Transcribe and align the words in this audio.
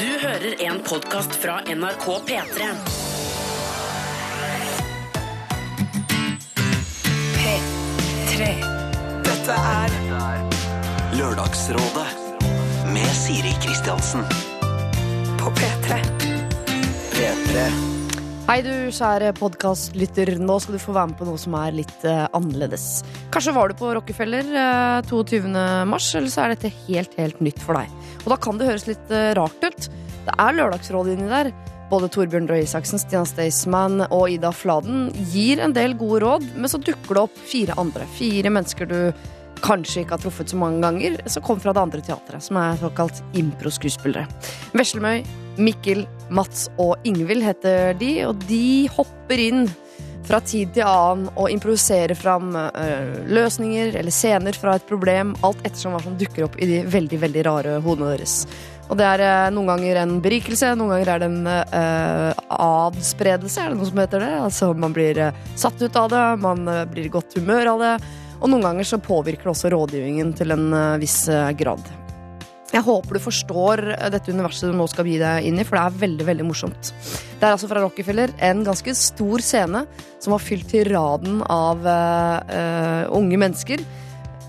Du 0.00 0.06
hører 0.06 0.54
en 0.64 0.78
podkast 0.80 1.34
fra 1.42 1.58
NRK 1.68 2.04
P3. 2.28 2.68
P3. 7.34 8.48
Dette 9.26 9.58
er 9.74 9.98
Lørdagsrådet 11.18 12.08
med 12.94 13.12
Siri 13.12 13.52
Kristiansen. 13.60 14.24
på 15.38 15.50
P3. 15.50 16.00
P3. 17.12 17.70
Hei 18.50 18.64
du 18.66 18.90
kjære 18.90 19.28
podcastlytter, 19.38 20.32
nå 20.42 20.56
skal 20.58 20.74
du 20.74 20.80
få 20.82 20.90
være 20.96 21.12
med 21.12 21.18
på 21.20 21.26
noe 21.28 21.38
som 21.38 21.54
er 21.54 21.76
litt 21.76 22.02
eh, 22.02 22.24
annerledes. 22.34 23.04
Kanskje 23.30 23.52
var 23.54 23.70
du 23.70 23.76
på 23.78 23.92
Rockefeller 23.94 24.48
eh, 24.50 25.06
22. 25.06 25.44
mars, 25.86 26.08
eller 26.18 26.32
så 26.32 26.42
er 26.42 26.56
dette 26.56 26.72
helt, 26.88 27.14
helt 27.14 27.38
nytt 27.46 27.62
for 27.62 27.78
deg. 27.78 27.92
Og 28.24 28.32
da 28.32 28.40
kan 28.42 28.58
det 28.58 28.66
høres 28.66 28.88
litt 28.88 29.14
eh, 29.14 29.28
rart 29.38 29.62
ut. 29.62 29.86
Det 30.26 30.34
er 30.34 30.58
lørdagsråd 30.58 31.12
inni 31.12 31.30
der. 31.30 31.52
Både 31.92 32.10
Torbjørn 32.10 32.50
Røe 32.50 32.64
Isaksen, 32.64 32.98
Stian 32.98 33.30
Staysman 33.30 34.08
og 34.08 34.34
Ida 34.34 34.50
Fladen 34.50 35.12
gir 35.30 35.62
en 35.62 35.76
del 35.78 35.94
gode 36.02 36.24
råd, 36.26 36.50
men 36.56 36.74
så 36.74 36.82
dukker 36.82 37.20
det 37.20 37.28
opp 37.28 37.38
fire 37.52 37.78
andre. 37.78 38.10
Fire 38.18 38.50
mennesker 38.50 38.90
du 38.90 38.98
kanskje 39.64 40.04
ikke 40.04 40.16
har 40.16 40.22
truffet 40.24 40.52
så 40.52 40.58
mange 40.60 40.80
ganger, 40.84 41.20
som 41.30 41.44
kommer 41.44 41.64
fra 41.64 41.74
det 41.76 41.84
andre 41.84 42.02
teatret, 42.04 42.44
som 42.44 42.58
er 42.60 42.80
såkalt 42.80 43.22
impro-skuespillere. 43.38 44.26
Veslemøy, 44.76 45.22
Mikkel, 45.60 46.06
Mats 46.32 46.68
og 46.80 46.96
Ingvild 47.08 47.44
heter 47.44 47.94
de, 48.00 48.12
og 48.28 48.42
de 48.48 48.88
hopper 48.96 49.44
inn 49.50 49.64
fra 50.30 50.40
tid 50.44 50.74
til 50.76 50.86
annen 50.86 51.30
og 51.34 51.50
improviserer 51.50 52.14
fram 52.18 52.52
øh, 52.54 53.14
løsninger 53.30 53.96
eller 53.98 54.14
scener 54.14 54.56
fra 54.56 54.76
et 54.78 54.86
problem, 54.86 55.32
alt 55.46 55.62
ettersom 55.64 55.96
hva 55.96 56.02
som 56.04 56.18
dukker 56.20 56.46
opp 56.46 56.58
i 56.60 56.68
de 56.68 56.82
veldig, 56.86 57.18
veldig 57.24 57.46
rare 57.48 57.78
hodene 57.82 58.12
deres. 58.14 58.44
Og 58.90 58.98
det 58.98 59.06
er 59.06 59.24
øh, 59.26 59.48
noen 59.56 59.72
ganger 59.72 60.02
en 60.02 60.16
berikelse, 60.22 60.74
noen 60.78 60.94
ganger 60.94 61.12
er 61.14 61.22
det 61.22 61.28
en 61.30 61.50
uh, 61.50 62.46
adspredelse, 62.60 63.62
er 63.62 63.72
det 63.72 63.80
noe 63.80 63.90
som 63.90 64.02
heter 64.02 64.24
det? 64.26 64.32
Altså 64.46 64.72
man 64.74 64.94
blir 64.94 65.22
satt 65.58 65.82
ut 65.82 65.98
av 65.98 66.10
det, 66.12 66.24
man 66.42 66.66
blir 66.92 67.08
i 67.08 67.14
godt 67.14 67.38
humør 67.38 67.74
av 67.74 67.86
det, 67.86 67.94
og 68.40 68.48
noen 68.48 68.64
ganger 68.64 68.88
så 68.88 69.00
påvirker 69.02 69.48
det 69.48 69.52
også 69.52 69.72
rådgivningen 69.74 70.32
til 70.38 70.54
en 70.56 70.70
eh, 70.72 71.00
viss 71.02 71.22
eh, 71.28 71.50
grad. 71.58 71.82
Jeg 72.70 72.86
håper 72.86 73.18
du 73.18 73.22
forstår 73.22 73.82
eh, 73.96 74.08
dette 74.14 74.32
universet 74.32 74.70
du 74.70 74.78
nå 74.78 74.86
skal 74.90 75.08
gi 75.10 75.18
deg 75.20 75.48
inn 75.48 75.60
i, 75.60 75.66
for 75.66 75.76
det 75.76 75.84
er 75.84 76.00
veldig 76.06 76.28
veldig 76.30 76.48
morsomt. 76.48 76.92
Det 77.36 77.44
er 77.44 77.52
altså 77.52 77.68
fra 77.70 77.84
Rockefeller 77.84 78.32
en 78.50 78.64
ganske 78.66 78.96
stor 78.96 79.44
scene 79.44 79.84
som 80.18 80.36
var 80.36 80.44
fylt 80.44 80.68
til 80.72 80.88
raden 80.92 81.40
av 81.48 81.80
uh, 81.86 83.08
unge 83.16 83.40
mennesker. 83.40 83.84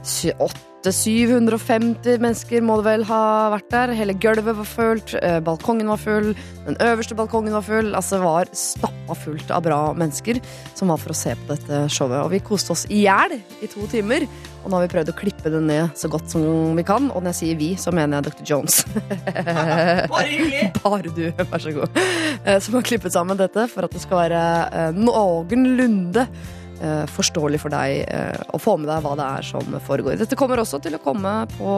28 0.03 0.70
750 0.89 2.17
mennesker 2.23 2.63
må 2.65 2.79
det 2.79 2.87
vel 2.87 3.03
ha 3.05 3.23
vært 3.53 3.67
der. 3.69 3.93
Hele 3.93 4.15
gulvet 4.17 4.57
var 4.57 4.65
fullt, 4.65 5.13
eh, 5.21 5.37
balkongen 5.45 5.91
var 5.91 5.99
full, 6.01 6.31
den 6.65 6.77
øverste 6.81 7.13
balkongen 7.13 7.53
var 7.53 7.61
full. 7.61 7.93
Altså 7.93 8.17
var 8.23 8.49
stappa 8.49 9.13
fullt 9.13 9.51
av 9.53 9.61
bra 9.61 9.93
mennesker 9.93 10.41
som 10.73 10.89
var 10.89 10.97
for 10.97 11.13
å 11.13 11.17
se 11.17 11.35
på 11.37 11.53
dette 11.53 11.83
showet. 11.93 12.23
Og 12.23 12.31
vi 12.31 12.39
koste 12.39 12.73
oss 12.73 12.87
i 12.89 13.03
hjel 13.05 13.37
i 13.61 13.69
to 13.69 13.85
timer. 13.91 14.25
Og 14.63 14.69
nå 14.69 14.77
har 14.77 14.87
vi 14.87 14.93
prøvd 14.93 15.11
å 15.13 15.17
klippe 15.17 15.51
det 15.53 15.61
ned 15.61 15.93
så 15.97 16.09
godt 16.09 16.29
som 16.33 16.73
vi 16.77 16.85
kan. 16.85 17.11
Og 17.11 17.21
når 17.21 17.33
jeg 17.33 17.39
sier 17.41 17.59
vi, 17.61 17.69
så 17.77 17.93
mener 17.93 18.17
jeg 18.17 18.31
Dr. 18.31 18.45
Jones. 18.49 18.81
Bare 20.09 20.25
hyggelig! 20.29 20.71
Bare 20.83 21.13
du, 21.13 21.27
vær 21.37 21.61
så 21.61 21.75
god. 21.77 22.01
Eh, 22.45 22.57
som 22.57 22.77
har 22.77 22.85
klippet 22.89 23.13
sammen 23.13 23.37
dette 23.37 23.67
for 23.69 23.85
at 23.85 23.93
det 23.93 24.01
skal 24.01 24.23
være 24.25 24.41
eh, 24.73 24.97
noenlunde 24.97 26.25
forståelig 27.11 27.59
for 27.61 27.73
deg 27.73 28.01
eh, 28.07 28.41
å 28.53 28.59
få 28.61 28.77
med 28.79 28.89
deg 28.89 29.03
hva 29.05 29.13
det 29.19 29.27
er 29.27 29.43
som 29.51 29.65
foregår. 29.85 30.17
Dette 30.21 30.37
kommer 30.39 30.61
også 30.61 30.79
til 30.83 30.95
å 30.97 31.03
komme 31.03 31.33
på, 31.57 31.69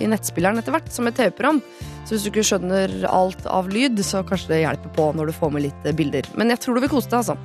i 0.00 0.06
nettspilleren 0.10 0.60
etter 0.60 0.74
hvert, 0.74 0.90
som 0.92 1.08
et 1.08 1.16
TV-program. 1.18 1.62
Så 2.04 2.10
hvis 2.14 2.24
du 2.26 2.30
ikke 2.32 2.48
skjønner 2.52 2.88
alt 3.10 3.42
av 3.46 3.68
lyd, 3.72 4.00
så 4.04 4.24
kanskje 4.26 4.52
det 4.54 4.64
hjelper 4.64 4.90
på 4.96 5.04
når 5.16 5.24
du 5.30 5.34
får 5.36 5.50
med 5.54 5.62
litt 5.68 5.82
eh, 5.86 5.96
bilder. 5.96 6.24
Men 6.36 6.52
jeg 6.54 6.58
tror 6.64 6.74
du 6.76 6.80
vil 6.86 6.92
kose 6.92 7.10
deg, 7.10 7.20
altså. 7.22 7.36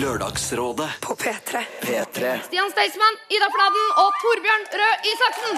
Lørdagsrådet. 0.00 0.90
På 1.02 1.12
P3. 1.18 1.64
P3. 1.82 2.20
Stian 2.46 2.70
Staysman, 2.70 3.14
Ida 3.34 3.48
Fladen 3.50 3.86
og 4.04 4.10
Torbjørn 4.22 4.64
Røe 4.78 4.94
Isaksen. 5.12 5.54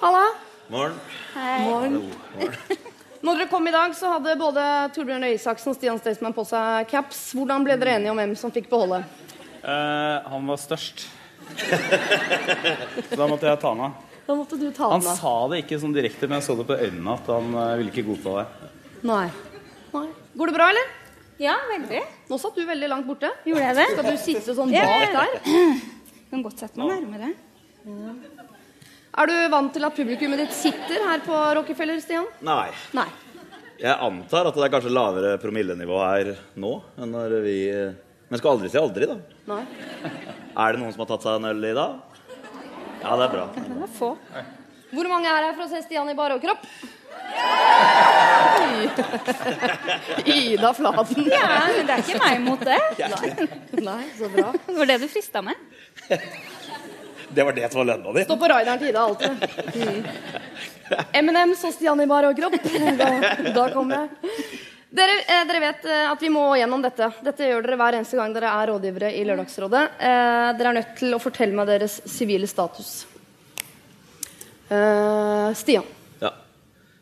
Halla. 0.00 0.26
Morgen. 0.68 0.94
Morgen. 1.64 2.12
Når 3.20 3.40
dere 3.40 3.48
kom 3.50 3.66
i 3.66 3.72
dag, 3.74 3.96
så 3.98 4.12
hadde 4.14 4.36
både 4.38 4.66
Torbjørn 4.94 5.26
Røe 5.26 5.34
Isaksen 5.34 5.72
og 5.72 5.76
Stian 5.76 5.98
Staysman 5.98 6.36
på 6.36 6.44
seg 6.46 6.86
caps. 6.92 7.24
Hvordan 7.34 7.66
ble 7.66 7.74
dere 7.80 7.96
enige 7.98 8.14
om 8.14 8.22
hvem 8.22 8.36
som 8.38 8.54
fikk 8.54 8.70
beholde? 8.70 9.02
Eh, 9.60 10.30
han 10.30 10.46
var 10.46 10.62
størst. 10.62 11.08
Så 11.58 13.18
da 13.18 13.26
måtte 13.26 13.50
jeg 13.50 13.58
ta 13.60 13.74
han 13.74 13.84
av. 13.88 13.98
Da 14.30 14.38
måtte 14.38 14.60
du 14.62 14.68
ta 14.70 14.92
Han 14.94 15.02
den 15.02 15.10
av. 15.10 15.18
sa 15.18 15.34
det 15.50 15.64
ikke 15.64 15.82
sånn 15.82 15.96
direkte, 15.98 16.30
men 16.30 16.38
jeg 16.38 16.46
så 16.46 16.54
det 16.62 16.70
på 16.70 16.78
øynene 16.78 17.18
at 17.18 17.34
han 17.34 17.50
eh, 17.50 17.76
ville 17.82 17.90
ikke 17.90 18.06
godta 18.14 18.38
det. 18.38 18.72
Nei. 19.10 19.26
Nei. 19.90 20.06
Går 20.38 20.52
det 20.52 20.58
bra, 20.60 20.70
eller? 20.70 20.99
Ja, 21.40 21.54
veldig. 21.70 22.02
Nå 22.28 22.36
satt 22.40 22.58
du 22.58 22.66
veldig 22.68 22.88
langt 22.92 23.06
borte. 23.08 23.30
Gjorde 23.48 23.64
jeg 23.64 23.76
det? 23.78 23.86
Skal 23.94 24.08
du 24.10 24.18
sitte 24.20 24.54
sånn 24.58 24.74
bak 24.74 25.14
der? 25.16 25.38
Kan 26.30 26.44
godt 26.44 26.60
sette 26.60 26.76
meg 26.78 27.00
nærmere. 27.00 27.30
Er 29.20 29.26
du 29.30 29.34
vant 29.50 29.72
til 29.74 29.86
at 29.88 29.96
publikummet 29.96 30.42
ditt 30.44 30.52
sitter 30.54 31.00
her 31.08 31.24
på 31.24 31.40
Rockefeller, 31.58 31.98
Stian? 32.04 32.28
Nei. 32.46 32.68
Nei. 32.94 33.08
Jeg 33.80 33.96
antar 34.04 34.50
at 34.50 34.58
det 34.60 34.66
er 34.66 34.72
kanskje 34.74 34.92
lavere 34.92 35.32
promillenivå 35.40 35.98
her 36.04 36.34
nå 36.60 36.74
enn 37.00 37.14
når 37.16 37.38
vi 37.46 37.56
Men 38.28 38.38
skal 38.38 38.52
aldri 38.52 38.68
si 38.70 38.78
aldri, 38.78 39.08
da. 39.08 39.16
Nei. 39.48 39.62
Er 40.60 40.76
det 40.76 40.82
noen 40.82 40.92
som 40.92 41.02
har 41.02 41.08
tatt 41.14 41.24
seg 41.24 41.40
en 41.40 41.48
øl 41.50 41.64
i 41.66 41.74
dag? 41.74 41.96
Ja, 43.00 43.16
det 43.16 43.24
er 43.24 43.32
bra. 43.32 43.46
Det 43.56 43.64
er 43.88 43.92
få. 43.96 44.12
Hvor 44.92 45.08
mange 45.08 45.32
er 45.32 45.48
her 45.48 45.56
for 45.56 45.64
å 45.64 45.72
se 45.72 45.80
Stian 45.86 46.12
i 46.12 46.14
bare 46.18 46.36
og 46.36 46.44
overkropp? 46.44 46.68
Ida 50.24 50.74
Fladen. 50.74 51.30
Ja, 51.32 51.48
men 51.76 51.86
det 51.86 51.94
er 51.94 52.02
ikke 52.04 52.20
meg 52.22 52.40
mot 52.44 52.64
det. 52.64 52.78
Nei, 53.80 54.02
så 54.18 54.30
bra. 54.32 54.52
Det 54.66 54.78
var 54.78 54.90
det 54.90 54.98
du 55.02 55.08
frista 55.10 55.42
med. 55.44 55.54
Det 57.30 57.44
var 57.46 57.52
det 57.54 57.68
som 57.70 57.78
var 57.78 57.86
lønna 57.92 58.12
di? 58.16 58.24
Stå 58.26 58.36
på 58.40 58.48
rideren 58.50 58.80
til 58.80 58.90
Ida 58.90 59.04
alltid. 59.06 59.30
Mm. 59.76 60.00
M&M's 61.20 61.62
og 61.68 61.76
Stian 61.76 62.02
i 62.02 62.08
bar 62.10 62.26
overkropp. 62.26 62.56
Da, 62.98 63.10
da 63.54 63.68
kommer 63.74 64.02
jeg. 64.02 64.50
Dere, 64.90 65.20
eh, 65.22 65.44
dere 65.46 65.60
vet 65.62 65.84
eh, 65.86 66.08
at 66.10 66.22
vi 66.22 66.32
må 66.34 66.48
gjennom 66.58 66.82
dette. 66.82 67.12
Dette 67.22 67.46
gjør 67.46 67.62
dere 67.62 67.78
hver 67.78 68.00
eneste 68.00 68.18
gang 68.18 68.34
dere 68.34 68.50
er 68.50 68.72
rådgivere 68.72 69.12
i 69.14 69.22
Lørdagsrådet. 69.28 69.84
Eh, 70.02 70.48
dere 70.58 70.72
er 70.72 70.78
nødt 70.80 70.96
til 70.98 71.14
å 71.14 71.22
fortelle 71.22 71.54
meg 71.54 71.70
deres 71.70 72.00
sivile 72.10 72.50
status. 72.50 73.04
Eh, 74.66 75.48
Stian. 75.54 75.86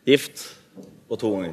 Ja. 0.08 0.12
Gift 0.16 0.44
og 1.10 1.18
to 1.20 1.28
unger. 1.36 1.52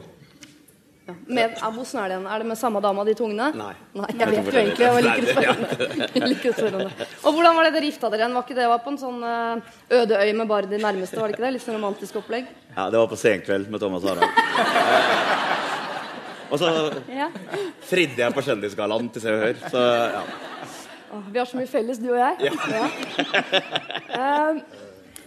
Ja. 1.06 1.14
Med, 1.30 1.52
ja, 1.62 1.68
hvordan 1.70 2.00
er 2.02 2.08
det 2.10 2.16
igjen? 2.16 2.24
Er 2.34 2.40
det 2.42 2.48
med 2.50 2.58
samme 2.58 2.80
dama, 2.82 3.04
de 3.06 3.14
to 3.14 3.26
ungene? 3.28 3.52
Nei. 3.54 3.74
Nei, 3.94 4.08
Jeg 4.18 4.30
vet 4.32 4.48
jo 4.48 4.54
egentlig. 4.58 4.86
Jeg 4.86 6.22
liker 6.24 6.54
spørre 6.58 6.80
om 6.80 6.80
det. 6.88 7.08
Og 7.22 7.36
hvordan 7.36 7.56
var 7.60 7.68
det 7.68 7.74
dere 7.76 7.90
gifta 7.92 8.10
dere 8.10 8.24
igjen? 8.24 8.34
Var 8.40 8.46
ikke 8.48 8.58
det 8.58 8.70
var 8.72 8.80
på 8.82 8.90
en 8.94 8.98
sånn 9.04 9.20
eh, 9.30 9.76
øde 10.00 10.18
øy 10.24 10.32
med 10.40 10.48
bare 10.50 10.72
de 10.72 10.80
nærmeste? 10.82 11.20
var 11.22 11.28
det 11.30 11.36
ikke 11.38 11.46
det? 11.46 11.52
Litt 11.60 11.66
sånn 11.68 11.78
romantisk 11.78 12.18
opplegg? 12.24 12.48
Ja, 12.72 12.88
Det 12.90 12.98
var 13.04 13.12
på 13.12 13.20
Senkveld 13.22 13.70
med 13.70 13.80
Thomas 13.86 14.08
og 14.08 14.16
Harald. 14.16 14.34
Og 16.56 16.60
så 16.62 16.72
Ja. 17.12 17.28
fridde 17.86 18.22
jeg 18.22 18.34
på 18.34 18.42
Kjendisgallaen 18.46 19.08
til 19.14 19.22
Se 19.22 19.32
og 19.34 19.40
Hør. 19.46 19.56
Så 19.74 19.82
ja. 20.16 20.22
Åh, 21.16 21.24
vi 21.32 21.38
har 21.40 21.46
så 21.50 21.58
mye 21.58 21.68
felles, 21.70 21.98
du 22.02 22.10
og 22.14 22.18
jeg. 22.18 22.50
Ja. 22.72 22.90
Eh, 24.16 24.60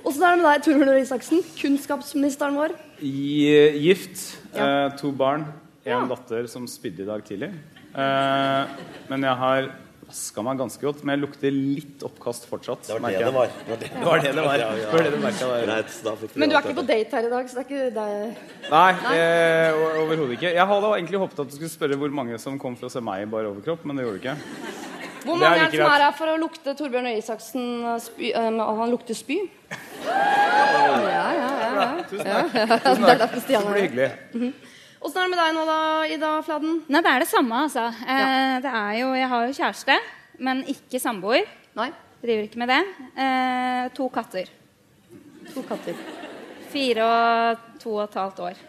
Åssen 0.06 0.22
er 0.22 0.36
det 0.36 0.42
med 0.42 0.46
deg, 0.46 0.62
Torbjørn 0.64 0.88
Røe 0.94 1.02
Isaksen? 1.02 1.40
Kunnskapsministeren 1.58 2.54
vår. 2.58 2.74
I, 3.00 3.78
gift, 3.78 4.38
eh, 4.54 4.88
to 4.98 5.12
barn, 5.12 5.46
én 5.86 6.08
datter 6.10 6.48
som 6.50 6.66
spydde 6.66 7.04
i 7.04 7.08
dag 7.08 7.22
tidlig. 7.26 7.52
Eh, 7.94 8.80
men 9.08 9.22
jeg 9.26 9.38
har 9.42 9.68
vaska 10.08 10.42
meg 10.44 10.56
ganske 10.60 10.80
godt, 10.82 11.02
men 11.04 11.14
jeg 11.14 11.22
lukter 11.26 11.52
litt 11.52 12.02
oppkast 12.06 12.46
fortsatt. 12.48 12.86
Det 12.88 12.96
var 12.96 13.12
det 13.12 13.22
det 13.22 13.32
var. 13.34 13.50
Det 13.52 13.68
var 13.68 13.78
det 13.82 13.90
Det 13.92 14.06
var 14.06 14.22
det 14.24 14.32
det 14.32 14.44
var. 14.46 14.56
Ja, 14.56 14.68
ja. 14.72 14.84
Det 14.84 14.92
var 14.92 15.02
det 15.04 16.22
vi 16.22 16.40
Men 16.40 16.48
du 16.48 16.56
er 16.56 16.62
ikke 16.62 16.78
på 16.80 16.86
date 16.88 17.18
her 17.18 17.28
i 17.28 17.32
dag, 17.34 17.48
så 17.50 17.58
det 17.58 17.64
er 17.64 17.68
ikke 17.68 17.94
deg 17.98 18.70
Nei, 18.72 18.90
eh, 19.14 19.80
overhodet 20.02 20.38
ikke. 20.38 20.54
Jeg 20.56 20.66
hadde 20.72 20.92
egentlig 20.96 21.22
håpet 21.24 21.44
at 21.44 21.50
du 21.50 21.56
skulle 21.58 21.74
spørre 21.76 22.00
hvor 22.00 22.14
mange 22.20 22.38
som 22.40 22.58
kom 22.58 22.76
for 22.76 22.88
å 22.88 22.92
se 22.92 23.04
meg 23.04 23.26
i 23.26 23.30
bar 23.30 23.50
overkropp, 23.50 23.84
men 23.84 24.00
det 24.00 24.06
gjorde 24.06 24.18
du 24.18 24.28
ikke. 24.28 24.97
Hvor 25.25 25.38
mange 25.38 25.65
er 25.65 25.70
det 25.73 25.81
som 25.81 25.93
er 25.93 26.05
her 26.06 26.17
for 26.17 26.32
å 26.32 26.37
lukte 26.41 26.75
Torbjørn 26.79 27.09
Røe 27.09 27.20
Isaksen 27.20 27.69
eh, 27.82 28.00
spy, 28.03 28.32
eh, 28.32 28.59
Han 28.81 28.93
lukter 28.93 29.19
spy? 29.19 29.38
Ja, 30.09 30.19
ja, 31.05 31.25
ja. 31.37 31.70
ja. 31.79 31.88
Tusen 32.09 32.26
takk. 32.26 32.53
Det 32.53 33.15
er 33.15 33.23
derfor 33.23 33.47
Det 33.47 33.56
er 33.59 33.69
blir 33.69 33.87
hyggelig. 33.87 34.53
Åssen 34.99 35.20
er 35.20 35.29
det 35.29 35.31
med 35.31 35.38
deg 35.38 35.55
nå, 35.55 35.65
da, 35.69 35.81
Ida 36.11 36.31
Fladen? 36.43 36.79
Nei, 36.91 37.03
det 37.06 37.11
er 37.12 37.23
det 37.23 37.31
samme, 37.31 37.62
altså. 37.69 37.87
Eh, 38.03 38.55
det 38.65 38.73
er 38.81 38.93
jo, 38.99 39.12
jeg 39.15 39.31
har 39.31 39.47
jo 39.47 39.56
kjæreste, 39.61 39.99
men 40.43 40.62
ikke 40.75 41.00
samboer. 41.03 41.47
Nei? 41.79 41.93
Driver 42.19 42.49
ikke 42.49 42.62
med 42.65 42.73
det. 42.73 42.81
Eh, 43.15 43.85
to 43.94 44.09
katter. 44.11 44.50
To 45.53 45.62
katter. 45.69 46.00
Fire 46.73 47.06
og 47.06 47.68
to 47.82 47.94
og 47.96 48.02
et 48.04 48.19
halvt 48.19 48.40
år. 48.48 48.60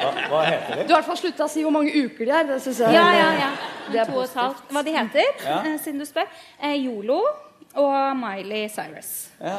Hva, 0.00 0.10
hva 0.28 0.40
heter 0.44 0.80
de? 0.80 0.84
Du 0.88 0.92
har 0.92 0.98
i 0.98 1.00
hvert 1.00 1.08
fall 1.08 1.20
slutta 1.20 1.46
å 1.46 1.50
si 1.52 1.62
hvor 1.64 1.72
mange 1.74 1.92
uker 1.94 2.26
de 2.28 2.34
er. 2.34 2.46
Det 2.50 2.60
synes 2.64 2.80
jeg 2.84 2.96
Ja, 2.96 3.06
ja, 3.16 3.30
ja. 3.40 3.50
Det 3.92 4.00
er 4.00 4.08
To 4.10 4.18
og 4.18 4.24
et 4.26 4.36
halvt. 4.40 4.62
Hva 4.72 4.82
de 4.84 4.94
heter, 4.96 5.32
eh, 5.54 5.74
siden 5.84 6.00
du 6.00 6.06
spør. 6.08 6.28
Eh, 6.62 6.76
Yolo 6.86 7.20
og 7.80 8.16
Miley 8.18 8.68
Cyrus. 8.70 9.30
Ja, 9.40 9.58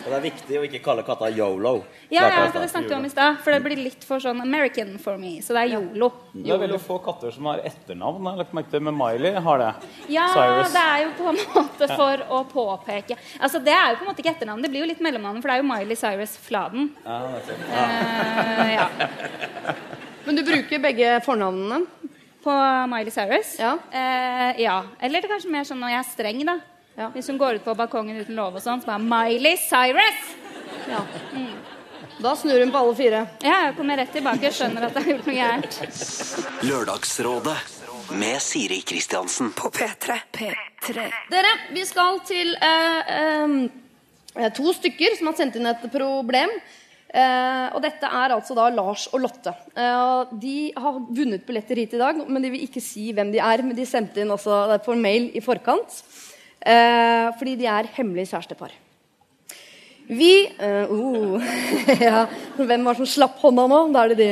Og 0.00 0.06
det 0.08 0.16
er 0.16 0.22
viktig 0.24 0.58
å 0.60 0.62
ikke 0.66 0.80
kalle 0.84 1.02
katta 1.04 1.28
yolo. 1.32 1.82
Ja, 2.12 2.26
ja, 2.28 2.44
for 2.52 2.60
det 2.62 2.70
snakket 2.72 2.92
vi 2.92 2.96
om 2.96 3.04
i 3.08 3.10
stad. 3.12 3.38
For 3.44 3.52
det 3.52 3.60
blir 3.64 3.80
litt 3.80 4.04
for 4.06 4.22
sånn 4.22 4.40
American 4.42 4.94
for 5.02 5.18
me. 5.20 5.38
Så 5.44 5.52
det 5.56 5.62
er 5.66 5.74
Yolo. 5.76 6.10
det 6.32 6.52
er 6.54 6.60
veldig 6.62 6.80
få 6.80 6.98
katter 7.04 7.32
som 7.34 7.48
har 7.50 7.60
etternavn. 7.68 8.20
Jeg 8.24 8.30
har 8.30 8.40
lagt 8.42 8.54
merke 8.56 8.72
til 8.72 8.84
med 8.86 8.96
Miley 8.96 9.34
har 9.44 9.60
det. 9.64 9.70
Ja, 10.12 10.26
Cyrus. 10.34 10.72
det 10.76 10.84
er 10.84 11.02
jo 11.04 11.10
på 11.18 11.28
en 11.32 11.40
måte 11.56 11.90
for 11.94 12.24
å 12.28 12.40
påpeke 12.50 13.16
Altså, 13.40 13.60
Det 13.64 13.72
er 13.74 13.92
jo 13.92 14.00
på 14.00 14.06
en 14.06 14.10
måte 14.12 14.24
ikke 14.24 14.34
etternavn, 14.36 14.62
det 14.64 14.70
blir 14.72 14.84
jo 14.84 14.90
litt 14.92 15.04
mellomnavn, 15.04 15.40
for 15.42 15.50
det 15.50 15.58
er 15.58 15.62
jo 15.64 15.68
Miley 15.72 15.96
Cyrus 16.00 16.36
Fladen. 16.40 16.90
Ja, 17.04 17.18
nettopp. 17.34 17.68
Eh, 17.80 18.74
ja. 18.74 18.88
Men 20.26 20.36
du 20.36 20.42
bruker 20.46 20.82
begge 20.82 21.14
fornavnene? 21.24 21.84
På 22.44 22.52
Miley 22.88 23.12
Cyrus? 23.12 23.58
Ja. 23.60 23.74
Eh, 23.92 24.62
ja. 24.62 24.82
Eller 25.00 25.20
det 25.20 25.28
er 25.28 25.34
kanskje 25.34 25.52
mer 25.52 25.66
sånn 25.68 25.80
når 25.82 25.92
jeg 25.92 26.00
er 26.00 26.08
streng, 26.14 26.44
da. 26.48 26.58
Ja. 27.00 27.08
Hvis 27.14 27.30
hun 27.32 27.38
går 27.40 27.56
ut 27.56 27.64
på 27.64 27.72
balkongen 27.78 28.18
uten 28.20 28.36
lov 28.36 28.58
og 28.58 28.60
sånn, 28.60 28.82
så 28.82 28.90
bare 28.90 29.00
Miley 29.00 29.56
Cyrus! 29.56 30.32
Ja. 30.90 31.00
Da 32.20 32.34
snur 32.36 32.60
hun 32.60 32.72
på 32.74 32.82
alle 32.82 32.96
fire. 32.98 33.22
Ja, 33.40 33.54
jeg 33.70 33.76
kommer 33.78 33.96
rett 33.96 34.12
tilbake 34.12 34.44
Jeg 34.44 34.56
skjønner 34.58 34.84
at 34.90 34.98
jeg 34.98 35.06
har 35.06 35.14
gjort 35.14 35.30
noe 35.30 35.36
gærent. 35.38 35.78
Lørdagsrådet 36.68 37.56
med 38.20 38.36
Siri 38.44 38.82
Kristiansen. 38.84 39.48
På 39.56 39.70
P3. 39.72 40.18
P3. 40.36 41.06
Dere, 41.32 41.54
vi 41.72 41.86
skal 41.88 42.20
til 42.28 42.52
eh, 42.68 43.16
eh, 44.36 44.52
to 44.60 44.76
stykker 44.76 45.16
som 45.16 45.32
har 45.32 45.40
sendt 45.40 45.56
inn 45.56 45.72
et 45.72 45.88
problem. 45.94 46.52
Eh, 47.10 47.66
og 47.72 47.80
dette 47.80 48.06
er 48.06 48.34
altså 48.36 48.54
da 48.58 48.68
Lars 48.74 49.08
og 49.14 49.24
Lotte. 49.24 49.56
Eh, 49.72 50.34
de 50.42 50.56
har 50.76 51.00
vunnet 51.08 51.48
billetter 51.48 51.80
hit 51.80 51.96
i 51.96 52.02
dag, 52.02 52.20
men 52.28 52.44
de 52.44 52.52
vil 52.52 52.68
ikke 52.68 52.84
si 52.84 53.08
hvem 53.16 53.32
de 53.32 53.40
er. 53.40 53.64
Men 53.64 53.78
de 53.78 53.88
sendte 53.88 54.20
inn 54.20 54.36
altså 54.36 54.66
det 54.68 54.82
er 54.82 54.84
på 54.84 55.00
mail 55.00 55.32
i 55.32 55.42
forkant. 55.44 56.02
Eh, 56.60 57.28
fordi 57.38 57.56
de 57.56 57.66
er 57.72 57.88
hemmelig 57.96 58.28
kjærestepar. 58.28 58.72
Vi 60.10 60.34
eh, 60.58 60.90
oh, 60.90 61.40
ja, 62.02 62.26
Hvem 62.58 62.84
var 62.84 62.96
det 62.96 63.00
som 63.00 63.08
slapp 63.08 63.38
hånda 63.40 63.66
nå? 63.70 63.78
Da 63.94 64.02
er 64.04 64.08
det 64.12 64.18
de. 64.20 64.30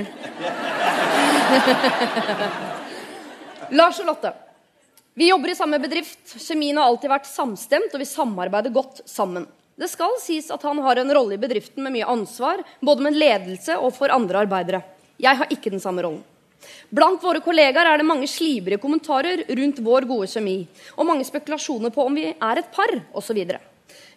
Lars 3.79 4.01
og 4.03 4.09
Lotte. 4.11 4.33
Vi 5.19 5.29
jobber 5.31 5.51
i 5.51 5.59
samme 5.59 5.79
bedrift. 5.83 6.37
Kjemien 6.39 6.77
har 6.79 6.87
alltid 6.91 7.11
vært 7.11 7.27
samstemt, 7.31 7.95
og 7.95 8.03
vi 8.03 8.07
samarbeider 8.07 8.75
godt 8.75 9.01
sammen. 9.09 9.47
Det 9.79 9.89
skal 9.91 10.19
sies 10.23 10.51
at 10.51 10.63
han 10.67 10.79
har 10.83 10.99
en 10.99 11.13
rolle 11.15 11.35
i 11.35 11.41
bedriften 11.43 11.83
med 11.87 11.95
mye 11.95 12.07
ansvar, 12.11 12.63
både 12.83 13.03
med 13.07 13.19
ledelse 13.19 13.77
og 13.79 13.95
for 13.97 14.15
andre 14.15 14.43
arbeidere. 14.45 14.83
Jeg 15.19 15.39
har 15.41 15.51
ikke 15.55 15.71
den 15.75 15.83
samme 15.83 16.03
rollen. 16.07 16.23
Blant 16.91 17.23
våre 17.23 17.43
kollegaer 17.45 17.91
er 17.91 18.01
det 18.01 18.07
mange 18.09 18.29
slibrige 18.31 18.81
kommentarer 18.83 19.45
rundt 19.49 19.83
vår 19.85 20.07
gode 20.09 20.29
kjemi, 20.31 20.61
og 20.97 21.09
mange 21.09 21.27
spekulasjoner 21.29 21.93
på 21.95 22.07
om 22.09 22.17
vi 22.17 22.31
er 22.33 22.61
et 22.61 22.71
par, 22.75 22.95
osv. 23.13 23.43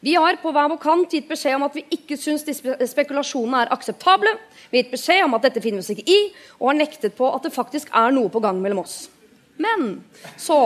Vi 0.01 0.15
har 0.17 0.39
på 0.41 0.49
hver 0.49 0.69
vår 0.71 0.79
kant 0.81 1.11
gitt 1.13 1.27
beskjed 1.29 1.59
om 1.59 1.67
at 1.67 1.75
vi 1.77 1.83
ikke 1.93 2.17
syns 2.17 2.45
disse 2.47 2.87
spekulasjonene 2.89 3.65
er 3.65 3.73
akseptable. 3.75 4.33
Vi 4.71 4.79
har 4.79 4.85
gitt 4.85 4.95
beskjed 4.95 5.25
om 5.27 5.35
at 5.37 5.45
dette 5.45 5.61
finner 5.61 5.81
vi 5.81 5.85
oss 5.85 5.93
ikke 5.93 6.09
i, 6.09 6.21
og 6.57 6.71
har 6.71 6.79
nektet 6.79 7.17
på 7.17 7.29
at 7.29 7.45
det 7.45 7.53
faktisk 7.53 7.91
er 7.93 8.15
noe 8.15 8.31
på 8.33 8.41
gang 8.41 8.57
mellom 8.63 8.81
oss. 8.81 9.03
Men 9.61 10.01
så 10.41 10.57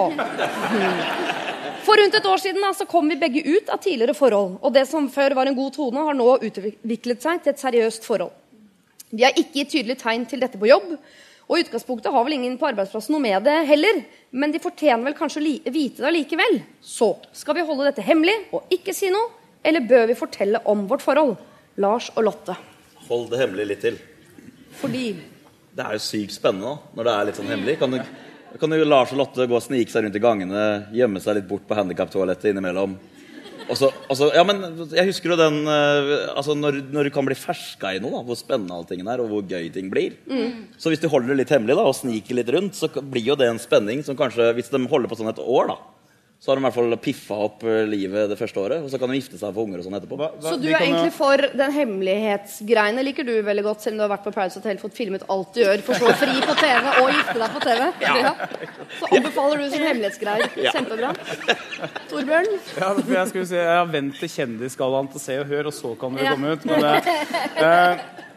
For 1.86 2.00
rundt 2.00 2.16
et 2.16 2.25
år 2.25 2.39
siden 2.42 2.63
da, 2.63 2.71
så 2.74 2.88
kom 2.89 3.10
vi 3.12 3.19
begge 3.19 3.44
ut 3.44 3.68
av 3.69 3.81
tidligere 3.83 4.16
forhold. 4.18 4.56
Og 4.63 4.74
det 4.74 4.88
som 4.89 5.10
før 5.12 5.36
var 5.38 5.50
en 5.50 5.57
god 5.57 5.75
tone, 5.75 6.06
har 6.07 6.16
nå 6.18 6.31
utviklet 6.48 7.21
seg 7.21 7.44
til 7.44 7.54
et 7.54 7.62
seriøst 7.62 8.07
forhold. 8.07 8.31
Vi 9.12 9.24
har 9.24 9.36
ikke 9.36 9.60
gitt 9.60 9.74
tydelige 9.75 10.01
tegn 10.01 10.25
til 10.30 10.42
dette 10.42 10.57
på 10.57 10.69
jobb. 10.71 10.95
Og 11.45 11.57
i 11.59 11.63
utgangspunktet 11.65 12.13
har 12.13 12.24
vel 12.25 12.38
ingen 12.39 12.56
på 12.57 12.68
arbeidsplassen 12.71 13.13
noe 13.13 13.21
med 13.21 13.44
det 13.45 13.56
heller. 13.69 14.01
Men 14.33 14.53
de 14.53 14.62
fortjener 14.62 15.06
vel 15.06 15.18
kanskje 15.18 15.44
å 15.44 15.74
vite 15.74 16.01
det 16.01 16.09
allikevel. 16.09 16.59
Så 16.81 17.12
skal 17.38 17.59
vi 17.59 17.65
holde 17.68 17.86
dette 17.86 18.06
hemmelig 18.06 18.36
og 18.56 18.74
ikke 18.74 18.95
si 18.97 19.12
noe? 19.13 19.30
Eller 19.65 19.86
bør 19.86 20.09
vi 20.09 20.18
fortelle 20.18 20.62
om 20.69 20.86
vårt 20.89 21.06
forhold? 21.06 21.38
Lars 21.81 22.12
og 22.15 22.25
Lotte. 22.25 22.56
Hold 23.07 23.30
det 23.31 23.42
hemmelig 23.42 23.65
litt 23.69 23.81
til. 23.83 23.97
Fordi 24.80 25.07
Det 25.75 25.83
er 25.83 25.97
jo 25.97 26.03
sykt 26.03 26.31
spennende 26.31 26.71
da, 26.71 26.94
når 26.95 27.07
det 27.07 27.13
er 27.13 27.27
litt 27.27 27.39
sånn 27.39 27.50
hemmelig. 27.51 27.74
Kan 27.81 27.92
du, 27.92 27.97
kan 28.62 28.71
du 28.71 28.83
Lars 28.86 29.12
og 29.12 29.19
Lotte 29.19 29.47
gå 29.50 29.57
og 29.57 29.63
snike 29.65 29.92
seg 29.92 30.06
rundt 30.06 30.15
i 30.15 30.21
gangene, 30.24 30.62
gjemme 30.95 31.19
seg 31.21 31.36
litt 31.39 31.50
bort 31.50 31.65
på 31.68 31.75
handikaptoalettet 31.75 32.53
innimellom? 32.53 32.95
Og 33.70 33.78
så, 33.80 34.28
ja, 34.36 34.44
men 34.46 34.60
Jeg 34.94 35.08
husker 35.10 35.32
jo 35.34 35.38
den 35.40 35.62
eh, 35.66 36.12
altså 36.36 36.54
når, 36.58 36.84
når 36.94 37.08
du 37.08 37.14
kan 37.16 37.26
bli 37.26 37.38
ferska 37.40 37.96
i 37.96 38.02
noe, 38.04 38.12
da, 38.20 38.22
hvor 38.28 38.38
spennende 38.38 38.76
alltingen 38.78 39.10
er, 39.10 39.24
og 39.24 39.32
hvor 39.32 39.48
gøy 39.50 39.72
ting 39.74 39.90
blir. 39.94 40.18
Så 40.78 40.92
hvis 40.94 41.02
du 41.02 41.10
holder 41.10 41.34
det 41.34 41.40
litt 41.44 41.54
hemmelig 41.56 41.78
da, 41.80 41.88
og 41.90 41.98
sniker 41.98 42.38
litt 42.38 42.52
rundt, 42.54 42.78
så 42.78 42.92
blir 43.02 43.26
jo 43.32 43.38
det 43.40 43.50
en 43.50 43.62
spenning 43.62 44.04
som 44.06 44.18
kanskje 44.20 44.52
Hvis 44.58 44.70
de 44.74 44.82
holder 44.92 45.10
på 45.10 45.18
sånn 45.18 45.32
et 45.34 45.42
år, 45.42 45.72
da, 45.74 45.78
så 46.40 46.52
har 46.52 46.58
de 46.60 46.62
i 46.62 46.66
hvert 46.68 46.76
fall 46.76 46.96
piffa 47.02 47.36
opp 47.48 47.64
eh, 47.66 47.86
livet 47.90 48.28
det 48.30 48.36
første 48.38 48.60
året. 48.62 48.84
Og 48.86 48.90
så 48.92 49.00
kan 49.02 49.10
de 49.10 49.18
gifte 49.18 49.38
seg 49.40 49.50
og 49.50 49.56
få 49.56 49.64
unger 49.66 49.80
og 49.82 49.86
sånn 49.88 49.96
etterpå. 49.98 50.18
Hva- 50.20 50.32
hva- 50.36 50.52
Så 50.52 50.58
du 50.62 50.68
er 50.70 50.76
egentlig 50.84 51.10
jo- 51.10 51.16
for 51.18 51.38
den 51.58 51.72
hemmelighetsgreiene 51.74 53.04
liker 53.08 53.24
du 53.26 53.32
veldig 53.42 53.64
godt, 53.66 53.82
selv 53.82 53.94
om 53.96 53.98
du 53.98 54.04
har 54.06 54.12
vært 54.18 54.26
på 54.28 54.34
Paradise 54.36 54.60
Hotel, 54.60 54.78
fått 54.78 54.94
filmet 55.00 55.24
alt 55.30 55.54
du 55.56 55.62
gjør, 55.64 55.82
for 55.88 55.94
så 55.96 56.12
å 56.12 56.16
fri 56.20 56.36
på 56.46 56.56
TV 56.60 56.92
og 57.02 57.10
gifte 57.16 57.38
deg 57.40 57.56
på 57.56 57.64
TV? 57.66 57.82
Ja. 58.06 58.36
Så 59.00 59.10
anbefaler 59.16 59.58
du 59.64 59.70
som 59.72 59.88
hemmelighetsgreier. 59.88 60.50
Kjempebra. 60.76 61.14
Torbjørn? 62.12 62.52
Ja, 62.78 62.94
for 62.94 63.14
jeg 63.16 63.28
skulle 63.31 63.48
si, 63.50 63.56
jeg 63.56 63.72
har 63.80 63.90
vendt 63.96 64.20
til 64.20 64.30
Kjendisgallaen 64.36 65.12
til 65.16 65.20
Se 65.24 65.40
og 65.42 65.48
Hør, 65.50 65.72
og 65.72 65.74
så 65.74 65.96
kan 66.00 66.16
dere 66.16 66.26
Ja. 66.30 66.36
komme 66.36 66.54
ut. 66.54 66.66
Men 66.66 66.81
det, 66.81 67.18
eh, 67.58 67.98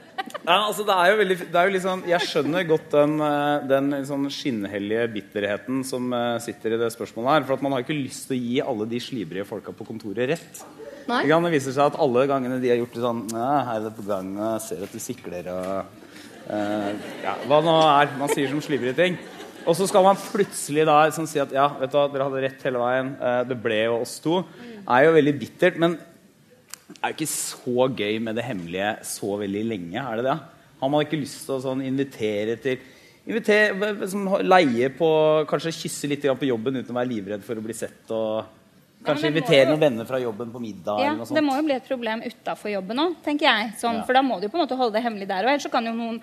ja, 0.49 0.59
altså 0.65 0.85
det 0.89 0.97
er 0.97 1.11
jo 1.13 1.19
veldig 1.21 1.37
det 1.53 1.61
er 1.61 1.69
jo 1.69 1.81
sånn, 1.85 2.03
Jeg 2.09 2.25
skjønner 2.25 2.67
godt 2.69 2.91
den, 2.97 3.15
eh, 3.21 3.69
den 3.69 3.93
sånn 4.09 4.27
skinnhellige 4.33 5.05
bitterheten 5.13 5.85
som 5.87 6.09
eh, 6.17 6.41
sitter 6.45 6.75
i 6.75 6.81
det 6.81 6.91
spørsmålet 6.95 7.35
her. 7.35 7.47
For 7.49 7.59
at 7.59 7.65
man 7.67 7.77
har 7.77 7.85
ikke 7.85 7.99
lyst 7.99 8.31
til 8.31 8.39
å 8.39 8.43
gi 8.43 8.59
alle 8.65 8.89
de 8.89 9.03
slibrige 9.05 9.47
folka 9.49 9.77
på 9.77 9.87
kontoret 9.89 10.33
rett. 10.33 10.65
Nei? 11.09 11.23
Det 11.29 11.53
viser 11.55 11.77
seg 11.77 11.93
at 11.93 12.01
alle 12.01 12.27
gangene 12.29 12.59
de 12.61 12.73
har 12.73 12.81
gjort 12.81 12.97
det 12.97 13.05
sånn 13.05 13.23
ja, 13.33 13.53
'Her 13.65 13.79
er 13.79 13.85
det 13.87 13.97
på 13.97 14.09
gang, 14.09 14.35
ser 14.61 14.83
at 14.85 14.93
du 14.93 15.01
sikler' 15.01 15.53
og 15.53 15.97
Uh, 16.49 16.95
ja, 17.21 17.35
Hva 17.45 17.59
nå 17.61 17.75
er 17.85 18.15
man 18.17 18.31
sier 18.33 18.49
som 18.49 18.61
slibrige 18.65 18.97
ting. 18.97 19.19
Og 19.69 19.75
så 19.77 19.85
skal 19.89 20.05
man 20.07 20.17
plutselig 20.17 20.87
da 20.89 21.03
sånn, 21.13 21.29
si 21.29 21.41
at 21.43 21.51
ja, 21.53 21.67
vet 21.77 21.93
du 21.93 21.99
dere 22.15 22.25
hadde 22.25 22.45
rett 22.47 22.63
hele 22.65 22.81
veien. 22.81 23.11
uh, 23.21 23.43
det 23.45 23.59
ble 23.61 23.83
jo 23.83 23.99
oss 24.01 24.17
to. 24.25 24.41
er 24.89 25.05
jo 25.05 25.17
veldig 25.19 25.35
bittert. 25.37 25.77
Men 25.77 25.99
er 27.03 27.13
jo 27.13 27.17
ikke 27.19 27.29
så 27.31 27.89
gøy 27.95 28.21
med 28.25 28.37
det 28.39 28.45
hemmelige 28.45 28.93
så 29.07 29.35
veldig 29.41 29.65
lenge. 29.69 30.01
er 30.03 30.17
det 30.17 30.25
det? 30.25 30.39
Har 30.81 30.89
man 30.89 31.05
ikke 31.05 31.21
lyst 31.21 31.45
til 31.47 31.57
å 31.57 31.63
sånn, 31.63 31.83
invitere 31.85 32.57
til 32.63 32.79
invitere, 33.29 34.09
som, 34.09 34.25
Leie 34.47 34.89
på 34.97 35.09
Kanskje 35.51 35.73
kysse 35.75 36.09
litt 36.09 36.23
på 36.23 36.49
jobben 36.49 36.79
uten 36.81 36.95
å 36.95 36.99
være 37.01 37.11
livredd 37.13 37.43
for 37.45 37.57
å 37.57 37.65
bli 37.65 37.75
sett? 37.75 38.09
og 38.11 38.55
Kanskje 39.05 39.29
ja, 39.29 39.31
invitere 39.31 39.65
jo- 39.67 39.71
noen 39.77 39.81
venner 39.81 40.05
fra 40.09 40.19
jobben 40.19 40.51
på 40.51 40.61
middag? 40.61 40.99
Ja, 40.99 41.11
eller 41.13 41.19
noe 41.19 41.27
sånt. 41.29 41.37
Det 41.39 41.45
må 41.45 41.57
jo 41.57 41.63
bli 41.69 41.75
et 41.77 41.87
problem 41.87 42.23
utafor 42.25 42.73
jobben 42.73 42.99
òg, 42.99 43.17
tenker 43.23 43.47
jeg. 43.47 43.73
Sånn, 43.79 44.01
Ja. 44.01 44.05
For 44.05 44.13
da 44.13 44.23
må 44.23 44.41
du 44.41 44.49
på 44.49 44.59
en 44.59 44.67
måte 44.67 44.77
holde 44.77 44.95
det 44.95 45.05
hemmelig 45.05 45.29
der 45.29 45.45
òg. 45.45 45.53
Ellers 45.53 45.63
så 45.67 45.71
kan 45.71 45.85
jo 45.87 45.93
noen 45.93 46.21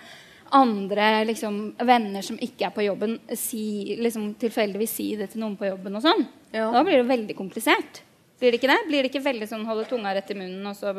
andre 0.51 1.25
liksom, 1.25 1.73
venner 1.79 2.21
som 2.21 2.37
ikke 2.37 2.67
er 2.67 2.73
på 2.75 2.83
jobben, 2.85 3.19
si, 3.33 3.95
liksom, 3.99 4.35
tilfeldigvis 4.35 4.89
si 4.89 5.15
det 5.15 5.31
til 5.31 5.41
noen 5.41 5.55
på 5.57 5.65
jobben 5.69 5.95
og 5.95 6.03
sånn. 6.03 6.27
Ja. 6.53 6.71
Da 6.71 6.83
blir 6.83 7.01
det 7.03 7.07
veldig 7.07 7.35
komplisert. 7.37 8.01
Blir 8.45 8.53
det 8.53 8.59
ikke 8.61 8.69
det? 8.69 8.81
Blir 8.91 9.01
det 9.01 9.09
ikke 9.09 9.23
veldig 9.25 9.47
sånn 9.49 9.65
holde 9.65 9.87
tunga 9.89 10.11
rett 10.13 10.29
i 10.29 10.37
munnen 10.37 10.67
og 10.69 10.77
så 10.77 10.93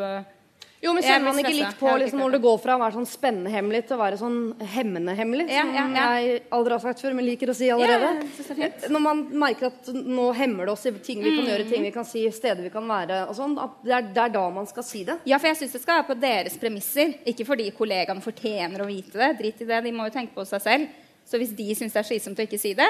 Jo, 0.83 0.93
men 0.93 1.03
ser 1.03 1.15
Kjenner 1.15 1.25
man 1.31 1.39
ikke 1.41 1.53
litt 1.57 1.79
på 1.81 1.93
liksom, 2.03 2.19
når 2.21 2.35
det 2.37 2.41
går 2.45 2.57
fra 2.61 2.75
å 2.77 2.81
være 2.83 2.95
sånn 2.99 3.07
spennende 3.09 3.51
hemmelig 3.51 3.81
til 3.89 3.97
å 3.97 4.01
være 4.01 4.19
sånn 4.21 4.37
hemmende 4.75 5.15
hemmelig? 5.17 5.47
Ja, 5.49 5.63
som 5.65 5.73
ja, 5.79 5.85
ja. 5.97 6.09
jeg 6.21 6.43
aldri 6.59 6.77
har 6.77 6.83
sagt 6.85 7.01
før, 7.01 7.15
men 7.17 7.25
liker 7.27 7.51
å 7.51 7.55
si 7.57 7.71
allerede. 7.73 8.11
Ja, 8.21 8.45
fint. 8.59 8.85
Når 8.93 9.05
man 9.07 9.23
merker 9.41 9.71
at 9.71 9.89
nå 9.95 10.27
hemmer 10.37 10.69
det 10.69 10.75
oss 10.75 10.85
i 10.91 10.93
ting 10.99 11.23
vi 11.25 11.33
kan 11.33 11.41
Mm. 11.47 11.49
gjøre, 11.53 11.69
ting 11.71 11.87
vi 11.89 11.95
kan 11.97 12.05
si, 12.05 12.27
steder 12.31 12.63
vi 12.69 12.75
kan 12.77 12.87
være 12.87 13.23
og 13.25 13.35
sånn, 13.41 13.57
at 13.65 13.81
det 13.89 13.97
er, 13.97 14.03
det 14.13 14.23
er 14.27 14.37
da 14.37 14.45
man 14.51 14.67
skal 14.69 14.85
si 14.85 15.03
det. 15.09 15.17
Ja, 15.25 15.39
for 15.41 15.49
jeg 15.49 15.63
syns 15.63 15.73
det 15.79 15.83
skal 15.87 16.03
være 16.03 16.11
på 16.13 16.21
deres 16.21 16.61
premisser. 16.61 17.17
Ikke 17.25 17.49
fordi 17.49 17.71
kollegaene 17.73 18.23
fortjener 18.23 18.85
å 18.85 18.91
vite 18.91 19.17
det. 19.17 19.33
Drit 19.41 19.65
i 19.65 19.71
det. 19.73 19.83
De 19.89 19.97
må 19.97 20.11
jo 20.11 20.17
tenke 20.19 20.37
på 20.37 20.45
seg 20.47 20.61
selv. 20.67 20.89
Så 21.27 21.41
hvis 21.41 21.57
de 21.57 21.73
syns 21.75 21.97
det 21.97 22.05
er 22.05 22.11
slitsomt 22.13 22.39
å 22.39 22.45
ikke 22.45 22.61
si 22.61 22.75
det, 22.79 22.87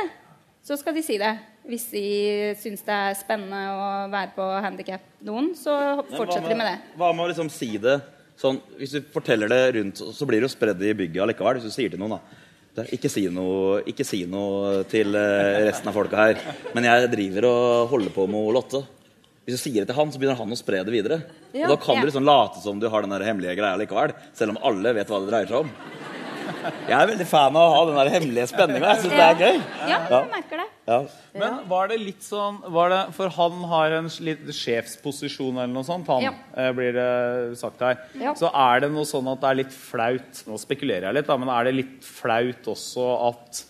så 0.66 0.76
skal 0.80 0.96
de 0.96 1.02
si 1.06 1.16
det. 1.22 1.32
Hvis 1.66 1.84
de 1.92 2.02
syns 2.60 2.82
det 2.86 2.94
er 2.94 3.16
spennende 3.18 3.58
å 3.74 3.86
være 4.12 4.32
på 4.36 4.44
handikap-doen, 4.64 5.52
så 5.58 5.74
Men 6.02 6.18
fortsetter 6.18 6.50
de 6.52 6.58
med 6.58 6.68
det. 6.70 6.76
Hva 6.98 7.12
med 7.14 7.26
å 7.26 7.30
liksom 7.32 7.50
si 7.50 7.72
det 7.82 8.00
sånn 8.36 8.58
Hvis 8.76 8.92
du 8.92 8.98
forteller 9.14 9.48
det 9.48 9.60
rundt, 9.78 9.96
så 10.12 10.26
blir 10.28 10.42
det 10.42 10.50
jo 10.50 10.52
spredd 10.52 10.82
i 10.84 10.92
bygget 10.98 11.22
allikevel. 11.24 11.56
Hvis 11.56 11.70
du 11.70 11.74
sier 11.74 11.88
til 11.94 12.02
noen, 12.02 12.18
da. 12.18 12.84
Ikke 12.92 13.08
si, 13.08 13.22
noe, 13.32 13.78
ikke 13.88 14.04
si 14.04 14.18
noe 14.28 14.82
til 14.90 15.16
eh, 15.16 15.62
resten 15.64 15.88
av 15.88 15.96
folka 15.96 16.18
her, 16.20 16.42
men 16.76 16.84
jeg 16.84 17.08
driver 17.14 17.46
og 17.48 17.94
holder 17.94 18.12
på 18.12 18.26
med 18.28 18.50
Lotte. 18.52 18.82
Hvis 19.46 19.56
du 19.56 19.62
sier 19.62 19.80
det 19.80 19.88
til 19.88 19.96
han, 19.96 20.10
så 20.12 20.20
begynner 20.20 20.36
han 20.36 20.52
å 20.52 20.58
spre 20.60 20.82
det 20.84 20.92
videre. 20.92 21.22
Ja. 21.54 21.70
og 21.70 21.72
da 21.72 21.76
kan 21.80 21.96
Ja. 21.96 22.02
du 22.02 22.10
liksom 22.10 22.26
late 22.28 22.60
som 22.60 22.78
du 22.78 22.88
har 22.92 23.00
den 23.00 23.14
der 23.14 23.24
hemmelige 23.24 23.56
greia 23.56 23.78
likevel, 23.80 24.12
selv 24.34 24.52
om 24.52 24.58
alle 24.60 24.92
vet 24.92 25.08
hva 25.08 25.22
det 25.24 25.30
dreier 25.30 25.48
seg 25.48 25.62
om. 25.64 25.70
Jeg 26.86 26.94
er 26.96 27.08
veldig 27.10 27.26
fan 27.30 27.56
av 27.58 27.62
å 27.66 27.74
ha 27.74 27.82
den 27.88 27.98
der 28.00 28.10
hemmelige 28.16 28.46
spenninga. 28.50 28.88
Jeg 28.94 29.02
syns 29.04 29.12
det 29.14 29.26
er 29.26 29.40
gøy. 29.42 29.58
Ja, 29.90 29.98
jeg 30.10 30.30
merker 30.32 30.62
det. 30.62 30.66
Ja. 30.86 30.98
Men 31.36 31.56
var 31.68 31.88
det 31.90 31.98
litt 32.00 32.22
sånn 32.22 32.60
var 32.72 32.92
det, 32.92 33.00
For 33.16 33.32
han 33.34 33.64
har 33.72 33.94
en 33.98 34.08
litt 34.22 34.44
sjefsposisjon 34.54 35.56
eller 35.58 35.72
noe 35.74 35.86
sånt, 35.86 36.06
han 36.10 36.22
Ja. 36.22 36.32
eh, 36.56 36.70
blir 36.72 36.92
det 36.96 37.58
sagt 37.58 37.80
her. 37.82 37.98
Ja. 38.20 38.34
Så 38.38 38.50
er 38.54 38.80
det 38.86 38.90
noe 38.94 39.04
sånn 39.08 39.26
at 39.32 39.40
det 39.42 39.50
er 39.50 39.58
litt 39.64 39.72
flaut 39.74 40.42
Nå 40.46 40.58
spekulerer 40.62 41.08
jeg 41.10 41.14
litt, 41.20 41.26
da, 41.26 41.36
men 41.36 41.48
er 41.50 41.64
det 41.64 41.74
litt 41.74 42.04
flaut 42.06 42.70
også 42.72 43.06
at 43.28 43.64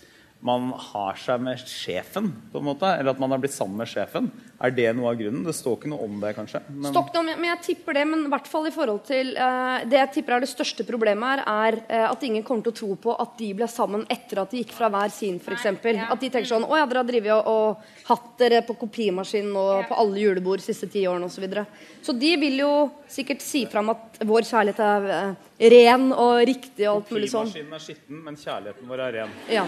man 0.47 0.69
har 0.93 1.19
seg 1.19 1.43
med 1.43 1.63
sjefen, 1.67 2.31
på 2.53 2.61
en 2.61 2.69
måte? 2.69 2.89
Eller 2.89 3.15
at 3.15 3.23
man 3.23 3.33
har 3.35 3.41
blitt 3.43 3.55
sammen 3.55 3.81
med 3.81 3.91
sjefen? 3.91 4.29
Er 4.63 4.73
det 4.73 4.89
noe 4.97 5.11
av 5.11 5.19
grunnen? 5.19 5.43
Det 5.45 5.53
står 5.57 5.75
ikke 5.77 5.91
noe 5.91 6.07
om 6.07 6.21
det, 6.23 6.33
kanskje. 6.37 6.63
Men, 6.71 6.95
noe 6.95 7.21
om, 7.21 7.29
men 7.29 7.49
jeg 7.51 7.63
tipper 7.67 7.99
det, 7.99 8.05
men 8.09 8.25
i 8.29 8.31
hvert 8.33 8.49
fall 8.49 8.69
i 8.69 8.73
forhold 8.73 9.03
til 9.09 9.35
uh, 9.37 9.83
Det 9.85 9.99
jeg 9.99 10.13
tipper 10.15 10.37
er 10.37 10.45
det 10.47 10.51
største 10.51 10.87
problemet 10.89 11.43
her, 11.43 11.43
er 11.67 11.79
uh, 11.91 12.07
at 12.13 12.25
ingen 12.25 12.45
kommer 12.47 12.65
til 12.65 12.73
å 12.73 12.79
tro 12.81 12.91
på 13.09 13.17
at 13.27 13.35
de 13.41 13.51
ble 13.59 13.69
sammen 13.71 14.07
etter 14.13 14.41
at 14.41 14.55
de 14.55 14.63
gikk 14.63 14.73
fra 14.77 14.91
hver 14.93 15.13
sin, 15.13 15.41
f.eks. 15.43 15.67
ja. 15.67 16.09
At 16.09 16.23
de 16.23 16.31
tenker 16.31 16.49
sånn 16.49 16.65
Å 16.65 16.81
ja, 16.81 16.87
dere 16.89 17.03
har 17.03 17.11
drevet 17.11 17.35
og, 17.37 17.51
og 17.51 18.09
hatt 18.13 18.33
dere 18.41 18.63
på 18.67 18.79
kopimaskinen 18.81 19.53
og 19.61 19.91
på 19.91 19.99
alle 19.99 20.23
julebord 20.23 20.63
de 20.63 20.69
siste 20.71 20.89
ti 20.93 21.05
årene 21.11 21.29
osv. 21.29 21.37
Så, 21.37 21.45
videre. 21.45 21.67
så 22.07 22.15
de 22.17 22.33
vil 22.41 22.63
jo 22.63 22.73
sikkert 23.13 23.45
si 23.45 23.65
fram 23.71 23.93
at 23.93 24.21
vår 24.27 24.47
kjærlighet 24.49 24.83
er 24.87 25.07
eh, 25.17 25.71
ren 25.73 26.11
og 26.13 26.43
riktig 26.49 26.89
og 26.89 26.99
alt 26.99 27.15
mulig 27.15 27.31
sånn. 27.33 27.49
Kopimaskinen 27.49 27.79
er 27.79 27.85
skitten, 27.87 28.21
men 28.27 28.39
kjærligheten 28.41 28.91
vår 28.91 29.05
er 29.07 29.17
ren. 29.21 29.33
Ja. 29.53 29.65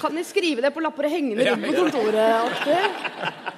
Kan 0.00 0.16
de 0.16 0.24
skrive 0.24 0.64
det 0.64 0.70
på 0.72 0.80
lapper 0.84 1.08
og 1.08 1.12
henge 1.12 1.36
det 1.36 1.50
rundt 1.50 1.66
på 1.66 1.76
kontoret? 1.76 2.30
alltid? 2.40 2.82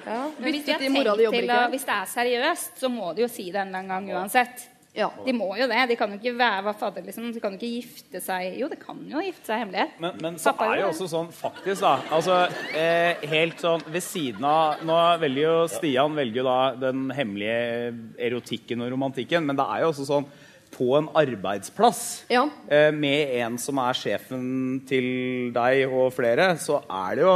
Ja. 0.03 0.19
Hvis, 0.43 0.65
de 0.65 0.77
til 0.81 0.91
mora 0.91 1.15
di 1.15 1.27
til 1.31 1.51
å, 1.55 1.61
hvis 1.71 1.85
det 1.87 1.95
er 1.95 2.09
seriøst, 2.11 2.77
så 2.83 2.91
må 2.91 3.13
de 3.15 3.23
jo 3.23 3.29
si 3.31 3.47
det 3.51 3.61
en 3.61 3.69
eller 3.71 3.83
annen 3.83 4.09
gang 4.11 4.23
uansett. 4.23 4.67
Ja. 4.93 5.07
De 5.25 5.33
må 5.33 5.47
jo 5.57 5.65
det. 5.65 5.79
De 5.89 5.95
kan 5.97 6.11
jo 6.13 6.19
ikke 6.19 6.35
være 6.37 6.73
fader, 6.77 7.01
liksom. 7.07 7.31
De 7.33 7.39
kan 7.41 7.55
jo 7.55 7.57
ikke 7.57 7.71
gifte 7.81 8.19
seg 8.21 8.59
Jo, 8.59 8.67
det 8.69 8.77
kan 8.83 8.99
jo 9.09 9.23
gifte 9.25 9.49
seg 9.49 9.63
hemmelighet. 9.63 9.95
Men, 10.03 10.19
men 10.21 10.37
så 10.37 10.51
Pappa 10.53 10.67
er 10.75 10.83
jo 10.83 10.91
også 10.91 11.07
sånn, 11.09 11.31
faktisk, 11.33 11.81
da 11.81 11.95
altså, 12.13 12.35
eh, 12.77 13.23
Helt 13.31 13.57
sånn 13.63 13.81
ved 13.89 14.05
siden 14.05 14.45
av 14.45 14.83
Nå 14.85 14.99
velger 15.23 15.47
jo 15.47 15.55
Stian 15.73 16.13
velger 16.19 16.43
jo 16.43 16.45
da 16.45 16.59
den 16.85 17.07
hemmelige 17.17 17.89
erotikken 18.29 18.85
og 18.85 18.93
romantikken, 18.93 19.45
men 19.49 19.57
det 19.57 19.65
er 19.65 19.81
jo 19.81 19.89
også 19.95 20.05
sånn 20.11 20.29
på 20.73 20.87
en 20.97 21.09
arbeidsplass 21.21 22.03
Ja. 22.33 22.47
eh, 22.69 22.89
med 22.93 23.33
en 23.41 23.57
som 23.61 23.77
er 23.81 23.93
sjefen 23.97 24.79
til 24.89 25.51
deg 25.53 25.83
og 25.89 26.07
flere, 26.15 26.51
så 26.57 26.79
er 26.89 27.17
det 27.19 27.25
jo 27.27 27.35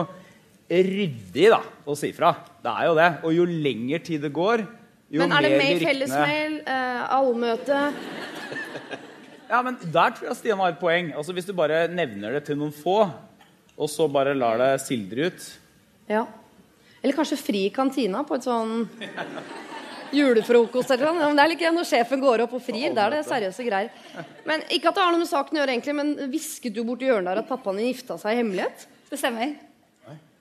ryddig 0.70 1.50
da, 1.54 1.60
å 1.88 1.96
si 1.98 2.10
fra. 2.18 2.32
Det 2.64 2.72
er 2.74 2.88
jo 2.90 2.96
det. 2.98 3.10
Og 3.24 3.36
jo 3.38 3.46
lengre 3.48 4.00
tid 4.04 4.26
det 4.26 4.34
går, 4.36 4.66
jo 5.12 5.22
Men 5.24 5.32
er 5.38 5.42
det 5.46 5.52
med 5.58 5.70
ryktene- 5.78 5.88
fellesmail, 5.88 6.58
eh, 6.68 7.02
allmøte 7.16 7.82
Ja, 9.50 9.62
men 9.64 9.78
Der 9.80 10.12
tror 10.12 10.28
jeg 10.28 10.36
Stian 10.42 10.60
har 10.60 10.74
et 10.74 10.80
poeng. 10.82 11.14
Altså 11.16 11.32
Hvis 11.34 11.46
du 11.48 11.54
bare 11.56 11.86
nevner 11.88 12.34
det 12.36 12.44
til 12.50 12.58
noen 12.60 12.74
få, 12.76 12.98
og 13.78 13.88
så 13.90 14.10
bare 14.12 14.34
lar 14.36 14.58
det 14.60 14.74
sildre 14.84 15.30
ut 15.32 15.46
Ja. 16.10 16.26
Eller 17.04 17.14
kanskje 17.16 17.38
fri 17.40 17.66
i 17.68 17.70
kantina 17.72 18.24
på 18.28 18.36
et 18.36 18.44
sånn 18.48 18.88
julefrokost 20.12 20.92
eller 20.96 21.12
noe. 21.12 21.28
Men 21.30 21.36
det 21.38 21.44
er 21.44 21.52
like 21.52 21.72
når 21.76 21.88
sjefen 21.88 22.22
går 22.24 22.44
opp 22.46 22.54
og 22.58 22.64
frir. 22.64 22.90
Da 22.96 23.06
er 23.08 23.18
det 23.18 23.26
seriøse 23.28 23.66
greier. 23.68 23.90
Men 24.48 24.64
Ikke 24.72 24.90
at 24.92 24.96
det 24.98 25.04
har 25.04 25.12
noe 25.14 25.22
med 25.22 25.30
saken 25.30 25.58
å 25.58 25.62
gjøre, 25.62 25.76
egentlig, 25.76 25.96
men 26.00 26.14
hvisket 26.32 26.74
du 26.76 26.82
borti 26.88 27.08
hjørnet 27.10 27.30
der 27.34 27.42
at 27.44 27.50
pappaen 27.50 27.78
din 27.80 27.92
gifta 27.92 28.18
seg 28.20 28.34
i 28.34 28.40
hemmelighet? 28.42 28.88
Det 29.12 29.20
stemmer. 29.20 29.54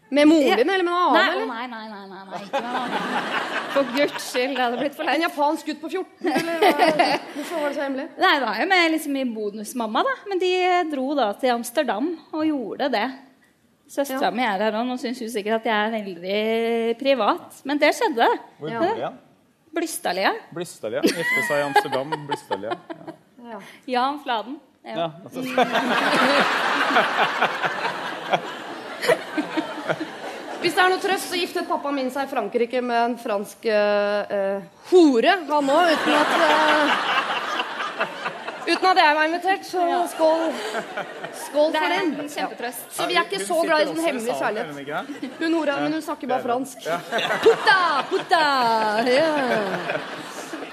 Med 0.08 0.28
moren 0.30 0.56
din 0.60 0.70
eller 0.70 0.84
med 0.86 0.92
en 0.92 0.98
annen? 1.02 1.16
Nei, 1.16 1.28
eller? 1.34 1.46
nei, 1.46 1.66
nei, 1.66 1.88
nei, 1.90 2.06
nei, 2.06 2.22
nei, 2.30 2.38
ikke 2.46 2.60
med 2.62 2.72
noe. 2.76 2.88
For 3.74 3.82
guds 3.96 4.22
skyld, 4.30 4.52
det 4.54 4.62
hadde 4.62 4.78
blitt 4.78 4.94
for 4.94 5.02
En 5.10 5.20
japansk 5.24 5.66
gutt 5.66 5.80
på 5.82 5.88
14? 5.90 6.30
Eller? 6.30 6.62
Hvorfor 7.34 7.56
var 7.58 7.66
det 7.68 7.74
så 7.78 7.82
hemmelig? 7.82 8.06
Nei, 8.22 8.34
det 8.38 8.46
var 8.46 8.54
jo 8.60 8.66
med 8.70 8.90
liksom 8.94 9.12
min 9.18 9.32
bonusmamma, 9.34 10.00
da. 10.06 10.14
Men 10.30 10.38
de 10.42 10.50
dro 10.92 11.06
da 11.18 11.26
til 11.40 11.50
Amsterdam 11.56 12.06
og 12.30 12.42
gjorde 12.46 12.86
det. 12.94 13.08
Søstera 13.90 14.28
Ja. 14.30 14.34
mi 14.34 14.42
er 14.46 14.58
her 14.66 14.72
òg. 14.78 14.84
Nå 14.88 14.94
syns 14.98 15.18
hun 15.22 15.30
sikkert 15.30 15.54
at 15.60 15.66
jeg 15.70 15.74
er 15.74 15.90
veldig 15.98 16.98
privat. 17.02 17.46
Men 17.64 17.78
det 17.82 17.90
skjedde. 17.98 18.28
Hvor 18.58 18.70
bor 18.70 18.86
de 18.86 18.94
igjen? 19.02 19.16
Blystadlia. 19.76 20.32
Blystadlia. 20.54 21.00
Gifte 21.02 21.42
seg 21.50 21.56
i 21.58 21.62
Amsterdam. 21.66 22.06
Blystadlia. 22.30 22.72
Ja. 23.46 23.58
Jan 23.86 24.20
Fladen. 24.24 24.56
Ja. 24.86 24.94
Ja, 24.96 25.10
altså, 25.26 25.40
Hvis 30.66 30.74
det 30.74 30.82
er 30.82 30.90
noe 30.90 30.98
trøst, 30.98 31.28
så 31.30 31.38
giftet 31.38 31.68
pappaen 31.68 31.94
min 31.94 32.08
seg 32.10 32.26
i 32.26 32.30
Frankrike 32.32 32.80
med 32.82 32.96
en 32.98 33.12
fransk 33.22 33.68
eh, 33.70 34.32
eh, 34.34 34.64
hore, 34.90 35.34
han 35.46 35.68
òg, 35.70 35.92
uten 35.94 36.16
at 36.16 36.32
uh, 36.42 37.12
Uten 38.66 38.88
at 38.90 38.98
jeg 38.98 39.14
var 39.14 39.28
invitert, 39.28 39.62
så 39.62 39.84
skål. 40.10 40.40
Skål 41.44 41.70
for 41.70 41.94
den. 41.94 42.10
en 42.18 42.32
kjempetrøst. 42.32 42.88
Så 42.96 43.06
vi 43.06 43.14
er 43.14 43.28
ikke 43.28 43.46
så 43.46 43.60
glad 43.62 43.84
i 43.84 43.92
sånn 43.92 44.00
hemmelig 44.08 44.34
kjærlighet. 44.40 45.36
Hun 45.38 45.54
hora, 45.54 45.76
men 45.84 45.94
hun 45.94 46.02
snakker 46.02 46.32
bare 46.32 46.42
fransk. 46.48 46.88
Putta, 47.44 47.78
putta! 48.10 48.42
Nei 49.06 49.20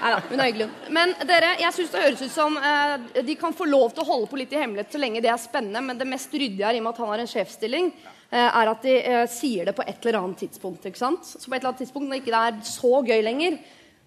Neida, 0.04 0.18
hun 0.26 0.42
er 0.42 0.50
hyggelig. 0.50 0.68
Men 0.92 1.14
dere, 1.22 1.54
jeg 1.62 1.76
syns 1.78 1.94
det 1.94 2.02
høres 2.02 2.26
ut 2.26 2.34
som 2.34 2.58
eh, 2.58 3.22
de 3.30 3.38
kan 3.40 3.54
få 3.56 3.70
lov 3.70 3.94
til 3.94 4.02
å 4.02 4.10
holde 4.10 4.26
på 4.28 4.42
litt 4.42 4.52
i 4.52 4.58
hemmelighet 4.58 4.90
så 4.92 5.00
lenge 5.00 5.22
det 5.24 5.30
er 5.32 5.38
spennende, 5.40 5.80
men 5.86 6.02
det 6.02 6.10
mest 6.10 6.34
ryddige 6.34 6.66
er 6.66 6.76
i 6.76 6.82
og 6.82 6.88
med 6.88 6.96
at 6.96 7.00
han 7.04 7.12
har 7.14 7.22
en 7.22 7.30
sjefsstilling, 7.30 7.94
er 8.32 8.68
at 8.70 8.82
de 8.82 8.94
eh, 8.98 9.24
sier 9.30 9.64
det 9.68 9.74
på 9.76 9.84
et 9.86 10.04
eller 10.06 10.18
annet 10.20 10.38
tidspunkt. 10.44 10.84
ikke 10.86 10.98
sant? 10.98 11.24
Så 11.24 11.44
på 11.48 11.54
et 11.54 11.60
eller 11.60 11.72
annet 11.72 11.82
tidspunkt 11.84 12.08
når 12.08 12.20
ikke 12.22 12.32
det 12.34 12.42
er 12.48 12.60
så 12.68 13.02
gøy 13.06 13.22
lenger, 13.22 13.58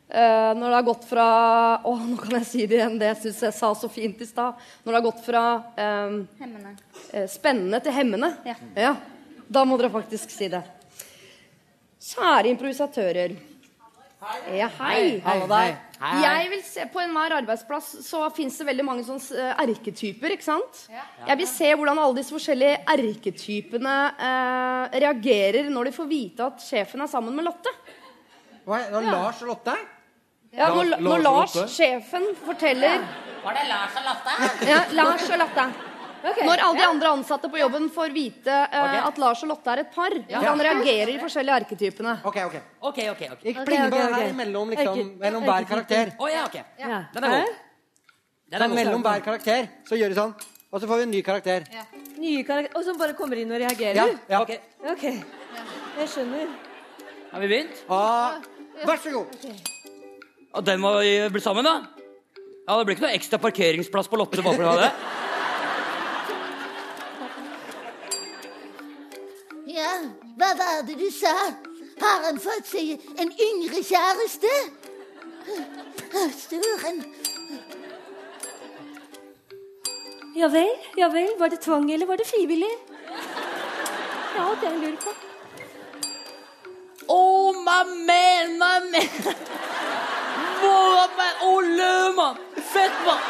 eh, 0.10 0.54
når 0.58 0.66
det 0.68 0.78
har 0.80 0.88
gått 0.88 1.06
fra 1.10 1.28
Å, 1.84 1.94
nå 2.08 2.18
kan 2.20 2.38
jeg 2.40 2.46
si 2.50 2.66
det 2.66 2.80
igjen, 2.80 2.98
det 3.00 3.14
syns 3.22 3.44
jeg 3.48 3.54
sa 3.54 3.74
så 3.76 3.90
fint 3.92 4.22
i 4.22 4.26
stad. 4.28 4.56
Når 4.84 4.92
det 4.92 5.00
har 5.00 5.06
gått 5.12 5.22
fra 5.26 5.44
eh, 5.78 6.18
Hemmende. 6.42 6.74
eh, 7.14 7.28
spennende 7.32 7.80
til 7.84 7.92
hemmende. 7.96 8.34
Ja. 8.76 8.96
Da 9.48 9.64
må 9.64 9.78
dere 9.80 9.94
faktisk 9.94 10.30
si 10.34 10.50
det. 10.52 10.64
Kjære 12.08 12.52
improvisatører. 12.52 13.38
Ja, 14.58 14.68
hei. 14.80 15.22
Jeg 15.98 16.50
vil 16.52 16.62
se 16.64 16.84
På 16.94 17.00
enhver 17.02 17.34
arbeidsplass 17.40 17.88
så 18.06 18.20
fins 18.36 18.58
det 18.60 18.68
veldig 18.68 18.86
mange 18.86 19.04
sånne 19.08 19.40
eh, 19.42 19.64
erketyper. 19.64 20.36
ikke 20.36 20.46
sant? 20.46 20.84
Jeg 21.26 21.38
vil 21.40 21.48
se 21.50 21.72
hvordan 21.74 21.98
alle 22.04 22.20
disse 22.20 22.36
forskjellige 22.36 22.84
erketypene 22.94 23.96
eh, 24.30 24.98
reagerer 25.02 25.70
når 25.74 25.90
de 25.90 25.96
får 25.98 26.10
vite 26.12 26.46
at 26.52 26.62
sjefen 26.62 27.02
er 27.02 27.10
sammen 27.12 27.34
med 27.36 27.48
Lotte. 27.50 27.74
Hva 28.68 28.82
er 28.84 28.92
det? 28.94 29.04
Lars 29.10 29.42
og 29.42 29.54
Lotte? 29.56 29.78
Ja, 30.54 30.70
når, 30.70 30.84
Lars- 30.94 31.02
når 31.02 31.18
Lars 31.18 31.26
Lars, 31.28 31.56
Lotte? 31.56 31.74
sjefen, 31.76 32.30
forteller 32.46 33.02
Var 33.44 33.58
det 33.58 33.66
Lars 33.70 33.98
og 34.00 34.08
Lotte? 34.12 34.38
Ja, 34.70 34.80
Lars 35.02 35.26
og 35.30 35.38
Lotte. 35.42 35.66
Når 36.24 36.62
alle 36.64 36.80
de 36.80 36.86
andre 36.88 37.12
ansatte 37.14 37.50
på 37.52 37.60
jobben 37.60 37.88
får 37.94 38.14
vite 38.16 38.54
eh, 38.54 38.98
at 39.04 39.22
Lars 39.22 39.44
og 39.46 39.52
Lotte 39.52 39.74
er 39.74 39.84
et 39.84 39.94
par, 39.94 40.16
hvordan 40.32 40.64
reagerer 40.68 41.12
de 41.14 41.20
forskjellige 41.22 41.62
arketypene. 41.64 42.18
Ok, 42.28 42.42
ok. 42.48 42.58
Ok, 42.90 43.00
ok. 43.14 43.24
ok. 43.36 43.46
Ikke 43.52 43.64
okay, 43.64 43.80
her 44.18 44.36
mellom, 44.38 44.74
liksom, 44.74 45.02
mellom 45.22 45.48
hver 45.48 45.68
karakter. 45.70 46.14
Å 46.18 46.30
ja, 46.32 46.46
ok. 46.50 46.60
Den 46.78 47.28
er 47.30 47.36
god. 47.36 47.58
Den 48.48 48.62
er 48.62 48.68
god. 48.68 48.78
mellom 48.80 49.04
hver 49.06 49.26
karakter 49.26 49.68
så 49.88 50.00
gjør 50.00 50.14
de 50.14 50.20
sånn. 50.22 50.38
Og 50.68 50.82
så 50.84 50.90
får 50.90 51.02
vi 51.02 51.08
en 51.08 51.14
ny 51.16 51.22
karakter. 51.24 51.68
Nye 52.20 52.44
karakter 52.44 52.76
Og 52.76 52.84
som 52.84 52.98
bare 53.00 53.16
kommer 53.16 53.40
inn 53.40 53.52
og 53.54 53.62
reagerer? 53.62 54.02
Ja, 54.02 54.08
ja. 54.28 54.42
Ok, 54.92 55.04
jeg 55.06 56.10
skjønner. 56.12 56.50
Har 57.32 57.44
vi 57.44 57.52
begynt? 57.52 57.84
Ah, 57.92 58.40
vær 58.88 59.00
så 59.04 59.14
god. 59.14 59.48
Og 60.58 60.66
den 60.66 60.82
må 60.82 60.98
vi 61.00 61.14
bli 61.32 61.44
sammen, 61.44 61.68
da? 61.68 61.80
Ja, 62.68 62.78
Det 62.78 62.86
blir 62.88 62.98
ikke 62.98 63.06
noe 63.06 63.16
ekstra 63.16 63.40
parkeringsplass 63.40 64.10
på 64.12 64.20
Lotte 64.20 64.44
bare 64.44 64.58
for 64.58 64.68
å 64.68 64.76
ha 64.76 64.86
det? 64.88 64.92
Hva 70.48 70.56
var 70.56 70.84
det 70.88 70.96
du 70.96 71.10
sa? 71.12 71.34
Har 72.00 72.24
han 72.24 72.38
fått 72.40 72.70
seg 72.70 73.02
en 73.20 73.32
yngre 73.48 73.82
kjæreste? 73.84 74.52
Søren. 76.38 77.02
Ja 80.38 80.48
vel, 80.54 80.72
ja 80.98 81.10
vel. 81.12 81.34
Var 81.40 81.50
det 81.52 81.60
tvang, 81.66 81.92
eller 81.92 82.08
var 82.08 82.18
det 82.22 82.28
frivillig? 82.30 82.72
Ja, 84.38 84.46
det 84.62 84.72
lurer 84.72 84.88
jeg 84.88 85.00
på. 85.04 85.16
Oh, 87.08 87.56
mamen, 87.64 88.58
mamen. 88.60 88.92
my 88.92 89.00
man! 90.64 91.10
Man! 91.18 91.34
Olle! 91.44 92.36
Fett, 92.74 93.06
mann! 93.06 93.24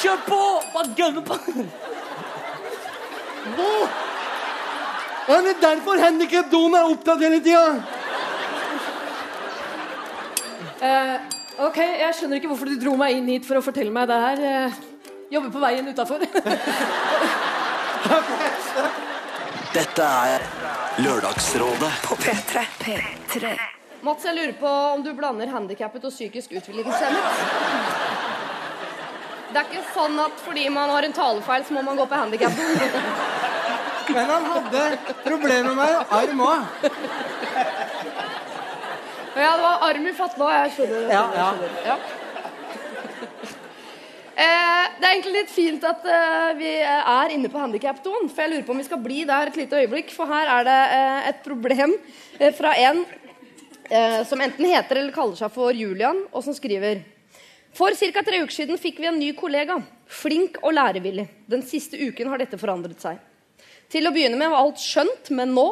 Kjør 0.00 0.22
på! 0.28 0.44
Bare 0.74 0.94
gønne 0.96 1.24
på! 1.24 1.34
Ja, 5.30 5.36
det 5.46 5.50
er 5.52 5.60
derfor 5.62 6.00
handikap-doen 6.02 6.74
er 6.74 6.88
opptatt 6.90 7.20
hele 7.22 7.38
tida. 7.44 7.66
Ok, 11.60 11.76
Jeg 11.76 12.14
skjønner 12.16 12.40
ikke 12.40 12.48
hvorfor 12.50 12.66
du 12.66 12.78
dro 12.80 12.96
meg 12.98 13.18
inn 13.18 13.28
hit 13.30 13.44
for 13.46 13.60
å 13.60 13.62
fortelle 13.62 13.92
meg 13.94 14.08
det 14.10 14.16
her. 14.24 14.38
Eh, 14.50 14.78
Jobber 15.30 15.50
på 15.54 15.60
veien 15.62 15.86
utafor. 15.86 16.18
Dette 19.76 20.02
er 20.02 20.42
Lørdagsrådet 21.04 21.92
På 22.02 22.16
P3. 22.18 22.64
P3. 22.80 23.52
Mats, 24.02 24.24
jeg 24.26 24.34
lurer 24.34 24.56
på 24.58 24.66
om 24.96 25.04
du 25.04 25.12
blander 25.14 25.52
handikappet 25.52 26.08
og 26.08 26.12
psykisk 26.14 26.56
utviklingshemmet? 26.58 27.24
Det 29.52 29.60
er 29.60 29.66
ikke 29.68 29.84
sånn 29.94 30.18
at 30.24 30.42
fordi 30.42 30.66
man 30.74 30.90
har 30.90 31.06
en 31.06 31.14
talefeil, 31.14 31.62
så 31.68 31.76
må 31.76 31.84
man 31.86 32.00
gå 32.00 32.08
på 32.10 32.18
handikap. 32.18 32.50
Men 34.14 34.30
han 34.30 34.48
hadde 34.54 34.86
problemer 35.24 35.76
med 35.78 36.14
arm 36.20 36.42
òg. 36.46 36.88
Ja, 39.30 39.50
det 39.56 39.62
var 39.62 39.84
arm 39.86 40.08
i 40.10 40.16
fatla, 40.16 40.48
jeg 40.64 40.72
skjønner 40.74 41.04
det. 41.06 41.14
Ja, 41.14 41.24
ja. 41.36 41.50
Ja. 41.86 41.98
Eh, 44.40 44.84
det 44.96 45.04
er 45.04 45.12
egentlig 45.12 45.36
litt 45.36 45.52
fint 45.52 45.84
at 45.84 46.04
eh, 46.08 46.50
vi 46.58 46.72
er 46.80 47.32
inne 47.34 47.50
på 47.52 47.60
handikapdoen, 47.60 48.30
for 48.32 48.42
jeg 48.42 48.52
lurer 48.54 48.66
på 48.66 48.74
om 48.74 48.80
vi 48.80 48.86
skal 48.88 49.02
bli 49.04 49.22
der 49.28 49.50
et 49.50 49.58
lite 49.60 49.82
øyeblikk, 49.82 50.12
for 50.16 50.30
her 50.32 50.50
er 50.56 50.66
det 50.66 50.78
eh, 50.96 51.28
et 51.30 51.42
problem 51.44 51.94
eh, 52.38 52.52
fra 52.56 52.72
en 52.88 53.02
eh, 53.04 54.20
som 54.26 54.40
enten 54.40 54.70
heter 54.70 55.02
eller 55.02 55.14
kaller 55.14 55.36
seg 55.38 55.52
for 55.54 55.76
Julian, 55.76 56.24
og 56.32 56.46
som 56.46 56.56
skriver 56.56 57.04
For 57.76 57.94
ca. 57.94 58.24
tre 58.26 58.40
uker 58.42 58.56
siden 58.62 58.80
fikk 58.80 58.98
vi 58.98 59.10
en 59.12 59.20
ny 59.20 59.30
kollega. 59.38 59.76
Flink 60.10 60.56
og 60.64 60.72
lærevillig. 60.74 61.28
Den 61.46 61.62
siste 61.62 62.00
uken 62.00 62.32
har 62.32 62.40
dette 62.40 62.58
forandret 62.58 62.98
seg. 62.98 63.20
Til 63.90 64.06
å 64.06 64.12
begynne 64.14 64.38
med 64.38 64.52
var 64.52 64.64
alt 64.64 64.82
skjønt, 64.82 65.32
men 65.34 65.54
nå 65.56 65.68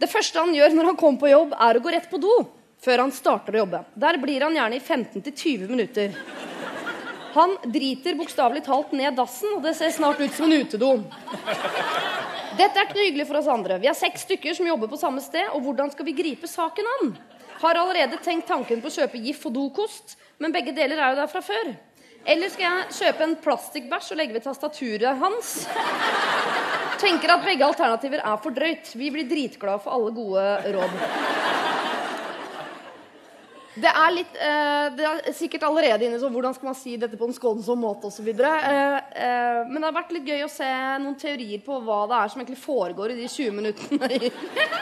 Det 0.00 0.08
første 0.10 0.40
han 0.40 0.54
gjør 0.56 0.72
når 0.74 0.88
han 0.90 0.96
kommer 0.98 1.20
på 1.20 1.30
jobb, 1.30 1.52
er 1.54 1.78
å 1.78 1.82
gå 1.84 1.92
rett 1.94 2.08
på 2.10 2.18
do 2.20 2.34
før 2.84 3.00
han 3.04 3.12
starter 3.14 3.54
å 3.54 3.62
jobbe. 3.62 3.78
Der 3.96 4.18
blir 4.20 4.42
han 4.44 4.56
gjerne 4.58 4.76
i 4.76 4.82
15-20 4.82 5.70
minutter. 5.70 6.16
Han 7.34 7.54
driter 7.72 8.18
bokstavelig 8.18 8.64
talt 8.66 8.92
ned 8.92 9.16
dassen, 9.16 9.54
og 9.56 9.62
det 9.64 9.72
ser 9.78 9.94
snart 9.94 10.20
ut 10.20 10.34
som 10.36 10.50
en 10.50 10.66
utedo. 10.66 10.90
Dette 12.58 12.76
er 12.76 12.84
ikke 12.84 13.00
hyggelig 13.00 13.26
for 13.30 13.40
oss 13.40 13.48
andre. 13.50 13.78
Vi 13.82 13.88
er 13.88 13.96
seks 13.96 14.26
stykker 14.26 14.54
som 14.58 14.68
jobber 14.68 14.90
på 14.90 15.00
samme 15.00 15.22
sted, 15.24 15.48
og 15.54 15.64
hvordan 15.64 15.94
skal 15.94 16.06
vi 16.10 16.14
gripe 16.18 16.50
saken 16.50 16.90
an? 16.98 17.14
Har 17.62 17.80
allerede 17.80 18.20
tenkt 18.22 18.50
tanken 18.50 18.82
på 18.84 18.90
å 18.92 18.96
kjøpe 18.98 19.22
GIF 19.24 19.48
og 19.48 19.56
dokost, 19.56 20.18
men 20.38 20.52
begge 20.54 20.76
deler 20.76 21.00
er 21.00 21.14
jo 21.14 21.22
der 21.22 21.32
fra 21.32 21.42
før. 21.42 21.72
Eller 22.24 22.48
skal 22.48 22.64
jeg 22.64 22.94
kjøpe 22.98 23.26
en 23.26 23.34
plastikkbæsj 23.44 24.14
og 24.14 24.20
legge 24.20 24.36
ved 24.38 24.44
tastaturet 24.46 25.20
hans? 25.20 25.56
Tenker 27.02 27.34
at 27.34 27.44
begge 27.44 27.66
alternativer 27.66 28.22
er 28.24 28.38
for 28.40 28.54
drøyt. 28.56 28.94
Vi 28.96 29.10
blir 29.12 29.28
dritglade 29.28 29.82
for 29.84 29.92
alle 29.92 30.14
gode 30.16 30.46
råd. 30.72 30.96
Det 33.74 33.90
er 33.90 34.12
litt 34.14 34.36
eh, 34.38 34.84
Det 34.94 35.06
er 35.08 35.34
sikkert 35.34 35.64
allerede 35.66 36.06
inne 36.06 36.20
sånn 36.22 36.30
hvordan 36.32 36.54
skal 36.54 36.68
man 36.68 36.76
si 36.78 36.92
dette 37.00 37.18
på 37.18 37.26
en 37.26 37.34
skånsom 37.34 37.80
måte 37.82 38.06
osv. 38.06 38.28
Eh, 38.30 38.98
eh, 39.26 39.60
men 39.66 39.80
det 39.80 39.88
har 39.88 39.96
vært 39.96 40.14
litt 40.14 40.30
gøy 40.30 40.44
å 40.46 40.52
se 40.52 40.68
noen 41.02 41.18
teorier 41.18 41.60
på 41.66 41.80
hva 41.82 42.04
det 42.08 42.20
er 42.20 42.30
som 42.32 42.40
egentlig 42.40 42.60
foregår 42.62 43.12
i 43.12 43.18
de 43.18 43.26
20 43.28 43.56
minuttene 43.58 44.20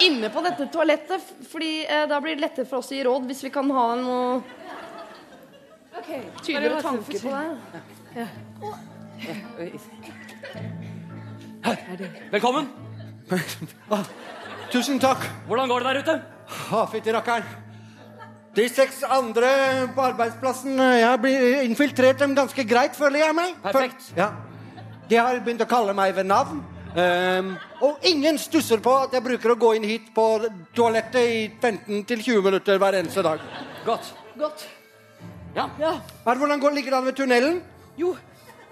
inne 0.06 0.30
på 0.30 0.44
dette 0.44 0.68
toalettet. 0.74 1.32
Fordi 1.48 1.72
eh, 1.86 2.04
da 2.10 2.20
blir 2.20 2.36
det 2.36 2.44
lettere 2.44 2.68
for 2.68 2.84
oss 2.84 2.92
å 2.92 2.98
gi 2.98 3.06
råd 3.08 3.26
hvis 3.32 3.46
vi 3.48 3.54
kan 3.54 3.72
ha 3.72 3.88
noe 3.98 4.42
tydeligere 6.42 6.82
tanker 6.82 7.18
på 7.22 7.30
det. 8.14 8.28
Velkommen. 12.32 12.68
Tusen 14.72 14.98
takk. 15.00 15.26
Hvordan 15.46 15.68
går 15.68 15.78
det 15.78 15.88
der 15.88 16.00
ute? 16.02 16.16
Å, 16.72 16.86
fytti 16.90 17.12
rakkeren. 17.14 17.44
De 18.52 18.66
seks 18.68 19.00
andre 19.08 19.48
på 19.96 20.02
arbeidsplassen 20.04 20.76
Jeg 20.76 21.20
blir 21.22 21.62
infiltrert 21.64 22.18
dem 22.20 22.34
ganske 22.36 22.64
greit, 22.68 22.96
føler 22.98 23.24
jeg 23.24 23.36
meg. 23.36 23.54
Perfekt. 23.64 24.10
Ja. 24.16 24.28
De 25.08 25.16
har 25.16 25.40
begynt 25.44 25.64
å 25.64 25.70
kalle 25.70 25.94
meg 25.96 26.12
ved 26.16 26.28
navn. 26.28 26.60
Um, 26.92 27.54
og 27.80 28.04
ingen 28.04 28.36
stusser 28.36 28.82
på 28.84 28.92
at 29.06 29.14
jeg 29.16 29.24
bruker 29.24 29.54
å 29.54 29.56
gå 29.60 29.72
inn 29.78 29.86
hit 29.88 30.10
på 30.12 30.26
toalettet 30.76 31.24
i 31.24 31.40
15-20 31.56 32.44
minutter 32.44 32.80
hver 32.80 33.00
eneste 33.00 33.24
dag. 33.24 33.40
Godt. 33.86 34.12
Godt. 34.36 34.66
Ja. 35.54 35.68
Ja. 35.78 35.92
Er, 36.26 36.34
hvordan 36.34 36.60
går, 36.60 36.70
ligger 36.70 36.90
det 36.90 36.98
an 36.98 37.06
ved 37.06 37.16
tunnelen? 37.16 37.62
Jo, 37.98 38.16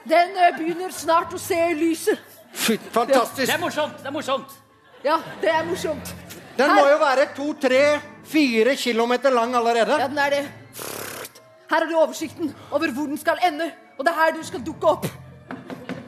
den 0.09 0.37
ø, 0.37 0.51
begynner 0.59 0.93
snart 0.93 1.35
å 1.35 1.39
se 1.39 1.59
lyset. 1.77 2.19
Fy, 2.53 2.79
Det 2.81 3.49
er 3.49 3.59
morsomt. 3.61 3.99
Det 4.01 4.07
er 4.07 4.15
morsomt. 4.15 4.57
Ja, 5.05 5.19
det 5.41 5.51
er 5.53 5.65
morsomt. 5.69 6.15
Den 6.59 6.73
må 6.75 6.87
jo 6.89 6.97
være 7.01 7.29
to, 7.37 7.53
tre, 7.61 8.01
fire 8.27 8.75
kilometer 8.77 9.31
lang 9.33 9.55
allerede. 9.55 9.99
Ja, 10.01 10.09
den 10.09 10.19
er 10.19 10.31
det. 10.31 10.43
Her 11.71 11.77
har 11.79 11.87
du 11.87 11.97
oversikten 11.97 12.55
over 12.71 12.91
hvor 12.91 13.07
den 13.07 13.19
skal 13.19 13.39
ende, 13.47 13.71
og 13.99 14.05
det 14.05 14.13
er 14.13 14.19
her 14.19 14.33
du 14.35 14.43
skal 14.47 14.65
dukke 14.67 14.87
opp. 14.91 15.07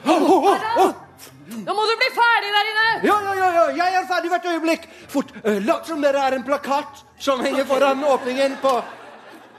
Nå 0.03 1.75
må 1.77 1.85
du 1.87 1.93
bli 2.01 2.09
ferdig 2.17 2.51
der 2.57 2.71
inne! 2.73 2.89
Ja, 3.07 3.17
ja, 3.23 3.35
ja, 3.39 3.49
ja, 3.53 3.65
jeg 3.77 4.01
er 4.01 4.09
ferdig 4.09 4.33
hvert 4.33 4.49
øyeblikk. 4.51 4.89
Fort, 5.13 5.31
uh, 5.45 5.61
Lat 5.63 5.87
som 5.87 6.03
dere 6.03 6.25
er 6.27 6.37
en 6.39 6.45
plakat 6.47 7.05
som 7.23 7.41
henger 7.45 7.69
foran 7.69 8.03
åpningen 8.09 8.57
på 8.63 8.73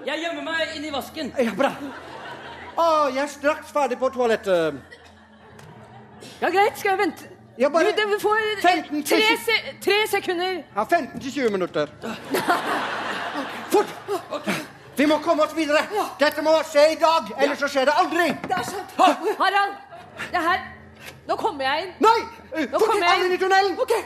Jeg 0.05 0.19
gjemmer 0.19 0.43
meg 0.43 0.73
inni 0.75 0.91
vasken. 0.91 1.31
Ja, 1.39 1.53
bra. 1.55 1.71
Å, 2.73 2.85
jeg 3.13 3.21
er 3.23 3.31
straks 3.31 3.71
ferdig 3.71 3.99
på 4.01 4.09
toalettet. 4.11 4.75
Ja, 6.41 6.49
greit. 6.49 6.75
Skal 6.79 6.93
jeg 6.95 6.99
vente? 7.05 7.29
Ja, 7.57 7.69
bare 7.69 7.91
Du, 7.93 8.01
du 8.09 8.19
får 8.19 8.39
15 8.61 9.03
tre, 9.05 9.21
se 9.45 9.57
tre 9.81 9.97
sekunder. 10.09 10.63
Ja, 10.75 10.83
15-20 10.89 11.51
minutter. 11.53 11.91
Fort! 13.69 13.93
Vi 14.97 15.05
må 15.09 15.19
komme 15.25 15.45
oss 15.45 15.53
videre. 15.57 15.83
Dette 16.19 16.41
må 16.45 16.53
skje 16.69 16.87
i 16.93 16.97
dag, 17.01 17.29
ellers 17.37 17.61
så 17.61 17.69
skjer 17.69 17.89
det 17.89 17.95
aldri. 17.97 18.27
Det 18.47 18.57
er 18.57 18.65
sant. 18.67 18.97
Harald, 19.39 19.77
det 20.31 20.41
er 20.41 20.47
her. 20.47 20.65
Nå 21.27 21.37
kommer 21.39 21.65
jeg 21.65 21.85
inn. 21.85 21.93
Nei! 22.03 22.19
Nå 22.73 22.81
Fort 22.81 22.97
inn, 22.97 23.05
alle 23.11 23.29
inn 23.29 23.37
i 23.37 23.39
tunnelen. 23.41 23.77
Okay. 23.85 24.01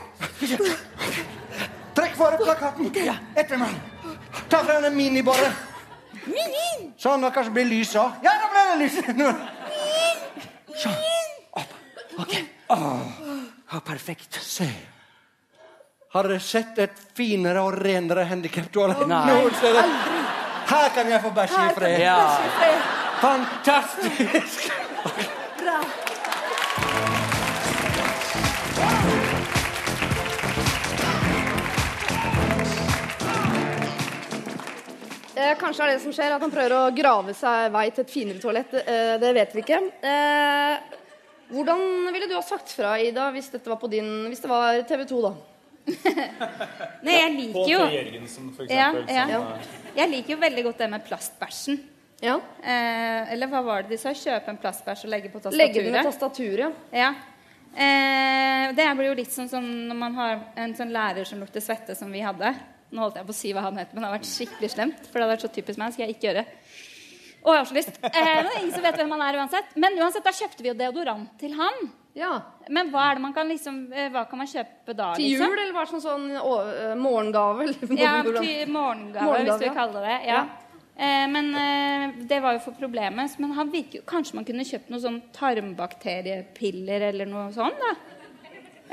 Trekk 1.97 2.13
for 2.19 2.37
plakaten. 2.43 2.91
Etter 3.35 3.59
meg. 3.63 3.79
Ta 4.51 4.61
fra 4.61 4.77
henne 4.77 4.91
miniboret. 4.95 5.65
Sånn, 6.97 7.21
nå 7.21 7.31
kanskje 7.33 7.53
blir 7.53 7.67
lys 7.69 7.93
òg. 7.99 8.19
Ja, 8.25 8.33
nå 8.41 8.49
ble 8.53 8.65
det 8.69 8.77
lys. 8.81 8.99
Sånn. 10.83 10.99
Opp. 11.61 11.73
Ok. 12.23 12.35
Oh, 12.73 13.79
perfekt. 13.85 14.39
Se. 14.43 14.67
Har 16.15 16.27
dere 16.29 16.39
sett 16.41 16.79
et 16.81 17.01
finere 17.17 17.61
og 17.67 17.75
renere 17.77 18.25
handikaptoalett 18.29 19.03
Nei. 19.09 19.23
noen 19.29 19.57
steder? 19.59 19.89
Her 20.67 20.93
kan 20.95 21.09
jeg 21.11 21.23
få 21.23 21.31
bæsje 21.35 21.63
i 21.63 21.73
fred. 21.75 21.99
Ja. 22.01 22.21
Fantastisk. 23.21 24.71
Bra. 25.03 25.36
Eh, 35.37 35.53
kanskje 35.59 35.85
er 35.85 35.91
det 35.93 36.01
som 36.01 36.13
skjer, 36.15 36.33
at 36.33 36.41
han 36.41 36.53
prøver 36.53 36.73
å 36.73 36.85
grave 36.95 37.35
seg 37.37 37.67
vei 37.73 37.87
til 37.91 38.05
et 38.05 38.13
finere 38.13 38.41
toalett. 38.41 38.73
Eh, 38.81 39.17
det 39.21 39.33
vet 39.37 39.53
vi 39.53 39.61
ikke. 39.61 39.81
Eh, 40.01 40.95
hvordan 41.51 41.83
ville 42.15 42.29
du 42.29 42.33
ha 42.35 42.41
sagt 42.45 42.73
fra, 42.73 42.95
Ida, 42.99 43.29
hvis 43.35 43.51
dette 43.53 43.69
var 43.69 43.77
på 43.79 43.89
din 43.91 44.09
Hvis 44.27 44.41
det 44.43 44.49
var 44.51 44.81
TV 44.89 45.05
2, 45.07 45.21
da? 45.23 45.35
Nei, 47.05 47.13
jeg 47.13 47.29
liker 47.37 47.69
jo 47.71 47.77
Jørgensen, 47.79 48.49
for 48.55 48.67
ja, 48.67 48.89
eksempel. 48.89 49.13
ja. 49.15 49.27
som, 49.31 49.93
Jeg 49.95 50.11
liker 50.11 50.33
jo 50.33 50.39
veldig 50.41 50.63
godt 50.65 50.81
det 50.83 50.89
med 50.91 51.05
plastbæsjen. 51.07 51.79
Ja. 52.19 52.35
Eh, 52.59 53.31
eller 53.35 53.49
hva 53.51 53.61
var 53.63 53.85
det 53.85 53.93
de 53.93 54.01
sa? 54.01 54.11
Kjøpe 54.17 54.51
en 54.51 54.59
plastbæsj 54.59 55.05
og 55.05 55.13
legge 55.13 55.31
på 55.31 55.39
tastaturet? 55.39 55.61
Legge 55.61 55.85
den 55.85 55.95
med 55.95 56.09
tastaturet, 56.09 56.85
Ja. 56.91 57.13
Eh, 57.77 58.73
det 58.73 58.87
blir 58.97 59.11
jo 59.11 59.17
litt 59.19 59.29
sånn 59.29 59.49
som 59.51 59.61
når 59.61 59.97
man 59.99 60.15
har 60.17 60.39
en 60.57 60.73
sånn 60.73 60.89
lærer 60.89 61.27
som 61.29 61.39
lukter 61.43 61.61
svette, 61.61 61.93
som 61.95 62.09
vi 62.11 62.23
hadde. 62.25 62.55
Nå 62.91 63.03
holdt 63.03 63.19
jeg 63.19 63.27
på 63.27 63.33
å 63.35 63.37
si 63.37 63.53
hva 63.55 63.65
han 63.67 63.79
het, 63.81 63.93
men 63.93 64.03
det 64.03 64.09
har 64.09 64.15
vært 64.15 64.29
skikkelig 64.29 64.69
slemt. 64.71 65.07
For 65.07 65.19
det 65.19 65.25
hadde 65.25 65.33
vært 65.35 65.45
så 65.47 65.53
typisk 65.53 65.81
meg. 65.81 65.93
skal 65.95 66.05
jeg 66.07 66.15
ikke 66.15 66.29
gjøre. 66.29 66.43
Og 67.47 67.53
jeg 67.53 67.61
har 67.61 67.69
så 67.69 67.77
lyst. 67.77 67.99
Eh, 68.03 68.27
men 68.43 68.51
ingen 68.59 68.73
som 68.75 68.83
vet 68.83 68.99
hvem 68.99 69.13
han 69.15 69.23
er 69.27 69.39
uansett. 69.41 69.73
Men 69.79 69.97
uansett, 70.01 70.25
da 70.25 70.33
kjøpte 70.35 70.63
vi 70.63 70.71
jo 70.71 70.75
deodorant 70.79 71.33
til 71.39 71.55
han. 71.59 71.89
Ja. 72.17 72.31
Men 72.73 72.89
hva 72.91 73.03
er 73.11 73.19
det 73.19 73.23
man 73.27 73.33
kan 73.35 73.47
liksom 73.51 73.75
eh, 73.93 74.07
Hva 74.09 74.23
kan 74.25 74.39
man 74.41 74.47
kjøpe 74.49 74.95
da, 74.97 75.11
Til 75.13 75.27
liksom? 75.27 75.51
jul, 75.51 75.59
eller 75.61 75.75
hva 75.75 75.83
sånn, 75.85 76.01
sånn 76.01 76.23
å, 76.39 76.53
eh, 76.71 76.95
morgengave? 76.97 77.67
Eller 77.67 77.99
Ja, 78.01 78.15
til 78.25 78.71
morgengave, 78.73 79.43
hvis 79.43 79.61
vi 79.61 79.67
vil 79.67 79.77
kaller 79.77 80.07
det 80.07 80.15
det. 80.15 80.31
Ja. 80.31 80.41
Eh, 80.97 81.27
men 81.29 81.51
eh, 81.61 82.17
det 82.31 82.39
var 82.41 82.57
jo 82.57 82.63
for 82.65 82.79
problemet. 82.79 83.37
Men 83.37 83.53
han 83.59 83.69
virker 83.71 84.01
Kanskje 84.09 84.39
man 84.39 84.47
kunne 84.47 84.65
kjøpt 84.65 84.89
noen 84.89 85.03
sånn 85.03 85.21
tarmbakteriepiller 85.37 87.09
eller 87.11 87.29
noe 87.29 87.51
sånt, 87.55 87.77
da? 87.83 87.93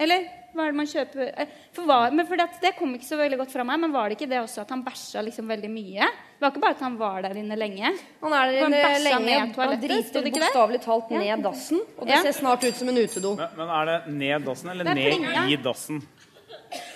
Eller 0.05 0.29
hva 0.55 0.65
er 0.65 0.73
det 0.73 0.79
man 0.79 0.87
kjøper 0.87 1.31
eh, 1.43 1.49
For, 1.75 1.85
hva, 1.89 1.97
men 2.15 2.27
for 2.29 2.39
det, 2.39 2.47
det 2.63 2.71
kom 2.79 2.93
ikke 2.95 3.09
så 3.09 3.17
veldig 3.19 3.39
godt 3.41 3.51
fra 3.53 3.65
meg, 3.67 3.81
men 3.83 3.93
var 3.95 4.09
det 4.09 4.17
ikke 4.19 4.29
det 4.31 4.39
også 4.41 4.63
at 4.63 4.71
han 4.71 4.85
bæsja 4.87 5.23
liksom 5.27 5.49
veldig 5.51 5.71
mye? 5.73 6.07
Det 6.07 6.41
var 6.45 6.53
ikke 6.55 6.63
bare 6.63 6.77
at 6.77 6.85
han 6.87 6.99
var 7.01 7.23
der 7.27 7.35
inne 7.41 7.57
lenge. 7.59 7.91
Han 8.23 8.33
er 8.39 8.53
der 8.53 8.63
Og 8.63 8.71
inne 8.71 8.81
lenge. 9.05 9.41
sto 9.53 10.23
driter 10.23 10.29
bokstavelig 10.31 10.81
talt 10.85 11.11
Ja. 11.11 11.19
ned 11.25 11.45
dassen. 11.45 11.81
Og 11.99 12.07
det 12.07 12.15
Ja. 12.15 12.23
ser 12.23 12.33
snart 12.39 12.65
ut 12.65 12.77
som 12.77 12.89
en 12.89 12.99
utedo. 12.99 13.35
Men, 13.37 13.49
men 13.57 13.69
er 13.69 13.85
det 13.91 13.99
ned 14.15 14.45
dassen 14.47 14.71
eller 14.71 14.85
er 14.91 14.95
ned 14.95 15.11
plinga. 15.13 15.45
i 15.51 15.57
dassen? 15.57 16.03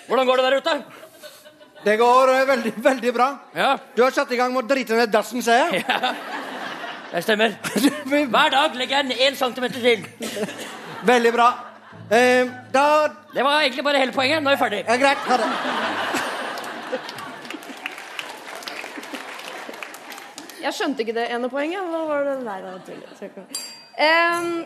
Hvordan 0.07 0.25
går 0.25 0.35
det 0.37 0.45
der 0.49 0.57
ute? 0.57 0.83
Det 1.83 1.97
går 1.99 2.29
eh, 2.33 2.45
veldig, 2.45 2.73
veldig 2.83 3.13
bra. 3.15 3.29
Ja, 3.55 3.77
Du 3.95 4.03
har 4.03 4.11
satt 4.11 4.31
i 4.31 4.35
gang 4.35 4.53
med 4.53 4.65
å 4.65 4.67
drite 4.67 4.95
ned 4.97 5.11
dassen, 5.11 5.41
ser 5.41 5.71
jeg. 5.71 5.85
det 7.13 7.23
stemmer. 7.23 7.55
Hver 8.05 8.51
dag 8.51 8.75
legger 8.75 8.97
jeg 9.03 9.07
den 9.09 9.17
én 9.17 9.35
centimeter 9.35 9.79
til. 9.79 10.05
Veldig 11.07 11.31
bra. 11.33 11.49
Eh, 12.11 12.47
da 12.73 13.07
Det 13.33 13.43
var 13.43 13.61
egentlig 13.61 13.83
bare 13.83 13.97
hele 13.97 14.11
poenget. 14.11 14.43
Nå 14.43 14.49
er 14.49 14.55
vi 14.55 14.63
ferdig. 14.63 14.83
Ja, 14.87 14.95
greit. 14.95 15.17
Ha 15.27 15.37
det. 15.37 15.49
Jeg 20.63 20.73
skjønte 20.73 20.99
ikke 21.05 21.13
det 21.15 21.27
ene 21.31 21.49
poenget. 21.49 21.85
Hva 21.91 22.01
var 22.09 22.23
det? 22.27 22.39
Nei, 22.43 22.61
da 22.61 22.71
til? 22.85 22.99
Em, 23.99 24.65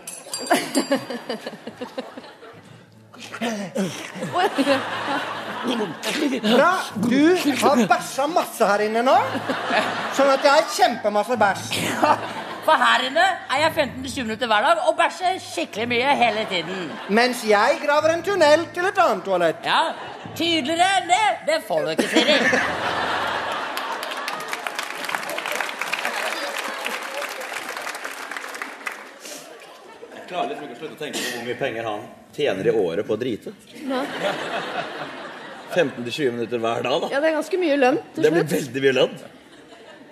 Bra. 6.41 6.71
Du 6.95 7.35
har 7.61 7.87
bæsja 7.87 8.27
masse 8.27 8.65
her 8.65 8.83
inne 8.87 9.03
nå. 9.05 9.15
Sånn 10.17 10.31
at 10.33 10.43
jeg 10.43 10.51
har 10.51 10.65
kjempemasse 10.75 11.37
bæsj. 11.39 11.77
For 12.63 12.79
her 12.79 13.03
inne 13.09 13.23
er 13.51 13.59
jeg 13.65 13.73
15-20 13.75 14.23
minutter 14.27 14.47
hver 14.47 14.63
dag 14.69 14.85
og 14.87 14.95
bæsjer 14.99 15.39
skikkelig 15.43 15.87
mye 15.91 16.13
hele 16.15 16.45
tiden. 16.51 16.85
Mens 17.09 17.43
jeg 17.47 17.79
graver 17.83 18.13
en 18.15 18.23
tunnel 18.23 18.63
til 18.75 18.87
et 18.87 19.01
annet 19.03 19.25
toalett. 19.27 19.65
Ja, 19.67 19.81
Tydeligere 20.33 21.01
enn 21.01 21.09
det, 21.11 21.23
det 21.45 21.57
får 21.67 21.83
du 21.83 21.89
ikke, 21.93 22.07
Siri. 22.09 22.37
Jeg 30.13 30.23
klarer 30.29 30.49
liksom 30.53 30.65
ikke 30.65 30.75
å 30.75 30.79
slutte 30.79 30.95
å 30.97 31.01
tenke 31.03 31.19
på 31.21 31.35
hvor 31.35 31.45
mye 31.47 31.59
penger 31.59 31.87
han 31.89 32.07
tjener 32.33 32.69
i 32.69 32.73
året 32.83 33.05
på 33.07 33.13
å 33.15 33.19
drite. 33.21 33.53
15-20 35.73 36.33
minutter 36.37 36.61
hver 36.63 36.83
dag, 36.85 36.97
da. 37.03 37.11
Ja, 37.13 37.21
det 37.21 37.29
er 37.31 37.37
ganske 37.37 37.59
mye 37.61 37.77
lønn 37.81 37.99
til 38.15 38.25
Det 38.25 38.33
blir 38.33 38.49
veldig 38.55 38.83
mye 38.87 38.95
lønn. 38.99 39.15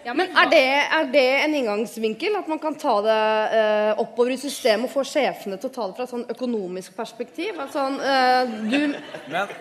Men 0.05 0.31
er 0.33 0.49
det, 0.49 0.63
er 0.97 1.09
det 1.13 1.27
en 1.43 1.53
inngangsvinkel? 1.59 2.37
At 2.39 2.47
man 2.49 2.61
kan 2.61 2.77
ta 2.79 2.95
det 3.05 3.17
eh, 3.57 3.91
oppover 4.01 4.33
i 4.33 4.39
systemet 4.41 4.89
og 4.89 4.93
få 4.95 5.03
sjefene 5.07 5.59
til 5.61 5.69
å 5.69 5.75
ta 5.75 5.85
det 5.87 5.97
fra 5.97 6.07
et 6.07 6.13
sånn 6.15 6.25
økonomisk 6.33 6.95
perspektiv? 6.97 7.59
At 7.61 7.75
sånn, 7.75 7.99
eh, 8.01 8.55
du 8.71 8.79
Men 9.33 9.53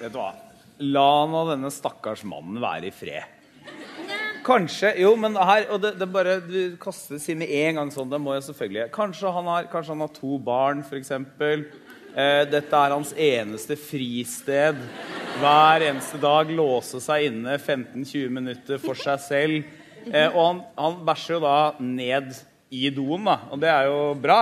Vet 0.00 0.14
du 0.14 0.16
hva? 0.20 0.30
La 0.80 1.10
nå 1.28 1.44
denne 1.50 1.68
stakkars 1.74 2.22
mannen 2.24 2.62
være 2.62 2.88
i 2.88 2.94
fred. 2.94 3.36
Kanskje 4.46 4.94
Jo, 5.02 5.10
men 5.20 5.34
her 5.36 5.66
Og 5.74 5.82
det, 5.82 5.90
det 6.00 6.06
bare 6.08 6.38
Du 6.40 6.78
kastes 6.80 7.26
inn 7.28 7.42
med 7.42 7.50
en 7.52 7.76
gang 7.76 7.90
sånn. 7.92 8.08
Det 8.08 8.20
må 8.22 8.32
jeg 8.32 8.46
selvfølgelig 8.46 8.86
Kanskje 8.94 9.32
han 9.34 9.50
har, 9.52 9.68
kanskje 9.68 9.92
han 9.92 10.04
har 10.06 10.14
to 10.16 10.38
barn, 10.40 10.80
f.eks. 10.86 11.12
Eh, 12.16 12.44
dette 12.50 12.74
er 12.76 12.94
hans 12.96 13.12
eneste 13.14 13.76
fristed. 13.78 14.78
Hver 15.40 15.84
eneste 15.86 16.18
dag 16.20 16.50
låse 16.50 17.00
seg 17.02 17.28
inne 17.28 17.54
15-20 17.58 18.32
minutter 18.34 18.80
for 18.82 18.98
seg 18.98 19.20
selv. 19.22 19.76
Eh, 20.10 20.26
og 20.32 20.40
han, 20.40 20.64
han 20.78 20.98
bæsjer 21.06 21.36
jo 21.36 21.44
da 21.44 21.54
ned 21.78 22.34
i 22.74 22.88
doen, 22.94 23.28
da. 23.28 23.36
Og 23.52 23.62
det 23.62 23.70
er 23.70 23.86
jo 23.90 24.00
bra. 24.18 24.40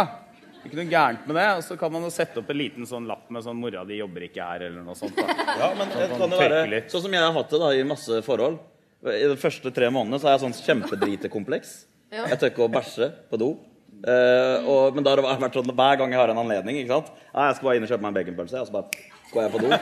Ikke 0.65 0.81
noe 0.81 0.89
gærent 0.91 1.29
med 1.29 1.39
det. 1.39 1.47
Og 1.59 1.63
så 1.67 1.77
kan 1.81 1.93
man 1.93 2.07
jo 2.07 2.13
sette 2.13 2.41
opp 2.41 2.51
en 2.53 2.61
liten 2.61 2.89
sånn 2.89 3.07
lapp 3.09 3.29
med 3.33 3.45
sånn 3.45 3.61
'Mora 3.61 3.85
di 3.89 4.01
jobber 4.01 4.27
ikke 4.29 4.49
her', 4.49 4.67
eller 4.69 4.83
noe 4.85 4.97
sånt. 4.99 5.17
da. 5.17 5.29
Ja, 5.61 5.71
men 5.77 5.93
det 5.93 6.09
Sånn 6.09 6.19
kan 6.25 6.35
jo 6.35 6.41
være. 6.41 6.83
Sånn 6.89 7.05
som 7.05 7.17
jeg 7.17 7.25
har 7.25 7.37
hatt 7.37 7.55
det 7.55 7.61
da 7.63 7.71
i 7.77 7.87
masse 7.87 8.23
forhold. 8.27 8.59
I 9.07 9.29
de 9.31 9.37
første 9.39 9.71
tre 9.75 9.89
månedene 9.95 10.19
så 10.19 10.29
har 10.29 10.39
jeg 10.39 10.47
sånn 10.49 10.59
kjempedritekompleks. 10.67 11.75
Ja. 12.11 12.25
Jeg 12.33 12.41
tør 12.41 12.51
ikke 12.51 12.65
å 12.67 12.73
bæsje 12.73 13.13
på 13.31 13.39
do. 13.39 13.51
Eh, 13.99 14.69
og, 14.69 14.95
men 14.95 15.03
da 15.03 15.11
har 15.11 15.21
det 15.21 15.27
vært 15.27 15.59
sånn 15.59 15.73
hver 15.75 15.99
gang 15.99 16.13
jeg 16.15 16.21
har 16.21 16.31
en 16.31 16.43
anledning 16.45 16.79
ikke 16.79 16.95
sant? 16.95 17.11
Ja, 17.33 17.49
Jeg 17.49 17.59
skal 17.59 17.69
bare 17.69 17.79
inn 17.81 17.87
og 17.87 17.93
kjøpe 17.93 18.05
meg 18.05 18.11
en 18.13 18.19
baconpølse, 18.21 18.63
og 18.63 18.69
så 18.69 18.77
bare 18.77 19.07
går 19.33 19.43
jeg 19.43 19.55
på 19.55 19.63
do. 19.65 19.73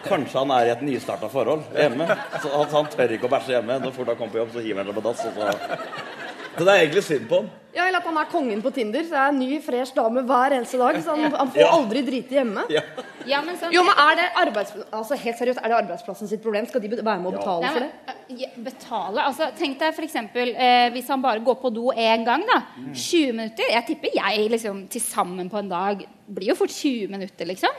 Kanskje 0.00 0.40
han 0.40 0.52
er 0.56 0.66
i 0.66 0.72
et 0.72 0.84
nystarta 0.84 1.28
forhold 1.30 1.66
hjemme. 1.76 2.06
Så 2.40 2.50
han, 2.54 2.68
han 2.72 2.92
tør 2.94 3.16
ikke 3.16 3.28
å 3.28 3.32
bæsje 3.34 3.54
hjemme. 3.58 3.78
Når 3.84 3.96
fort 3.96 4.10
han 4.10 4.18
kommer 4.18 4.34
på 4.34 4.40
jobb, 4.40 4.54
så 4.54 4.64
hiver 4.64 4.80
han 4.80 4.90
seg 4.90 4.96
på 4.96 5.04
dass. 5.04 5.20
Så... 5.20 5.30
så 6.56 6.64
det 6.64 6.72
er 6.72 6.84
egentlig 6.86 7.04
synd 7.06 7.28
på 7.30 7.42
han. 7.42 7.50
Ja, 7.74 7.84
Eller 7.86 7.98
at 8.00 8.06
han 8.08 8.16
er 8.18 8.24
kongen 8.26 8.62
på 8.62 8.70
Tinder. 8.74 9.04
Så 9.06 9.10
det 9.14 9.18
er 9.20 9.28
en 9.30 9.38
ny, 9.38 9.60
fresh 9.62 9.94
dame 9.94 10.22
hver 10.26 10.56
eneste 10.56 10.78
dag. 10.80 10.96
Så 11.04 11.14
han, 11.14 11.30
han 11.32 11.50
får 11.54 11.60
Ja. 11.60 11.68
aldri 11.76 12.02
drite 12.02 12.34
hjemme. 12.34 12.64
Ja, 13.26 13.40
men 13.42 13.56
sånn, 13.60 13.70
Jo, 13.72 13.82
men 13.84 13.94
er 13.96 14.16
det, 14.16 14.24
arbeids, 14.42 14.72
altså, 14.92 15.14
helt 15.16 15.36
seriøst, 15.38 15.60
er 15.62 15.68
det 15.68 15.76
arbeidsplassen 15.76 16.28
sitt 16.28 16.42
problem? 16.42 16.66
Skal 16.66 16.80
de 16.80 16.88
be- 16.88 17.02
være 17.04 17.20
med 17.20 17.32
å 17.32 17.36
betale 17.38 17.60
Nei, 17.60 17.70
for 17.74 17.80
men, 17.80 17.90
det? 17.90 18.14
eh, 18.14 18.36
ja, 18.42 18.48
betale? 18.64 19.20
Altså, 19.28 19.50
tenk 19.58 19.78
deg 19.78 19.94
for 19.94 20.02
eksempel, 20.02 20.54
eh, 20.56 20.88
hvis 20.90 21.06
han 21.08 21.22
bare 21.22 21.38
går 21.44 21.60
på 21.62 21.72
do 21.74 21.92
én 21.92 22.24
gang, 22.24 22.42
da. 22.48 22.62
Mm. 22.78 22.94
20 22.94 23.32
minutter. 23.32 23.64
Jeg 23.70 23.86
tipper 23.86 24.10
jeg 24.14 24.50
liksom 24.50 24.88
til 24.88 25.00
sammen 25.00 25.50
på 25.50 25.58
en 25.58 25.68
dag 25.68 26.06
blir 26.28 26.48
jo 26.48 26.54
fort 26.56 26.70
20 26.70 27.08
minutter, 27.08 27.44
liksom. 27.46 27.70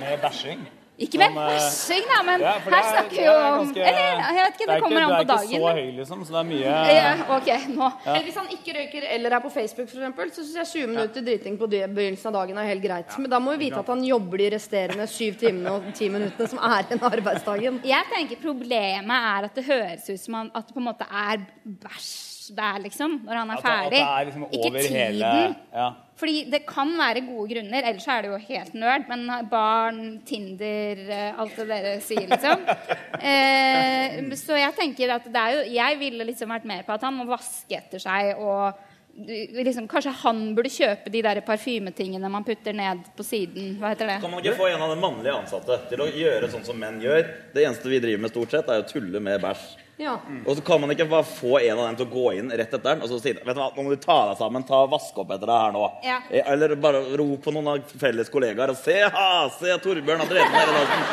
Med 0.00 0.20
bæsjing. 0.20 0.66
Ikke 1.00 1.16
med 1.16 1.32
Sånn, 1.32 1.38
eh, 1.40 1.56
bæsjing, 1.56 2.04
da, 2.10 2.16
men 2.28 2.40
Ja, 2.44 2.52
her 2.60 2.74
er- 2.76 2.88
snakker 2.92 3.16
vi 3.16 3.24
jo 3.24 3.32
om 3.32 3.68
Eller, 3.70 4.20
jeg 4.20 4.44
vet 4.44 4.54
ikke, 4.54 4.66
det, 4.66 4.74
er 4.76 4.80
kommer 4.80 5.00
an 5.00 5.12
på 5.16 5.26
dagen. 5.26 5.26
Du 5.26 5.32
er 5.32 5.36
dagen. 5.36 5.50
ikke 5.50 5.60
så 5.60 5.72
høy, 5.80 5.96
liksom, 5.96 6.24
så 6.26 6.30
det 6.30 6.40
er 6.40 6.48
mye 6.50 6.60
Ja, 6.94 7.36
ok, 7.36 7.50
nå. 7.78 7.88
Ja. 8.04 8.14
Hvis 8.20 8.34
han 8.36 8.46
ikke 8.52 8.74
røyker 8.76 9.06
eller 9.14 9.30
er 9.36 9.40
på 9.40 9.50
Facebook, 9.50 9.88
eksempel, 9.88 10.30
så 10.30 10.44
syns 10.44 10.54
jeg 10.60 10.66
20 10.74 10.86
minutter 10.92 11.20
driting 11.24 11.58
på 11.58 11.66
begynnelsen 11.70 12.26
av 12.26 12.32
dagen 12.40 12.58
er 12.58 12.66
helt 12.68 12.82
greit. 12.84 13.18
Men 13.18 13.30
da 13.30 13.38
må 13.38 13.56
vi 13.56 13.70
vite 13.70 13.78
at 13.80 13.86
han 13.86 14.04
jobber 14.04 14.36
de 14.38 14.50
resterende 14.50 15.06
7 15.08 15.38
timene 15.40 15.70
og 15.72 15.82
10 15.94 16.08
minuttene 16.10 16.48
som 16.48 16.58
er 16.58 16.84
igjen 16.84 17.02
av 17.02 17.12
arbeidsdagen. 17.16 17.80
Jeg 17.82 18.04
tenker 18.14 18.36
Problemet 18.40 19.10
er 19.10 19.44
at 19.44 19.54
det 19.54 19.64
høres 19.64 20.08
ut 20.10 20.20
som 20.20 20.34
at 20.54 20.66
det 20.66 20.74
på 20.74 20.80
en 20.80 20.88
måte 20.92 21.06
er 21.10 21.46
bæsj 21.66 22.29
der, 22.56 22.78
liksom, 22.82 23.20
når 23.26 23.34
han 23.40 23.50
er 23.50 23.56
At 23.56 23.62
det- 23.64 23.70
at 23.70 23.90
det 23.90 24.00
er 24.00 24.24
liksom 24.28 24.44
ikke 24.50 24.66
over 24.70 24.80
tiden. 24.80 24.96
hele 24.96 25.56
ja. 25.74 25.90
Fordi 26.20 26.50
det 26.50 26.66
kan 26.66 26.88
være 26.98 27.20
gode 27.26 27.48
grunner, 27.54 27.82
ellers 27.88 28.06
er 28.08 28.22
det 28.22 28.30
jo 28.30 28.36
helt 28.48 28.74
nerd. 28.74 29.08
Men 29.08 29.48
barn, 29.48 30.20
Tinder, 30.26 30.96
eh, 31.08 31.38
alt 31.40 31.56
det 31.56 31.68
dere 31.68 32.00
sier, 32.00 32.26
liksom. 32.28 32.60
Eh, 33.20 34.20
så 34.36 34.56
jeg 34.56 34.72
tenker 34.78 35.10
at 35.14 35.24
det 35.24 35.36
er 35.36 35.50
jo 35.58 35.72
Jeg 35.74 35.98
ville 36.00 36.24
liksom 36.24 36.48
vært 36.48 36.64
mer 36.64 36.82
på 36.86 36.94
at 36.94 37.02
han 37.02 37.14
må 37.18 37.26
vaske 37.28 37.76
etter 37.76 38.00
seg 38.00 38.38
og 38.38 38.72
liksom, 39.20 39.86
Kanskje 39.90 40.12
han 40.22 40.54
burde 40.56 40.70
kjøpe 40.72 41.10
de 41.12 41.20
der 41.22 41.40
parfymetingene 41.44 42.30
man 42.30 42.44
putter 42.46 42.72
ned 42.72 43.02
på 43.16 43.24
siden. 43.26 43.74
Hva 43.80 43.90
heter 43.92 44.06
det? 44.06 44.20
Kan 44.22 44.30
man 44.30 44.40
ikke 44.42 44.56
få 44.56 44.68
en 44.72 44.80
av 44.86 44.94
de 44.94 45.00
mannlige 45.02 45.34
ansatte 45.36 45.76
til 45.90 45.98
å 46.04 46.08
gjøre 46.08 46.48
sånn 46.52 46.64
som 46.64 46.78
menn 46.80 47.00
gjør? 47.02 47.26
Det 47.54 47.64
eneste 47.66 47.90
vi 47.92 48.00
driver 48.00 48.20
med 48.24 48.30
stort 48.32 48.50
sett, 48.50 48.68
er 48.68 48.82
å 48.82 48.88
tulle 48.88 49.20
med 49.20 49.40
bæsj. 49.42 49.66
Ja. 50.00 50.14
Og 50.46 50.54
så 50.56 50.62
kan 50.64 50.80
man 50.80 50.94
ikke 50.94 51.04
bare 51.10 51.26
få 51.28 51.58
en 51.60 51.76
av 51.76 51.82
dem 51.90 51.96
til 51.98 52.06
å 52.06 52.12
gå 52.14 52.30
inn 52.38 52.48
rett 52.56 52.70
etter 52.72 52.80
den 52.86 53.02
og 53.04 53.10
så 53.10 53.18
si 53.20 53.34
vet 53.36 53.44
du 53.44 53.58
hva, 53.60 53.66
nå 53.76 53.84
må 53.84 53.92
du 53.92 54.00
ta 54.00 54.16
deg 54.30 54.38
sammen, 54.40 54.64
ta 54.64 54.78
vaske 54.88 55.20
opp 55.20 55.34
etter 55.34 55.50
deg 55.50 55.64
her 55.66 55.74
nå. 55.76 55.82
Ja. 56.06 56.20
Eh, 56.30 56.46
Eller 56.54 56.72
bare 56.80 57.02
rop 57.20 57.44
på 57.44 57.52
noen 57.52 57.68
av 57.74 57.92
felles 58.00 58.32
kollegaer 58.32 58.72
og 58.72 58.78
se, 58.80 58.96
ha, 59.04 59.26
se 59.58 59.76
Torbjørn 59.84 60.24
har 60.24 60.30
drevet 60.30 60.54
med 60.54 60.62
hele 60.62 60.78
dagen. 60.78 61.04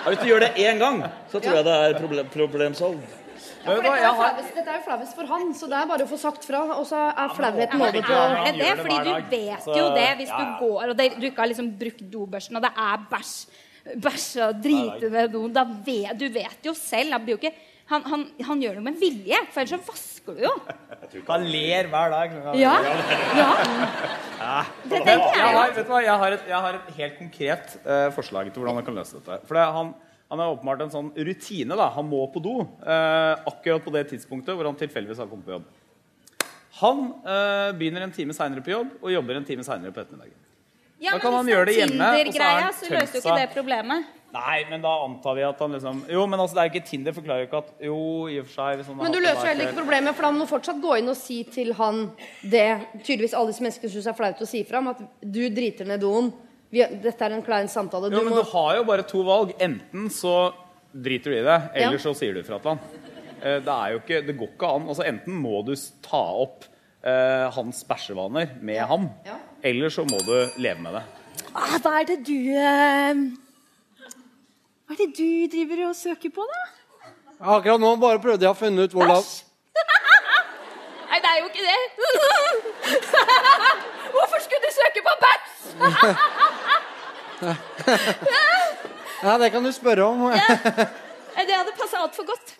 Ja, 0.00 0.04
hvis 0.10 0.20
du 0.20 0.28
gjør 0.28 0.44
det 0.44 0.52
én 0.60 0.78
gang, 0.80 1.00
så 1.32 1.40
tror 1.40 1.58
jeg 1.60 1.66
det 1.70 1.78
er 1.86 1.96
problem, 2.00 2.28
problem 2.34 2.76
solved. 2.76 3.16
Ja, 3.60 3.74
for 3.76 3.82
dette, 3.84 3.92
er 3.92 4.06
jo 4.06 4.12
flauest, 4.16 4.52
dette 4.56 4.72
er 4.72 4.76
jo 4.78 4.84
flauest 4.86 5.16
for 5.18 5.28
han, 5.28 5.50
så 5.56 5.66
det 5.68 5.76
er 5.80 5.88
bare 5.90 6.04
å 6.06 6.08
få 6.08 6.18
sagt 6.20 6.46
fra. 6.48 6.60
Og 6.78 6.86
så 6.88 7.00
er 7.08 7.34
flauheten 7.36 7.82
over 7.84 8.06
på 8.06 8.20
Er 8.48 8.56
det 8.56 8.70
fordi 8.80 9.00
du 9.04 9.10
vet 9.32 9.66
jo 9.80 9.88
det 9.96 10.06
hvis 10.20 10.32
du 10.32 10.54
går 10.62 10.92
og 10.92 10.94
det, 10.96 11.08
du 11.20 11.26
ikke 11.28 11.44
har 11.44 11.50
liksom 11.52 11.68
brukt 11.80 12.00
dobørsten, 12.12 12.56
og 12.56 12.64
det 12.64 12.72
er 12.76 13.04
bæsj 13.10 13.34
Bæsj 13.80 14.26
og 14.44 14.58
drite 14.60 15.08
ved 15.12 15.30
doen. 15.32 15.52
Da 15.56 15.62
vet, 15.64 16.12
du 16.20 16.26
vet 16.32 16.66
jo 16.68 16.74
selv. 16.76 17.14
da 17.14 17.18
blir 17.18 17.36
jo 17.36 17.40
ikke, 17.40 17.52
han, 17.90 18.04
han, 18.06 18.24
han 18.46 18.60
gjør 18.62 18.76
det 18.78 18.82
med 18.86 18.98
vilje, 19.00 19.38
for 19.50 19.62
ellers 19.64 19.72
så 19.72 19.80
vasker 19.88 20.36
du 20.36 20.44
jo. 20.44 20.52
Han 21.26 21.46
ler 21.50 21.88
hver 21.90 22.12
dag. 22.12 22.36
Ja. 22.60 22.74
Ja. 23.34 23.48
Ja. 24.40 24.60
Det 24.84 25.00
tenker 25.06 25.34
jeg 25.40 25.56
jo. 25.56 25.64
vet 25.64 25.80
du 25.80 25.90
hva, 25.90 26.02
jeg 26.04 26.22
har, 26.22 26.36
et, 26.36 26.44
jeg 26.52 26.66
har 26.66 26.78
et 26.78 26.92
helt 27.00 27.18
konkret 27.18 27.74
uh, 27.82 28.06
forslag 28.14 28.52
til 28.52 28.62
hvordan 28.62 28.78
man 28.78 28.86
kan 28.86 28.96
løse 28.96 29.18
dette. 29.18 29.40
For 29.48 29.58
det, 29.58 29.64
han, 29.74 29.90
han 30.30 30.42
har 30.44 30.54
åpenbart 30.54 30.84
en 30.86 30.92
sånn 30.94 31.10
rutine. 31.18 31.74
da. 31.74 31.88
Han 31.96 32.06
må 32.08 32.22
på 32.30 32.42
do 32.44 32.60
uh, 32.62 33.34
akkurat 33.50 33.82
på 33.84 33.94
det 33.98 34.06
tidspunktet 34.14 34.54
hvor 34.54 34.70
han 34.70 34.78
tilfeldigvis 34.78 35.20
har 35.24 35.30
kommet 35.32 35.48
på 35.50 35.56
jobb. 35.58 35.66
Han 36.80 37.02
uh, 37.26 37.72
begynner 37.76 38.06
en 38.06 38.14
time 38.14 38.36
seinere 38.36 38.62
på 38.64 38.72
jobb 38.72 38.94
og 39.02 39.10
jobber 39.12 39.40
en 39.40 39.48
time 39.50 39.66
seinere 39.66 39.92
på 39.92 40.04
ettermiddagen. 40.04 40.38
Ja, 41.00 41.16
Da 41.16 41.24
kan 41.24 41.32
han 41.32 41.48
gjøre 41.48 41.66
det 41.70 41.74
hjemme, 41.80 42.06
og 42.28 42.34
så 42.36 42.42
har 42.44 42.66
han 42.68 42.74
tømt 42.76 43.14
seg. 43.24 44.19
Nei, 44.32 44.60
men 44.70 44.82
da 44.84 44.92
antar 45.04 45.34
vi 45.34 45.42
at 45.42 45.58
han 45.58 45.72
liksom 45.74 46.04
Jo, 46.10 46.26
men 46.30 46.38
altså, 46.38 46.54
det 46.54 46.62
er 46.62 46.70
ikke 46.70 46.86
Tinder 46.86 47.14
forklarer 47.16 47.40
jo 47.42 47.48
ikke 47.48 47.58
at 47.64 47.70
Jo, 47.82 47.96
i 48.30 48.36
og 48.38 48.46
for 48.46 48.54
seg 48.60 48.76
hvis 48.78 48.86
han 48.92 49.00
Men 49.00 49.12
du 49.16 49.18
løser 49.18 49.48
heller 49.50 49.66
ikke 49.66 49.80
problemet, 49.80 50.14
for 50.14 50.22
da 50.28 50.30
må 50.36 50.46
fortsatt 50.46 50.78
gå 50.84 50.92
inn 51.00 51.10
og 51.10 51.18
si 51.18 51.40
til 51.50 51.72
han 51.80 52.04
det 52.44 52.66
tydeligvis 53.02 53.34
alle 53.34 53.50
disse 53.50 53.64
menneskene 53.66 53.90
syns 53.96 54.06
er 54.12 54.18
flaut 54.20 54.44
å 54.44 54.48
si 54.48 54.62
fra 54.68 54.78
om, 54.78 54.92
at 54.92 55.02
du 55.20 55.40
driter 55.50 55.88
ned 55.90 56.00
doen. 56.04 56.30
Vi, 56.70 56.84
dette 57.02 57.26
er 57.26 57.34
en 57.34 57.42
klein 57.42 57.66
samtale. 57.72 58.06
Du 58.12 58.14
Jo, 58.16 58.22
men 58.22 58.36
må 58.36 58.44
du 58.44 58.50
har 58.52 58.76
jo 58.78 58.84
bare 58.86 59.02
to 59.10 59.24
valg. 59.26 59.50
Enten 59.58 60.06
så 60.14 60.36
driter 60.94 61.34
du 61.34 61.38
i 61.40 61.42
det, 61.50 61.58
eller 61.74 61.98
Ja. 61.98 62.02
så 62.06 62.14
sier 62.14 62.34
du 62.38 62.42
fra 62.46 62.58
til 62.62 62.70
han. 62.76 62.80
Eh, 63.42 63.58
Det 63.58 63.74
er 63.74 63.90
jo 63.96 63.98
ikke, 64.04 64.22
det 64.26 64.36
går 64.38 64.52
ikke 64.54 64.70
an. 64.76 64.86
Altså, 64.88 65.02
enten 65.10 65.34
må 65.42 65.64
du 65.66 65.74
ta 66.06 66.22
opp 66.46 66.64
eh, 67.02 67.50
hans 67.50 67.82
bæsjevaner 67.88 68.54
med 68.62 68.78
ham, 68.86 69.10
Ja. 69.26 69.38
eller 69.64 69.88
så 69.90 70.04
må 70.06 70.18
du 70.22 70.36
leve 70.62 70.78
med 70.80 70.94
det. 70.94 71.02
Ah, 71.54 71.78
hva 71.82 72.00
er 72.00 72.04
det 72.04 72.18
du 72.26 72.36
eh, 72.54 73.14
Hva 74.90 74.96
er 74.96 75.06
det 75.06 75.14
du 75.14 75.46
driver 75.46 75.86
og 75.86 75.94
søker 75.94 76.34
på, 76.34 76.42
da? 76.42 76.66
Akkurat 77.54 77.78
nå 77.78 77.94
bare 78.02 78.18
prøvde 78.18 78.42
jeg 78.42 78.50
å 78.50 78.58
finne 78.58 78.82
ut 78.82 78.90
hvordan 78.96 79.22
Nei, 81.12 81.18
det 81.22 81.30
er 81.30 81.38
jo 81.38 81.46
ikke 81.46 81.62
det. 81.62 81.78
Hvorfor 84.16 84.42
skulle 84.42 84.58
du 84.64 84.70
søke 84.74 84.98
på 85.06 85.14
bæsj? 85.22 85.70
Ja, 89.22 89.38
det 89.38 89.54
kan 89.54 89.62
du 89.62 89.70
spørre 89.70 90.10
om. 90.10 90.26
Det 90.26 91.54
hadde 91.54 91.70
passa 91.78 92.02
altfor 92.02 92.26
godt. 92.32 92.58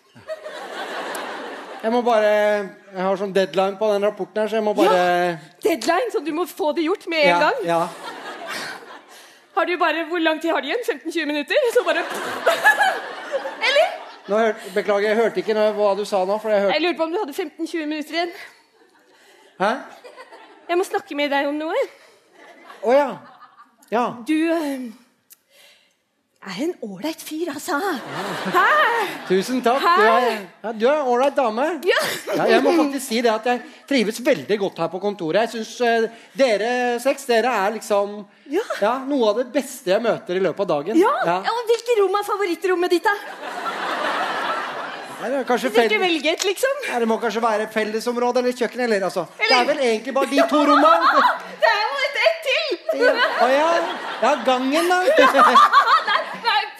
Jeg 1.83 1.91
må 1.91 1.99
bare 2.05 2.31
Jeg 2.31 3.01
har 3.01 3.17
sånn 3.19 3.35
deadline 3.35 3.75
på 3.75 3.91
den 3.91 4.07
rapporten 4.07 4.39
her, 4.39 4.47
så 4.47 4.55
jeg 4.61 4.67
må 4.69 4.73
bare 4.77 5.35
Deadline, 5.67 6.07
så 6.15 6.23
du 6.23 6.31
må 6.37 6.45
få 6.47 6.71
det 6.79 6.87
gjort 6.87 7.03
med 7.11 7.19
en 7.25 7.31
ja, 7.33 7.39
gang. 7.43 7.59
Ja. 7.67 7.83
Har 9.61 9.65
du 9.65 9.77
bare, 9.77 10.05
Hvor 10.09 10.19
lang 10.19 10.41
tid 10.41 10.49
har 10.49 10.61
du 10.61 10.67
igjen? 10.67 10.79
15-20 11.05 11.25
minutter? 11.25 11.55
Så 11.73 11.83
bare 11.85 12.01
Eller? 13.67 13.89
Hørte, 14.27 14.71
beklager, 14.75 15.07
jeg 15.07 15.15
hørte 15.15 15.37
ikke 15.43 15.53
noe, 15.53 15.73
hva 15.77 15.91
du 15.97 16.01
sa 16.05 16.23
nå. 16.25 16.39
Jeg 16.49 16.71
Jeg 16.73 16.81
lurer 16.81 16.97
på 16.97 17.03
om 17.03 17.11
du 17.13 17.17
hadde 17.19 17.35
15-20 17.35 17.85
minutter 17.85 18.13
igjen. 18.15 18.31
Hæ? 19.59 19.69
Jeg 20.69 20.77
må 20.77 20.83
snakke 20.87 21.15
med 21.15 21.29
deg 21.29 21.49
om 21.51 21.59
noe. 21.61 21.83
Å 22.81 22.95
ja. 22.95 23.09
Ja. 23.91 24.05
Du 24.27 24.33
eh, 24.33 24.89
er 26.41 26.61
en 26.63 26.71
ålreit 26.81 27.21
fyr, 27.21 27.51
altså. 27.53 27.77
Hæ? 28.49 28.61
Tusen 29.27 29.59
takk. 29.61 29.83
Du 29.83 30.05
er, 30.09 30.39
ja, 30.63 30.71
du 30.73 30.85
er 30.89 30.95
en 30.95 31.09
ålreit 31.13 31.35
dame. 31.37 31.67
Ja. 31.85 31.99
Ja, 32.33 32.47
jeg 32.55 32.63
må 32.65 32.73
faktisk 32.79 33.05
si 33.05 33.19
det 33.21 33.29
at 33.29 33.45
jeg 33.45 33.61
trives 33.89 34.17
veldig 34.25 34.57
godt 34.63 34.81
her 34.81 34.89
på 34.89 35.01
kontoret. 35.03 35.43
Jeg 35.45 35.51
synes 35.53 35.75
uh, 35.85 36.23
Dere 36.37 36.71
seks 37.03 37.27
dere 37.29 37.51
er 37.65 37.75
liksom 37.75 38.23
ja. 38.49 38.95
noe 39.05 39.29
av 39.29 39.43
det 39.43 39.51
beste 39.53 39.93
jeg 39.93 40.01
møter 40.01 40.39
i 40.39 40.41
løpet 40.41 40.65
av 40.65 40.71
dagen. 40.73 40.97
Ja? 40.97 41.13
ja. 41.29 41.37
og 41.45 41.69
Hvilket 41.69 42.01
rom 42.01 42.17
er 42.17 42.27
favorittrommet 42.31 42.97
ditt, 42.97 43.05
da? 43.05 43.15
Nei, 45.21 45.29
det, 45.29 45.37
er 45.43 45.45
kanskje 45.45 45.69
Hvis 45.69 45.93
ikke 45.93 46.33
et, 46.33 46.47
liksom. 46.49 46.83
Ja, 46.89 46.97
det 47.03 47.05
må 47.05 47.19
kanskje 47.21 47.45
være 47.45 47.69
fellesområde 47.69 48.41
eller 48.41 48.57
kjøkken. 48.57 48.81
Eller, 48.87 49.05
altså. 49.05 49.27
Det 49.37 49.53
er 49.53 49.69
vel 49.69 49.85
egentlig 49.91 50.17
bare 50.17 50.33
de 50.33 50.41
to 50.49 50.65
rommene. 50.73 51.23
Det 51.61 51.69
er 51.69 51.85
jo 51.85 52.03
et 52.07 52.19
ett 52.25 52.43
til! 52.49 53.05
Ja. 53.05 53.71
ja, 54.25 54.35
gangen, 54.45 54.89
da. 54.89 55.03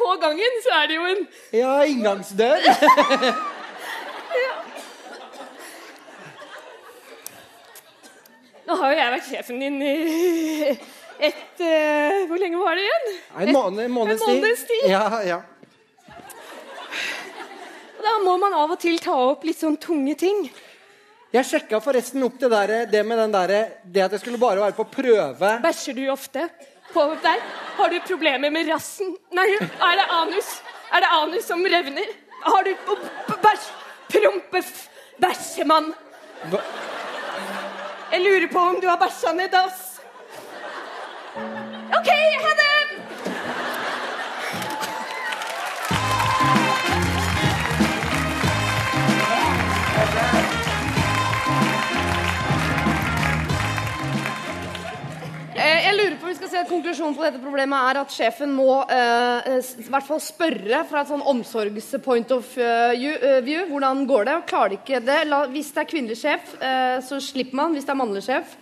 På 0.01 0.15
gangen 0.21 0.61
så 0.65 0.77
er 0.81 0.87
det 0.89 0.95
jo 0.97 1.05
en 1.05 1.25
Ja, 1.53 1.73
inngangsdør. 1.85 2.57
Nå 8.71 8.77
har 8.79 8.93
jo 8.93 8.97
jeg 9.01 9.11
vært 9.15 9.27
sjefen 9.27 9.57
din 9.59 9.77
i 9.83 9.93
et 11.27 11.59
uh, 11.59 12.27
Hvor 12.29 12.39
lenge 12.39 12.59
var 12.61 12.77
det 12.79 12.85
igjen? 12.87 13.07
En 13.43 13.53
måned, 13.55 13.89
måneds 13.91 14.23
En 14.23 14.37
måneds 14.37 14.63
tid. 14.69 14.85
Ja, 14.89 15.05
ja. 15.27 15.39
Og 17.97 18.03
Da 18.05 18.17
må 18.23 18.37
man 18.41 18.55
av 18.57 18.71
og 18.73 18.79
til 18.81 18.97
ta 19.03 19.13
opp 19.27 19.43
litt 19.45 19.59
sånn 19.59 19.77
tunge 19.81 20.15
ting. 20.17 20.47
Jeg 21.31 21.47
sjekka 21.47 21.79
forresten 21.83 22.23
opp 22.25 22.39
det, 22.41 22.49
der, 22.51 22.73
det 22.91 23.01
med 23.07 23.19
den 23.21 23.31
derre 23.31 23.59
Det 23.83 24.01
at 24.03 24.15
jeg 24.17 24.23
skulle 24.23 24.41
bare 24.41 24.63
være 24.63 24.75
på 24.79 24.87
prøve. 24.97 25.51
Bæsjer 25.63 25.99
du 25.99 26.05
ofte 26.11 26.47
på 26.93 27.05
deg? 27.23 27.43
Har 27.77 27.89
du 27.89 27.99
problemer 28.07 28.51
med 28.53 28.69
rassen? 28.69 29.15
Nei, 29.35 29.47
er 29.59 29.99
det 29.99 30.07
anus? 30.17 30.49
Er 30.91 31.03
det 31.03 31.11
anus 31.17 31.47
som 31.47 31.63
revner? 31.65 32.09
Har 32.41 32.63
du 32.63 32.75
bæsj... 33.43 33.69
Prompe... 34.11 34.63
Bæsjemann? 35.21 35.93
Jeg 38.11 38.21
lurer 38.21 38.47
på 38.51 38.59
om 38.59 38.81
du 38.81 38.87
har 38.89 38.97
bæsja 38.99 39.31
ned 39.37 39.53
dass. 39.53 40.01
OK, 41.97 42.11
ha 42.43 42.53
det! 42.59 42.70
Jeg 55.61 55.93
lurer 55.97 56.15
på 56.17 56.25
om 56.25 56.31
vi 56.31 56.37
skal 56.37 56.49
si 56.51 56.59
at 56.59 56.69
Konklusjonen 56.69 57.15
på 57.17 57.25
dette 57.25 57.41
problemet 57.41 57.89
er 57.91 57.99
at 58.01 58.13
sjefen 58.13 58.53
må 58.55 58.81
eh, 58.89 59.49
i 59.61 59.87
hvert 59.91 60.07
fall 60.07 60.21
spørre 60.23 60.81
fra 60.89 61.03
et 61.03 61.11
sånn 61.11 61.23
omsorgspoint 61.33 62.33
of 62.35 62.53
eh, 62.57 62.93
view, 62.97 63.61
eh, 63.61 63.67
hvordan 63.69 64.05
går 64.09 64.29
det. 64.29 64.37
Klarer 64.49 64.73
de 64.73 64.79
ikke 64.79 65.01
det, 65.05 65.19
la, 65.29 65.43
Hvis 65.51 65.73
det 65.75 65.83
er 65.83 65.89
kvinnelig 65.91 66.17
sjef, 66.21 66.55
eh, 66.61 66.97
så 67.05 67.19
slipper 67.23 67.59
man. 67.61 67.75
Hvis 67.77 67.85
det 67.87 67.93
er 67.93 68.01
mannlig 68.01 68.23
sjef, 68.25 68.55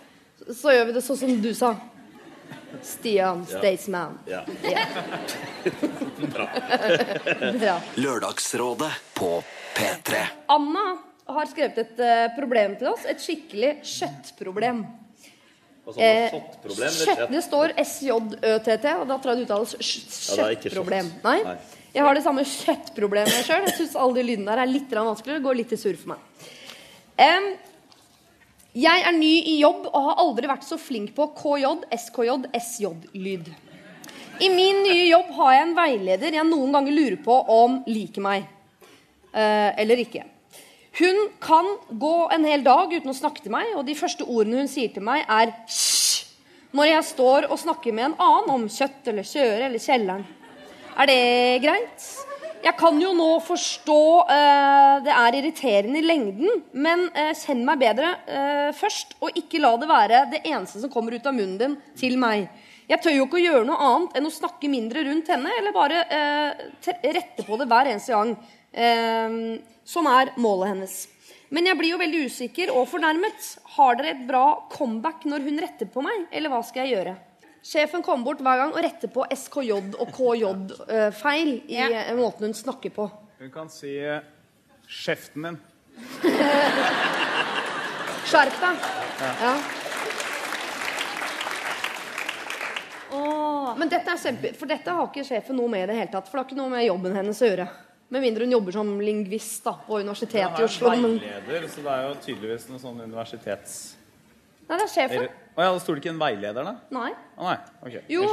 så 0.50 0.74
gjør 0.74 0.90
vi 0.90 0.96
det 0.98 1.04
sånn 1.06 1.20
som 1.22 1.36
du 1.44 1.50
sa. 1.56 1.74
Stian. 2.86 3.44
Staysman. 3.48 4.18
Ja. 4.30 4.44
Ja. 4.64 4.86
Bra. 6.32 6.48
Lørdagsrådet 8.00 8.92
på 9.18 9.36
P3. 9.76 10.24
Anna 10.52 10.86
har 11.30 11.50
skrevet 11.50 11.78
et 11.82 12.02
eh, 12.04 12.26
problem 12.36 12.76
til 12.80 12.92
oss. 12.92 13.06
Et 13.10 13.20
skikkelig 13.20 13.78
kjøttproblem. 13.86 14.84
Eh, 15.98 16.30
kjøttproblem, 16.30 16.86
eller 16.86 17.06
kjøtt, 17.06 17.18
kjøtt? 17.18 17.30
det 17.34 17.42
står 17.44 17.72
SJØTT, 17.84 18.86
og 19.00 19.08
da 19.08 19.16
tror 19.18 19.32
jeg 19.34 19.40
det 19.40 19.46
uttales 19.48 19.74
sj- 19.80 20.36
Ja, 20.38 20.46
det 20.46 20.56
ikke 20.58 20.68
kjøttproblem. 20.70 21.10
kjøtt. 21.10 21.24
Nei. 21.24 21.42
Nei. 21.42 21.56
Jeg 21.94 22.04
har 22.06 22.14
det 22.14 22.22
samme 22.22 22.44
kjøttproblemet 22.46 23.42
sjøl. 23.48 23.64
Jeg 23.66 23.74
syns 23.80 23.96
alle 23.98 24.14
de 24.14 24.22
lydene 24.22 24.46
der 24.46 24.62
er 24.62 24.70
litt 24.70 24.92
vanskeligere. 24.94 25.40
Det 25.40 25.46
går 25.48 25.56
litt 25.58 25.72
i 25.74 25.76
surr 25.80 25.96
for 25.98 26.12
meg. 26.12 26.18
Um, 27.18 27.48
jeg 28.78 29.02
er 29.02 29.12
ny 29.16 29.32
i 29.42 29.56
jobb 29.58 29.88
og 29.90 30.04
har 30.06 30.20
aldri 30.22 30.46
vært 30.46 30.62
så 30.68 30.78
flink 30.78 31.10
på 31.16 31.26
KJ, 31.34 31.66
SKJ, 31.90 32.36
SJ-lyd. 32.54 33.50
I 34.40 34.48
min 34.54 34.84
nye 34.86 35.08
jobb 35.10 35.32
har 35.36 35.52
jeg 35.56 35.62
en 35.66 35.74
veileder 35.76 36.32
jeg 36.38 36.46
noen 36.46 36.72
ganger 36.72 36.94
lurer 36.94 37.18
på 37.24 37.34
om 37.50 37.80
liker 37.90 38.22
meg. 38.22 38.46
Uh, 39.34 39.74
eller 39.76 39.96
ikke. 40.06 40.22
Hun 41.00 41.28
kan 41.40 41.64
gå 41.88 42.16
en 42.28 42.44
hel 42.44 42.64
dag 42.64 42.90
uten 42.92 43.08
å 43.08 43.16
snakke 43.16 43.40
til 43.40 43.54
meg, 43.54 43.70
og 43.72 43.86
de 43.88 43.96
første 43.96 44.26
ordene 44.26 44.60
hun 44.60 44.68
sier 44.68 44.92
til 44.92 45.04
meg, 45.06 45.24
er 45.24 45.54
hysj 45.64 46.26
når 46.76 46.86
jeg 46.86 47.06
står 47.08 47.46
og 47.50 47.58
snakker 47.58 47.94
med 47.96 48.10
en 48.10 48.18
annen 48.22 48.50
om 48.54 48.66
kjøtt 48.70 49.08
eller 49.10 49.26
kjøre 49.26 49.64
eller 49.66 49.82
kjelleren. 49.82 50.26
Er 51.00 51.08
det 51.10 51.22
greit? 51.64 52.04
Jeg 52.60 52.76
kan 52.76 52.98
jo 53.00 53.14
nå 53.16 53.28
forstå 53.40 54.00
uh, 54.28 54.96
det 55.02 55.14
er 55.16 55.38
irriterende 55.38 55.98
i 56.02 56.04
lengden, 56.04 56.60
men 56.76 57.06
uh, 57.16 57.32
kjenn 57.40 57.64
meg 57.66 57.80
bedre 57.80 58.12
uh, 58.28 58.68
først, 58.76 59.16
og 59.24 59.32
ikke 59.40 59.62
la 59.64 59.72
det 59.80 59.88
være 59.88 60.20
det 60.34 60.42
eneste 60.44 60.82
som 60.82 60.92
kommer 60.92 61.16
ut 61.16 61.26
av 61.26 61.34
munnen 61.34 61.56
din, 61.58 61.78
til 61.96 62.20
meg. 62.20 62.50
Jeg 62.90 63.00
tør 63.00 63.16
jo 63.16 63.24
ikke 63.24 63.40
å 63.40 63.44
gjøre 63.46 63.66
noe 63.66 63.88
annet 63.88 64.20
enn 64.20 64.28
å 64.28 64.34
snakke 64.34 64.68
mindre 64.68 65.06
rundt 65.06 65.30
henne, 65.32 65.50
eller 65.56 65.72
bare 65.72 66.04
rette 66.82 67.44
på 67.46 67.58
det 67.60 67.68
hver 67.70 67.86
eneste 67.86 68.12
gang. 68.12 68.34
Eh, 68.72 69.30
som 69.84 70.06
er 70.06 70.32
målet 70.40 70.74
hennes. 70.74 71.08
Men 71.50 71.66
jeg 71.66 71.78
blir 71.80 71.90
jo 71.94 71.98
veldig 71.98 72.26
usikker 72.30 72.70
og 72.74 72.86
fornærmet. 72.90 73.48
Har 73.76 73.98
dere 73.98 74.14
et 74.14 74.22
bra 74.28 74.44
comeback 74.70 75.26
når 75.26 75.46
hun 75.48 75.58
retter 75.62 75.90
på 75.90 76.04
meg, 76.06 76.28
eller 76.30 76.52
hva 76.52 76.62
skal 76.66 76.86
jeg 76.86 76.94
gjøre? 76.94 77.16
Sjefen 77.66 78.04
kommer 78.06 78.24
bort 78.30 78.40
hver 78.40 78.62
gang 78.62 78.70
og 78.72 78.80
retter 78.80 79.10
på 79.12 79.26
SKJ 79.34 79.72
og 80.00 80.14
KJ-feil 80.16 81.50
i 81.68 81.76
ja. 81.76 82.14
måten 82.16 82.48
hun 82.48 82.56
snakker 82.56 82.94
på. 82.94 83.10
Hun 83.40 83.50
kan 83.52 83.68
si 83.68 83.98
'skjeften 83.98 84.88
'kjeften 84.88 85.42
din'. 85.44 85.60
Skjerp 88.30 88.56
deg! 88.62 88.76
Ja. 89.20 89.30
Ja. 89.42 89.54
Men 93.78 93.90
dette 93.90 94.12
er 94.12 94.20
kjempe... 94.20 94.52
For 94.58 94.70
dette 94.70 94.94
har 94.94 95.08
ikke 95.08 95.24
sjefen 95.26 95.58
noe 95.58 95.70
med 95.70 95.84
i 95.84 95.88
det 95.90 95.96
hele 95.98 96.12
tatt. 96.12 96.28
For 96.28 96.38
det 96.38 96.42
har 96.42 96.48
ikke 96.50 96.60
noe 96.60 96.72
med 96.72 96.86
jobben 96.86 97.16
hennes 97.16 97.40
å 97.42 97.48
gjøre. 97.48 97.66
Med 98.10 98.24
mindre 98.24 98.44
hun 98.44 98.52
jobber 98.56 98.74
som 98.74 98.88
lingvist 99.00 99.64
da, 99.64 99.76
på 99.86 100.00
Universitetet 100.02 100.58
i 100.58 100.64
Oslo. 100.66 100.88
Han 100.90 100.98
er 100.98 101.02
Men... 101.06 101.18
veileder, 101.22 101.68
så 101.70 101.84
det 101.84 101.92
er 101.94 102.06
jo 102.08 102.14
tydeligvis 102.24 102.64
noe 102.72 102.82
sånn 102.82 102.98
universitets... 103.04 103.76
Nei, 104.66 104.78
det 104.78 104.82
er 104.82 104.90
sjefen. 104.90 105.28
Å 105.54 105.66
ja, 105.66 105.70
det 105.74 105.82
sto 105.84 105.94
ikke 105.98 106.10
en 106.10 106.18
veileder, 106.18 106.66
da? 106.66 106.74
Nei. 106.94 107.10
Å 107.38 107.46
nei, 107.46 107.56
ok. 107.86 107.96
Jo. 108.10 108.26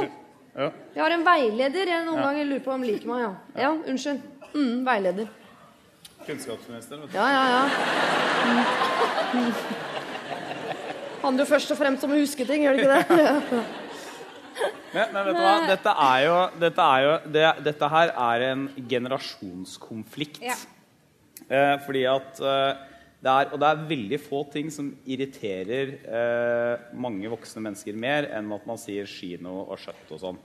Ja. 0.58 0.68
Jeg 0.96 1.02
har 1.04 1.14
en 1.14 1.24
veileder 1.26 1.92
jeg 1.92 2.06
noen 2.06 2.18
Ja. 2.18 2.26
ganger 2.26 2.48
lurer 2.50 2.64
på 2.64 2.74
om 2.74 2.86
liker 2.86 3.10
meg. 3.10 3.22
Ja, 3.22 3.32
ja 3.62 3.70
unnskyld. 3.92 4.22
Mm, 4.54 4.84
veileder. 4.86 5.28
Kunnskapsminister, 6.26 6.98
vet 6.98 7.12
du. 7.12 7.18
Ja, 7.18 7.26
ja, 7.30 7.44
ja. 7.54 7.62
Mm. 9.34 9.52
Handler 11.22 11.44
jo 11.44 11.50
først 11.52 11.70
og 11.74 11.78
fremst 11.78 12.06
om 12.06 12.14
å 12.14 12.18
huske 12.18 12.46
ting, 12.46 12.66
gjør 12.66 12.78
det 12.78 12.88
ikke 12.88 13.20
det? 13.22 13.62
Men, 14.94 15.12
men 15.12 15.26
vet 15.28 15.36
du 15.36 15.42
hva? 15.44 15.54
Dette 15.68 15.94
er 16.04 16.24
jo, 16.24 16.36
dette 16.62 16.84
er 16.96 17.04
jo 17.04 17.14
det, 17.34 17.46
Dette 17.66 17.88
her 17.92 18.12
er 18.14 18.44
en 18.48 18.66
generasjonskonflikt. 18.90 20.40
Ja. 20.44 20.56
Eh, 21.48 21.74
fordi 21.84 22.04
at 22.08 22.40
eh, 22.40 22.84
det 23.18 23.32
er, 23.32 23.48
Og 23.52 23.60
det 23.60 23.68
er 23.68 23.86
veldig 23.90 24.18
få 24.22 24.42
ting 24.52 24.68
som 24.74 24.90
irriterer 25.08 25.94
eh, 26.06 26.90
mange 26.94 27.30
voksne 27.32 27.62
mennesker 27.64 27.96
mer 27.98 28.28
enn 28.38 28.52
at 28.54 28.68
man 28.68 28.78
sier 28.80 29.08
kino 29.10 29.64
og 29.64 29.80
skjøtt 29.82 30.12
og 30.14 30.22
sånn. 30.22 30.38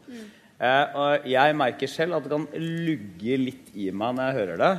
Eh, 0.63 0.97
og 0.97 1.27
jeg 1.29 1.55
merker 1.59 1.91
selv 1.91 2.17
at 2.17 2.25
det 2.25 2.33
kan 2.33 2.49
lugge 2.63 3.37
litt 3.41 3.71
i 3.77 3.89
meg 3.93 4.17
når 4.17 4.29
jeg 4.29 4.39
hører 4.41 4.61
det. 4.63 4.73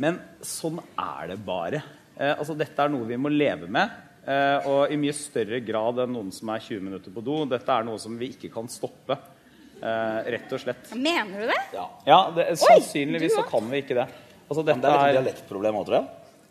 Men 0.00 0.20
sånn 0.46 0.80
er 0.96 1.32
det 1.32 1.38
bare. 1.46 1.82
Eh, 2.16 2.32
altså, 2.34 2.56
dette 2.58 2.82
er 2.82 2.92
noe 2.92 3.08
vi 3.08 3.18
må 3.20 3.32
leve 3.32 3.68
med. 3.70 3.92
Eh, 4.26 4.68
og 4.68 4.92
i 4.92 4.98
mye 5.00 5.14
større 5.16 5.62
grad 5.64 6.02
enn 6.04 6.12
noen 6.12 6.32
som 6.34 6.50
er 6.52 6.62
20 6.64 6.86
minutter 6.86 7.14
på 7.14 7.24
do. 7.24 7.42
Dette 7.50 7.76
er 7.76 7.86
noe 7.88 8.00
som 8.02 8.16
vi 8.20 8.32
ikke 8.34 8.52
kan 8.52 8.68
stoppe. 8.70 9.16
Eh, 9.80 10.18
rett 10.36 10.52
og 10.52 10.60
slett. 10.60 10.90
Mener 10.94 11.46
du 11.46 11.52
det? 11.52 11.60
Ja, 12.04 12.20
det, 12.36 12.50
Sannsynligvis 12.60 13.32
Oi, 13.32 13.36
så 13.38 13.46
kan 13.48 13.70
vi 13.72 13.80
ikke 13.84 13.96
det. 14.02 14.08
Altså, 14.50 14.64
dette 14.66 14.82
det 14.82 14.90
er 14.90 15.06
et 15.06 15.16
dialektproblem 15.16 15.78
òg, 15.80 15.86
tror 15.88 16.00
jeg. 16.00 16.08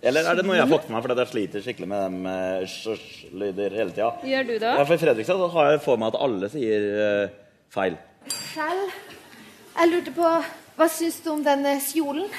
Eller 0.10 0.29
er 0.32 0.38
det 0.39 0.45
noe 0.47 0.55
jeg 0.55 0.63
har 0.63 0.71
fått 0.71 0.88
med 0.88 0.95
meg 0.95 1.03
fordi 1.03 1.19
jeg 1.19 1.29
sliter 1.34 1.63
skikkelig 1.63 1.88
med 1.91 2.03
dem 2.05 2.27
eh, 2.32 2.67
sj-lyder 2.71 3.73
hele 3.75 3.91
tida? 3.91 4.13
Gjør 4.32 4.47
du 4.47 4.53
det 4.55 4.71
Ja, 4.71 4.86
for 4.86 4.95
I 4.95 5.01
Fredrikstad 5.01 5.41
så 5.41 5.49
har 5.58 5.73
jeg 5.73 5.82
for 5.84 5.99
meg 5.99 6.13
at 6.13 6.21
alle 6.23 6.49
sier 6.53 6.86
uh, 6.95 7.34
feil. 7.75 7.97
Selv 8.32 8.95
jeg 9.79 9.91
lurte 9.91 10.12
på 10.15 10.29
Hva 10.79 10.88
syns 10.91 11.19
du 11.23 11.29
om 11.34 11.43
denne 11.43 11.75
kjolen? 11.84 12.32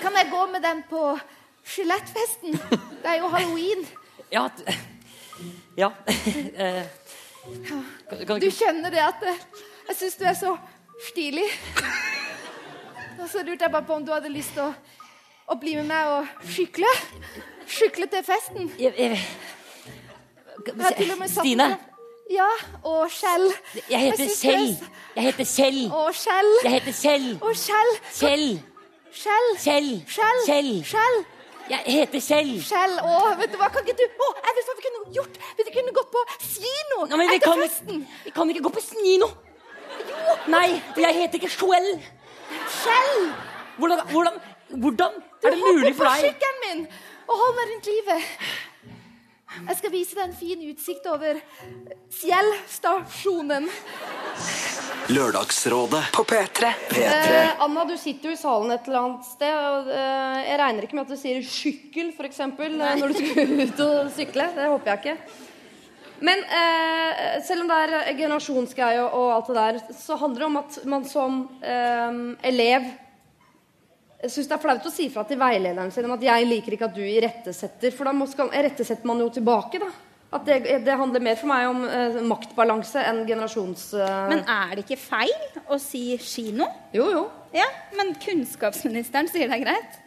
Kan 0.00 0.16
jeg 0.16 0.30
gå 0.30 0.46
med 0.54 0.62
den 0.64 0.84
på 0.90 1.02
skjelettfesten? 1.70 2.58
Det 3.02 3.08
er 3.08 3.18
jo 3.22 3.28
halloween. 3.32 3.86
Ja. 4.32 4.48
ja. 5.76 5.90
Du 8.40 8.50
kjenner 8.50 8.90
det 8.92 9.02
at 9.02 9.22
eh, 9.26 9.42
jeg 9.88 9.96
syns 10.02 10.18
du 10.20 10.24
er 10.28 10.36
så 10.38 10.54
stilig. 11.10 11.46
Og 13.20 13.28
så 13.28 13.42
lurte 13.44 13.64
jeg 13.64 13.72
bare 13.72 13.84
på 13.84 13.94
om 13.94 14.04
du 14.06 14.12
hadde 14.12 14.32
lyst 14.32 14.54
til 14.56 14.64
å, 14.68 14.72
å 15.52 15.56
bli 15.60 15.74
med 15.76 15.90
meg 15.90 16.14
og 16.14 16.48
skykle. 16.48 16.88
Skykle 17.68 18.08
til 18.10 18.24
festen. 18.24 18.70
jeg, 18.80 18.94
jeg, 18.96 19.18
Jeg 20.66 20.80
har 20.80 20.96
til 20.96 21.12
og 21.12 21.18
med 21.20 21.28
satt 21.28 21.44
Stine. 21.44 21.68
Ja, 22.30 22.46
og 22.86 23.10
Kjell. 23.10 23.48
Jeg 23.90 24.00
heter 24.06 24.30
Kjell. 24.38 24.68
Jeg 25.16 25.24
heter 25.24 25.48
Kjell. 25.50 25.80
Og 25.90 26.14
Kjell. 26.14 26.50
Jeg 26.64 26.72
heter 26.78 26.96
Kjell. 27.02 27.28
Og 27.42 27.54
Kjell. 27.58 27.92
Kjell. 28.14 28.48
Kjell. 29.12 29.50
Kjell. 29.58 29.92
Kjell. 30.46 30.72
Kjell. 30.94 31.20
Jeg 31.70 31.82
heter 31.86 32.22
Kjell. 32.24 32.48
Kjell. 32.66 32.96
Å, 32.98 33.18
vet 33.38 33.52
du 33.52 33.58
hva, 33.60 33.68
kan 33.70 33.84
ikke 33.86 33.94
du 34.00 34.24
Å, 34.24 34.30
jeg 34.42 34.56
vet 34.56 34.70
hva 34.70 34.74
vi 34.78 34.86
kunne 34.86 35.12
gjort! 35.14 35.36
Vi 35.58 35.66
kunne 35.70 35.92
gått 35.94 36.10
på 36.10 36.22
kino 36.42 37.04
Nå, 37.04 37.18
vi 37.20 37.26
etter 37.28 37.44
kan, 37.44 37.62
festen. 37.62 38.00
vi 38.24 38.32
kan 38.34 38.50
ikke 38.50 38.64
gå 38.66 38.72
på 38.74 38.82
Snino. 38.82 39.28
Nei, 40.50 40.80
for 40.90 41.04
jeg 41.04 41.18
heter 41.20 41.38
ikke 41.38 41.52
Joel. 41.54 41.88
Kjell! 42.80 43.30
Hvordan, 43.78 44.02
hvordan, 44.10 44.40
hvordan 44.82 45.14
er 45.44 45.54
det 45.54 45.62
mulig 45.62 45.94
for 45.96 46.10
deg 46.10 46.26
Du 46.26 46.26
hopper 46.26 46.26
på 46.26 46.26
sykkelen 46.26 46.60
min 46.66 46.82
og 47.30 47.38
holder 47.38 47.56
meg 47.60 47.70
rundt 47.70 47.86
livet. 47.86 48.30
Jeg 49.50 49.76
skal 49.80 49.90
vise 49.92 50.14
deg 50.14 50.28
en 50.28 50.36
fin 50.36 50.60
utsikt 50.70 51.06
over 51.10 51.40
Fjellstasjonen. 52.14 53.66
Lørdagsrådet 55.10 56.02
På 56.14 56.22
P3. 56.28 56.70
Eh, 56.94 57.62
Anna, 57.64 57.84
du 57.84 57.96
sitter 57.98 58.30
jo 58.30 58.36
i 58.36 58.38
salen 58.38 58.70
et 58.70 58.86
eller 58.86 59.00
annet 59.00 59.26
sted. 59.26 59.58
Og, 59.58 59.90
eh, 59.90 60.38
jeg 60.46 60.60
regner 60.62 60.86
ikke 60.86 60.98
med 60.98 61.08
at 61.08 61.14
du 61.14 61.18
sier 61.18 61.42
'skykkel' 61.42 62.14
for 62.16 62.30
eksempel, 62.30 62.80
eh, 62.80 62.96
når 63.00 63.08
du 63.08 63.14
skal 63.18 63.54
ut 63.66 63.80
og 63.86 64.10
sykle. 64.14 64.48
Det 64.54 64.70
håper 64.70 64.92
jeg 64.92 64.98
ikke. 65.02 65.16
Men 66.20 66.44
eh, 66.44 67.42
selv 67.42 67.64
om 67.64 67.68
det 67.68 67.76
er 67.80 68.14
generasjonsgreie 68.14 69.02
og, 69.02 69.14
og 69.18 69.30
alt 69.34 69.46
det 69.50 69.56
der, 69.56 69.94
så 69.98 70.18
handler 70.20 70.38
det 70.38 70.46
om 70.46 70.56
at 70.60 70.80
man 70.84 71.04
som 71.08 71.40
eh, 71.64 72.52
elev 74.20 74.32
syns 74.34 74.48
det 74.50 74.56
er 74.56 74.60
flaut 74.60 74.86
å 74.86 74.92
si 74.92 75.08
fra 75.12 75.24
til 75.24 75.38
veilederen 75.40 75.90
sin 75.92 76.04
om 76.04 76.12
at 76.12 76.22
'jeg 76.22 76.46
liker 76.46 76.72
ikke 76.72 76.84
at 76.90 76.94
du 76.94 77.00
irettesetter', 77.00 77.92
for 77.92 78.04
da 78.04 78.12
må, 78.12 78.26
skal, 78.28 78.50
irettesetter 78.52 79.06
man 79.06 79.18
jo 79.18 79.28
tilbake, 79.30 79.78
da. 79.80 79.90
At 80.32 80.44
det, 80.46 80.84
det 80.84 80.96
handler 80.96 81.20
mer 81.20 81.34
for 81.36 81.46
meg 81.50 81.66
om 81.66 81.84
eh, 81.88 82.20
maktbalanse 82.22 83.02
enn 83.02 83.26
generasjons... 83.26 83.94
eh, 83.94 84.28
Men 84.28 84.44
er 84.46 84.76
det 84.76 84.84
ikke 84.84 85.00
feil 85.00 85.62
å 85.68 85.78
si 85.80 86.16
kino? 86.18 86.68
Jo, 86.92 87.10
jo. 87.10 87.30
Ja, 87.52 87.66
Men 87.96 88.14
kunnskapsministeren 88.14 89.26
sier 89.26 89.48
det 89.48 89.58
er 89.58 89.64
greit? 89.64 89.98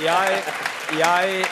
Jeg 0.00 0.42
Jeg, 0.98 1.44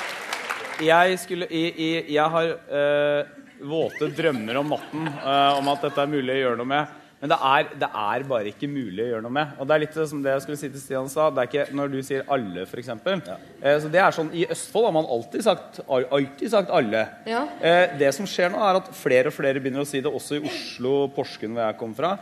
jeg 0.80 1.18
skulle 1.18 1.46
i, 1.50 1.66
i, 1.68 2.14
Jeg 2.14 2.24
har 2.30 2.44
eh, 2.70 3.24
våte 3.60 4.10
drømmer 4.14 4.60
om 4.60 4.72
natten 4.74 5.10
uh, 5.22 5.58
om 5.58 5.70
at 5.72 5.84
dette 5.88 6.02
er 6.02 6.10
mulig 6.12 6.34
å 6.34 6.40
gjøre 6.42 6.60
noe 6.60 6.72
med. 6.76 6.96
Men 7.18 7.32
det 7.32 7.38
er, 7.42 7.70
det 7.82 7.88
er 7.98 8.24
bare 8.30 8.50
ikke 8.52 8.68
mulig 8.70 9.02
å 9.02 9.08
gjøre 9.08 9.24
noe 9.24 9.34
med. 9.34 9.54
Og 9.58 9.66
det 9.66 9.74
er 9.74 9.82
litt 9.82 9.96
som 9.98 10.20
det 10.22 10.36
jeg 10.36 10.44
skulle 10.44 10.58
si 10.60 10.68
til 10.70 10.82
Stian 10.82 11.08
sa. 11.10 11.26
Det 11.34 11.42
er 11.42 11.48
ikke 11.50 11.74
når 11.74 11.90
du 11.90 11.96
sier 12.06 12.22
'alle', 12.30 12.62
f.eks. 12.62 12.90
Eh, 12.94 13.78
så 13.82 13.90
det 13.90 14.02
er 14.02 14.14
sånn, 14.14 14.30
I 14.30 14.44
Østfold 14.54 14.86
har 14.86 14.94
man 14.94 15.08
alltid 15.16 15.42
sagt, 15.42 15.80
alltid 15.88 16.52
sagt 16.52 16.70
'alle'. 16.70 17.06
Ja. 17.26 17.42
Eh, 17.58 17.96
det 17.98 18.12
som 18.14 18.26
skjer 18.26 18.52
nå, 18.54 18.60
er 18.62 18.78
at 18.78 18.92
flere 18.94 19.32
og 19.32 19.34
flere 19.34 19.58
begynner 19.58 19.82
å 19.82 19.88
si 19.88 19.98
det, 20.00 20.12
også 20.12 20.38
i 20.38 20.44
Oslo 20.46 20.94
og 21.08 21.16
Porsgrunn, 21.16 21.58
hvor 21.58 21.66
jeg 21.66 21.78
kom 21.80 21.96
fra. 21.98 22.14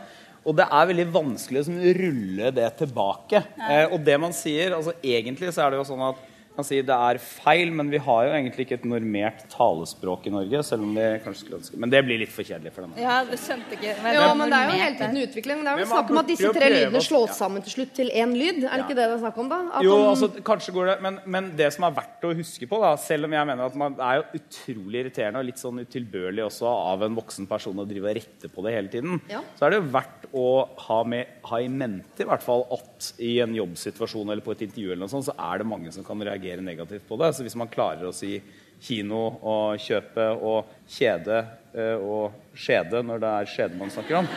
Og 0.47 0.57
det 0.57 0.65
er 0.65 0.89
veldig 0.89 1.07
vanskelig 1.13 1.59
å 1.59 1.61
liksom, 1.61 1.77
rulle 2.01 2.51
det 2.57 2.71
tilbake. 2.81 3.43
Eh, 3.69 3.85
og 3.91 4.01
det 4.01 4.17
man 4.17 4.33
sier 4.33 4.73
altså 4.79 4.95
Egentlig 5.03 5.53
så 5.53 5.67
er 5.67 5.75
det 5.75 5.81
jo 5.83 5.89
sånn 5.91 6.05
at 6.09 6.25
man 6.57 6.65
si 6.67 6.79
det 6.85 6.95
er 6.95 7.19
feil, 7.21 7.71
men 7.75 7.89
vi 7.93 7.99
har 8.01 8.27
jo 8.27 8.33
egentlig 8.35 8.65
ikke 8.65 8.77
et 8.79 8.85
normert 8.89 9.43
talespråk 9.53 10.27
i 10.29 10.33
Norge. 10.33 10.63
Selv 10.65 10.85
om 10.87 10.95
vi 10.97 11.05
kanskje 11.23 11.43
skulle 11.43 11.59
ønske 11.61 11.79
Men 11.83 11.93
det 11.93 12.01
blir 12.07 12.21
litt 12.23 12.33
for 12.33 12.47
kjedelig 12.47 12.73
for 12.75 12.85
denne. 12.85 12.97
Ja, 13.01 13.19
du 13.27 13.35
skjønte 13.37 13.77
ikke 13.77 13.93
Jo, 14.17 14.23
men 14.39 14.49
det 14.53 14.57
er 14.59 14.71
jo 14.71 14.77
hele 14.81 14.97
tiden 14.99 15.19
utvikling. 15.23 15.61
Det 15.63 15.71
er 15.71 15.77
Men 15.77 15.83
vel 15.83 15.91
snakk 15.93 16.13
om 16.13 16.21
at 16.23 16.31
disse 16.31 16.51
tre 16.57 16.69
lydene 16.73 17.03
slås 17.05 17.35
sammen 17.37 17.65
til 17.65 17.75
slutt 17.77 17.93
til 17.97 18.09
én 18.13 18.33
lyd. 18.37 18.63
Er 18.65 18.73
det 18.75 18.85
ikke 18.87 18.97
det 18.97 19.07
det 19.07 19.17
er 19.17 19.23
snakk 19.23 19.37
om, 19.43 19.51
da? 19.51 19.59
At 19.77 19.85
Jo, 19.85 19.97
altså, 20.09 20.31
kanskje 20.49 20.73
går 20.75 20.91
det, 20.91 20.97
men, 21.05 21.19
men 21.37 21.51
det 21.59 21.69
som 21.75 21.85
er 21.87 21.95
verdt 21.99 22.25
å 22.27 22.33
huske 22.37 22.69
på, 22.69 22.81
da, 22.81 22.93
selv 23.01 23.29
om 23.29 23.37
jeg 23.37 23.49
mener 23.51 23.69
at 23.69 23.77
man 23.77 23.97
er 24.01 24.19
jo 24.21 24.41
utrolig 24.41 25.03
irriterende 25.03 25.43
og 25.43 25.47
litt 25.51 25.61
sånn 25.61 25.83
utilbørlig 25.83 26.45
også 26.47 26.69
av 26.71 27.05
en 27.05 27.17
voksen 27.17 27.47
person 27.49 27.83
å 27.83 27.85
drive 27.87 28.09
og 28.09 28.17
rette 28.17 28.49
på 28.53 28.65
det 28.65 28.73
hele 28.75 28.91
tiden, 28.93 29.21
Ja. 29.29 29.43
så 29.59 29.67
er 29.67 29.75
det 29.75 29.81
jo 29.81 29.89
verdt 29.93 30.27
å 30.33 30.47
ha, 30.87 30.99
med, 31.03 31.37
ha 31.51 31.59
i 31.61 31.67
mente 31.71 32.25
i 32.25 32.27
hvert 32.27 32.43
fall 32.43 32.65
at 32.73 33.11
i 33.23 33.37
en 33.43 33.53
jobbsituasjon 33.55 34.29
eller 34.31 34.41
på 34.45 34.51
et 34.55 34.65
intervju 34.67 34.91
eller 34.91 35.03
noe 35.05 35.11
sånt, 35.11 35.27
så 35.29 35.35
er 35.37 35.61
det 35.61 35.67
mange 35.69 35.91
som 35.93 36.03
kan 36.07 36.17
reagere 36.19 36.46
negativt 36.55 37.07
på 37.07 37.17
det. 37.19 37.33
Så 37.35 37.45
hvis 37.45 37.57
man 37.59 37.71
klarer 37.71 38.07
å 38.07 38.15
si 38.15 38.37
kino 38.83 39.21
og 39.41 39.81
kjøpe 39.81 40.29
og 40.37 40.71
kjede 40.89 41.43
eh, 41.73 41.97
og 41.97 42.57
skjede 42.57 43.01
når 43.05 43.21
det 43.23 43.31
er 43.33 43.51
skjede 43.51 43.79
man 43.79 43.93
snakker 43.93 44.21
om, 44.21 44.29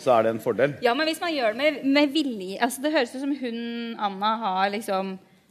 så 0.00 0.14
er 0.16 0.24
det 0.24 0.34
en 0.34 0.42
fordel. 0.42 0.76
Ja, 0.84 0.94
men 0.96 1.08
hvis 1.10 1.20
man 1.20 1.34
gjør 1.34 1.52
det 1.52 1.60
med, 1.60 1.80
med 1.84 2.14
vilje 2.14 2.60
altså 2.64 2.80
Det 2.80 2.92
høres 2.94 3.12
ut 3.12 3.20
som 3.20 3.34
hun 3.36 3.58
Anna 4.00 4.30
har 4.40 4.70
liksom 4.72 5.10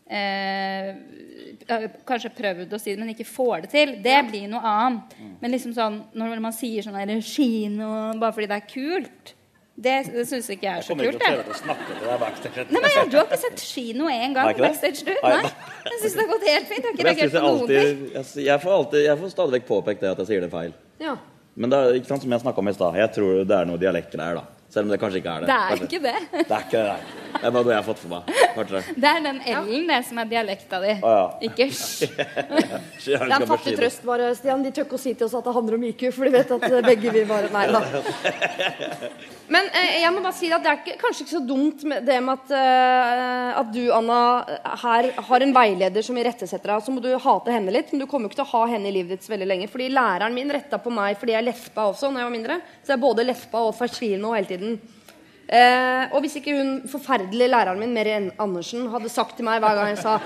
eh, 0.10 0.90
eh, 1.70 1.86
Kanskje 2.10 2.34
prøvd 2.34 2.74
å 2.74 2.82
si 2.82 2.96
det, 2.96 3.00
men 3.02 3.14
ikke 3.14 3.30
får 3.30 3.66
det 3.66 3.74
til. 3.76 3.94
Det 4.02 4.18
blir 4.32 4.48
noe 4.50 4.66
annet. 4.66 5.20
Men 5.42 5.54
liksom 5.54 5.76
sånn, 5.78 6.02
når 6.18 6.42
man 6.42 6.56
sier 6.56 6.86
sånn 6.86 6.98
der, 6.98 7.22
kino 7.22 7.92
bare 8.18 8.34
fordi 8.34 8.50
det 8.50 8.58
er 8.58 8.72
kult 8.74 9.36
det, 9.80 9.96
det 10.12 10.26
syns 10.28 10.50
ikke 10.52 10.66
jeg 10.68 10.82
er 10.82 10.86
så 10.86 10.92
Kommer 10.92 11.08
kult. 11.08 11.16
ikke 11.22 11.30
til 11.30 11.40
å 11.40 11.46
Jeg. 11.54 11.60
snakke 11.64 11.86
til 11.90 12.08
deg 12.10 12.20
backstage. 12.24 12.66
Nei, 12.70 12.82
men 12.84 12.92
jeg, 12.96 13.10
Du 13.14 13.18
har 13.20 13.26
ikke 13.30 13.40
sett 13.46 13.64
kino 13.64 14.10
én 14.12 14.34
gang 14.36 14.50
jeg 14.52 14.58
backstage, 14.60 15.06
du? 15.08 15.14
Nei. 15.24 15.42
Jeg 15.88 16.00
syns 16.04 16.14
det 16.18 16.24
har 16.26 16.32
gått 16.34 16.48
helt 16.50 16.68
fint. 16.72 16.84
Jeg 16.84 16.92
har 16.92 17.14
ikke 17.16 17.24
jeg, 17.24 17.32
jeg, 17.32 17.44
alltid, 17.50 17.76
jeg, 17.80 18.46
jeg, 18.50 18.62
får 18.66 18.76
alltid, 18.80 19.04
jeg 19.08 19.22
får 19.24 19.34
stadig 19.36 19.56
vekk 19.58 19.68
påpekt 19.70 20.04
det 20.04 20.12
at 20.12 20.24
jeg 20.24 20.32
sier 20.34 20.44
det 20.46 20.52
feil. 20.52 20.74
Ja. 21.00 21.16
Men 21.56 21.72
det 21.72 21.80
er 21.80 22.00
ikke 22.00 22.12
sant 22.12 22.24
som 22.24 22.32
jeg 22.36 22.44
snakka 22.44 22.64
om 22.64 22.72
i 22.72 22.74
stad. 22.76 23.00
Jeg 23.00 23.12
tror 23.16 23.44
det 23.48 23.56
er 23.56 23.70
noe 23.72 23.80
dialektgreier, 23.82 24.42
da. 24.42 24.59
Selv 24.70 24.86
om 24.86 24.92
det 24.94 25.00
kanskje 25.02 25.18
ikke 25.24 25.32
er 25.34 25.42
det. 25.42 25.48
Det 25.50 25.56
er 25.56 25.70
Kanskje. 25.74 25.88
ikke 25.88 26.02
det. 26.04 26.18
Det 26.50 26.56
er 26.56 26.68
ikke 26.68 26.84
det. 26.84 26.90
nei. 26.90 27.18
Det 27.30 27.46
er 27.46 27.54
bare 27.54 27.64
noe 27.64 27.72
jeg 27.72 27.78
har 27.80 27.86
fått 27.86 28.00
for 28.02 28.12
meg. 28.12 28.30
Kanskje. 28.56 28.80
Det 28.98 29.10
er 29.10 29.20
den 29.24 29.40
L-en, 29.46 29.88
det, 29.90 29.98
som 30.08 30.20
er 30.22 30.30
dialekta 30.30 30.80
di. 30.84 30.94
Å, 31.06 31.12
ja. 31.14 31.26
Ikke 31.50 31.68
sj. 31.74 32.10
Det 33.10 33.16
er 33.16 33.34
en 33.40 33.46
fattig 33.50 33.76
trøst, 33.80 34.04
bare, 34.06 34.30
Stian. 34.38 34.64
De 34.66 34.72
tør 34.76 34.86
ikke 34.88 34.98
å 34.98 35.02
si 35.02 35.14
til 35.18 35.26
oss 35.28 35.36
at 35.38 35.46
det 35.46 35.54
handler 35.56 35.78
om 35.78 35.86
IQ, 35.90 36.04
for 36.16 36.28
de 36.28 36.34
vet 36.36 36.54
at 36.56 36.66
eh, 36.70 36.80
begge 36.86 37.14
vil 37.16 37.28
bare 37.30 37.50
Nei 37.54 37.66
da. 37.72 37.82
Men 39.54 39.70
eh, 39.74 40.02
jeg 40.04 40.12
må 40.14 40.22
bare 40.22 40.36
si 40.38 40.50
at 40.54 40.66
det 40.66 40.72
er 40.72 40.82
ikke, 40.82 40.98
kanskje 41.02 41.26
ikke 41.26 41.36
så 41.38 41.42
dumt 41.50 41.86
med 41.90 42.06
det 42.06 42.18
med 42.22 42.36
at, 42.36 42.52
eh, 42.60 43.60
at 43.62 43.72
du, 43.74 43.82
Anna, 43.96 44.20
her 44.84 45.10
har 45.30 45.46
en 45.46 45.56
veileder 45.56 46.06
som 46.06 46.18
irettesetter 46.22 46.74
deg. 46.74 46.84
Så 46.86 46.94
må 46.94 47.02
du 47.02 47.10
hate 47.24 47.56
henne 47.56 47.74
litt, 47.74 47.94
men 47.94 48.04
du 48.04 48.08
kommer 48.10 48.28
jo 48.28 48.34
ikke 48.34 48.42
til 48.42 48.48
å 48.50 48.54
ha 48.54 48.64
henne 48.76 48.92
i 48.92 48.96
livet 49.00 49.16
ditt 49.16 49.26
så 49.26 49.34
veldig 49.34 49.50
lenge. 49.50 49.70
Fordi 49.72 49.90
læreren 49.94 50.36
min 50.38 50.54
retta 50.54 50.78
på 50.82 50.94
meg 50.94 51.18
fordi 51.18 51.38
jeg 51.38 51.48
lefpa 51.48 51.88
også 51.90 52.12
når 52.12 52.22
jeg 52.22 52.30
var 52.30 52.36
mindre. 52.36 52.60
Så 52.84 52.94
jeg 52.94 53.00
er 53.00 53.06
både 53.08 53.26
lefpa 53.26 53.64
og 53.70 53.74
fortvilende 53.80 54.36
hele 54.36 54.52
tiden. 54.52 54.59
Eh, 55.50 56.04
og 56.14 56.22
hvis 56.22 56.38
ikke 56.38 56.54
hun 56.54 56.76
forferdelige 56.90 57.50
læreren 57.50 57.80
min, 57.82 57.94
Meri 57.96 58.14
Andersen, 58.38 58.86
hadde 58.94 59.10
sagt 59.10 59.40
til 59.40 59.48
meg 59.48 59.64
hver 59.64 59.80
gang 59.80 59.96
jeg 59.96 60.04
sa 60.04 60.20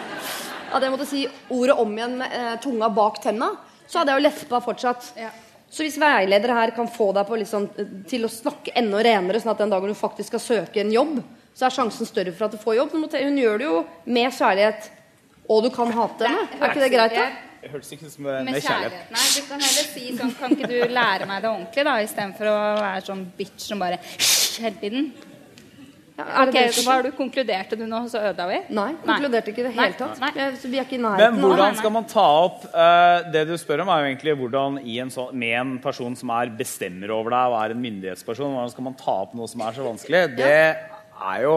at 0.73 0.81
jeg 0.81 0.91
måtte 0.93 1.05
si 1.07 1.21
ordet 1.53 1.75
om 1.79 1.91
igjen 1.93 2.17
med 2.19 2.33
eh, 2.33 2.53
tunga 2.63 2.89
bak 2.89 3.19
tenna, 3.23 3.51
så 3.85 4.01
hadde 4.01 4.13
jeg 4.13 4.21
jo 4.21 4.25
lespa 4.25 4.59
fortsatt. 4.63 5.11
Så 5.73 5.85
hvis 5.85 5.99
veiledere 6.01 6.55
her 6.57 6.73
kan 6.75 6.89
få 6.89 7.11
deg 7.13 7.27
på 7.29 7.37
liksom, 7.39 7.67
til 8.09 8.25
å 8.25 8.31
snakke 8.31 8.73
enda 8.77 9.01
renere, 9.05 9.41
sånn 9.41 9.53
at 9.53 9.61
den 9.61 9.73
dagen 9.73 9.93
du 9.93 9.97
faktisk 9.97 10.33
skal 10.33 10.43
søke 10.43 10.81
en 10.81 10.93
jobb, 10.93 11.15
så 11.53 11.67
er 11.67 11.75
sjansen 11.77 12.09
større 12.09 12.33
for 12.33 12.47
at 12.47 12.53
du 12.53 12.61
får 12.61 12.77
jobb. 12.79 12.93
Hun 12.93 13.39
gjør 13.41 13.61
det 13.61 13.67
jo 13.69 13.79
med 14.05 14.33
kjærlighet, 14.33 14.89
og 15.49 15.65
du 15.65 15.69
kan 15.73 15.93
hate 15.93 16.29
henne. 16.29 16.45
Er 16.59 16.71
ikke 16.71 16.83
det 16.83 16.93
greit, 16.93 17.17
da? 17.17 17.52
Det 17.63 17.71
hørtes 17.71 17.91
ikke 17.95 18.05
ut 18.09 18.11
som 18.11 18.25
med, 18.27 18.43
Med 18.49 18.57
kjærlighet. 18.61 19.11
Nei, 19.15 19.27
du 19.33 19.41
kan 19.47 19.61
heller 19.63 19.85
si 19.93 20.07
sånn 20.17 20.33
Kan 20.39 20.55
ikke 20.57 20.67
du 20.67 20.79
lære 20.91 21.27
meg 21.29 21.43
det 21.45 21.49
ordentlig, 21.51 21.85
da, 21.87 21.93
istedenfor 22.03 22.49
å 22.51 22.57
være 22.81 23.05
sånn 23.07 23.21
bitch 23.37 23.69
som 23.71 23.79
bare 23.79 23.99
hele 24.03 24.75
tiden? 24.81 25.13
det 26.13 26.25
ok, 26.43 26.57
så 26.75 26.83
Hva 26.85 26.95
har 26.99 27.05
du 27.07 27.11
konkluderte 27.17 27.77
du 27.79 27.87
nå, 27.89 28.03
så 28.11 28.19
ødela 28.29 28.45
vi? 28.51 28.59
Nei, 28.77 28.89
konkluderte 29.01 29.49
ikke 29.49 29.63
i 29.63 29.65
det 29.65 29.73
hele 29.73 29.95
tatt. 29.97 30.19
Jeg- 30.35 30.57
Så 30.61 30.69
vi 30.69 30.77
er 30.77 30.85
ikke 30.85 30.99
i 30.99 31.01
nærheten 31.01 31.33
Men 31.39 31.41
hvordan 31.41 31.75
skal 31.79 31.91
man 31.95 32.05
ta 32.05 32.25
opp 32.43 32.65
uh, 32.69 33.31
Det 33.33 33.47
du 33.47 33.55
spør 33.57 33.81
om, 33.81 33.89
er 33.89 34.03
jo 34.03 34.11
egentlig 34.11 34.35
hvordan 34.37 34.77
i 34.85 34.99
en 35.01 35.09
sånn, 35.09 35.33
med 35.33 35.55
en 35.57 35.79
person 35.79 36.15
som 36.15 36.29
er 36.29 36.51
bestemmer 36.59 37.09
over 37.09 37.31
deg 37.33 37.55
og 37.55 37.57
er 37.63 37.71
en 37.73 37.81
myndighetsperson, 37.81 38.53
hvordan 38.53 38.71
skal 38.75 38.83
man 38.91 38.93
ta 38.99 39.15
opp 39.23 39.33
noe 39.33 39.47
som 39.47 39.61
er 39.65 39.71
så 39.79 39.87
vanskelig? 39.87 40.35
Det 40.37 40.77
er 41.23 41.41
jo 41.47 41.55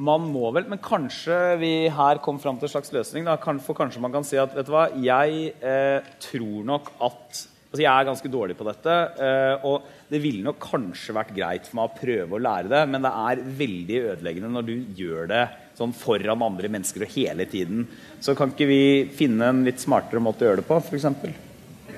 Man 0.00 0.24
må 0.32 0.48
vel 0.56 0.68
Men 0.70 0.80
kanskje 0.82 1.38
vi 1.60 1.72
her 1.92 2.20
kom 2.24 2.38
fram 2.40 2.56
til 2.58 2.68
en 2.68 2.74
slags 2.74 2.92
løsning. 2.94 3.26
Da. 3.28 3.36
For 3.62 3.76
kanskje 3.76 4.02
man 4.02 4.14
kan 4.14 4.24
si 4.26 4.40
at 4.40 4.54
vet 4.56 4.68
du 4.68 4.72
hva, 4.74 4.88
jeg 4.96 5.56
eh, 5.60 6.12
tror 6.22 6.68
nok 6.68 6.94
at 7.00 7.48
Altså, 7.72 7.86
jeg 7.86 7.88
er 7.88 8.04
ganske 8.04 8.28
dårlig 8.28 8.54
på 8.58 8.66
dette, 8.68 8.94
eh, 9.24 9.62
og 9.64 9.86
det 10.12 10.18
ville 10.20 10.44
nok 10.44 10.58
kanskje 10.60 11.14
vært 11.16 11.30
greit 11.32 11.64
for 11.64 11.78
meg 11.78 11.86
å 11.88 11.96
prøve 11.96 12.36
å 12.36 12.40
lære 12.44 12.68
det, 12.68 12.80
men 12.92 13.06
det 13.06 13.12
er 13.16 13.40
veldig 13.62 14.00
ødeleggende 14.10 14.50
når 14.52 14.66
du 14.66 14.74
gjør 14.98 15.30
det 15.30 15.46
sånn 15.78 15.94
foran 15.96 16.44
andre 16.44 16.68
mennesker 16.68 17.06
og 17.06 17.14
hele 17.14 17.46
tiden. 17.48 17.86
Så 18.20 18.36
kan 18.36 18.52
ikke 18.52 18.68
vi 18.68 18.82
finne 19.16 19.48
en 19.48 19.64
litt 19.64 19.80
smartere 19.80 20.20
måte 20.20 20.44
å 20.44 20.50
gjøre 20.50 20.60
det 20.60 20.68
på, 20.68 20.82
f.eks.? 20.84 21.08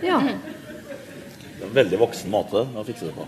Ja. 0.07 0.21
En 1.65 1.73
veldig 1.75 1.99
voksen 2.01 2.31
måte 2.33 2.63
å 2.77 2.85
fikse 2.87 3.09
det 3.09 3.15
på. 3.17 3.25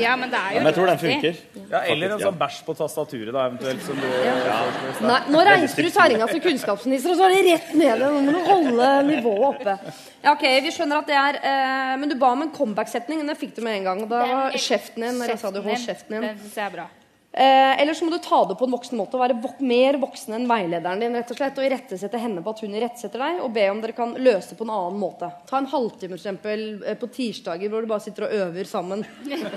Ja, 0.00 0.14
men 0.16 0.30
det 0.32 0.38
er 0.40 0.54
jo 0.54 0.56
Ja, 0.56 0.62
men 0.62 0.68
jeg 0.70 0.76
tror 0.78 0.90
den 0.90 1.00
funker. 1.02 1.40
Ja, 1.70 1.80
eller 1.92 2.14
en 2.16 2.22
sånn 2.24 2.38
bæsj 2.40 2.60
på 2.66 2.74
tastaturet, 2.78 3.32
da, 3.36 3.46
eventuelt. 3.50 3.82
Som 3.86 4.00
du, 4.00 4.06
Ja. 4.24 4.60
Nei, 5.06 5.18
nå 5.34 5.44
reiser 5.46 5.86
du 5.86 5.90
terrenga 5.94 6.28
til 6.30 6.40
kunnskapsminister, 6.44 7.14
og 7.14 7.20
så 7.20 7.28
er 7.28 7.36
det 7.36 7.42
rett 7.52 7.74
ned 7.74 7.86
igjen. 7.86 8.04
Nå 8.06 8.22
må 8.26 8.36
du 8.36 8.40
holde 8.50 8.90
nivået 9.10 9.46
oppe. 9.50 9.76
Ja, 10.24 10.32
ok, 10.34 10.46
vi 10.64 10.72
skjønner 10.74 11.00
at 11.04 11.06
det 11.10 11.16
er 11.16 11.38
eh, 11.42 11.96
Men 12.00 12.08
du 12.08 12.16
ba 12.20 12.32
om 12.34 12.42
en 12.42 12.50
comeback-setning, 12.54 13.20
og 13.22 13.26
den 13.32 13.36
fikk 13.36 13.54
du 13.56 13.62
med 13.62 13.80
en 13.80 13.84
gang. 13.90 14.02
Og 14.02 14.08
da 14.10 14.24
var 14.26 14.56
kjeften 14.56 15.06
din 15.06 15.20
når 15.20 15.34
jeg 15.34 15.38
sa 15.44 15.50
du 15.54 15.62
holdt 15.62 15.86
kjeften 15.86 16.16
din. 16.16 16.26
Den 16.30 16.42
syns 16.44 16.56
jeg 16.56 16.66
er 16.66 16.74
bra. 16.78 16.88
Eh, 17.32 17.80
eller 17.80 17.94
så 17.94 18.04
må 18.04 18.10
du 18.10 18.18
ta 18.18 18.40
det 18.44 18.56
på 18.58 18.66
en 18.66 18.72
voksen 18.74 18.98
måte 18.98 19.14
og 19.14 19.22
være 19.22 19.36
vok 19.38 19.60
mer 19.62 19.94
voksen 20.02 20.34
enn 20.34 20.48
veilederen 20.50 20.98
din. 20.98 21.14
rett 21.14 21.30
Og 21.30 21.38
slett, 21.38 21.60
og 21.62 21.66
irettesette 21.66 22.18
henne 22.18 22.42
på 22.42 22.50
at 22.50 22.62
hun 22.64 22.74
irettesetter 22.74 23.22
deg, 23.22 23.38
og 23.44 23.52
be 23.54 23.68
om 23.70 23.82
dere 23.82 23.94
kan 23.94 24.16
løse 24.18 24.58
på 24.58 24.66
en 24.66 24.72
annen 24.74 24.98
måte. 24.98 25.30
Ta 25.46 25.60
en 25.60 25.70
halvtime 25.70 26.16
for 26.16 26.18
eksempel, 26.18 26.64
eh, 26.82 26.98
på 26.98 27.06
tirsdager 27.14 27.70
hvor 27.70 27.86
du 27.86 27.90
bare 27.92 28.02
sitter 28.02 28.26
og 28.26 28.34
øver 28.34 28.66
sammen. 28.66 29.06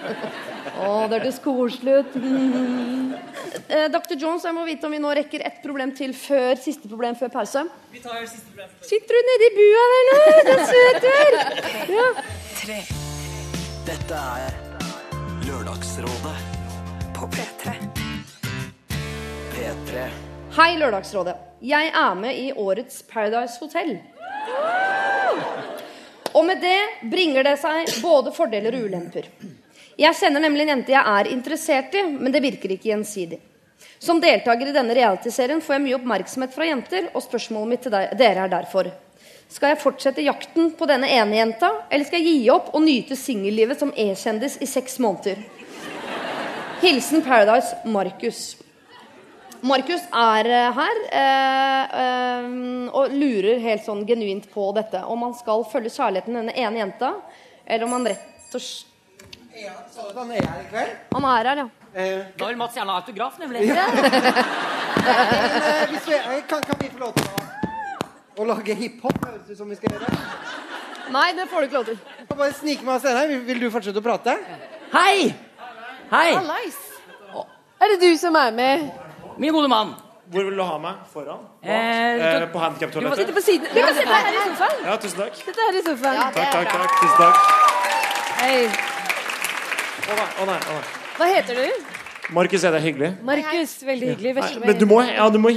Å, 0.84 1.08
det 1.10 1.18
hørtes 1.18 1.42
koselig 1.44 2.02
ut. 2.04 2.18
Mm. 2.22 3.00
Eh, 3.74 3.86
Dr. 3.90 4.16
Jones, 4.18 4.44
jeg 4.44 4.54
må 4.56 4.64
vite 4.66 4.88
om 4.88 4.94
vi 4.94 5.00
nå 5.02 5.12
rekker 5.16 5.44
ett 5.46 5.60
problem 5.64 5.94
til 5.96 6.12
før 6.18 6.58
siste 6.60 6.90
problem 6.90 7.16
før 7.18 7.30
pause. 7.34 7.64
Vi 7.94 8.02
tar 8.02 8.26
siste 8.26 8.50
problem. 8.50 8.72
Sitter 8.86 9.18
du 9.18 9.30
nedi 9.30 9.50
bua 9.56 9.84
der 9.94 10.10
nå? 10.10 10.18
Det 10.48 10.56
er 10.56 10.64
søt 10.72 11.00
du 11.06 11.10
er. 11.12 11.38
Ja. 11.98 12.08
Tre. 12.64 12.80
Dette 13.88 14.24
er 14.40 14.58
Lørdagsrådet 15.48 16.43
P3. 17.34 17.72
P3. 19.54 20.02
Hei, 20.54 20.78
Lørdagsrådet. 20.78 21.34
Jeg 21.66 21.90
er 21.90 22.16
med 22.16 22.38
i 22.38 22.52
årets 22.54 23.00
Paradise 23.10 23.58
Hotel. 23.58 23.96
Og 26.34 26.46
med 26.46 26.62
det 26.62 27.10
bringer 27.10 27.48
det 27.48 27.56
seg 27.62 27.90
både 28.04 28.34
fordeler 28.36 28.78
og 28.78 28.86
ulemper. 28.86 29.32
Jeg 29.98 30.20
kjenner 30.20 30.46
nemlig 30.46 30.68
en 30.68 30.74
jente 30.76 30.94
jeg 30.94 31.14
er 31.16 31.32
interessert 31.34 31.98
i, 31.98 32.04
men 32.12 32.30
det 32.36 32.44
virker 32.46 32.76
ikke 32.76 32.92
gjensidig. 32.92 33.42
Som 33.98 34.22
deltaker 34.22 34.70
i 34.70 34.76
denne 34.76 34.94
realityserien 34.94 35.62
får 35.64 35.78
jeg 35.78 35.86
mye 35.88 35.98
oppmerksomhet 35.98 36.54
fra 36.54 36.70
jenter, 36.70 37.10
og 37.16 37.26
spørsmålet 37.26 37.74
mitt 37.74 37.86
til 37.88 37.98
dere 37.98 38.46
er 38.46 38.54
derfor 38.54 38.92
Skal 39.50 39.74
jeg 39.74 39.82
fortsette 39.82 40.22
jakten 40.22 40.70
på 40.78 40.86
denne 40.90 41.10
ene 41.10 41.42
jenta, 41.42 41.74
eller 41.90 42.06
skal 42.06 42.22
jeg 42.22 42.38
gi 42.44 42.54
opp 42.54 42.70
og 42.76 42.86
nyte 42.86 43.18
singellivet 43.18 43.82
som 43.82 43.94
E-kjendis 43.98 44.62
i 44.62 44.70
seks 44.70 45.02
måneder? 45.02 45.42
Hilsen 46.84 47.22
Paradise 47.24 47.78
Markus. 47.86 48.58
Markus 49.62 50.02
er 50.12 50.48
eh, 50.52 50.74
her 50.76 50.98
eh, 51.16 51.94
eh, 52.04 52.48
og 52.92 53.14
lurer 53.16 53.62
helt 53.64 53.86
sånn 53.86 54.02
genuint 54.08 54.50
på 54.52 54.66
dette. 54.76 55.00
Om 55.08 55.24
han 55.30 55.36
skal 55.40 55.64
følge 55.72 55.94
kjærligheten 55.94 56.34
til 56.34 56.42
denne 56.42 56.56
ene 56.60 56.82
jenta, 56.82 57.14
eller 57.64 57.88
om 57.88 57.96
han 57.96 58.10
rett 58.12 58.58
og 58.58 58.66
slett 58.66 58.90
Sa 59.94 60.10
du 60.10 60.18
han 60.18 60.34
er 60.34 60.44
her 60.44 60.60
i 60.60 60.68
kveld? 60.72 60.94
Han 61.14 61.26
er 61.30 61.48
her, 61.48 61.62
ja. 61.62 61.68
Da 62.36 62.50
vil 62.50 62.60
Mats 62.60 62.76
gjerne 62.76 62.92
ha 62.92 63.00
autograf, 63.04 63.40
nemlig. 63.40 63.64
Ja. 63.70 63.88
Eh, 65.04 65.82
hvis 65.90 66.06
vi, 66.08 66.14
eh, 66.16 66.44
kan, 66.48 66.62
kan 66.64 66.78
vi 66.80 66.88
få 66.88 67.02
lov 67.02 67.10
til 67.18 67.26
å, 67.28 67.42
å 68.40 68.46
lage 68.48 68.76
hiphop? 68.80 69.18
Høres 69.26 69.42
det 69.50 69.58
ut 69.58 69.60
som 69.60 69.72
vi 69.74 69.76
skal 69.76 69.98
gjøre? 69.98 70.12
Nei, 71.12 71.26
det 71.36 71.50
får 71.52 71.60
du 71.60 71.68
ikke 71.68 71.80
lov 71.82 71.90
til. 71.90 71.98
Jeg 72.22 72.38
bare 72.40 72.54
snike 72.56 72.88
meg 72.88 72.94
av 72.94 73.02
scenen. 73.04 73.20
her. 73.20 73.34
Vil, 73.34 73.42
vil 73.50 73.66
du 73.66 73.68
fortsette 73.74 74.00
å 74.00 74.06
prate? 74.06 74.38
Hei! 74.94 75.34
Hei! 76.14 76.34
Hallais. 76.36 76.76
Er 77.82 77.90
det 77.90 77.96
du 78.04 78.12
som 78.22 78.36
er 78.38 78.52
med? 78.54 78.84
Min 79.42 79.54
gode 79.56 79.70
mann. 79.72 79.96
Hvor 80.30 80.44
vil 80.46 80.60
du 80.60 80.62
ha 80.62 80.76
meg? 80.78 81.00
Foran? 81.10 81.40
Bak? 81.64 81.70
Eh, 81.74 82.44
Eh, 82.44 82.44
på 82.54 82.60
handikaptoalettet? 82.62 83.18
Sitte 83.18 83.34
på 83.34 83.42
siden. 83.42 83.66
Du 83.74 83.80
kan 83.82 83.96
sitte 83.96 84.14
her 84.14 84.30
i 84.30 84.44
sofaen. 84.44 84.84
Ja, 84.86 84.98
tusen 85.02 85.20
takk. 85.24 85.40
Sitte 85.40 85.66
her 85.66 85.80
i 85.80 85.82
sofaen. 85.88 86.36
Takk, 86.36 86.52
takk, 86.54 86.70
takk. 86.76 86.94
Tusen 87.00 87.18
takk. 87.18 87.36
Hei. 88.44 88.60
Å 90.04 90.20
nei, 90.20 90.30
å 90.44 90.46
nei. 90.52 90.60
å 90.70 90.78
nei. 90.78 90.86
Hva 91.18 91.32
heter 91.34 91.62
du? 91.64 91.90
Markus, 92.38 92.64
er 92.64 92.78
det 92.78 92.84
hyggelig? 92.86 93.12
Markus. 93.32 93.76
Veldig 93.90 94.14
hyggelig. 94.14 94.36
Nei, 94.38 94.54
men 94.68 94.80
du 94.80 94.86
må, 94.94 95.02
ja, 95.10 95.28
du 95.34 95.42
må 95.42 95.50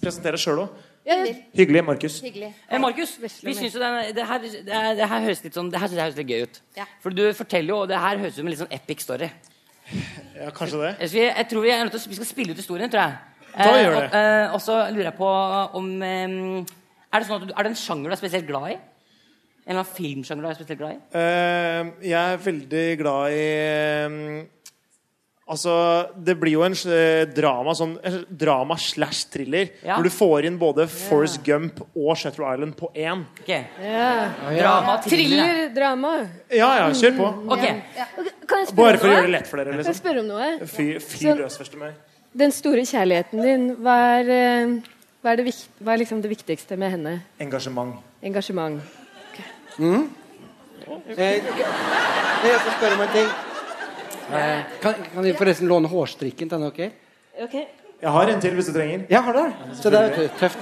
presentere 0.00 0.40
sjøl 0.40 0.64
òg. 0.64 0.80
Ja, 1.04 1.20
Hyggelig, 1.56 1.84
Markus. 1.84 2.22
Eh, 2.24 2.80
Markus, 2.80 3.16
vi 3.20 3.54
syns 3.54 3.76
jo 3.76 3.80
det, 3.84 3.94
det, 4.16 4.26
her, 4.32 4.38
det, 4.48 4.66
her, 4.72 4.94
det 4.96 5.06
her 5.12 5.24
høres 5.28 5.44
litt 5.44 5.56
sånn 5.56 5.70
Det 5.72 5.80
her 5.80 5.88
synes 5.88 6.00
jeg 6.00 6.08
høres 6.08 6.18
litt 6.24 6.32
gøy 6.32 6.42
ut. 6.48 6.60
Ja. 6.76 6.84
For 7.04 7.12
du 7.12 7.22
forteller 7.36 7.72
jo 7.74 7.78
og 7.84 7.88
Det 7.92 8.00
her 8.00 8.20
høres 8.20 8.36
ut 8.36 8.40
som 8.40 8.48
en 8.48 8.54
litt 8.56 8.64
sånn 8.64 8.76
epic 8.80 9.04
story. 9.04 9.30
Ja, 10.36 10.50
kanskje 10.54 10.80
det. 10.82 11.10
Vi, 11.12 11.24
jeg 11.26 11.46
tror 11.50 11.64
vi, 11.64 11.72
er 11.74 11.82
nødt 11.84 11.96
til, 11.96 12.10
vi 12.10 12.18
skal 12.20 12.28
spille 12.28 12.54
ut 12.54 12.60
historien, 12.62 12.90
tror 12.92 13.02
jeg. 13.02 13.16
Da 13.56 13.72
gjør 13.74 13.96
det. 13.96 14.04
Og, 14.04 14.20
eh, 14.20 14.54
og 14.54 14.60
så 14.62 14.76
lurer 14.94 15.08
jeg 15.08 15.16
på 15.18 15.30
om 15.80 15.88
eh, 16.06 16.36
Er 17.10 17.18
det 17.18 17.26
sånn 17.26 17.48
du, 17.48 17.52
er 17.56 17.66
det 17.66 17.72
en 17.72 17.80
sjanger 17.80 18.12
du 18.12 18.14
er 18.14 18.20
spesielt 18.20 18.46
glad 18.46 18.76
i? 18.76 18.76
En 18.76 19.74
eller 19.74 19.82
annen 19.82 19.94
filmsjanger 19.96 20.46
du 20.46 20.50
er 20.50 20.58
spesielt 20.58 20.80
glad 20.80 20.94
i? 20.94 21.00
Eh, 21.18 21.90
jeg 22.12 22.36
er 22.36 22.44
veldig 22.44 22.86
glad 23.02 23.34
i 23.34 23.42
eh, 23.42 24.14
Altså, 25.50 25.72
det 26.14 26.36
blir 26.38 26.54
jo 26.54 26.62
en 26.62 26.76
eh, 26.94 27.24
drama 27.34 27.72
sånn 27.74 27.96
Drama 28.30 28.76
slash 28.78 29.26
thriller. 29.32 29.72
Ja. 29.82 29.96
Hvor 29.96 30.06
du 30.06 30.12
får 30.14 30.46
inn 30.46 30.58
både 30.60 30.86
Forrest 30.90 31.40
Gump 31.46 31.80
og 31.90 32.12
Shutter 32.20 32.44
Island 32.52 32.76
på 32.78 32.92
én. 32.94 33.24
Ok. 33.42 33.50
Ja. 33.82 34.28
Drama, 34.46 34.94
thriller. 35.02 35.64
drama. 35.74 36.12
Ja, 36.54 36.70
ja, 36.84 36.86
kjør 36.94 37.18
på. 37.18 37.32
Ok. 37.56 37.66
Kan 38.46 38.62
jeg 38.62 38.70
spørre 38.70 38.78
Bare 38.84 39.02
for 39.02 39.10
å 39.10 39.16
gjøre 39.16 39.26
det 39.26 39.34
lett 39.34 39.50
for 39.50 39.58
dere. 39.58 39.72
Kan 39.74 39.80
jeg 39.80 39.88
liksom 39.88 39.98
spørre 39.98 40.22
om 40.22 40.30
noe? 40.30 40.70
Fyr, 40.70 41.02
fyr 41.02 41.42
løs 41.42 41.58
først 41.58 41.76
meg. 41.82 41.98
Den 42.40 42.54
store 42.54 42.86
kjærligheten 42.86 43.42
din, 43.42 43.68
hva 43.82 43.98
er, 44.20 44.30
eh, 44.30 44.96
hva 45.24 45.34
er, 45.34 45.42
det, 45.42 45.58
hva 45.82 45.96
er 45.96 46.04
liksom 46.04 46.22
det 46.22 46.30
viktigste 46.30 46.78
med 46.78 46.94
henne? 46.94 47.18
Engasjement. 47.42 47.98
Engasjement. 48.22 48.78
Eh, 51.18 51.42
jeg 52.46 52.58
skal 52.62 52.74
spørre 52.78 52.94
om 52.94 53.08
en 53.08 53.16
ting. 53.18 53.49
Eh, 54.30 54.62
kan, 54.82 54.94
kan 55.14 55.22
vi 55.24 55.32
forresten 55.34 55.68
låne 55.68 55.88
hårstrikken 55.90 56.48
til 56.48 56.58
henne? 56.58 56.70
ok? 56.70 56.80
Ok. 57.42 57.54
Jeg 58.00 58.10
har 58.14 58.30
en 58.32 58.40
til 58.40 58.54
hvis 58.56 58.66
du 58.70 58.72
trenger. 58.72 59.02
Jeg 59.10 59.22
har 59.26 59.32
det. 59.36 59.46
Så 59.82 59.90
det 59.92 60.00
er 60.00 60.28
tøft. 60.38 60.58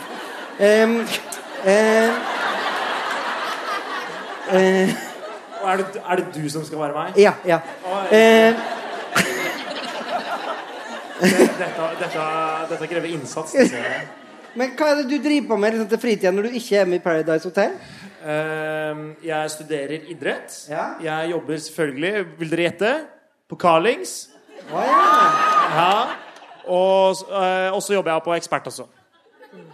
Um, 0.59 0.64
em, 0.64 0.95
eh, 4.51 4.95
er 5.69 5.77
det, 5.77 5.87
er 6.11 6.16
det 6.16 6.27
du 6.35 6.49
som 6.51 6.64
skal 6.66 6.81
være 6.81 6.95
meg? 6.97 7.19
ja, 7.21 7.33
ja. 7.47 7.59
Em, 8.12 8.55
Dette, 11.19 11.87
dette, 11.99 12.25
dette 12.71 12.87
krever 12.87 13.11
innsats. 13.11 13.55
jeg. 13.55 14.03
men 14.55 14.71
hva 14.79 14.93
er 14.93 15.01
det 15.01 15.09
du 15.11 15.16
driver 15.23 15.49
på 15.49 15.57
med 15.59 15.75
liksom, 15.75 15.89
til 15.91 15.99
fritida 16.03 16.31
når 16.31 16.47
du 16.47 16.59
ikke 16.61 16.77
er 16.79 16.85
med 16.87 17.01
i 17.01 17.03
Paradise 17.03 17.49
Hotel? 17.49 17.73
Ehm, 18.23 19.03
jeg 19.25 19.51
studerer 19.51 20.07
idrett. 20.11 20.55
Ja. 20.71 20.85
Jeg 21.03 21.31
jobber 21.33 21.57
selvfølgelig, 21.64 22.25
vil 22.39 22.51
dere 22.53 22.66
gjette, 22.69 22.93
på 23.49 23.57
Carlings. 23.57 24.28
Oh, 24.68 24.82
ja. 24.84 25.03
Ja. 25.74 25.92
Og 26.68 27.24
eh, 27.32 27.72
og 27.72 27.82
så 27.82 27.94
jobber 27.94 28.12
jeg 28.12 28.22
på 28.26 28.34
Ekspert 28.36 28.66
også. 28.66 28.88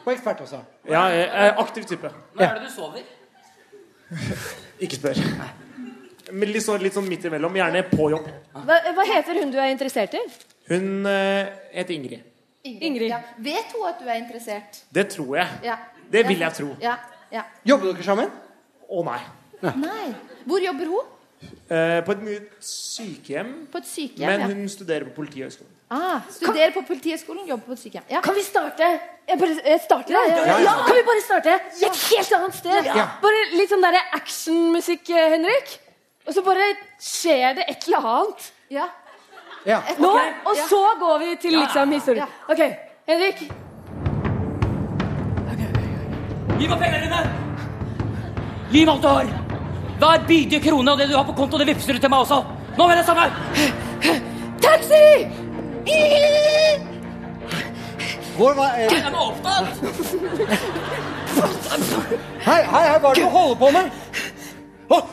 På 0.04 0.12
ekspert 0.12 0.40
også. 0.40 0.60
Ja, 0.88 1.02
jeg 1.10 1.28
er 1.32 1.58
aktiv 1.58 1.84
type. 1.84 2.10
Når 2.34 2.44
er 2.44 2.58
det 2.58 2.68
du 2.68 2.72
sover? 2.74 3.00
Ikke 4.84 4.98
spør. 4.98 5.20
Men 6.32 6.52
litt 6.52 6.64
sånn, 6.64 6.82
litt 6.84 6.94
sånn 6.96 7.08
midt 7.08 7.24
imellom. 7.28 7.56
Gjerne 7.58 7.82
på 7.88 8.10
jobb. 8.12 8.28
Hva, 8.54 8.78
hva 8.96 9.06
heter 9.08 9.40
hun 9.40 9.52
du 9.52 9.58
er 9.60 9.72
interessert 9.72 10.14
i? 10.18 10.22
Hun 10.70 11.08
uh, 11.08 11.50
heter 11.72 11.96
Ingrid. 11.96 12.22
Ingrid. 12.64 13.10
Ja. 13.10 13.20
Vet 13.44 13.74
hun 13.76 13.88
at 13.88 14.00
du 14.00 14.08
er 14.08 14.20
interessert? 14.20 14.84
Det 14.94 15.08
tror 15.12 15.40
jeg. 15.40 15.58
Ja. 15.66 15.78
Det 16.12 16.24
vil 16.28 16.44
jeg 16.44 16.58
tro. 16.60 16.70
Ja. 16.84 16.94
ja. 17.32 17.44
Jobber 17.66 17.92
dere 17.92 18.06
sammen? 18.06 18.30
Å 18.88 19.04
nei. 19.08 19.20
Nei. 19.80 20.06
Hvor 20.44 20.64
jobber 20.64 20.92
hun? 20.92 21.12
Eh, 21.70 22.04
på 22.04 22.12
et 22.12 22.48
sykehjem. 22.60 23.52
På 23.72 23.78
et 23.80 23.86
sykehjem? 23.88 24.30
Men 24.30 24.40
ja. 24.40 24.46
hun 24.46 24.68
studerer 24.68 25.04
på 25.08 25.14
Politihøgskolen. 25.16 25.70
Ah, 25.94 26.20
studerer 26.30 26.72
på 26.74 26.82
Politihøgskolen, 26.88 27.46
jobber 27.48 27.66
på 27.66 27.72
et 27.72 27.78
sykehjem. 27.78 28.04
Ja. 28.10 28.20
Kan 28.20 28.34
vi 28.34 28.42
starte? 28.42 28.88
Jeg 29.28 29.38
bare, 29.40 29.56
jeg 29.64 29.80
starter, 29.84 30.12
jeg. 30.16 30.34
Ja, 30.34 30.46
ja, 30.46 30.58
ja. 30.64 30.74
Kan 30.86 30.96
vi 30.96 31.04
bare 31.08 31.22
starte 31.24 31.54
et 31.54 32.02
helt 32.10 32.32
annet 32.38 32.58
sted? 32.58 32.90
Ja. 32.90 33.06
Bare 33.22 33.44
litt 33.54 33.72
sånn 33.72 33.84
der 33.84 33.96
actionmusikk, 34.18 35.08
eh, 35.10 35.30
Henrik. 35.36 35.78
Og 36.26 36.36
så 36.36 36.44
bare 36.44 36.70
skjer 37.00 37.56
det 37.60 37.68
et 37.68 37.88
eller 37.88 38.10
annet. 38.12 38.50
Ja. 38.72 38.88
Ja. 39.64 39.80
Nå, 39.98 40.10
okay. 40.10 40.32
og 40.44 40.56
Ja. 40.56 40.66
så 40.68 40.82
går 41.00 41.18
vi 41.18 41.36
til 41.36 41.56
liksom 41.56 41.92
historien. 41.92 42.26
Ja. 42.26 42.52
Ok, 42.52 42.76
Henrik. 43.06 43.46
Gi 46.54 46.68
meg 46.68 46.78
pengene 46.78 47.00
dine! 47.02 47.22
Gi 48.70 48.84
meg 48.84 48.94
alt 48.94 49.02
du 49.02 49.08
har! 49.08 49.43
Hver 49.98 50.26
bidige 50.28 50.60
krone 50.60 50.90
av 50.90 50.98
det 50.98 51.08
du 51.08 51.16
har 51.16 51.24
på 51.24 51.32
konto, 51.32 51.58
det 51.58 51.66
vippser 51.66 51.92
du 51.92 52.02
til 52.02 52.10
meg 52.10 52.24
også. 52.24 52.42
Nå 52.78 52.86
med 52.88 52.96
det 52.98 53.06
samme! 53.06 53.28
Taxi! 54.62 55.04
Hvor 58.36 58.54
var 58.54 58.74
eh, 58.78 58.88
Jeg 58.90 59.04
er 59.06 59.14
opptatt! 59.14 59.66
Hei, 62.44 62.62
hei, 62.62 62.82
hei, 62.88 62.98
hva 62.98 63.10
er 63.10 63.14
det 63.14 63.22
du 63.22 63.28
holder 63.28 63.54
på 63.60 63.70
med? 63.70 63.90
Oh, 64.90 65.04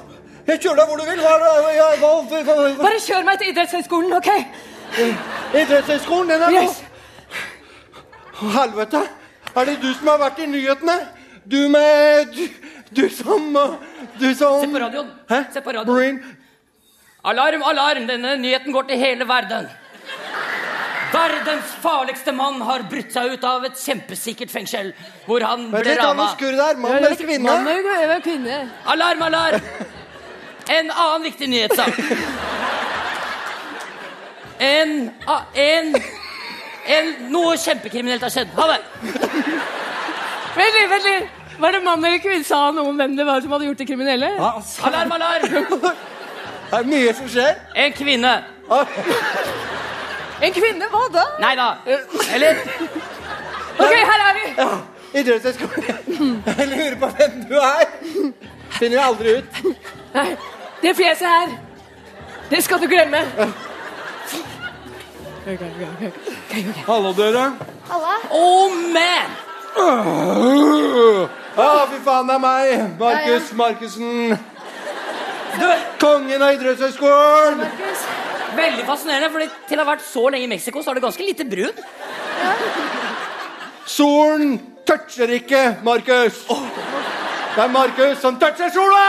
jeg 0.48 0.60
kjører 0.64 0.80
deg 0.82 0.90
hvor 0.90 0.98
du 0.98 1.06
vil. 1.06 1.22
Hva 1.22 1.34
er 1.36 1.42
hva, 2.02 2.12
hva, 2.32 2.42
hva, 2.42 2.56
hva, 2.58 2.70
Bare 2.82 3.02
kjør 3.06 3.28
meg 3.28 3.40
til 3.42 3.54
idrettshøyskolen, 3.54 4.14
OK? 4.18 4.32
Idrettshøyskolen, 5.62 6.34
den 6.34 6.42
er 6.42 6.56
nå 6.56 6.64
Yes. 6.66 6.84
Helvete! 8.42 9.06
Er 9.56 9.66
det 9.66 9.78
du 9.82 9.90
som 9.94 10.08
har 10.08 10.22
vært 10.22 10.42
i 10.42 10.50
nyhetene? 10.50 10.98
Du 11.52 11.60
med 11.70 12.38
Du, 12.92 13.10
som 13.10 13.54
Du 14.20 14.36
som 14.36 14.62
Se 14.62 14.68
på 14.68 14.80
radioen. 14.80 15.12
Hæ? 15.30 15.44
Se 15.54 15.62
på 15.62 15.72
radioen. 15.72 15.96
Brain. 15.96 16.38
Alarm, 17.24 17.64
alarm! 17.64 18.08
Denne 18.08 18.36
nyheten 18.38 18.74
går 18.74 18.90
til 18.90 18.98
hele 18.98 19.28
verden. 19.28 19.70
Verdens 21.12 21.72
farligste 21.84 22.32
mann 22.32 22.62
har 22.62 22.84
brutt 22.92 23.12
seg 23.14 23.34
ut 23.34 23.44
av 23.48 23.66
et 23.68 23.80
kjempesikkert 23.80 24.52
fengsel, 24.52 24.94
hvor 25.28 25.44
han 25.44 25.68
Vent 25.72 25.84
ble 25.84 25.96
der. 25.96 26.78
Mann 26.80 26.96
eller 26.98 27.16
kvinne? 27.20 27.58
Mann 27.64 27.68
eller 27.68 28.24
kvinne? 28.24 28.62
Alarm, 28.86 29.22
alarm! 29.28 29.68
En 30.70 30.92
annen 30.92 31.28
viktig 31.28 31.50
nyhetssak. 31.52 32.00
En, 34.62 35.10
ah, 35.26 35.44
en, 35.58 35.96
en 36.96 37.14
Noe 37.34 37.58
kjempekriminelt 37.58 38.24
har 38.24 38.32
skjedd. 38.34 38.52
Ha 38.56 38.68
det. 38.72 38.82
Vent 40.56 40.76
litt, 40.78 40.90
vent 40.92 41.08
litt. 41.08 41.41
Var 41.62 41.72
det 41.76 41.84
mann 41.86 42.06
eller 42.06 42.18
kvinne? 42.24 42.44
Sa 42.48 42.66
han 42.66 42.76
noe 42.80 42.90
om 42.90 42.98
hvem 42.98 43.14
det 43.18 43.26
var 43.28 43.42
som 43.44 43.52
hadde 43.54 43.68
gjort 43.70 43.82
det 43.84 43.88
kriminelle? 43.90 44.30
Alarm, 44.40 45.12
alarm! 45.18 45.46
Det 46.72 46.78
er 46.80 46.86
mye 46.88 47.12
som 47.14 47.28
skjer. 47.28 47.58
En 47.76 47.94
kvinne. 47.94 48.32
En 50.42 50.54
kvinne? 50.56 50.88
Hva 50.90 51.02
da? 51.14 51.24
Nei 51.44 51.52
da. 51.60 51.66
Eller 52.34 52.62
Ok, 53.78 53.92
her 53.94 54.24
er 54.26 54.32
vi. 54.38 54.46
Ja, 54.58 54.70
Idrettshøyskolen. 55.20 56.40
Jeg 56.48 56.68
lurer 56.72 56.96
på 57.04 57.10
hvem 57.18 57.36
du 57.50 57.54
er. 57.60 57.84
Finner 58.78 58.96
jeg 58.98 59.04
aldri 59.06 59.36
ut. 59.38 59.60
Nei, 60.16 60.26
det 60.82 60.96
fjeset 60.98 61.28
her, 61.28 61.54
det 62.50 62.64
skal 62.66 62.82
du 62.82 62.88
glemme. 62.90 63.22
Hallo, 66.88 67.14
dere. 67.18 67.46
Halla. 67.92 68.18
Oh, 68.32 68.72
man! 68.98 69.30
Ja, 71.58 71.86
fy 71.92 72.00
faen, 72.06 72.28
det 72.30 72.36
er 72.36 72.42
meg. 72.44 72.84
Markus 73.00 73.52
Markussen. 73.60 74.38
Kongen 76.00 76.42
av 76.46 76.54
idrettshøyskolen. 76.56 77.64
Veldig 78.56 78.86
fascinerende, 78.88 79.30
for 79.34 79.44
til 79.68 79.80
å 79.80 79.84
ha 79.84 79.90
vært 79.94 80.06
så 80.06 80.24
lenge 80.32 80.48
i 80.48 80.52
Mexico, 80.52 80.84
så 80.84 80.92
er 80.92 81.00
du 81.00 81.04
ganske 81.06 81.26
lite 81.28 81.46
brun. 81.48 81.82
Solen 83.92 84.56
toucher 84.88 85.34
ikke 85.36 85.64
Markus. 85.84 86.46
Det 86.48 87.64
er 87.66 87.72
Markus 87.74 88.22
som 88.24 88.40
toucher 88.40 88.72
sola! 88.72 89.06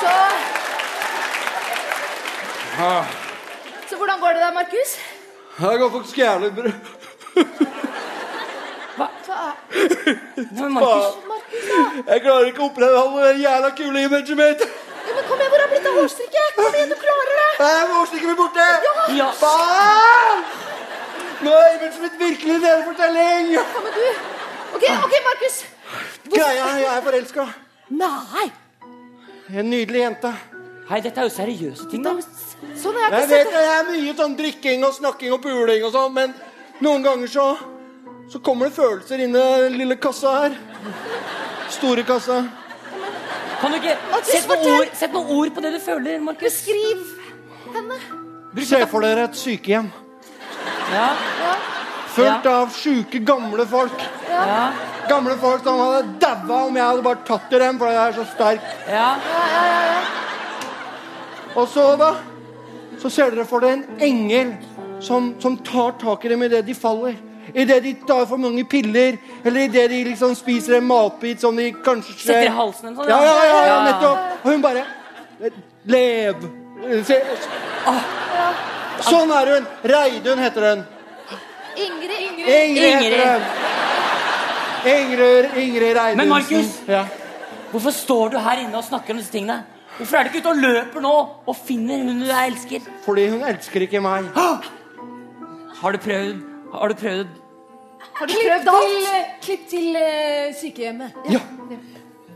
Så, 0.00 0.14
Ah, 2.74 3.04
så 3.86 3.96
hvordan 3.96 4.18
går 4.20 4.32
det 4.34 4.40
da, 4.42 4.48
Markus? 4.56 4.94
Det 5.60 5.76
går 5.78 5.90
faktisk 5.94 6.16
jævlig 6.18 6.48
bra. 6.56 6.72
Men 8.96 10.72
Markus, 10.72 11.14
Jeg 12.06 12.22
klarer 12.22 12.50
ikke 12.50 12.62
å 12.62 12.68
opprettholde 12.68 13.26
det 13.26 13.42
jævla 13.42 13.70
kule 13.78 14.04
imaget 14.06 14.38
mitt. 14.38 14.64
Ja, 15.04 15.12
men 15.16 15.26
kom 15.28 15.40
igjen, 15.42 15.50
hvor 15.52 15.62
er 15.64 15.70
blitt 15.72 15.88
av 15.90 15.98
hårstrikket? 16.00 16.54
Kom 16.58 16.76
igjen, 16.78 16.92
du 16.92 16.96
klarer 17.00 17.34
det. 17.40 17.48
Nei, 17.60 17.72
Hårstrikket 17.90 18.30
blir 18.30 18.38
borte. 18.38 18.68
Ja. 19.18 19.28
Faen! 19.40 20.44
Nå 21.44 21.52
er 21.58 21.74
imaget 21.76 22.00
mitt 22.00 22.16
virkelig 22.20 22.54
en 22.70 22.84
fortelling 22.86 23.50
Ja, 23.52 23.64
men 23.84 23.92
du... 23.98 24.04
Ok, 24.74 24.84
ok, 24.88 25.14
Markus. 25.26 25.58
Greia, 26.32 26.70
jeg 26.80 26.88
er 26.94 27.02
forelska. 27.04 27.44
Nei. 28.00 28.46
En 29.52 29.68
nydelig 29.70 30.00
jente. 30.06 30.32
Hei, 30.88 30.98
dette 31.04 31.20
er 31.20 31.28
jo 31.28 31.32
seriøse 31.34 31.86
ting, 31.90 32.02
da. 32.04 32.14
Sånn 32.80 32.96
er 32.96 33.04
jeg 33.04 33.20
Jeg 33.20 33.28
vet 33.30 33.52
det 33.54 33.62
er 33.74 33.86
mye 33.90 34.16
sånn 34.18 34.34
drikking 34.38 34.82
og 34.88 34.96
snakking 34.96 35.36
og 35.36 35.40
puling 35.44 35.84
og 35.86 35.92
sånn, 35.94 36.12
men 36.16 36.34
noen 36.84 37.04
ganger 37.04 37.30
så 37.30 37.46
så 38.32 38.38
kommer 38.42 38.68
det 38.68 38.76
følelser 38.76 39.20
inn 39.24 39.34
i 39.36 39.42
den 39.68 39.76
lille 39.78 39.96
kassa 40.00 40.32
her. 40.44 40.56
Store 41.74 42.02
kassa. 42.06 42.40
Kan 43.60 43.72
du 43.72 43.78
ikke 43.78 43.94
Sett 44.24 44.48
noen 44.50 44.66
ord, 44.78 44.90
sett 44.96 45.12
noen 45.14 45.30
ord 45.38 45.52
på 45.56 45.62
det 45.64 45.70
du 45.76 45.78
føler, 45.82 46.18
Markus. 46.20 46.42
Beskriv 46.44 47.04
henne. 47.74 48.00
Se 48.64 48.80
for 48.86 49.02
dere 49.02 49.24
et 49.28 49.34
sykehjem 49.38 49.88
Ja, 50.94 51.06
fullt 52.14 52.44
av 52.46 52.68
sjuke, 52.76 53.18
gamle 53.26 53.64
folk. 53.66 54.04
ja, 54.30 54.68
Gamle 55.08 55.34
folk 55.40 55.64
som 55.66 55.80
hadde 55.80 56.04
daua 56.22 56.60
om 56.68 56.76
jeg 56.78 56.84
hadde 56.86 57.02
bare 57.04 57.24
tatt 57.26 57.50
i 57.52 57.58
dem, 57.64 57.78
for 57.80 57.90
jeg 57.90 57.98
er 58.02 58.14
så 58.20 58.26
sterk. 58.30 58.68
ja. 58.88 59.08
Og 61.54 61.68
så, 61.70 61.82
da, 62.00 62.12
så 62.98 63.10
ser 63.10 63.30
dere 63.34 63.44
for 63.46 63.62
dere 63.62 63.76
en 63.80 63.84
engel 64.02 64.54
som, 65.04 65.32
som 65.42 65.56
tar 65.66 65.92
tak 66.00 66.24
i 66.24 66.32
dem 66.32 66.42
idet 66.46 66.64
de 66.66 66.74
faller. 66.74 67.14
Idet 67.52 67.82
de 67.84 67.92
tar 68.08 68.24
for 68.26 68.40
mange 68.40 68.64
piller, 68.64 69.18
eller 69.44 69.66
idet 69.68 69.90
de 69.90 70.04
liksom 70.08 70.34
spiser 70.38 70.78
en 70.78 70.86
matbit 70.88 71.40
som 71.40 71.56
de 71.56 71.70
kanskje 71.84 72.14
Sitter 72.16 72.48
i 72.48 72.54
halsen 72.56 72.88
en 72.88 72.96
sånn, 72.96 73.08
Ja, 73.08 73.18
ja, 73.24 73.64
ja, 73.68 73.76
nettopp. 73.90 74.18
Og 74.44 74.50
hun 74.52 74.62
bare 74.64 74.84
Lev. 75.84 76.46
Se. 77.04 77.18
Sånn 79.04 79.32
er 79.34 79.50
hun. 79.54 79.66
Reidun 79.90 80.40
heter 80.40 80.68
hun. 80.70 80.86
Ingrid. 81.74 82.16
Ingrid. 82.28 82.48
Ingrid 82.54 83.02
heter 83.02 83.26
hun. 83.34 83.42
Ingrid, 84.94 85.50
Ingrid 85.60 85.96
Reidunsen. 85.96 86.16
Men 86.16 86.28
Markus! 86.28 86.80
Ja. 86.88 87.04
Hvorfor 87.72 87.90
står 87.90 88.34
du 88.34 88.38
her 88.38 88.60
inne 88.62 88.78
og 88.78 88.84
snakker 88.86 89.14
om 89.14 89.20
disse 89.20 89.32
tingene? 89.34 89.64
Hvorfor 89.98 90.18
er 90.18 90.26
du 90.26 90.32
ikke 90.32 90.42
ute 90.44 90.52
og 90.52 90.62
løper 90.62 91.04
nå 91.04 91.14
og 91.46 91.56
finner 91.66 92.02
hun 92.06 92.22
du 92.22 92.30
elsker? 92.30 92.84
Fordi 93.04 93.28
hun 93.32 93.44
elsker 93.46 93.86
ikke 93.86 94.00
meg. 94.04 94.28
Har 94.34 95.94
du 95.94 95.98
prøvd 96.02 96.53
Har 96.80 96.88
du 96.88 96.94
prøvd 96.94 97.28
Har 98.18 98.26
du 98.26 98.32
Klipp 98.32 98.46
prøvd 98.50 98.62
til, 98.62 99.06
alt? 99.14 99.40
klipp 99.42 99.62
til 99.70 99.96
eh, 99.96 100.54
sykehjemmet. 100.60 101.12
Ja. 101.30 101.40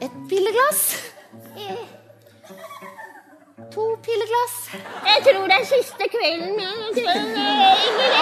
Et 0.06 0.14
pilleglass. 0.30 0.82
To 3.74 3.84
pilleglass. 4.06 4.54
Jeg 5.10 5.18
tror 5.26 5.44
det 5.50 5.56
er 5.60 5.64
siste 5.74 6.04
kvelden 6.14 6.52
min. 6.60 6.80
eh, 6.96 7.84
Ingrid. 7.86 8.14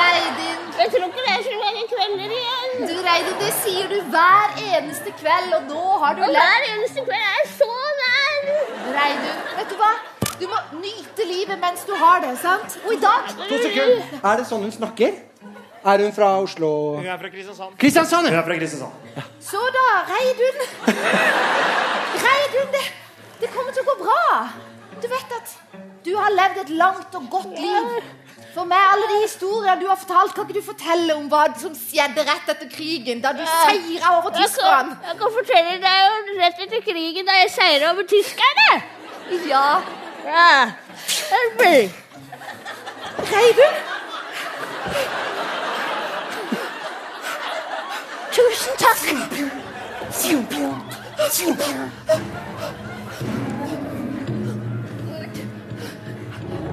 Reidun. 0.00 0.60
Jeg 0.80 0.88
tror 0.92 1.06
ikke 1.08 1.22
det 1.26 1.32
er 1.36 1.42
så 1.48 1.54
mange 1.64 1.82
kvelder 1.92 2.28
igjen. 2.38 2.70
Du, 2.88 2.94
Reidun, 3.08 3.36
det 3.44 3.52
sier 3.62 3.86
du 3.94 3.98
hver 4.14 4.48
eneste 4.70 5.10
kveld, 5.20 5.50
og 5.58 5.62
nå 5.72 5.84
har 6.02 6.12
du 6.18 6.22
Og 6.26 6.28
lært 6.36 6.42
hver 6.42 6.66
eneste 6.74 7.00
kveld 7.08 7.28
er 7.36 7.46
så 7.60 7.70
nær. 8.00 8.34
Reidun, 8.98 9.38
vet 9.58 9.70
du 9.72 9.76
hva? 9.82 9.92
Du 10.40 10.46
må 10.50 10.58
nyte 10.82 11.22
livet 11.32 11.58
mens 11.62 11.84
du 11.88 11.94
har 12.04 12.18
det, 12.26 12.32
sant? 12.42 12.78
Og 12.86 12.92
i 12.96 13.00
dag 13.06 13.28
To 13.48 13.58
sekunder. 13.62 14.02
Er 14.24 14.36
det 14.42 14.46
sånn 14.50 14.66
hun 14.66 14.72
snakker? 14.74 15.12
Er 15.84 15.98
hun 16.04 16.12
fra 16.16 16.28
Oslo? 16.40 16.68
Hun 16.96 17.06
er 17.06 17.18
fra 17.20 17.28
Kristiansand. 17.28 17.74
Kristiansand, 17.78 18.26
Hun 18.28 18.36
er 18.38 18.44
fra 18.46 18.56
Kristiansand. 18.56 18.92
Så 19.40 19.60
da, 19.76 19.86
Reidun. 20.08 20.58
Reidun, 22.26 22.68
det, 22.76 22.84
det 23.42 23.50
kommer 23.56 23.72
til 23.76 23.82
å 23.84 23.88
gå 23.90 23.96
bra. 24.04 24.22
Du 25.02 25.08
vet 25.12 25.34
at 25.38 25.52
du 26.06 26.12
har 26.16 26.32
levd 26.32 26.62
et 26.64 26.70
langt 26.80 27.16
og 27.18 27.26
godt 27.32 27.52
liv. 27.58 27.98
For 28.54 28.64
meg, 28.70 28.78
alle 28.94 29.06
de 29.10 29.18
historiene 29.26 29.80
du 29.82 29.88
har 29.90 29.98
fortalt, 29.98 30.32
kan 30.36 30.46
ikke 30.46 30.60
du 30.60 30.66
fortelle 30.68 31.14
om 31.18 31.24
hva 31.32 31.42
som 31.58 31.74
skjedde 31.76 32.22
rett 32.28 32.50
etter 32.52 32.68
krigen, 32.70 33.20
da 33.24 33.32
du 33.34 33.42
seira 33.42 34.12
over 34.18 34.30
Jeg 34.30 34.46
tyskerne? 34.46 34.94
jeg 35.08 35.16
kan 35.20 35.34
fortelle 35.38 35.72
deg 35.82 36.12
om 36.12 36.30
rett 36.38 36.60
etter 36.66 36.84
krigen 36.86 37.26
da 37.28 37.34
jeg 37.42 37.50
seira 37.56 37.90
over 37.92 38.06
tyskerne. 38.14 38.68
Ja. 39.50 39.66
Ja. 40.28 40.70
Reidun? 43.34 43.74
Tusen 48.44 48.76
takk. 48.76 49.04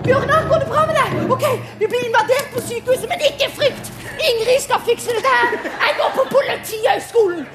Bjørnar, 0.03 0.47
går 0.49 0.59
det 0.59 0.67
bra 0.67 0.85
med 0.85 0.95
deg? 0.95 1.31
Ok, 1.31 1.45
Vi 1.79 1.87
blir 1.87 2.03
invadert 2.05 2.49
på 2.53 2.61
sykehuset, 2.61 3.07
men 3.09 3.23
ikke 3.29 3.47
frykt! 3.55 3.91
Ingrid 4.29 4.59
skal 4.65 4.83
fikse 4.85 5.15
dette 5.15 5.31
her. 5.35 5.55
Jeg 5.85 5.95
går 5.99 6.11
på 6.17 6.25
Politihøgskolen. 6.33 7.47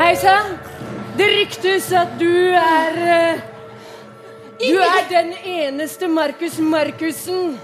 Hei 0.00 0.14
sann! 0.24 0.58
Det 1.18 1.30
ryktes 1.30 1.92
at 1.94 2.18
du 2.18 2.32
er 2.58 2.98
eh, 3.18 3.44
Du 4.58 4.82
er 4.82 5.06
den 5.12 5.32
eneste 5.44 6.08
Markus 6.08 6.58
Markussen 6.58 7.54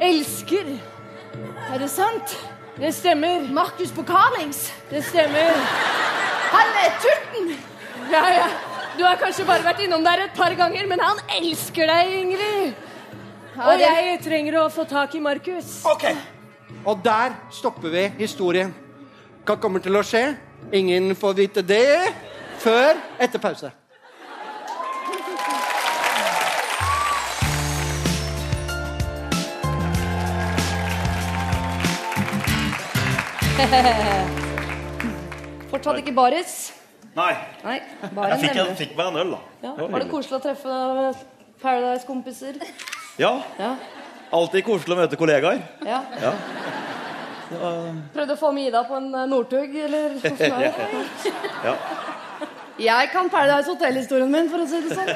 elsker. 0.00 0.76
Er 1.74 1.78
det 1.82 1.90
sant? 1.90 2.38
Det 2.80 2.94
stemmer. 2.96 3.48
Markus 3.52 3.90
på 3.92 4.02
Carlings. 4.02 4.72
Det 4.90 5.02
stemmer. 5.04 5.52
Han 6.50 6.76
er 6.80 6.94
Turten. 7.02 7.50
Ja, 8.12 8.22
ja. 8.32 8.46
Du 8.98 9.04
har 9.04 9.18
kanskje 9.20 9.44
bare 9.44 9.64
vært 9.64 9.82
innom 9.84 10.04
der 10.04 10.24
et 10.24 10.32
par 10.36 10.54
ganger, 10.56 10.86
men 10.88 11.00
han 11.00 11.20
elsker 11.36 11.86
deg, 11.92 12.14
Ingrid. 12.22 12.78
Og 13.60 13.82
jeg 13.82 14.16
trenger 14.24 14.56
å 14.62 14.68
få 14.72 14.86
tak 14.88 15.14
i 15.14 15.20
Markus. 15.20 15.82
Ok. 15.84 16.06
Og 16.86 17.02
der 17.04 17.36
stopper 17.52 17.92
vi 17.92 18.06
historien. 18.22 18.72
Hva 19.44 19.58
kommer 19.60 19.84
til 19.84 20.00
å 20.00 20.04
skje? 20.06 20.24
Ingen 20.72 21.12
får 21.16 21.36
vite 21.36 21.64
det 21.66 21.84
før 22.64 22.96
etter 23.20 23.42
pause. 23.42 23.72
Fortsatt 35.70 35.98
ikke 36.00 36.14
baris? 36.16 36.52
Nei. 37.16 37.32
Nei, 37.64 37.78
baren, 38.14 38.30
Jeg 38.32 38.38
fikk, 38.44 38.54
jeg 38.60 38.76
fikk 38.78 38.92
meg 38.98 39.06
en 39.10 39.16
øl, 39.24 39.30
da. 39.34 39.38
Ja. 39.64 39.70
Det 39.76 39.82
var 39.82 39.88
Var 39.94 40.00
det 40.04 40.10
koselig 40.12 40.36
å 40.38 40.42
treffe 40.44 40.72
Paradise-kompiser? 41.62 42.54
Ja. 43.20 43.32
Ja. 43.58 43.72
Alltid 44.34 44.60
koselig 44.66 44.92
å 44.94 44.96
møte 45.02 45.16
kollegaer. 45.20 45.58
ja. 45.86 46.00
Ja. 46.22 46.32
Prøvde 47.50 48.34
å 48.36 48.38
få 48.38 48.52
med 48.54 48.68
Ida 48.68 48.80
på 48.86 48.94
en 48.94 49.08
eh, 49.10 49.24
Northug, 49.26 49.72
eller 49.74 50.10
er 50.22 50.30
det? 50.38 50.70
ja. 51.66 51.74
Jeg 52.80 53.08
kan 53.12 53.26
Paradise 53.28 53.68
Hotel-historien 53.72 54.30
min, 54.30 54.46
for 54.52 54.58
å 54.62 54.66
si 54.70 54.78
det 54.84 54.90
sånn. 54.94 55.10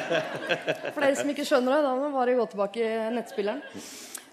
For 0.93 0.99
dere 0.99 1.15
som 1.15 1.29
ikke 1.31 1.45
skjønner 1.47 1.71
det, 1.77 1.81
da 1.87 1.91
må 1.95 2.09
bare 2.13 2.35
gå 2.37 2.45
tilbake 2.51 2.79
i 2.83 2.85
nettspilleren. 3.15 3.61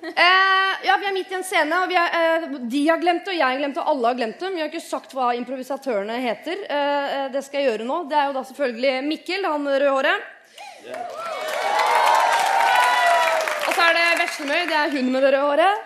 Eh, 0.03 0.87
ja, 0.87 0.97
Vi 1.01 1.07
er 1.07 1.13
midt 1.15 1.31
i 1.31 1.35
en 1.39 1.45
scene, 1.47 1.77
og 1.79 1.89
vi 1.89 1.95
er, 1.95 2.11
eh, 2.19 2.47
de 2.59 2.89
har 2.89 2.99
glemt 2.99 3.25
det, 3.25 3.35
og 3.35 3.39
jeg 3.39 3.47
har 3.47 3.59
glemt 3.61 3.77
det, 3.77 3.83
og 3.83 3.91
alle 3.93 4.09
har 4.09 4.15
glemt 4.19 4.41
det. 4.41 4.51
Vi 4.51 4.61
har 4.61 4.71
ikke 4.71 4.83
sagt 4.83 5.15
hva 5.15 5.29
improvisatørene 5.39 6.17
heter. 6.19 6.65
Eh, 6.67 7.15
eh, 7.19 7.29
det 7.31 7.45
skal 7.47 7.61
jeg 7.61 7.71
gjøre 7.71 7.87
nå. 7.87 8.09
Det 8.11 8.19
er 8.19 8.27
jo 8.27 8.33
da 8.35 8.43
selvfølgelig 8.49 9.05
Mikkel, 9.07 9.47
han 9.47 9.63
rødhåret. 9.63 10.19
Og 13.63 13.75
så 13.77 13.83
er 13.87 13.95
det 13.95 14.19
Veslemøy, 14.19 14.67
det 14.67 14.79
er 14.81 14.91
hun 14.91 15.13
med 15.13 15.23
det 15.23 15.31
røde 15.37 15.47
håret. 15.47 15.79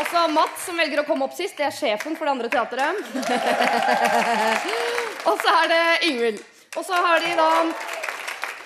Og 0.00 0.06
så 0.10 0.26
Mats, 0.32 0.66
som 0.66 0.76
velger 0.76 1.04
å 1.04 1.06
komme 1.06 1.24
opp 1.24 1.36
sist. 1.38 1.56
Det 1.56 1.68
er 1.68 1.76
sjefen 1.76 2.16
for 2.18 2.26
det 2.26 2.34
andre 2.34 2.50
teateret. 2.50 2.98
og 5.28 5.38
så 5.38 5.54
er 5.62 5.70
det 5.70 5.84
Ingvild. 6.10 6.42
Og 6.74 6.84
så 6.84 6.98
har 6.98 7.22
de 7.22 7.34
da 7.38 7.50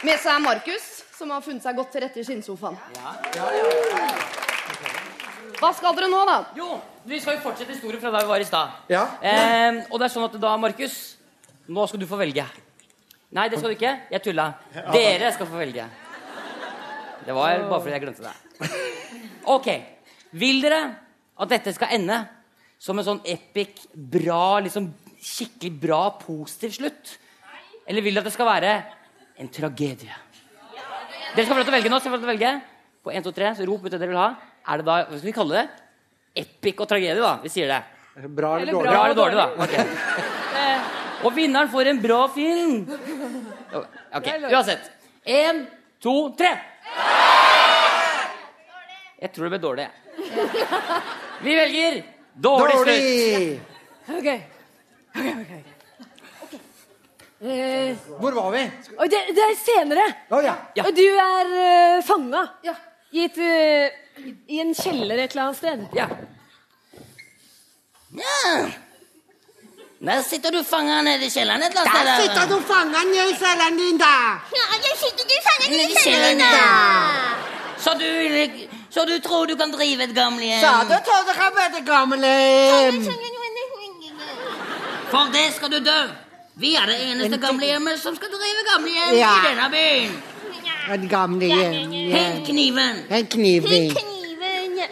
med 0.04 0.20
seg 0.20 0.40
Markus, 0.44 0.93
som 1.18 1.30
har 1.30 1.44
funnet 1.44 1.62
seg 1.62 1.76
godt 1.78 1.92
til 1.94 2.02
rette 2.04 2.20
i 2.20 2.26
skinnsofaen. 2.26 2.76
Hva 5.60 5.70
skal 5.76 5.96
dere 5.96 6.10
nå, 6.10 6.20
da? 6.28 6.38
Jo, 6.58 6.68
vi 7.08 7.20
skal 7.22 7.38
jo 7.38 7.44
fortsette 7.44 7.72
historien 7.72 8.02
fra 8.02 8.10
da 8.12 8.22
vi 8.24 8.32
var 8.32 8.42
i 8.42 8.48
stad. 8.48 8.80
Ja. 8.90 9.04
Eh, 9.22 9.84
og 9.88 10.00
det 10.00 10.08
er 10.08 10.14
sånn 10.16 10.26
at 10.26 10.34
da, 10.42 10.54
Markus, 10.60 10.96
nå 11.70 11.86
skal 11.88 12.02
du 12.02 12.08
få 12.10 12.18
velge. 12.20 12.46
Nei, 13.34 13.46
det 13.50 13.58
skal 13.60 13.72
du 13.72 13.76
ikke. 13.78 13.94
Jeg 14.12 14.22
tulla. 14.22 14.48
Dere 14.94 15.30
skal 15.34 15.48
få 15.50 15.58
velge. 15.58 15.86
Det 17.24 17.34
var 17.34 17.64
bare 17.70 17.80
fordi 17.80 17.94
jeg 17.94 18.04
glemte 18.04 18.26
det. 18.26 18.34
Ok. 19.54 19.70
Vil 20.38 20.60
dere 20.64 20.82
at 21.40 21.50
dette 21.50 21.72
skal 21.74 21.94
ende 21.96 22.18
som 22.80 22.98
en 22.98 23.06
sånn 23.06 23.22
epic, 23.30 23.86
bra, 23.94 24.58
liksom 24.64 24.90
skikkelig 25.24 25.72
bra, 25.86 26.02
positiv 26.20 26.74
slutt? 26.76 27.16
Eller 27.88 28.04
vil 28.04 28.16
dere 28.16 28.26
at 28.26 28.30
det 28.30 28.36
skal 28.36 28.50
være 28.50 28.76
en 29.40 29.50
tragedie? 29.52 30.23
Dere 31.34 31.44
skal 31.44 31.54
få 31.54 31.58
lov 31.60 31.66
til 31.66 31.72
å 31.74 31.76
velge 31.76 31.90
nå. 31.90 31.98
Skal 32.00 32.12
få 32.12 32.16
lov 32.16 32.22
til 32.24 32.28
å 32.28 32.32
velge. 32.34 32.52
På 33.04 33.12
1, 33.12 33.24
2, 33.26 33.32
3, 33.36 33.48
så 33.58 33.66
rop 33.68 33.82
ut 33.84 33.90
det 33.92 33.98
dere 34.00 34.12
vil 34.12 34.20
ha. 34.20 34.28
Er 34.70 34.80
det 34.80 34.86
da, 34.86 34.94
Hva 35.08 35.18
skal 35.18 35.28
vi 35.28 35.34
kalle 35.36 35.58
det? 35.58 35.64
Epic 36.44 36.80
og 36.80 36.88
tragedie, 36.90 37.20
da. 37.20 37.32
Vi 37.42 37.50
sier 37.52 37.68
det. 37.70 37.80
Bra 38.30 38.52
eller 38.60 38.72
dårlig? 38.72 38.90
bra 38.94 39.00
eller 39.04 39.18
dårlig, 39.18 39.36
da. 39.36 39.46
Ok. 39.64 39.74
Eh, 40.54 41.26
Og 41.26 41.32
vinneren 41.34 41.70
får 41.72 41.90
en 41.90 42.00
bra 42.02 42.20
film. 42.34 42.84
Ok, 44.14 44.28
Uansett. 44.52 44.90
Én, 45.26 45.64
to, 46.04 46.14
tre. 46.38 46.52
Jeg 49.24 49.32
tror 49.34 49.48
det 49.48 49.52
ble 49.56 49.62
dårlig. 49.62 49.86
jeg. 49.86 49.92
Vi 51.44 51.54
velger 51.58 52.02
dårlig 52.48 52.76
slutt. 52.82 53.72
Ok. 54.18 54.28
Ok, 55.14 55.24
ok, 55.24 55.54
ok. 55.58 55.73
Eh, 57.44 57.96
Hvor 58.20 58.32
var 58.32 58.50
vi? 58.50 58.70
og 58.98 59.10
det, 59.10 59.18
det 59.36 59.42
er 59.44 59.56
senere. 59.60 60.04
Oh, 60.30 60.44
ja. 60.44 60.54
Og 60.86 60.92
du 60.96 61.04
er 61.04 61.50
uh, 61.52 62.04
fanga 62.06 62.40
i, 63.12 63.24
et, 63.26 63.36
uh, 63.36 64.24
i 64.48 64.60
en 64.62 64.72
kjeller 64.74 65.20
et 65.26 65.34
eller 65.34 65.42
annet 65.42 65.58
sted. 65.58 65.84
Ja. 65.92 66.06
Ja. 68.16 68.54
Der 70.04 70.22
sitter 70.22 70.50
du 70.50 70.62
fanga 70.64 71.02
nede 71.02 71.26
i 71.26 71.30
kjelleren 71.32 71.62
et 71.62 71.76
eller 71.76 71.84
annet 71.90 72.06
Der 72.06 72.22
sitter 72.22 72.48
du 72.48 72.58
fanget 72.72 73.06
nede 73.12 73.28
i 73.30 73.36
kjelleren 73.36 73.76
din, 73.76 73.98
da. 73.98 74.14
Ja, 74.56 74.64
jeg 74.88 74.98
sitter 75.04 75.24
du 75.28 75.36
fanget 75.50 75.70
nede 75.76 75.90
i 75.90 76.02
cellen, 76.04 76.38
da. 76.38 76.50
Så 77.84 77.94
du, 78.00 78.08
så 78.90 79.04
du 79.04 79.18
tror 79.28 79.46
du 79.46 79.56
kan 79.56 79.72
drive 79.72 80.02
et 80.04 80.14
gamlehjem? 80.16 80.60
Så 80.60 80.72
du 80.88 80.96
tror 81.06 81.24
du 81.28 81.32
kan 81.36 81.52
være 81.60 81.84
gamlehjem. 81.84 83.04
For 85.10 85.32
det 85.32 85.48
skal 85.56 85.72
du 85.72 85.78
dø. 85.84 86.23
Vi 86.56 86.74
er 86.74 86.86
det 86.86 86.96
eneste 87.10 87.38
gamlehjemmet 87.46 88.00
som 88.00 88.16
skal 88.16 88.28
drive 88.30 88.62
gamlehjem 88.72 89.16
Ja. 89.18 89.30
i 89.38 89.48
denne 89.48 89.70
byen. 89.70 90.22
Et 90.94 91.10
gamlehjem. 91.10 91.92
ja. 91.92 92.16
Hent 92.18 92.46
kniven. 92.46 92.96
Hent 93.10 93.28
kniven. 93.30 93.68
kniven. 93.70 94.88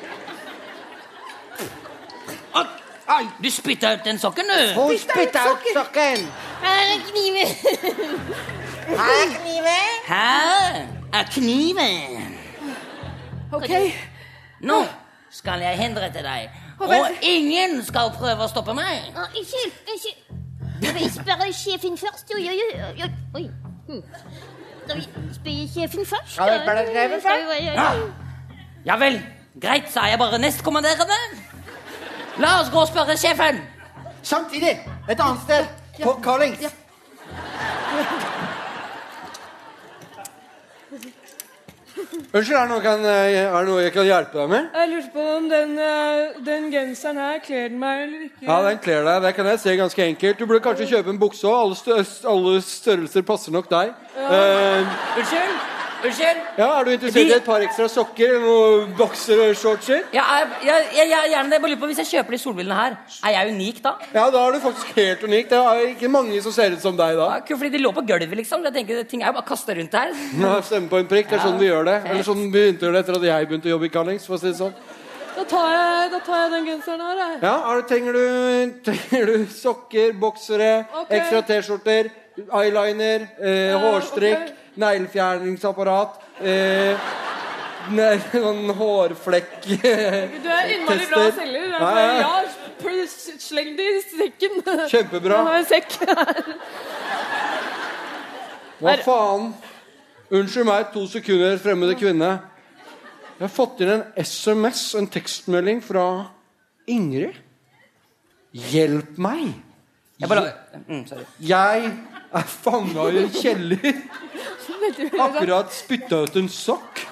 Oi, 3.12 3.26
du 3.44 3.50
spytta 3.50 3.92
ut 3.94 4.04
den 4.04 4.18
sokken, 4.18 4.44
du. 4.48 4.80
Hun 4.80 4.98
spytta 4.98 5.40
ut 5.50 5.58
sokken. 5.76 6.28
Her 6.62 6.94
er 6.94 7.00
kniven. 7.10 7.48
Her 8.86 9.10
er 9.22 9.28
kniven. 9.42 9.90
Her 10.06 10.86
er 11.12 11.24
kniven. 11.34 12.38
Ok. 13.52 13.70
Nå 14.60 14.84
skal 15.30 15.60
jeg 15.60 15.76
henrette 15.78 16.22
deg. 16.22 16.48
Og 16.78 16.94
ingen 17.22 17.84
skal 17.84 18.10
prøve 18.18 18.44
å 18.44 18.48
stoppe 18.48 18.74
meg. 18.74 19.02
Ikke, 19.36 19.66
Unnskyld. 19.92 20.31
Spørre 20.82 21.52
sjefen 21.52 21.98
først? 21.98 22.32
Oi, 22.36 22.48
oi, 22.48 22.58
oi. 22.74 23.10
oi. 23.34 23.50
Hm. 23.88 24.02
Skal 24.84 24.96
vi 24.96 25.02
spørre 25.34 25.68
sjefen 25.74 26.06
først? 26.06 26.36
Ja, 26.38 26.48
det 26.54 26.60
spørre 26.64 26.86
sjefen 26.86 27.22
først? 27.22 27.34
Oi, 27.34 27.42
oi, 27.50 27.68
oi. 27.68 27.74
Ja. 27.74 27.90
ja 28.86 28.96
vel. 28.96 29.22
Greit, 29.62 29.92
så 29.92 30.00
er 30.00 30.06
jeg 30.06 30.18
bare 30.18 30.38
nestkommanderende. 30.38 31.18
La 32.38 32.60
oss 32.60 32.70
gå 32.72 32.80
og 32.80 32.88
spørre 32.88 33.16
sjefen. 33.16 33.60
Samtidig. 34.22 34.80
Et 35.10 35.20
annet 35.20 35.40
sted. 35.44 35.66
På 36.02 36.18
Collings. 36.22 36.74
Unnskyld, 42.32 42.56
er 42.56 42.62
det, 42.62 42.68
noe 42.70 42.80
kan, 42.84 43.04
eh, 43.04 43.34
er 43.42 43.52
det 43.52 43.68
noe 43.68 43.82
jeg 43.82 43.92
kan 43.92 44.06
hjelpe 44.08 44.38
deg 44.38 44.48
med? 44.52 44.68
Jeg 44.74 44.88
lurte 44.92 45.10
på 45.12 45.26
om 45.36 45.48
den, 45.50 45.74
eh, 45.78 46.38
den 46.46 46.70
genseren 46.72 47.20
her 47.20 47.38
kler 47.44 47.68
den 47.68 47.78
meg 47.82 48.02
eller 48.06 48.24
ikke. 48.28 48.46
Ja, 48.48 48.56
den 48.68 48.78
kler 48.84 49.04
deg. 49.08 49.22
Det 49.26 49.34
kan 49.36 49.50
jeg 49.52 49.60
se 49.60 49.76
ganske 49.76 50.06
enkelt. 50.06 50.38
Du 50.38 50.46
burde 50.46 50.62
kanskje 50.64 50.88
kjøpe 50.94 51.12
en 51.12 51.20
bukse 51.20 51.44
òg. 51.44 51.60
Alle, 51.66 52.06
alle 52.34 52.62
størrelser 52.64 53.22
passer 53.28 53.52
nok 53.52 53.68
deg. 53.70 53.92
Eh, 54.16 54.96
Unnskyld? 55.18 55.60
Unnskyld? 56.02 56.40
ja, 56.58 56.68
Er 56.78 56.84
du 56.84 56.90
interessert 56.92 57.30
i 57.30 57.34
et 57.36 57.44
par 57.46 57.62
ekstra 57.64 57.86
sokker 57.90 58.32
Bokser 58.42 58.62
og 58.64 58.94
boksershortser? 58.98 60.00
Ja, 60.14 60.24
jeg, 60.38 60.48
jeg, 60.66 60.86
jeg, 60.96 61.10
jeg, 61.12 61.30
gjerne 61.32 61.50
det. 61.50 61.58
Jeg 61.58 61.64
bare 61.64 61.72
lurer 61.72 61.82
på, 61.82 61.90
Hvis 61.92 62.00
jeg 62.02 62.10
kjøper 62.12 62.36
de 62.36 62.40
solbrillene 62.42 62.78
her, 62.78 62.96
er 63.22 63.34
jeg 63.36 63.54
unik 63.54 63.82
da? 63.84 63.92
Ja, 64.14 64.24
da 64.34 64.44
er 64.46 64.56
du 64.56 64.60
faktisk 64.66 64.96
helt 64.96 65.26
unik. 65.28 65.50
Det 65.50 65.60
er 65.60 65.84
ikke 65.92 66.10
mange 66.12 66.40
som 66.44 66.54
ser 66.54 66.74
ut 66.76 66.82
som 66.84 66.98
deg 66.98 67.18
da. 67.20 67.28
Ja, 67.38 67.56
fordi 67.56 67.72
de 67.76 67.82
lå 67.82 67.92
på 67.94 68.06
gulvet, 68.08 68.34
liksom. 68.42 68.64
Jeg 68.68 68.76
tenker, 68.78 69.04
Ting 69.12 69.22
er 69.22 69.30
jo 69.32 69.36
bare 69.38 69.48
kasta 69.52 69.76
rundt 69.78 69.94
her. 70.00 70.16
Ja, 70.42 70.56
Stemme 70.66 70.90
på 70.90 70.98
en 71.02 71.10
prikk. 71.10 71.30
Det 71.30 71.38
er 71.38 71.46
sånn 71.46 71.60
vi 71.60 71.68
gjør 71.70 71.86
det. 71.88 71.98
Eller 72.08 72.26
sånn 72.26 72.48
begynte 72.52 72.90
det 72.90 73.04
etter 73.04 73.18
at 73.18 73.28
jeg 73.28 73.48
begynte 73.50 73.70
å 73.70 73.76
jobbe 73.76 73.88
i 73.88 73.94
Callings. 73.94 74.26
For 74.26 74.38
å 74.38 74.42
si 74.42 74.50
det 74.50 74.58
sånn. 74.58 74.74
Da 75.32 75.44
tar 75.48 75.68
jeg, 75.72 76.08
da 76.12 76.18
tar 76.26 76.40
jeg 76.42 76.50
den 76.52 76.66
genseren 76.68 77.04
her. 77.06 77.20
Jeg. 77.22 77.36
Ja, 77.42 77.54
er 77.70 77.78
det, 77.80 77.86
trenger, 77.88 78.18
du, 78.18 78.74
trenger 78.88 79.30
du 79.30 79.46
sokker, 79.54 80.12
boksere, 80.20 80.72
okay. 81.02 81.20
ekstra 81.20 81.40
T-skjorter, 81.48 82.10
eyeliner, 82.60 83.24
eh, 83.40 83.72
hårstrikk, 83.80 84.52
neglefjerningsapparat 84.80 86.20
eh, 86.40 87.10
Sånn 87.82 88.70
hårflekk 88.78 89.64
Du 89.66 89.72
er 89.82 90.68
innmari 90.70 91.08
bra 91.10 91.24
selger. 91.34 91.64
Jeg 91.66 91.80
Ja, 91.82 92.04
ja, 92.20 93.00
sleng 93.42 93.72
det 93.78 93.88
i 93.88 94.00
sekken. 94.06 94.60
Kjempebra. 94.92 95.40
Jeg 95.40 95.48
har 95.48 95.58
en 95.58 95.66
sekk 95.66 95.96
her. 96.06 96.52
Hva 98.82 98.94
faen? 99.02 99.50
Unnskyld 100.32 100.66
meg, 100.66 100.86
to 100.94 101.04
sekunder, 101.10 101.58
fremmede 101.60 101.98
kvinne. 101.98 102.30
Jeg 103.36 103.44
har 103.44 103.52
fått 103.52 103.82
inn 103.82 103.90
en 103.96 104.06
SMS, 104.22 104.84
en 104.98 105.10
tekstmelding 105.10 105.82
fra 105.84 106.06
Ingrid. 106.90 107.36
Hjelp 108.72 109.18
meg! 109.22 109.52
Jeg 110.22 110.30
bare, 110.30 110.52
mm, 110.86 111.04
sorry. 111.08 111.26
Jeg 111.42 111.92
er 112.32 112.46
fanga 112.48 113.08
i 113.10 113.22
en 113.22 113.32
kjeller. 113.34 114.02
Akkurat 115.20 115.72
spytta 115.74 116.22
ut 116.24 116.36
en 116.40 116.48
sokk. 116.48 117.04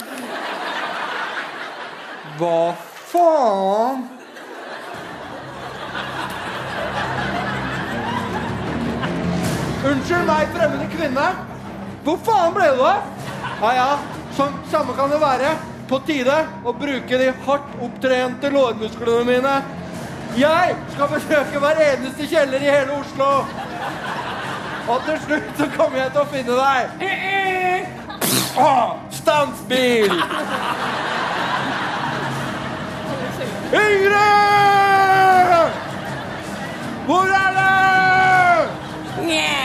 Hva 2.41 2.73
faen? 3.11 4.07
Unnskyld 9.91 10.27
meg, 10.29 10.49
fremmede 10.55 10.89
kvinne. 10.93 11.27
Hvor 12.05 12.21
faen 12.25 12.55
ble 12.57 12.71
du 12.77 12.83
av? 12.85 13.05
Ja 13.61 13.71
ja, 13.77 13.91
sånn 14.37 14.57
samme 14.73 14.97
kan 14.97 15.13
det 15.13 15.21
være. 15.21 15.53
På 15.91 15.99
tide 16.07 16.37
å 16.65 16.73
bruke 16.77 17.19
de 17.19 17.33
hardt 17.45 17.77
opptrente 17.83 18.53
lårmusklene 18.55 19.25
mine. 19.27 19.55
Jeg 20.39 20.77
skal 20.95 21.11
besøke 21.11 21.61
hver 21.61 21.81
eneste 21.83 22.29
kjeller 22.31 22.63
i 22.63 22.71
hele 22.71 23.01
Oslo. 23.01 23.31
Og 24.91 25.03
til 25.07 25.19
slutt 25.27 25.51
så 25.59 25.67
kommer 25.77 25.99
jeg 26.01 26.11
til 26.11 26.21
å 26.21 26.29
finne 26.33 26.55
deg. 26.59 26.85
Ah, 28.59 28.97
Stansbil! 29.15 30.11
Ingrid! 33.71 34.17
Hvor 37.07 37.31
er 37.39 37.51
du? 37.59 37.63
Ingrid! 39.21 39.61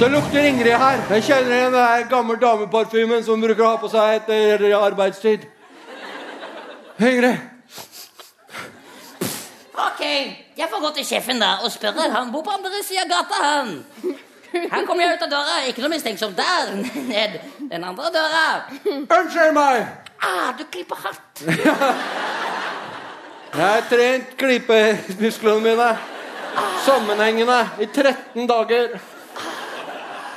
Det 0.00 0.08
lukter 0.08 0.40
Ingrid 0.50 0.76
her. 0.80 1.00
Jeg 1.14 1.22
kjenner 1.22 1.54
igjen 1.54 1.72
den 1.72 1.80
der 1.80 2.04
gammel 2.12 2.36
dameparfymen 2.40 3.24
som 3.24 3.40
bruker 3.40 3.64
å 3.64 3.72
ha 3.72 3.80
på 3.80 3.88
seg 3.92 4.20
etter 4.20 4.68
arbeidstid. 4.82 5.48
Ingrid. 7.00 7.49
Ok, 9.80 10.02
jeg 10.58 10.68
får 10.70 10.82
gå 10.82 10.90
til 10.98 11.06
sjefen 11.08 11.40
da 11.40 11.54
og 11.64 11.72
spørre. 11.72 12.10
Han 12.12 12.32
bor 12.32 12.44
på 12.44 12.52
andre 12.52 12.82
sida 12.84 13.06
av 13.06 13.12
gata, 13.14 13.40
han. 13.44 13.72
Her 14.50 14.86
kommer 14.86 15.04
jeg 15.04 15.14
ut 15.14 15.24
av 15.24 15.30
døra. 15.30 15.58
Ikke 15.70 15.82
noe 15.84 15.92
mistenksomt 15.92 16.36
der. 16.38 16.72
Ned 17.06 17.38
den 17.70 17.84
andre 17.86 18.10
døra. 18.14 18.44
Unnskyld 18.84 19.54
meg! 19.56 19.84
Ah, 20.20 20.50
du 20.58 20.64
klipper 20.68 20.98
hardt. 21.00 21.44
Jeg 23.50 23.66
har 23.66 23.86
trent 23.90 24.34
klippemusklene 24.38 25.62
mine 25.64 25.88
sammenhengende 26.84 27.60
i 27.82 27.86
13 27.86 28.46
dager. 28.50 28.98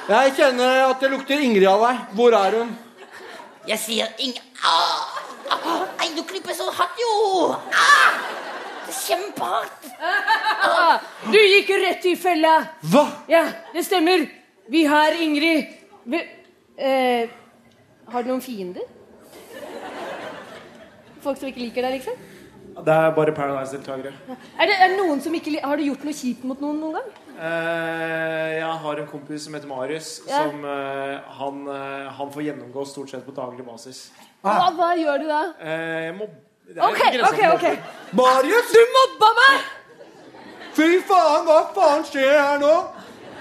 Jeg 0.08 0.34
kjenner 0.38 0.88
at 0.88 1.04
det 1.04 1.12
lukter 1.12 1.42
Ingrid 1.44 1.68
av 1.70 1.84
deg. 1.88 2.00
Hvor 2.18 2.38
er 2.38 2.58
hun? 2.62 2.74
Jeg 3.68 3.80
sier 3.80 4.10
ing... 4.24 4.34
Ah, 4.64 5.20
ah, 5.52 5.84
nei, 6.00 6.10
du 6.16 6.24
klipper 6.28 6.56
så 6.56 6.70
hardt, 6.72 6.98
jo. 7.00 7.14
Ah, 7.76 8.18
kjempehardt. 8.96 9.88
Du 11.32 11.40
gikk 11.40 11.70
jo 11.74 11.80
rett 11.84 12.06
i 12.10 12.16
fella. 12.20 12.56
Hva? 12.92 13.06
Ja, 13.32 13.46
det 13.74 13.86
stemmer. 13.88 14.28
Vi 14.72 14.86
har 14.88 15.12
Ingrid 15.20 15.68
Vi, 16.08 16.20
eh, 16.78 17.30
Har 18.08 18.24
du 18.24 18.30
noen 18.30 18.42
fiender? 18.42 18.86
Folk 21.24 21.40
som 21.40 21.48
ikke 21.50 21.64
liker 21.64 21.86
deg, 21.86 22.00
liksom? 22.00 22.16
Det 22.74 22.94
er 22.94 23.12
bare 23.14 23.32
Paradise-deltakere. 23.38 24.14
Er 24.60 24.68
det, 24.70 24.76
er 24.82 24.88
det 24.92 24.98
noen 24.98 25.22
som 25.22 25.36
ikke 25.38 25.60
Har 25.62 25.78
du 25.78 25.84
gjort 25.86 26.04
noe 26.08 26.16
kjipt 26.18 26.44
mot 26.50 26.60
noen 26.64 26.80
noen 26.82 26.98
gang? 26.98 27.12
Eh, 27.34 28.50
jeg 28.60 28.74
har 28.86 29.00
en 29.02 29.08
kompis 29.10 29.46
som 29.46 29.54
heter 29.58 29.70
Marius. 29.70 30.10
Ja. 30.28 30.44
Som 30.44 30.66
eh, 30.66 31.20
han, 31.40 31.62
eh, 31.70 32.10
han 32.18 32.32
får 32.34 32.48
gjennomgå 32.48 32.86
stort 32.90 33.14
sett 33.14 33.26
på 33.26 33.36
daglig 33.36 33.66
basis. 33.68 34.08
Hva, 34.44 34.72
hva 34.76 34.90
gjør 35.00 35.22
du 35.24 35.28
da? 35.30 35.42
Eh, 35.62 36.00
jeg 36.10 36.16
må, 36.18 36.28
det 36.28 36.34
er 36.34 36.43
Ok, 36.70 37.00
ok, 37.30 37.40
ok. 37.54 37.80
Marius! 38.12 38.72
Du 38.72 38.80
mobba 38.96 39.30
meg! 39.40 39.60
Fy 40.74 41.02
faen, 41.08 41.44
hva 41.46 41.58
faen 41.76 42.06
skjer 42.08 42.38
her 42.40 42.62
nå? 42.62 42.72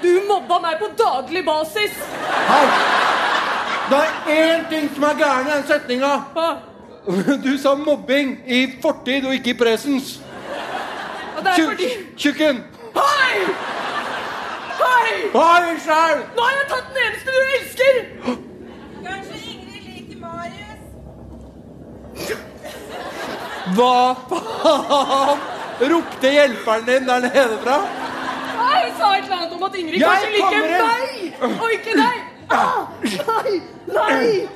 Du 0.03 0.11
mobba 0.27 0.59
meg 0.65 0.81
på 0.81 0.89
daglig 0.99 1.45
basis! 1.47 1.95
Hei! 2.49 2.67
Det 3.93 4.01
er 4.01 4.11
én 4.35 4.67
ting 4.71 4.91
som 4.95 5.07
er 5.07 5.15
gærent 5.23 5.49
i 5.49 5.51
den 5.55 5.67
setninga. 5.71 6.13
Du 7.47 7.59
sa 7.59 7.75
mobbing 7.75 8.37
i 8.47 8.61
fortid 8.83 9.25
og 9.27 9.35
ikke 9.35 9.51
i 9.51 9.59
presens. 9.59 10.21
Og 11.37 11.41
det 11.45 11.51
er 11.51 11.65
fordi 11.71 11.89
Tjukken! 12.17 12.57
Hei! 12.95 13.35
Hei! 14.83 15.11
Hei, 15.35 15.79
sjæl! 15.87 16.19
Nå 16.37 16.41
har 16.47 16.55
jeg 16.59 16.67
tatt 16.75 16.87
den 16.95 17.03
eneste 17.09 17.29
du 17.35 17.41
elsker! 17.57 17.95
Kanskje 19.03 19.35
Ingrid 19.51 19.83
liker 19.89 20.19
Marius? 20.27 20.83
Hva 23.77 24.15
faen? 24.31 25.39
Ropte 25.93 26.29
hjelperen 26.31 26.85
din 26.87 27.07
der 27.09 27.21
nede 27.27 27.59
fra? 27.65 27.77
Nei, 27.83 28.81
Hun 28.85 28.95
sa 28.99 29.07
et 29.17 29.25
eller 29.25 29.37
annet 29.37 29.53
om 29.57 29.63
at 29.67 29.75
Ingrid 29.81 30.01
Jeg 30.01 30.09
kanskje 30.09 30.31
liker 30.37 30.61
meg 30.69 31.61
og 31.63 31.69
ikke 31.75 31.95
deg. 31.99 32.19
Ah, 32.53 32.81
nei! 33.03 33.53
Nei! 33.97 34.49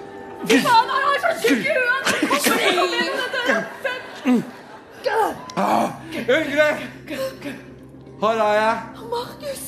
Fy 0.46 0.56
faen, 0.62 0.90
han 0.92 1.00
er 1.08 1.18
så 1.24 1.30
tjukk 1.42 1.64
i 1.64 1.74
huet! 1.78 2.04
Kom 2.20 2.60
igjen, 2.60 2.76
kom 2.78 2.92
igjen, 2.98 3.14
dette 3.22 3.40
fett! 3.86 4.04
Ingrid! 6.26 6.78
Her 8.20 8.36
er 8.44 8.54
jeg. 8.60 8.76
Markus! 9.10 9.64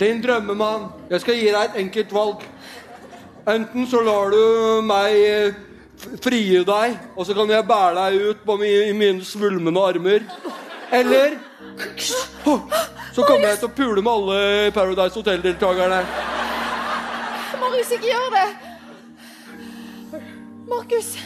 Din 0.00 0.20
drømmemann. 0.22 0.82
Jeg 1.10 1.20
skal 1.24 1.34
gi 1.40 1.48
deg 1.50 1.62
et 1.64 1.78
enkelt 1.84 2.12
valg. 2.14 2.44
Enten 3.48 3.86
så 3.90 4.02
lar 4.04 4.30
du 4.34 4.42
meg 4.86 5.56
f- 6.08 6.18
frie 6.24 6.62
deg, 6.66 6.96
og 7.16 7.26
så 7.28 7.34
kan 7.36 7.50
jeg 7.52 7.66
bære 7.68 7.94
deg 7.98 8.26
ut 8.30 8.44
på 8.46 8.56
min, 8.60 8.88
i 8.88 8.92
mine 8.96 9.24
svulmende 9.24 9.80
armer. 9.90 10.24
Eller 10.92 11.36
så 13.14 13.24
kommer 13.26 13.48
jeg 13.52 13.58
til 13.60 13.68
å 13.68 13.74
pule 13.76 14.02
med 14.02 14.12
alle 14.12 14.70
Paradise 14.74 15.14
Hotel-deltakerne. 15.20 16.00
Marius, 17.60 17.90
ikke 17.98 18.08
gjør 18.12 18.30
det. 18.34 18.46
Markus, 20.68 21.16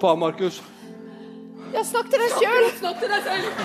Faen, 0.00 0.18
Markus. 0.18 0.60
ja, 1.74 1.82
snakk 1.84 2.08
til 2.10 2.22
deg 2.22 2.32
sjøl. 2.40 2.64
Snakk 2.80 2.98
til 3.02 3.10
deg 3.12 3.26
selv. 3.26 3.60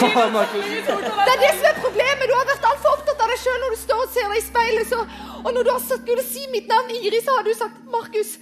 Faen, 0.00 0.32
Markus. 0.32 0.68
Det 0.68 1.32
er 1.34 1.40
det 1.42 1.50
som 1.58 1.66
er 1.72 1.80
problemet. 1.82 2.24
Du 2.30 2.34
har 2.38 2.46
vært 2.52 2.68
altfor 2.70 2.94
opptatt 2.96 3.24
av 3.26 3.32
deg 3.34 3.40
sjøl 3.42 3.58
når 3.64 3.74
du 3.76 3.80
står 3.82 4.04
og 4.06 4.14
ser 4.14 4.30
deg 4.32 4.38
i 4.40 4.44
speilet. 4.46 4.92
Så, 4.92 5.00
og 5.42 5.50
når 5.56 5.66
du 5.68 5.72
har 5.74 5.82
sagt, 5.84 6.04
skulle 6.06 6.24
si 6.28 6.46
mitt 6.54 6.70
navn, 6.70 6.92
Ingrid, 6.96 7.20
så 7.26 7.36
har 7.38 7.44
du 7.48 7.52
sagt 7.58 7.82
Markus. 7.92 8.36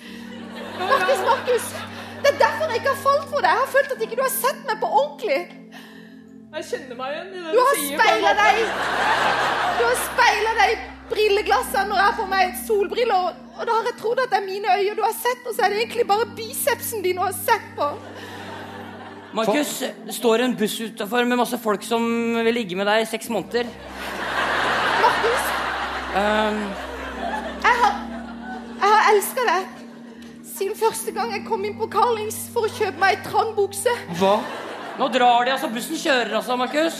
Markus, 0.81 1.21
Markus. 1.29 1.67
Det 2.23 2.29
er 2.33 2.39
derfor 2.45 2.71
jeg 2.71 2.81
ikke 2.81 2.93
har 2.95 3.03
falt 3.09 3.27
for 3.33 3.45
deg. 3.45 3.51
Jeg 3.51 3.63
har 3.65 3.71
følt 3.75 3.93
at 3.95 4.05
ikke 4.07 4.17
du 4.19 4.23
har 4.25 4.33
sett 4.35 4.63
meg 4.69 4.81
på 4.83 4.89
ordentlig. 5.03 5.41
Jeg 6.51 6.67
kjenner 6.71 6.97
meg 6.99 7.13
igjen 7.15 7.29
i 7.31 7.43
det 7.45 7.53
Du 7.55 7.61
har 7.63 7.77
sier 7.79 8.01
speila 8.01 8.31
deg 8.41 8.57
Du 9.79 9.83
har 9.87 9.99
speila 10.03 10.55
deg 10.59 10.73
i 10.73 10.79
brilleglassene 11.13 11.85
når 11.87 12.01
jeg 12.01 12.07
har 12.09 12.17
på 12.19 12.27
meg 12.33 12.57
solbriller. 12.67 13.29
Og, 13.29 13.55
og 13.61 13.69
da 13.69 13.77
har 13.77 13.89
jeg 13.91 13.97
trodd 14.01 14.23
at 14.25 14.33
det 14.35 14.41
er 14.41 14.47
mine 14.49 14.75
øyne 14.81 14.97
du 14.99 15.05
har 15.05 15.17
sett, 15.17 15.47
og 15.47 15.55
så 15.55 15.65
er 15.67 15.75
det 15.75 15.85
egentlig 15.85 16.07
bare 16.11 16.27
bicepsen 16.39 17.07
din 17.07 17.21
du 17.21 17.25
har 17.25 17.37
sett 17.37 17.71
på. 17.79 17.93
Markus, 19.39 19.77
det 20.07 20.15
står 20.17 20.43
en 20.43 20.57
buss 20.59 20.75
utafor 20.83 21.29
med 21.31 21.39
masse 21.39 21.59
folk 21.63 21.87
som 21.87 22.03
vil 22.43 22.55
ligge 22.57 22.79
med 22.79 22.91
deg 22.91 23.05
i 23.05 23.11
seks 23.13 23.31
måneder. 23.31 23.71
Markus, 25.05 25.51
Um, 26.11 26.57
jeg 27.63 27.75
har, 27.81 27.93
jeg 28.81 28.89
har 28.91 29.05
elska 29.13 29.43
deg 29.47 29.80
siden 30.61 30.77
første 30.77 31.13
gang 31.17 31.33
jeg 31.33 31.47
kom 31.47 31.63
inn 31.65 31.77
på 31.79 31.89
Carlings 31.93 32.37
for 32.53 32.69
å 32.69 32.73
kjøpe 32.75 33.01
meg 33.01 33.17
ei 33.17 33.23
trang 33.25 33.55
bukse. 33.57 33.95
Hva? 34.21 34.37
nå 35.01 35.09
drar 35.09 35.47
de, 35.47 35.55
altså. 35.55 35.71
Bussen 35.73 35.97
kjører, 35.97 36.35
altså, 36.37 36.57
Markus. 36.61 36.99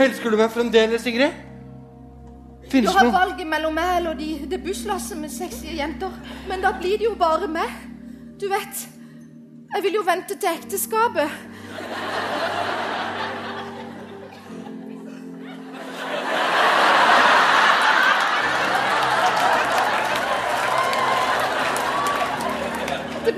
Elsker 0.00 0.32
du 0.32 0.38
meg 0.40 0.50
fremdeles, 0.50 1.06
Ingrid? 1.06 1.46
Finnes 2.70 2.90
det 2.90 2.94
har 2.96 3.06
noe 3.06 3.14
valget 3.14 3.48
mellom 3.50 3.74
meg 3.74 3.92
eller 3.98 4.18
de, 4.18 4.28
det 4.50 4.60
busslasset 4.62 5.18
med 5.18 5.30
sexy 5.34 5.76
jenter. 5.78 6.14
Men 6.50 6.62
da 6.64 6.72
blir 6.78 6.98
det 6.98 7.06
jo 7.06 7.14
bare 7.18 7.50
meg. 7.50 7.70
Du 8.40 8.48
vet, 8.50 8.84
jeg 9.74 9.86
vil 9.86 10.00
jo 10.00 10.04
vente 10.06 10.38
til 10.40 10.50
ekteskapet. 10.50 11.30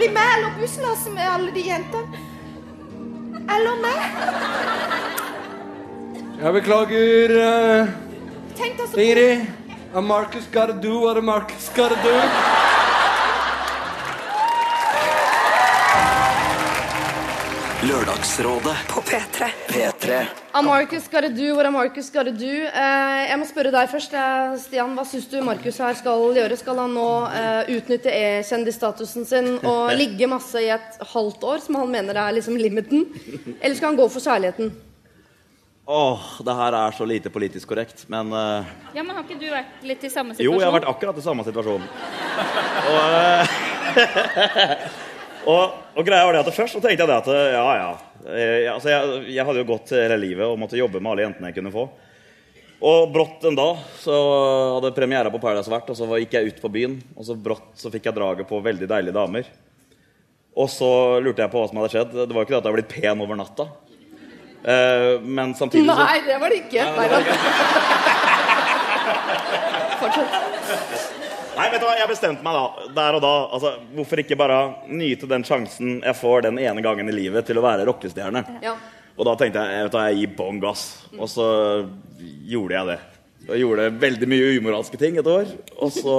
Det 0.02 0.08
blir 0.08 0.18
meg 0.18 0.30
eller 0.36 0.54
busslasset 0.58 1.12
med 1.14 1.28
alle 1.30 1.50
de 1.54 1.62
jentene. 1.62 2.22
Eller 3.54 3.76
meg. 3.84 4.00
Jeg 6.40 6.52
beklager, 6.56 7.34
uh, 7.38 8.98
Ingrid. 8.98 9.46
A 9.94 10.00
Marcus 10.00 10.50
gotta 10.50 10.72
do 10.72 10.98
what 11.06 11.16
a 11.16 11.22
Marcus 11.22 11.70
gotta 11.76 11.94
do. 12.02 12.61
Lørdagsrådet 17.82 18.76
på 18.86 19.00
P3. 19.02 19.46
P3. 19.68 20.18
A 20.52 20.60
Marcus 20.62 21.08
gotta 21.10 21.28
do 21.28 21.56
what 21.56 21.66
a 21.66 21.70
Marcus 21.70 22.10
gotta 22.14 22.30
do. 22.30 22.46
Eh, 22.46 23.22
jeg 23.26 23.38
må 23.40 23.48
spørre 23.48 23.72
deg 23.74 23.90
først, 23.90 24.14
eh, 24.14 24.54
Stian. 24.62 24.94
Hva 24.94 25.02
syns 25.02 25.26
du 25.26 25.40
Markus 25.42 25.80
her 25.82 25.98
skal 25.98 26.22
gjøre? 26.38 26.58
Skal 26.60 26.78
han 26.78 26.94
nå 26.94 27.08
eh, 27.34 27.72
utnytte 27.74 28.14
E-kjendisstatusen 28.14 29.26
sin 29.26 29.50
og 29.66 29.90
ligge 30.00 30.30
masse 30.30 30.62
i 30.62 30.70
et 30.70 31.02
halvt 31.10 31.42
år, 31.42 31.58
som 31.66 31.80
han 31.80 31.90
mener 31.90 32.22
er 32.22 32.38
liksom 32.38 32.54
limiten? 32.60 33.08
Eller 33.58 33.74
skal 33.74 33.90
han 33.90 33.98
gå 33.98 34.06
for 34.14 34.22
kjærligheten? 34.22 34.70
Åh, 35.90 36.32
det 36.46 36.58
her 36.62 36.80
er 36.86 36.94
så 36.94 37.04
lite 37.16 37.34
politisk 37.34 37.74
korrekt, 37.74 38.06
men 38.06 38.30
uh... 38.30 38.62
Ja, 38.94 39.02
men 39.02 39.16
Har 39.16 39.26
ikke 39.26 39.42
du 39.42 39.48
vært 39.50 39.82
litt 39.82 40.06
i 40.06 40.12
samme 40.12 40.38
situasjon? 40.38 40.52
Jo, 40.54 40.60
jeg 40.62 40.70
har 40.70 40.78
vært 40.78 40.92
akkurat 40.94 41.18
i 41.18 41.24
samme 41.26 41.42
situasjon. 41.50 41.82
Og, 42.94 43.00
eh, 43.18 44.92
og, 45.50 45.76
og 45.96 46.06
greia 46.06 46.26
var 46.26 46.36
det 46.36 46.44
at 46.44 46.54
først 46.54 46.76
så 46.76 46.80
tenkte 46.82 47.02
jeg 47.04 47.10
det 47.10 47.18
at 47.18 47.30
ja, 47.54 47.66
ja. 47.78 47.92
Jeg, 48.22 48.66
altså, 48.70 48.90
jeg, 48.92 49.22
jeg 49.34 49.46
hadde 49.48 49.62
jo 49.64 49.70
gått 49.72 49.90
hele 49.96 50.18
livet 50.20 50.46
og 50.46 50.58
måtte 50.60 50.78
jobbe 50.78 51.00
med 51.02 51.10
alle 51.12 51.24
jentene 51.26 51.50
jeg 51.50 51.58
kunne 51.58 51.74
få. 51.74 51.88
Og 52.82 53.12
brått 53.14 53.44
en 53.46 53.54
dag 53.58 53.82
så 54.02 54.14
hadde 54.76 54.90
premiere 54.94 55.30
på 55.30 55.38
Paradise 55.42 55.70
vært, 55.70 55.90
og 55.90 55.98
så 55.98 56.06
gikk 56.18 56.32
jeg 56.34 56.50
ut 56.50 56.62
på 56.62 56.70
byen. 56.74 56.96
Og 57.14 57.26
så 57.26 57.36
brått 57.38 57.78
så 57.78 57.90
fikk 57.94 58.08
jeg 58.08 58.16
draget 58.16 58.48
på 58.48 58.58
veldig 58.62 58.88
deilige 58.90 59.14
damer. 59.14 59.50
Og 60.58 60.68
så 60.70 60.90
lurte 61.22 61.44
jeg 61.44 61.52
på 61.52 61.62
hva 61.62 61.68
som 61.70 61.78
hadde 61.80 61.92
skjedd. 61.94 62.10
Det 62.18 62.34
var 62.34 62.42
jo 62.42 62.46
ikke 62.46 62.54
det 62.54 62.58
at 62.58 62.66
jeg 62.66 62.72
hadde 62.72 62.80
blitt 62.80 62.94
pen 62.94 63.22
over 63.24 63.38
natta. 63.38 63.68
Eh, 64.62 65.22
men 65.22 65.54
samtidig 65.58 65.86
så 65.86 65.96
Nei, 66.02 66.18
det 66.26 66.36
var 66.42 66.48
det 66.50 66.58
ikke. 66.66 66.82
Nei, 66.98 67.06
da. 67.10 67.18
Fortsett. 70.02 71.21
Nei, 71.52 71.68
vet 71.68 71.82
du 71.82 71.84
hva, 71.84 71.94
jeg 71.98 72.08
bestemte 72.08 72.44
meg 72.46 72.56
da, 72.56 72.88
der 72.96 73.18
og 73.18 73.22
da. 73.24 73.32
Altså, 73.52 73.74
hvorfor 73.96 74.22
ikke 74.22 74.38
bare 74.40 74.58
nyte 74.88 75.28
den 75.28 75.44
sjansen 75.44 75.98
jeg 76.00 76.16
får 76.16 76.46
den 76.48 76.60
ene 76.62 76.84
gangen 76.84 77.10
i 77.12 77.14
livet 77.14 77.46
til 77.48 77.60
å 77.60 77.64
være 77.64 77.84
rockestjerne? 77.88 78.44
Ja. 78.64 78.76
Og 79.18 79.28
da 79.28 79.34
tenkte 79.36 79.64
jeg 79.68 79.84
vet 79.84 79.92
du, 79.92 79.98
hva, 79.98 80.06
jeg 80.08 80.22
gir 80.22 80.36
bånn 80.38 80.60
gass. 80.62 80.86
Og 81.18 81.28
så 81.28 81.48
gjorde 82.48 82.78
jeg 82.78 82.90
det. 82.94 82.98
Og 83.48 83.58
gjorde 83.58 83.88
veldig 84.00 84.28
mye 84.30 84.50
umoralske 84.56 84.98
ting 85.00 85.18
et 85.18 85.28
år. 85.28 85.50
Og 85.82 85.92
så, 85.92 86.16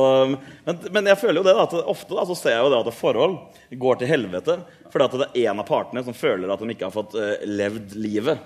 men, 0.67 0.81
men 0.91 1.09
jeg 1.09 1.21
føler 1.21 1.39
jo 1.39 1.45
det 1.47 1.55
da, 1.57 1.65
at 1.65 1.91
ofte 1.95 2.17
da, 2.17 2.25
så 2.29 2.37
ser 2.37 2.57
jeg 2.57 2.65
jo 2.65 2.71
det 2.73 2.81
at 2.83 2.97
forhold 2.99 3.37
går 3.79 4.01
til 4.01 4.11
helvete 4.11 4.59
fordi 4.93 5.05
at 5.07 5.15
det 5.17 5.27
er 5.41 5.47
en 5.49 5.61
av 5.63 5.65
partene 5.65 6.03
som 6.05 6.13
føler 6.13 6.51
at 6.53 6.61
de 6.61 6.69
ikke 6.69 6.85
har 6.85 6.93
fått 6.93 7.15
uh, 7.17 7.31
levd 7.49 7.95
livet. 7.97 8.43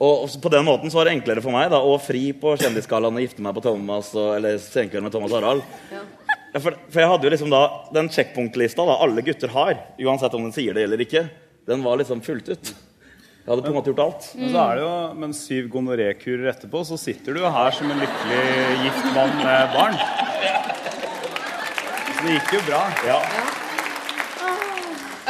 Og, 0.00 0.30
på 0.40 0.48
den 0.52 0.64
måten 0.64 0.88
så 0.88 0.96
var 0.96 1.08
det 1.08 1.18
enklere 1.18 1.42
for 1.44 1.52
meg 1.52 1.68
da, 1.72 1.82
å 1.84 1.98
fri 2.00 2.30
på 2.32 2.54
Kjendisgallaen 2.60 3.18
og 3.18 3.24
gifte 3.24 3.44
meg 3.44 3.56
på 3.58 3.64
Thomas 3.66 4.14
og, 4.16 4.30
eller 4.38 4.56
senkveld 4.62 5.04
med 5.04 5.12
Thomas 5.12 5.34
Harald. 5.36 5.64
Ja, 5.92 6.58
for, 6.58 6.78
for 6.88 7.02
jeg 7.02 7.10
hadde 7.10 7.28
jo 7.28 7.32
liksom 7.34 7.52
da 7.52 7.60
den 7.92 8.08
sjekkpunktlista 8.10 8.86
da 8.88 8.96
alle 9.04 9.22
gutter 9.26 9.52
har, 9.52 9.76
uansett 10.00 10.38
om 10.38 10.48
de 10.48 10.54
sier 10.56 10.74
det 10.74 10.86
eller 10.88 11.04
ikke, 11.04 11.26
den 11.68 11.84
var 11.84 12.00
liksom 12.00 12.24
fullt 12.24 12.48
ut. 12.48 12.72
Jeg 13.40 13.48
hadde 13.52 13.62
på 13.66 13.70
en 13.70 13.76
måte 13.76 13.92
gjort 13.92 14.02
alt. 14.06 14.26
Men 14.40 14.50
så 14.54 14.64
er 14.64 14.80
det 14.80 14.82
jo, 14.86 14.96
men 15.20 15.36
syv 15.36 15.70
gonorékurer 15.76 16.50
etterpå, 16.54 16.82
så 16.88 16.98
sitter 17.00 17.36
du 17.36 17.44
jo 17.44 17.52
her 17.52 17.76
som 17.76 17.92
en 17.92 18.00
lykkelig 18.00 18.42
gift 18.86 19.08
mann 19.14 19.32
med 19.40 19.76
barn. 19.76 19.96
Så 22.08 22.20
det 22.24 22.36
gikk 22.38 22.52
jo 22.56 22.66
bra. 22.72 22.84
Ja. 23.08 23.20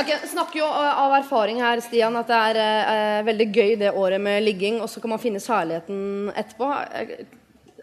Ok, 0.00 0.10
snakker 0.30 0.58
jo 0.62 0.66
av 0.70 1.12
erfaring 1.18 1.58
her, 1.60 1.80
Stian, 1.84 2.14
at 2.16 2.28
det 2.30 2.36
er 2.50 2.58
eh, 2.60 3.18
veldig 3.26 3.46
gøy 3.52 3.72
det 3.82 3.90
året 3.92 4.20
med 4.22 4.40
ligging, 4.46 4.78
og 4.80 4.88
så 4.88 5.00
kan 5.02 5.12
man 5.12 5.20
finne 5.20 5.40
særligheten 5.42 6.30
etterpå. 6.40 6.68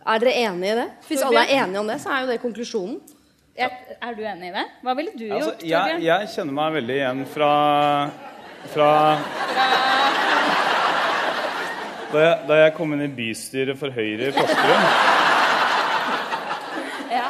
Er 0.07 0.24
dere 0.24 0.34
enige 0.47 0.72
i 0.72 0.78
det? 0.80 0.88
Hvis 1.09 1.22
alle 1.28 1.43
er 1.45 1.51
enige 1.61 1.82
om 1.84 1.91
det, 1.91 1.99
så 2.01 2.15
er 2.15 2.24
jo 2.24 2.32
det 2.32 2.39
konklusjonen. 2.41 2.97
Ja, 3.57 3.68
er 4.01 4.13
du 4.18 4.22
enig 4.26 4.49
i 4.51 4.53
det? 4.55 4.63
Hva 4.86 4.93
ville 4.97 5.13
du 5.18 5.24
Altså, 5.34 5.51
gjort? 5.51 5.63
jeg, 5.65 5.78
Torbjørn? 5.78 6.03
jeg 6.07 6.30
kjenner 6.34 6.57
meg 6.57 6.74
veldig 6.78 6.95
igjen 6.97 7.22
fra, 7.34 7.51
fra 8.74 8.89
da, 12.13 12.20
jeg, 12.22 12.36
da 12.49 12.59
jeg 12.63 12.76
kom 12.78 12.93
inn 12.93 13.01
i 13.05 13.09
bystyret 13.18 13.80
for 13.82 13.89
Høyre 13.97 14.30
i 14.30 14.36
Porsgrunn, 14.38 14.86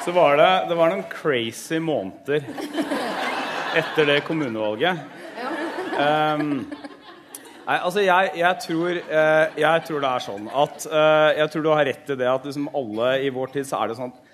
så 0.03 0.13
var 0.15 0.37
det, 0.39 0.51
det 0.69 0.75
var 0.79 0.91
noen 0.93 1.07
crazy 1.11 1.79
måneder 1.83 2.43
etter 3.75 4.07
det 4.09 4.21
kommunevalget. 4.27 5.01
Um, 5.97 6.67
nei, 7.65 7.77
altså 7.77 8.03
jeg, 8.05 8.31
jeg, 8.37 8.61
tror, 8.63 8.99
eh, 9.01 9.57
jeg 9.57 9.85
tror 9.87 10.03
det 10.03 10.09
er 10.11 10.23
sånn 10.27 10.49
at 10.53 10.83
eh, 10.85 11.29
Jeg 11.39 11.49
tror 11.49 11.63
du 11.65 11.69
har 11.71 11.87
rett 11.89 12.11
i 12.13 12.17
det 12.19 12.27
at 12.29 12.45
liksom 12.45 12.67
alle 12.77 13.15
i 13.25 13.31
vår 13.33 13.55
tid 13.55 13.65
så 13.65 13.79
er 13.79 13.89
det 13.89 13.97
sånn 13.97 14.13
at 14.13 14.27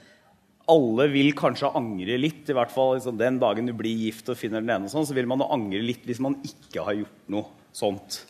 alle 0.74 1.08
vil 1.12 1.32
kanskje 1.36 1.72
angre 1.76 2.18
litt. 2.20 2.44
i 2.50 2.56
hvert 2.56 2.72
fall 2.72 2.98
liksom, 2.98 3.18
Den 3.20 3.40
dagen 3.40 3.68
du 3.68 3.74
blir 3.76 4.06
gift 4.06 4.30
og 4.32 4.40
finner 4.40 4.64
den 4.64 4.72
ene, 4.72 4.88
og 4.88 4.94
sånn, 4.94 5.08
så 5.08 5.16
vil 5.16 5.28
man 5.30 5.44
angre 5.44 5.82
litt 5.84 6.06
hvis 6.08 6.22
man 6.24 6.38
ikke 6.44 6.86
har 6.86 7.00
gjort 7.02 7.34
noe 7.34 7.50
sånt. 7.76 8.22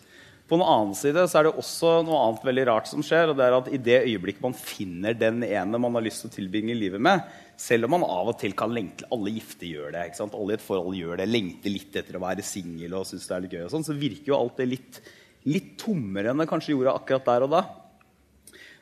På 0.49 0.57
den 0.57 0.65
annen 0.67 0.95
side 0.97 1.23
så 1.29 1.39
er 1.39 1.47
det 1.47 1.55
også 1.61 1.91
noe 2.05 2.19
annet 2.27 2.43
veldig 2.45 2.65
rart 2.67 2.89
som 2.89 3.03
skjer. 3.05 3.31
og 3.31 3.37
det 3.39 3.45
er 3.45 3.55
at 3.57 3.69
I 3.71 3.79
det 3.81 3.99
øyeblikket 4.03 4.43
man 4.43 4.57
finner 4.57 5.15
den 5.17 5.43
ene 5.45 5.79
man 5.79 5.95
har 5.97 6.05
lyst 6.05 6.25
til 6.25 6.31
å 6.31 6.35
tilbringe 6.35 6.75
livet 6.77 7.01
med, 7.01 7.23
selv 7.59 7.87
om 7.87 7.93
man 7.95 8.05
av 8.07 8.31
og 8.31 8.37
til 8.41 8.55
kan 8.57 8.73
lengte 8.73 9.07
Alle 9.13 9.33
gifte 9.35 9.67
gjør 9.69 9.93
det. 9.93 10.07
ikke 10.09 10.19
sant? 10.21 10.35
Alle 10.37 10.55
i 10.55 10.57
et 10.57 10.65
forhold 10.65 10.97
gjør 10.97 11.19
det. 11.21 11.29
Lengter 11.29 11.73
litt 11.73 11.95
etter 11.99 12.17
å 12.17 12.23
være 12.23 12.45
singel 12.45 12.97
og 12.97 13.07
synes 13.09 13.27
det 13.29 13.35
er 13.35 13.45
litt 13.45 13.55
gøy. 13.55 13.63
og 13.67 13.73
sånn, 13.73 13.85
Så 13.87 13.97
virker 13.97 14.33
jo 14.33 14.39
alt 14.39 14.57
det 14.57 14.69
litt, 14.71 14.99
litt 15.45 15.73
tommere 15.81 16.31
enn 16.31 16.41
det 16.41 16.49
kanskje 16.49 16.73
gjorde 16.73 16.95
akkurat 16.97 17.29
der 17.29 17.47
og 17.47 17.53
da. 17.53 17.63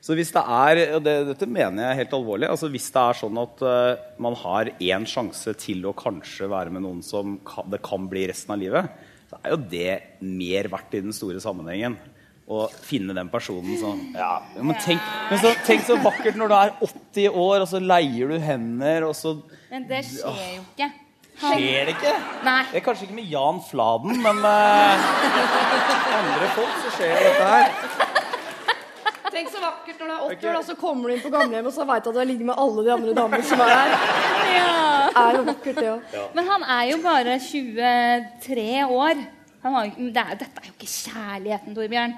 Så 0.02 0.16
hvis 0.18 0.32
det 0.34 0.42
er, 0.42 0.80
og 0.96 1.04
det, 1.06 1.16
Dette 1.30 1.46
mener 1.46 1.92
jeg 1.92 2.00
helt 2.02 2.16
alvorlig. 2.18 2.50
altså 2.50 2.72
Hvis 2.74 2.90
det 2.94 3.04
er 3.04 3.20
sånn 3.20 3.38
at 3.38 3.62
uh, 3.62 4.00
man 4.22 4.38
har 4.42 4.72
én 4.82 5.06
sjanse 5.06 5.54
til 5.62 5.86
å 5.86 5.94
kanskje 5.98 6.50
være 6.50 6.74
med 6.74 6.86
noen 6.88 7.04
som 7.06 7.38
kan, 7.46 7.70
det 7.70 7.84
kan 7.86 8.08
bli 8.10 8.26
resten 8.32 8.56
av 8.56 8.64
livet, 8.64 9.04
så 9.30 9.38
er 9.44 9.54
jo 9.54 9.62
det 9.72 9.94
mer 10.26 10.72
verdt 10.74 10.98
i 10.98 11.04
den 11.06 11.16
store 11.16 11.44
sammenhengen. 11.44 12.00
Å 12.52 12.66
finne 12.84 13.14
den 13.16 13.30
personen 13.32 13.78
som 13.80 14.00
ja, 14.12 14.42
men 14.60 14.76
tenk, 14.84 15.00
men 15.30 15.40
så, 15.40 15.54
tenk 15.64 15.86
så 15.88 15.96
vakkert 16.04 16.36
når 16.36 16.52
du 16.52 16.56
er 16.58 16.74
80 16.84 17.38
år, 17.40 17.62
og 17.64 17.68
så 17.72 17.80
leier 17.80 18.34
du 18.34 18.42
hender, 18.44 19.06
og 19.08 19.16
så 19.16 19.38
Men 19.70 19.86
det 19.88 20.02
skjer 20.10 20.58
jo 20.58 20.66
ikke. 20.66 20.90
Skjer 21.42 21.88
det 21.88 21.94
ikke? 21.96 22.12
Nei. 22.44 22.60
Det 22.74 22.82
er 22.82 22.84
kanskje 22.86 23.08
ikke 23.08 23.18
med 23.22 23.32
Jan 23.32 23.62
Fladen, 23.70 24.20
men 24.22 24.42
med 24.44 25.06
andre 26.20 26.50
folk 26.58 26.76
så 26.84 26.92
skjer 26.98 27.16
dette 27.24 27.48
her. 27.54 27.68
Tenk 29.32 29.48
så 29.48 29.62
vakkert 29.64 30.02
når 30.02 30.10
du 30.10 30.14
er 30.14 30.24
80 30.36 30.50
år, 30.52 30.56
og 30.60 30.66
så 30.68 30.76
kommer 30.76 31.08
du 31.08 31.16
inn 31.16 31.24
på 31.24 31.32
gamlehjemmet 31.32 31.72
og 31.72 31.76
så 31.78 31.86
veit 31.88 32.04
du 32.04 32.10
at 32.12 32.18
du 32.18 32.20
har 32.20 32.28
ligget 32.28 32.50
med 32.52 32.60
alle 32.60 32.84
de 32.84 32.92
andre 32.98 33.14
damene 33.16 33.48
som 33.48 33.64
er 33.64 33.72
her. 33.72 33.94
Det 34.52 35.22
er 35.22 35.38
jo 35.38 35.46
vakkert, 35.48 35.80
det 35.80 35.92
òg. 35.94 36.18
Men 36.36 36.50
han 36.52 36.66
er 36.76 36.84
jo 36.92 36.98
bare 37.06 37.38
23 37.48 38.66
år. 38.92 39.24
Han 39.62 39.78
har, 39.78 39.90
det 39.96 40.22
er, 40.26 40.36
dette 40.42 40.62
er 40.62 40.68
jo 40.68 40.76
ikke 40.76 40.90
kjærligheten, 40.90 41.76
Torbjørn. 41.78 42.14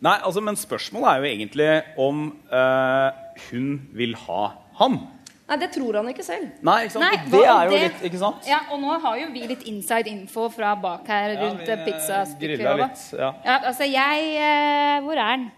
Nei, 0.00 0.16
altså, 0.24 0.40
men 0.40 0.56
spørsmålet 0.56 1.08
er 1.10 1.20
jo 1.20 1.30
egentlig 1.30 1.70
om 2.00 2.20
uh, 2.48 3.10
hun 3.50 3.72
vil 3.92 4.14
ha 4.26 4.44
ham. 4.80 5.00
Nei, 5.50 5.56
det 5.58 5.72
tror 5.74 5.98
han 5.98 6.08
ikke 6.12 6.22
selv. 6.24 6.50
Nei, 6.62 6.76
ikke 6.86 6.94
sant? 6.94 7.04
Nei, 7.04 7.20
og 7.20 7.30
det 7.34 7.40
er 7.42 7.62
jo 7.64 7.70
det- 7.74 7.80
litt 7.82 8.02
Ikke 8.06 8.18
sant? 8.20 8.44
Ja, 8.46 8.60
og 8.70 8.78
nå 8.80 8.98
har 9.02 9.16
jo 9.18 9.30
vi 9.34 9.40
litt 9.50 9.64
inside 9.66 10.06
info 10.06 10.48
fra 10.48 10.76
bak 10.78 11.08
her 11.10 11.34
rundt 11.40 11.66
ja, 11.66 11.76
pizzastykker. 11.84 12.54
grilla 12.54 12.74
litt, 12.78 13.02
ja. 13.18 13.32
Ja, 13.44 13.56
altså, 13.58 13.88
jeg 13.90 14.28
eh, 14.38 15.00
Hvor 15.02 15.18
er 15.18 15.26
han? 15.26 15.50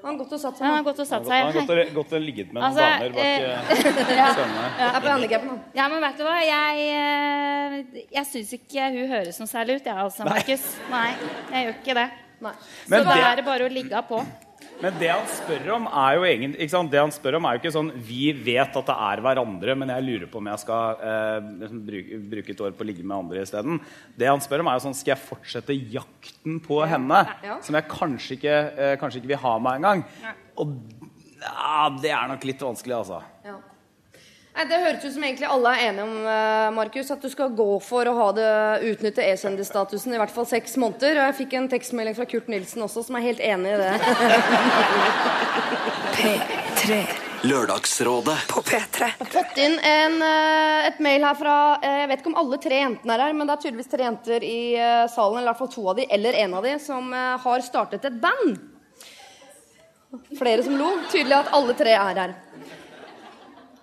Han 0.00 0.16
har 0.16 0.18
gått 0.24 0.32
og 0.32 0.40
satt 0.40 0.56
seg. 0.56 0.64
Han 0.64 0.74
har 0.74 0.82
gått 0.82 1.00
og 1.02 1.06
satt 1.06 1.28
Han 1.28 1.42
har 1.44 1.52
gått 1.52 1.94
gått 1.94 2.12
og 2.16 2.22
ligget 2.24 2.52
med 2.52 2.62
noen 2.62 2.70
Altså, 2.70 2.80
damer 2.80 3.10
bak 3.12 3.22
eh, 3.22 3.36
eh, 3.36 4.14
ja. 4.20 4.30
her. 4.32 4.48
Ja. 4.80 4.88
Er. 4.96 5.46
Ja, 5.76 5.88
men 5.92 6.00
vet 6.06 6.18
du 6.18 6.24
hva? 6.24 6.38
Jeg, 6.48 6.88
eh, 6.96 8.04
jeg 8.16 8.26
syns 8.32 8.52
ikke 8.56 8.90
hun 8.96 9.12
høres 9.12 9.38
noe 9.38 9.52
særlig 9.52 9.78
ut, 9.78 9.86
jeg 9.92 9.94
altså, 9.94 10.26
Markus. 10.26 10.66
Nei, 10.90 11.06
jeg 11.52 11.68
gjør 11.68 11.78
ikke 11.78 11.98
det. 12.00 12.08
Så 12.40 12.92
Men 12.92 13.04
da 13.08 13.18
er 13.30 13.40
det 13.40 13.44
bare 13.46 13.66
å 13.68 13.72
ligge 13.72 14.00
på. 14.08 14.20
Men 14.80 14.96
det 14.96 15.10
han 15.12 15.26
spør 15.28 15.66
om, 15.74 15.86
er 15.92 16.16
jo 16.16 16.22
egentlig? 16.24 16.68
Det 16.92 17.00
han 17.00 17.12
spør 17.12 17.36
om 17.36 17.46
er 17.46 17.56
jo 17.56 17.60
ikke 17.60 17.72
sånn 17.74 17.90
Vi 18.06 18.30
vet 18.32 18.76
at 18.80 18.88
det 18.88 18.96
er 19.08 19.22
hverandre, 19.24 19.74
men 19.76 19.92
jeg 19.92 20.06
lurer 20.06 20.30
på 20.32 20.40
om 20.40 20.48
jeg 20.48 20.62
skal 20.62 21.02
eh, 21.04 21.50
liksom 21.62 21.82
bruke, 21.88 22.20
bruke 22.32 22.54
et 22.54 22.62
år 22.64 22.76
på 22.76 22.86
å 22.86 22.88
ligge 22.88 23.04
med 23.04 23.16
andre 23.18 23.44
isteden. 23.44 23.80
Det 24.16 24.30
han 24.30 24.40
spør 24.44 24.64
om, 24.64 24.70
er 24.72 24.78
jo 24.78 24.86
sånn 24.86 24.96
Skal 24.96 25.14
jeg 25.14 25.24
fortsette 25.26 25.76
jakten 25.96 26.60
på 26.64 26.80
henne? 26.88 27.20
Ja. 27.44 27.58
Som 27.64 27.76
jeg 27.76 27.90
kanskje 27.92 28.38
ikke, 28.38 28.56
eh, 28.72 28.94
kanskje 29.00 29.20
ikke 29.20 29.34
vil 29.34 29.44
ha 29.44 29.56
meg 29.60 29.82
engang? 29.82 30.06
Og 30.60 30.78
ja, 31.40 31.88
det 32.00 32.14
er 32.16 32.32
nok 32.32 32.48
litt 32.48 32.64
vanskelig, 32.64 33.02
altså. 33.02 33.20
Ja. 33.44 33.58
Nei, 34.50 34.64
Det 34.66 34.80
høres 34.82 35.04
ut 35.04 35.12
som 35.14 35.24
egentlig 35.24 35.46
alle 35.48 35.72
er 35.76 35.80
enige 35.88 36.04
om 36.08 36.14
eh, 36.26 36.70
Markus, 36.74 37.10
at 37.14 37.22
du 37.22 37.28
skal 37.30 37.52
gå 37.54 37.68
for 37.86 38.08
å 38.10 38.14
ha 38.16 38.28
det 38.34 38.48
utnytte 38.90 39.22
e-senderstatusen 39.22 40.14
i 40.14 40.18
hvert 40.20 40.34
fall 40.34 40.46
seks 40.48 40.74
måneder. 40.80 41.20
Og 41.20 41.24
jeg 41.28 41.38
fikk 41.44 41.52
en 41.58 41.68
tekstmelding 41.70 42.16
fra 42.18 42.26
Kurt 42.28 42.48
Nilsen 42.50 42.82
også, 42.84 43.00
som 43.06 43.14
er 43.18 43.26
helt 43.28 43.42
enig 43.46 43.68
i 43.76 43.80
det. 43.80 43.92
P3. 46.20 46.98
Lørdagsrådet 47.40 48.38
På 48.50 48.60
P3. 48.66 49.06
Jeg 49.06 49.14
har 49.22 49.30
fått 49.32 49.56
inn 49.62 49.76
en, 49.78 50.16
eh, 50.26 50.88
et 50.90 50.98
mail 51.00 51.22
her 51.24 51.36
fra 51.38 51.54
eh, 51.78 52.00
Jeg 52.02 52.08
vet 52.10 52.20
ikke 52.20 52.32
om 52.34 52.40
alle 52.42 52.58
tre 52.60 52.76
jentene 52.82 53.12
er 53.14 53.22
her, 53.24 53.32
men 53.38 53.48
det 53.48 53.54
er 53.54 53.62
tydeligvis 53.62 53.92
tre 53.94 54.02
jenter 54.04 54.40
i 54.44 54.60
salen, 55.14 55.38
eller 55.38 55.46
i 55.46 55.50
hvert 55.52 55.62
fall 55.62 55.74
to 55.78 55.84
av 55.94 55.96
de, 56.02 56.04
eller 56.18 56.32
en 56.42 56.58
av 56.58 56.62
de, 56.66 56.74
som 56.82 57.02
har 57.46 57.60
startet 57.64 58.02
et 58.10 58.20
band. 58.20 58.52
Flere 60.36 60.62
som 60.66 60.74
lo. 60.76 60.88
Tydelig 61.08 61.36
at 61.38 61.52
alle 61.54 61.72
tre 61.78 61.92
er 61.94 62.24
her. 62.24 62.32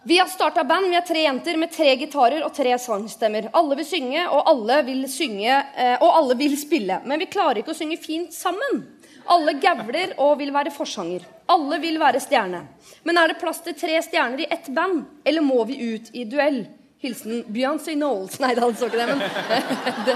Vi 0.07 0.17
har 0.17 0.27
starta 0.27 0.63
band. 0.63 0.89
Vi 0.89 0.95
er 0.95 1.01
tre 1.03 1.21
jenter 1.25 1.57
med 1.59 1.71
tre 1.75 1.89
gitarer 1.99 2.45
og 2.45 2.53
tre 2.55 2.71
sangstemmer. 2.79 3.49
Alle 3.59 3.75
vil 3.75 3.87
synge, 3.89 4.21
og 4.31 4.45
alle 4.47 4.77
vil 4.87 5.01
synge, 5.11 5.57
eh, 5.75 5.97
og 5.99 6.13
alle 6.21 6.37
vil 6.39 6.55
spille. 6.55 7.01
Men 7.03 7.19
vi 7.19 7.27
klarer 7.27 7.59
ikke 7.59 7.73
å 7.73 7.75
synge 7.75 7.97
fint 7.99 8.31
sammen. 8.31 8.85
Alle 9.27 9.57
gavler 9.59 10.13
og 10.15 10.37
vil 10.39 10.53
være 10.55 10.71
forsanger. 10.71 11.25
Alle 11.51 11.81
vil 11.83 11.99
være 11.99 12.23
stjerne. 12.23 12.63
Men 13.03 13.19
er 13.19 13.33
det 13.33 13.41
plass 13.41 13.59
til 13.65 13.75
tre 13.75 13.99
stjerner 14.05 14.45
i 14.45 14.47
ett 14.49 14.71
band, 14.71 15.03
eller 15.27 15.43
må 15.43 15.67
vi 15.67 15.75
ut 15.75 16.07
i 16.15 16.23
duell? 16.23 16.63
Hilsen 17.03 17.43
Beyoncé 17.51 17.99
Knowles. 17.99 18.39
Nei, 18.39 18.55
det 18.55 18.63
hadde 18.63 18.79
så 18.79 18.87
ikke 18.87 19.03
det, 19.03 19.11
men 19.11 19.19
det, 20.07 20.15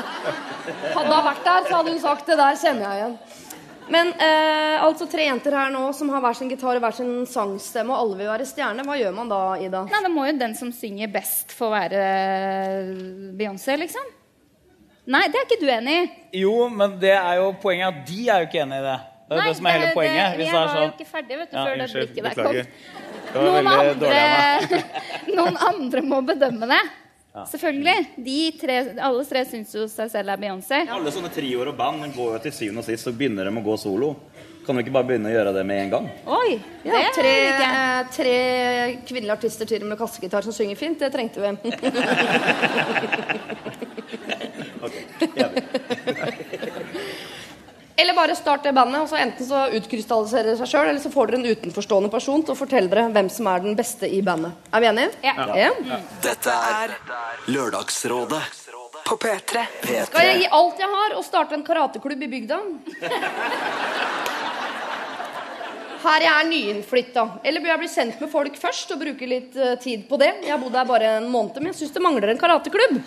Hadde 0.96 1.12
hun 1.12 1.28
vært 1.28 1.44
der, 1.44 1.68
så 1.68 1.82
hadde 1.82 1.92
hun 1.92 2.04
sagt 2.08 2.32
det 2.32 2.39
der 2.39 2.64
kjenner 2.64 2.88
jeg 2.88 3.04
igjen. 3.04 3.20
Men 3.92 4.14
eh, 4.24 4.78
altså 4.86 5.06
tre 5.12 5.26
jenter 5.28 5.52
her 5.58 5.72
nå 5.74 5.82
som 5.98 6.10
har 6.14 6.22
hver 6.24 6.38
sin 6.38 6.50
gitar 6.52 6.78
og 6.78 6.84
hver 6.86 6.96
sin 6.96 7.12
sangstemme, 7.28 7.92
og 7.92 8.00
alle 8.06 8.18
vil 8.22 8.30
være 8.32 8.48
stjerne. 8.48 8.86
Hva 8.88 8.96
gjør 9.00 9.14
man 9.18 9.30
da, 9.32 9.39
Ida? 9.60 9.84
Nei, 9.89 10.02
Da 10.06 10.12
må 10.14 10.26
jo 10.30 10.38
den 10.39 10.56
som 10.56 10.72
synger 10.76 11.12
best, 11.12 11.52
få 11.58 11.70
være 11.74 12.00
eh, 12.00 12.92
Beyoncé, 13.39 13.76
liksom. 13.82 14.06
Nei, 15.12 15.24
det 15.34 15.39
er 15.42 15.48
ikke 15.48 15.60
du 15.64 15.68
enig 15.74 15.96
i. 15.98 16.04
Jo, 16.44 16.56
men 16.70 16.94
det 17.02 17.16
er 17.18 17.39
jo 17.42 17.52
poenget 17.60 17.89
at 17.89 18.04
de 18.08 18.20
er 18.30 18.44
jo 18.46 18.48
ikke 18.52 18.62
enig 18.64 18.80
i 18.80 18.86
det. 18.86 18.98
Det 19.32 19.36
er 19.36 19.42
Nei, 19.42 19.48
det 19.50 19.58
som 19.58 19.66
er 19.68 19.72
hele 19.78 19.86
det- 19.86 19.96
poenget. 19.96 20.16
det- 20.16 20.32
sånn. 20.32 20.38
det 20.38 20.48
er 20.48 20.54
var 20.54 20.62
jo 20.62 20.72
sånn- 20.78 20.94
ikke 20.96 21.12
ferdig, 21.12 21.38
vet 21.42 21.52
du, 21.52 21.58
Ja, 21.58 21.66
før 21.66 21.76
det 21.78 21.88
blikket 21.92 22.24
der 22.24 22.34
kom. 22.36 22.54
Det 23.32 23.39
var 23.42 23.62
Noen 23.62 23.68
andre, 23.72 24.82
noen 25.38 25.58
andre 25.68 26.02
må 26.04 26.18
bedømme 26.28 26.68
det. 26.68 26.82
Ja. 27.34 27.46
Selvfølgelig. 27.48 28.06
De 28.16 28.52
tre, 28.60 28.78
alle 29.00 29.26
tre 29.26 29.46
syns 29.48 29.76
jo 29.76 29.88
seg 29.88 30.10
selv 30.12 30.30
er 30.34 30.38
Beyoncé. 30.42 30.82
Alle 30.92 31.12
sånne 31.16 31.30
trioer 31.32 31.68
og 31.72 31.78
band 31.80 32.12
går 32.16 32.34
jo 32.36 32.40
til 32.44 32.52
syvende 32.58 32.80
og 32.84 32.88
sist, 32.90 33.04
så 33.08 33.12
begynner 33.16 33.44
de 33.48 33.52
å 33.56 33.64
gå 33.64 33.76
solo. 33.80 34.16
Kan 34.66 34.76
du 34.76 34.80
ikke 34.84 34.94
bare 34.94 35.08
begynne 35.10 35.30
å 35.32 35.34
gjøre 35.34 35.54
det 35.56 35.64
med 35.66 35.78
en 35.86 35.94
gang? 35.96 36.06
Oi! 36.28 36.60
Ja, 36.86 36.92
det 36.92 37.14
tre, 37.16 37.34
eh, 37.56 38.02
tre 38.14 38.36
kvinnelige 39.08 39.38
artister 39.40 39.66
til 39.70 39.86
med 39.88 39.98
kassegitar 39.98 40.42
som 40.46 40.54
synger 40.54 40.76
fint. 40.78 41.00
Det 41.00 41.12
trengte 41.14 41.42
vi. 41.42 41.48
Eller 48.02 48.16
bare 48.18 48.36
start 48.36 48.64
det 48.66 48.72
bandet, 48.74 49.02
og 49.04 49.10
så 49.12 49.20
enten 49.22 49.45
så 49.45 49.68
utkrystalliserer 49.78 50.47
det 50.52 50.58
seg 50.58 50.70
sjøl, 50.72 50.88
eller 50.89 51.02
så 51.04 51.12
får 51.14 51.30
dere 51.30 51.38
en 51.41 51.52
utenforstående 51.54 52.10
person 52.10 52.41
til 52.41 52.56
å 52.56 52.58
fortelle 52.58 52.89
dere 52.89 53.04
hvem 53.14 53.30
som 53.30 53.49
er 53.52 53.62
den 53.62 53.76
beste 53.78 54.10
i 54.10 54.24
bandet. 54.26 54.56
Er 54.74 54.82
vi 54.82 54.89
enige? 54.89 55.12
Ja. 55.22 55.70
Dette 56.24 56.56
er 56.72 56.95
Lørdagsrådet 57.54 58.41
På 59.06 59.18
P3. 59.22 59.66
Skal 60.08 60.28
jeg 60.32 60.39
gi 60.41 60.47
alt 60.58 60.82
jeg 60.82 60.89
har 60.95 61.16
og 61.20 61.24
starte 61.26 61.58
en 61.58 61.66
karateklubb 61.68 62.22
i 62.26 62.30
bygda? 62.32 62.58
Her 66.02 66.26
jeg 66.26 66.34
er 66.34 66.47
nyinnflytta. 66.49 67.28
Eller 67.45 67.62
bør 67.62 67.76
jeg 67.76 67.82
bli 67.84 67.91
sendt 67.91 68.22
med 68.24 68.32
folk 68.34 68.58
først 68.58 68.95
og 68.95 69.02
bruke 69.04 69.28
litt 69.30 69.54
eh, 69.54 69.76
tid 69.84 70.08
på 70.10 70.18
det? 70.22 70.32
Jeg 70.41 70.56
har 70.56 70.62
bodd 70.62 70.78
her 70.80 70.89
bare 70.89 71.12
en 71.20 71.30
måned, 71.30 71.62
men 71.62 71.70
jeg 71.70 71.84
syns 71.84 71.93
det 71.93 72.02
mangler 72.02 72.34
en 72.34 72.41
karateklubb. 72.41 72.97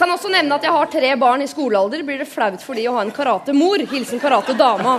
Kan 0.00 0.08
også 0.14 0.30
nevne 0.32 0.56
at 0.56 0.64
jeg 0.64 0.72
har 0.72 0.88
tre 0.88 1.08
barn 1.20 1.42
i 1.44 1.48
skolealder. 1.50 2.00
Blir 2.08 2.22
det 2.22 2.28
flaut 2.30 2.62
for 2.64 2.78
de 2.78 2.86
å 2.88 2.94
ha 2.96 3.02
en 3.04 3.12
karatemor? 3.12 3.82
Hilsen 3.90 4.22
karatedama. 4.22 4.94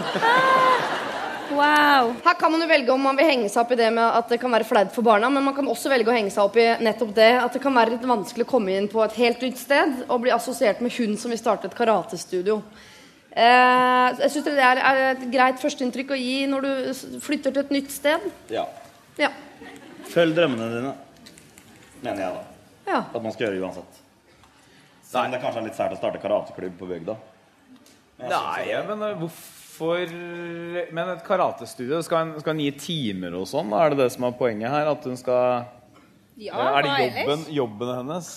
Wow. 1.51 2.11
Her 2.23 2.35
kan 2.39 2.51
man 2.53 2.61
jo 2.61 2.67
velge 2.69 2.93
om 2.93 3.01
man 3.03 3.17
vil 3.17 3.27
henge 3.27 3.49
seg 3.49 3.63
opp 3.63 3.73
i 3.73 3.79
det 3.79 3.89
med 3.95 4.05
at 4.05 4.29
det 4.29 4.37
kan 4.39 4.53
være 4.53 4.67
flaut 4.69 4.93
for 4.93 5.03
barna, 5.03 5.27
men 5.33 5.43
man 5.43 5.55
kan 5.57 5.67
også 5.67 5.89
velge 5.91 6.07
å 6.11 6.15
henge 6.15 6.31
seg 6.31 6.45
opp 6.45 6.59
i 6.61 6.67
nettopp 6.85 7.15
det 7.17 7.31
at 7.41 7.57
det 7.57 7.61
kan 7.63 7.75
være 7.75 7.95
litt 7.95 8.05
vanskelig 8.07 8.45
å 8.45 8.51
komme 8.53 8.75
inn 8.77 8.87
på 8.91 9.01
et 9.03 9.17
helt 9.17 9.41
nytt 9.43 9.59
sted 9.59 9.97
og 10.05 10.21
bli 10.23 10.31
assosiert 10.31 10.79
med 10.85 10.93
hun 10.95 11.17
som 11.19 11.33
vil 11.33 11.41
starte 11.41 11.67
et 11.67 11.75
karatestudio. 11.75 12.61
Eh, 13.31 14.21
jeg 14.21 14.31
syns 14.35 14.47
det 14.47 14.53
er, 14.59 14.83
er 14.85 15.01
et 15.09 15.25
greit 15.33 15.59
førsteinntrykk 15.59 16.13
å 16.13 16.19
gi 16.21 16.37
når 16.51 16.67
du 16.67 17.19
flytter 17.25 17.57
til 17.57 17.65
et 17.65 17.73
nytt 17.73 17.91
sted. 17.91 18.29
Ja. 18.53 18.67
Ja. 19.19 19.33
Følg 20.13 20.37
drømmene 20.37 20.69
dine. 20.77 20.93
Mener 22.05 22.23
jeg, 22.27 22.37
da. 22.37 22.47
Ja. 22.91 23.03
At 23.07 23.21
man 23.21 23.33
skal 23.33 23.49
gjøre 23.49 23.65
uansett. 23.65 24.00
Selv 25.11 25.27
om 25.27 25.33
det 25.33 25.41
kanskje 25.43 25.59
er 25.59 25.67
litt 25.67 25.75
sært 25.75 25.93
å 25.95 25.99
starte 25.99 26.21
karateklubb 26.23 26.77
på 26.79 26.87
bygda. 26.87 27.17
Nei, 28.21 28.59
ja, 28.69 28.83
men 28.87 29.01
eh, 29.03 29.17
hvorfor 29.19 30.11
Men 30.93 31.09
et 31.15 31.23
karatestudio, 31.25 31.99
skal 32.05 32.27
en, 32.27 32.33
skal 32.39 32.53
en 32.53 32.61
gi 32.61 32.69
timer 32.77 33.35
og 33.39 33.47
sånn? 33.49 33.73
Er 33.75 33.91
det 33.91 34.03
det 34.03 34.09
som 34.13 34.27
er 34.27 34.35
poenget 34.37 34.71
her? 34.71 34.91
At 34.91 35.07
hun 35.09 35.17
skal 35.19 35.65
Ja, 36.39 36.61
Er 36.77 36.85
det 36.85 36.93
jobben, 37.09 37.45
jobben 37.57 37.93
hennes? 37.97 38.29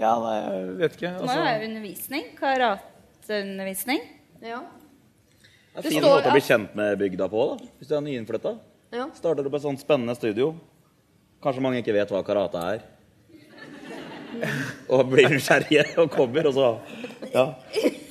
Ja, 0.00 0.12
nei, 0.22 0.36
jeg 0.38 0.76
vet 0.80 0.94
ikke. 0.96 1.10
Det 1.16 1.24
må 1.24 1.34
jo 1.34 1.40
Altså, 1.40 1.66
undervisning. 1.66 2.28
Karateundervisning. 2.38 4.04
Ja. 4.40 4.60
Det 4.60 5.80
er 5.80 5.82
en 5.82 5.86
fin 5.86 5.98
står 6.02 6.14
måte 6.14 6.30
å 6.30 6.36
bli 6.36 6.44
kjent 6.46 6.78
med 6.78 6.94
bygda 7.00 7.28
på, 7.32 7.42
da. 7.50 7.72
Hvis 7.80 7.90
du 7.90 7.96
er 7.96 8.06
nyinnflytta. 8.06 8.54
Ja. 8.94 9.08
Starter 9.18 9.44
du 9.46 9.50
på 9.52 9.58
et 9.58 9.66
sånt 9.66 9.82
spennende 9.82 10.16
studio. 10.18 10.54
Kanskje 11.44 11.64
mange 11.64 11.82
ikke 11.82 11.94
vet 11.96 12.12
hva 12.12 12.22
karate 12.26 12.62
er. 12.74 12.86
Og 14.94 15.06
blir 15.10 15.28
nysgjerrige 15.32 15.84
og 16.02 16.10
kommer, 16.12 16.50
og 16.50 16.54
så 16.56 16.70
Ja. 17.34 17.46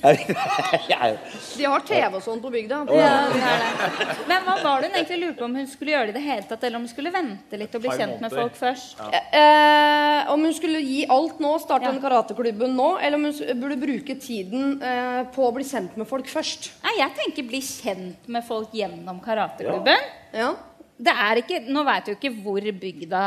De 0.00 1.66
har 1.68 1.82
TV 1.84 2.14
og 2.16 2.22
sånn 2.24 2.38
på 2.40 2.48
bygda. 2.52 2.78
Ja, 2.96 3.08
det 3.28 3.40
er 3.44 3.58
det. 3.60 4.06
Men 4.30 4.46
hva 4.46 4.54
var 4.62 4.80
det 4.80 4.88
hun 4.88 4.96
egentlig 4.96 5.18
lurte 5.20 5.38
på 5.42 5.48
om 5.48 5.58
hun 5.60 5.68
skulle 5.68 5.92
gjøre 5.92 6.08
det 6.08 6.14
i 6.14 6.16
det 6.16 6.22
hele 6.24 6.46
tatt, 6.48 6.64
eller 6.64 6.80
om 6.80 6.86
hun 6.86 6.92
skulle 6.92 7.12
vente 7.12 7.60
litt 7.60 7.74
og 7.76 7.84
bli 7.84 7.96
kjent 7.98 8.22
med 8.24 8.32
folk 8.32 8.56
først? 8.56 9.02
Eh, 9.10 10.30
om 10.32 10.46
hun 10.48 10.56
skulle 10.56 10.80
gi 10.80 11.02
alt 11.12 11.42
nå, 11.42 11.52
starte 11.60 11.90
den 11.90 12.00
karateklubben 12.00 12.72
nå, 12.78 12.88
eller 13.02 13.20
om 13.20 13.28
hun 13.28 13.60
burde 13.60 13.80
bruke 13.82 14.16
tiden 14.22 14.78
eh, 14.80 15.20
på 15.34 15.50
å 15.50 15.52
bli 15.58 15.66
kjent 15.68 16.00
med 16.00 16.08
folk 16.08 16.30
først. 16.32 16.70
Nei, 16.86 16.96
jeg 17.02 17.16
tenker 17.20 17.50
bli 17.52 17.60
kjent 17.66 18.32
med 18.32 18.46
folk 18.48 18.72
gjennom 18.76 19.20
karateklubben. 19.24 20.10
Ja. 20.32 20.54
Det 21.00 21.12
er 21.16 21.38
ikke, 21.40 21.58
Nå 21.72 21.82
vet 21.86 22.04
du 22.06 22.10
jo 22.12 22.16
ikke 22.18 22.42
hvor 22.44 22.60
bygda 22.82 23.20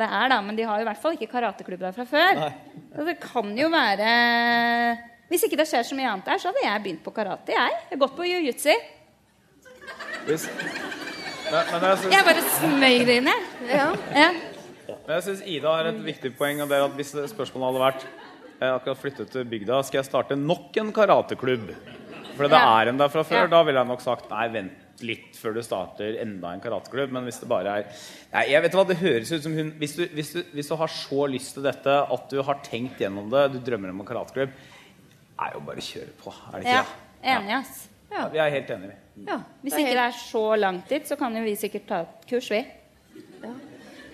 det 0.00 0.06
er, 0.10 0.28
da, 0.32 0.40
men 0.42 0.56
de 0.58 0.64
har 0.66 0.80
jo 0.80 0.82
i 0.82 0.88
hvert 0.88 0.98
fall 1.02 1.14
ikke 1.14 1.28
karateklubb 1.30 1.84
der 1.86 1.92
fra 1.94 2.06
før. 2.10 2.40
Så 2.96 3.04
det 3.06 3.14
kan 3.22 3.52
jo 3.58 3.68
være 3.70 4.08
Hvis 5.30 5.44
ikke 5.46 5.60
det 5.60 5.68
skjer 5.70 5.84
så 5.86 5.94
mye 5.94 6.08
annet 6.10 6.26
der, 6.26 6.40
så 6.42 6.50
hadde 6.50 6.64
jeg 6.66 6.82
begynt 6.82 7.04
på 7.06 7.12
karate. 7.14 7.54
Jeg 7.54 7.70
Jeg 7.70 7.94
har 7.94 8.00
gått 8.02 8.16
på 8.18 8.26
jiu-jitsu. 8.26 8.74
hvis, 10.26 10.48
jeg 10.50 11.66
synes, 11.70 12.10
Jeg 12.10 12.24
bare 12.26 12.42
smøg 12.58 13.06
det 13.06 13.16
inn, 13.20 13.30
jeg. 13.30 13.46
Ja. 13.70 13.86
Ja. 14.16 14.30
Men 15.06 15.14
jeg 15.16 15.22
syns 15.28 15.42
Ida 15.46 15.70
har 15.76 15.86
et 15.92 16.02
viktig 16.04 16.34
poeng. 16.38 16.60
Og 16.62 16.68
det 16.68 16.76
er 16.80 16.84
at 16.88 16.98
Hvis 16.98 17.14
spørsmålet 17.30 17.70
hadde 17.70 17.84
vært 17.86 18.06
eh, 18.60 18.74
akkurat 18.74 18.98
flyttet 18.98 19.30
til 19.30 19.46
bygda, 19.46 19.82
skal 19.86 20.02
jeg 20.02 20.10
starte 20.10 20.36
nok 20.36 20.76
en 20.82 20.90
karateklubb? 20.92 21.70
For 22.36 22.48
det 22.48 22.58
Ja. 22.58 22.80
er 22.82 22.88
en 22.90 22.98
der 22.98 23.08
fra 23.08 23.22
før. 23.22 23.44
Ja. 23.46 23.46
Da 23.46 23.62
ville 23.62 23.78
jeg 23.80 23.86
nok 23.94 24.00
sagt 24.02 24.30
nei, 24.30 24.48
vent 24.48 24.79
litt 25.06 25.36
før 25.38 25.54
du 25.56 25.60
starter 25.64 26.16
enda 26.22 26.52
en 26.54 26.62
karateklubb. 26.62 27.12
Men 27.16 27.24
hvis 27.28 27.40
det 27.42 27.48
bare 27.50 27.76
er 27.80 27.86
Nei, 28.32 28.44
jeg 28.52 28.62
vet 28.64 28.76
hva, 28.78 28.84
det 28.88 28.98
høres 29.00 29.32
ut 29.32 29.42
som 29.44 29.54
hun 29.56 29.72
hvis 29.80 29.96
du, 29.98 30.04
hvis, 30.14 30.32
du, 30.36 30.40
hvis 30.54 30.68
du 30.70 30.74
har 30.78 30.92
så 30.94 31.26
lyst 31.32 31.54
til 31.56 31.64
dette 31.66 31.96
at 32.16 32.26
du 32.30 32.40
har 32.46 32.60
tenkt 32.66 33.00
gjennom 33.02 33.30
det, 33.32 33.46
du 33.54 33.58
drømmer 33.70 33.90
om 33.94 34.02
en 34.04 34.08
karateklubb, 34.10 34.52
er 35.40 35.54
jo 35.56 35.62
bare 35.66 35.80
å 35.82 35.86
kjøre 35.86 36.12
på. 36.20 36.34
Er 36.50 36.52
det 36.58 36.66
ikke 36.66 36.74
Ja, 36.76 36.82
det? 36.84 37.30
Enig, 37.36 37.54
ass. 37.62 37.86
Ja, 38.10 38.26
vi 38.32 38.38
er 38.42 38.50
helt 38.50 38.70
enige. 38.74 38.94
vi. 39.16 39.24
Ja, 39.28 39.36
Hvis 39.62 39.74
ikke 39.78 39.96
det 39.96 40.04
er 40.08 40.14
så 40.18 40.44
langt 40.58 40.88
dit, 40.90 41.06
så 41.08 41.16
kan 41.20 41.36
jo 41.36 41.42
vi 41.44 41.56
sikkert 41.58 41.86
ta 41.88 42.00
et 42.06 42.28
kurs, 42.30 42.48
vi. 42.50 42.60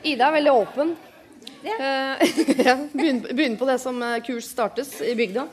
Ida 0.06 0.28
er 0.28 0.34
veldig 0.36 0.52
åpen. 0.52 0.92
Eh, 1.66 2.28
ja, 2.66 2.76
Begynn 2.92 3.20
begynn 3.26 3.56
på 3.58 3.66
det 3.68 3.78
som 3.82 3.98
eh, 4.02 4.20
kurs 4.26 4.48
startes 4.50 4.94
i 5.02 5.14
bygda. 5.18 5.46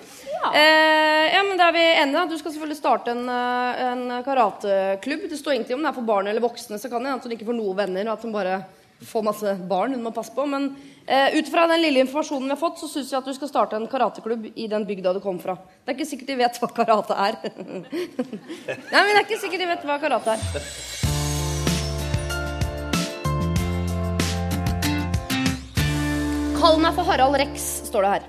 Eh, 0.53 1.25
ja, 1.33 1.41
men 1.47 1.57
Da 1.57 1.69
er 1.69 1.75
vi 1.77 1.83
enige. 2.03 2.27
Du 2.29 2.37
skal 2.37 2.53
selvfølgelig 2.53 2.79
starte 2.79 3.15
en, 3.15 3.25
eh, 3.29 3.83
en 3.87 4.23
karateklubb. 4.25 5.27
Det 5.29 5.39
står 5.39 5.57
ingenting 5.57 5.79
om 5.79 5.83
det 5.85 5.91
er 5.93 5.99
for 5.99 6.07
barn 6.07 6.29
eller 6.29 6.43
voksne. 6.43 6.79
Så 6.79 6.91
kan 6.91 7.03
det 7.03 7.15
at 7.15 7.27
hun 7.27 7.35
ikke 7.35 7.49
får 7.49 7.59
noen 7.59 7.77
venner, 7.77 8.07
og 8.07 8.17
at 8.17 8.25
hun 8.27 8.35
bare 8.35 8.63
får 9.03 9.23
masse 9.25 9.55
barn 9.67 9.95
hun 9.95 10.03
må 10.03 10.13
passe 10.15 10.33
på. 10.35 10.45
Men 10.49 10.69
eh, 11.05 11.39
ut 11.39 11.49
fra 11.51 11.65
den 11.71 11.83
lille 11.83 12.03
informasjonen 12.05 12.47
vi 12.47 12.55
har 12.55 12.61
fått, 12.61 12.79
så 12.81 12.91
syns 12.91 13.11
jeg 13.11 13.19
at 13.19 13.27
du 13.27 13.33
skal 13.35 13.51
starte 13.51 13.79
en 13.79 13.89
karateklubb 13.91 14.51
i 14.53 14.69
den 14.71 14.87
bygda 14.89 15.15
du 15.15 15.21
kom 15.23 15.41
fra. 15.43 15.57
Det 15.83 15.93
er 15.93 15.99
ikke 15.99 16.11
sikkert 16.13 16.33
de 16.33 16.39
vet 16.43 16.61
hva 16.61 16.71
karate 16.75 17.17
er. 17.29 17.41
Nei, 18.93 19.01
men 19.01 19.11
det 19.11 19.17
er 19.17 19.25
ikke 19.25 19.41
sikkert 19.41 19.65
de 19.65 19.73
vet 19.73 19.89
hva 19.89 19.99
karate 20.03 20.37
er. 20.37 21.12
Kall 26.63 26.77
meg 26.79 26.93
for 26.95 27.03
Harald 27.03 27.35
Rex, 27.35 27.63
står 27.89 28.05
det 28.05 28.09
her. 28.13 28.27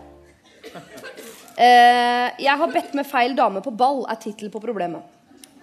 Eh, 1.55 2.31
jeg 2.43 2.59
har 2.59 2.71
bedt 2.73 2.95
med 2.99 3.07
feil 3.07 3.37
dame 3.39 3.61
på 3.63 3.71
ball, 3.71 4.01
er 4.11 4.19
tittel 4.19 4.49
på 4.51 4.59
problemet. 4.59 5.05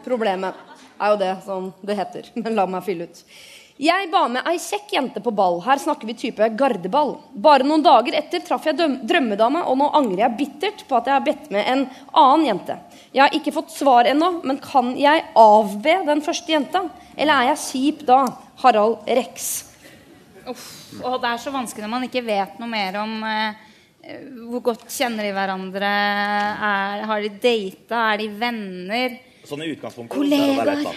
Problemet 0.05 0.55
er 0.95 1.09
jo 1.11 1.17
det 1.19 1.31
som 1.43 1.65
det 1.83 1.97
heter. 1.99 2.29
Men 2.39 2.55
la 2.55 2.63
meg 2.71 2.85
fylle 2.85 3.09
ut. 3.09 3.19
Jeg 3.81 4.07
ba 4.13 4.21
med 4.31 4.47
ei 4.47 4.55
kjekk 4.55 4.93
jente 4.95 5.19
på 5.25 5.33
ball. 5.35 5.59
Her 5.65 5.81
snakker 5.83 6.07
vi 6.07 6.15
type 6.21 6.47
gardeball. 6.55 7.17
Bare 7.43 7.67
noen 7.67 7.83
dager 7.83 8.15
etter 8.15 8.39
traff 8.45 8.69
jeg 8.69 8.77
drømmedama, 8.79 9.65
og 9.67 9.75
nå 9.81 9.89
angrer 9.97 10.21
jeg 10.23 10.37
bittert 10.39 10.85
på 10.87 10.95
at 10.95 11.09
jeg 11.09 11.17
har 11.17 11.25
bedt 11.25 11.49
med 11.51 11.67
en 11.73 11.83
annen 12.21 12.45
jente. 12.53 12.77
Jeg 13.11 13.25
har 13.25 13.35
ikke 13.35 13.55
fått 13.57 13.75
svar 13.75 14.07
ennå, 14.07 14.37
men 14.47 14.61
kan 14.63 14.93
jeg 14.95 15.25
avbe 15.35 15.97
den 16.07 16.23
første 16.23 16.55
jenta? 16.55 16.85
Eller 17.17 17.35
er 17.35 17.51
jeg 17.51 17.61
kjip 17.65 18.07
da? 18.07 18.21
Harald 18.63 19.11
Rex. 19.11 19.51
Uff, 20.49 20.63
og 21.03 21.19
det 21.21 21.29
er 21.29 21.37
så 21.43 21.51
vanskelig 21.53 21.85
når 21.85 21.91
man 21.93 22.03
ikke 22.07 22.23
vet 22.25 22.57
noe 22.59 22.69
mer 22.71 22.95
om 23.01 23.11
eh, 23.27 23.67
hvor 24.49 24.63
godt 24.71 24.87
kjenner 24.89 25.27
de 25.27 25.31
hverandre. 25.35 25.91
Er, 26.71 27.03
har 27.05 27.21
de 27.21 27.29
data? 27.43 27.99
Er 28.13 28.17
de 28.23 28.27
venner? 28.41 29.17
Sånn 29.45 29.61
i 29.65 29.71
utgangspunktet 29.75 30.15
Kollegaer. 30.17 30.61
er 30.61 30.71
lett, 30.71 30.85
da. 30.85 30.93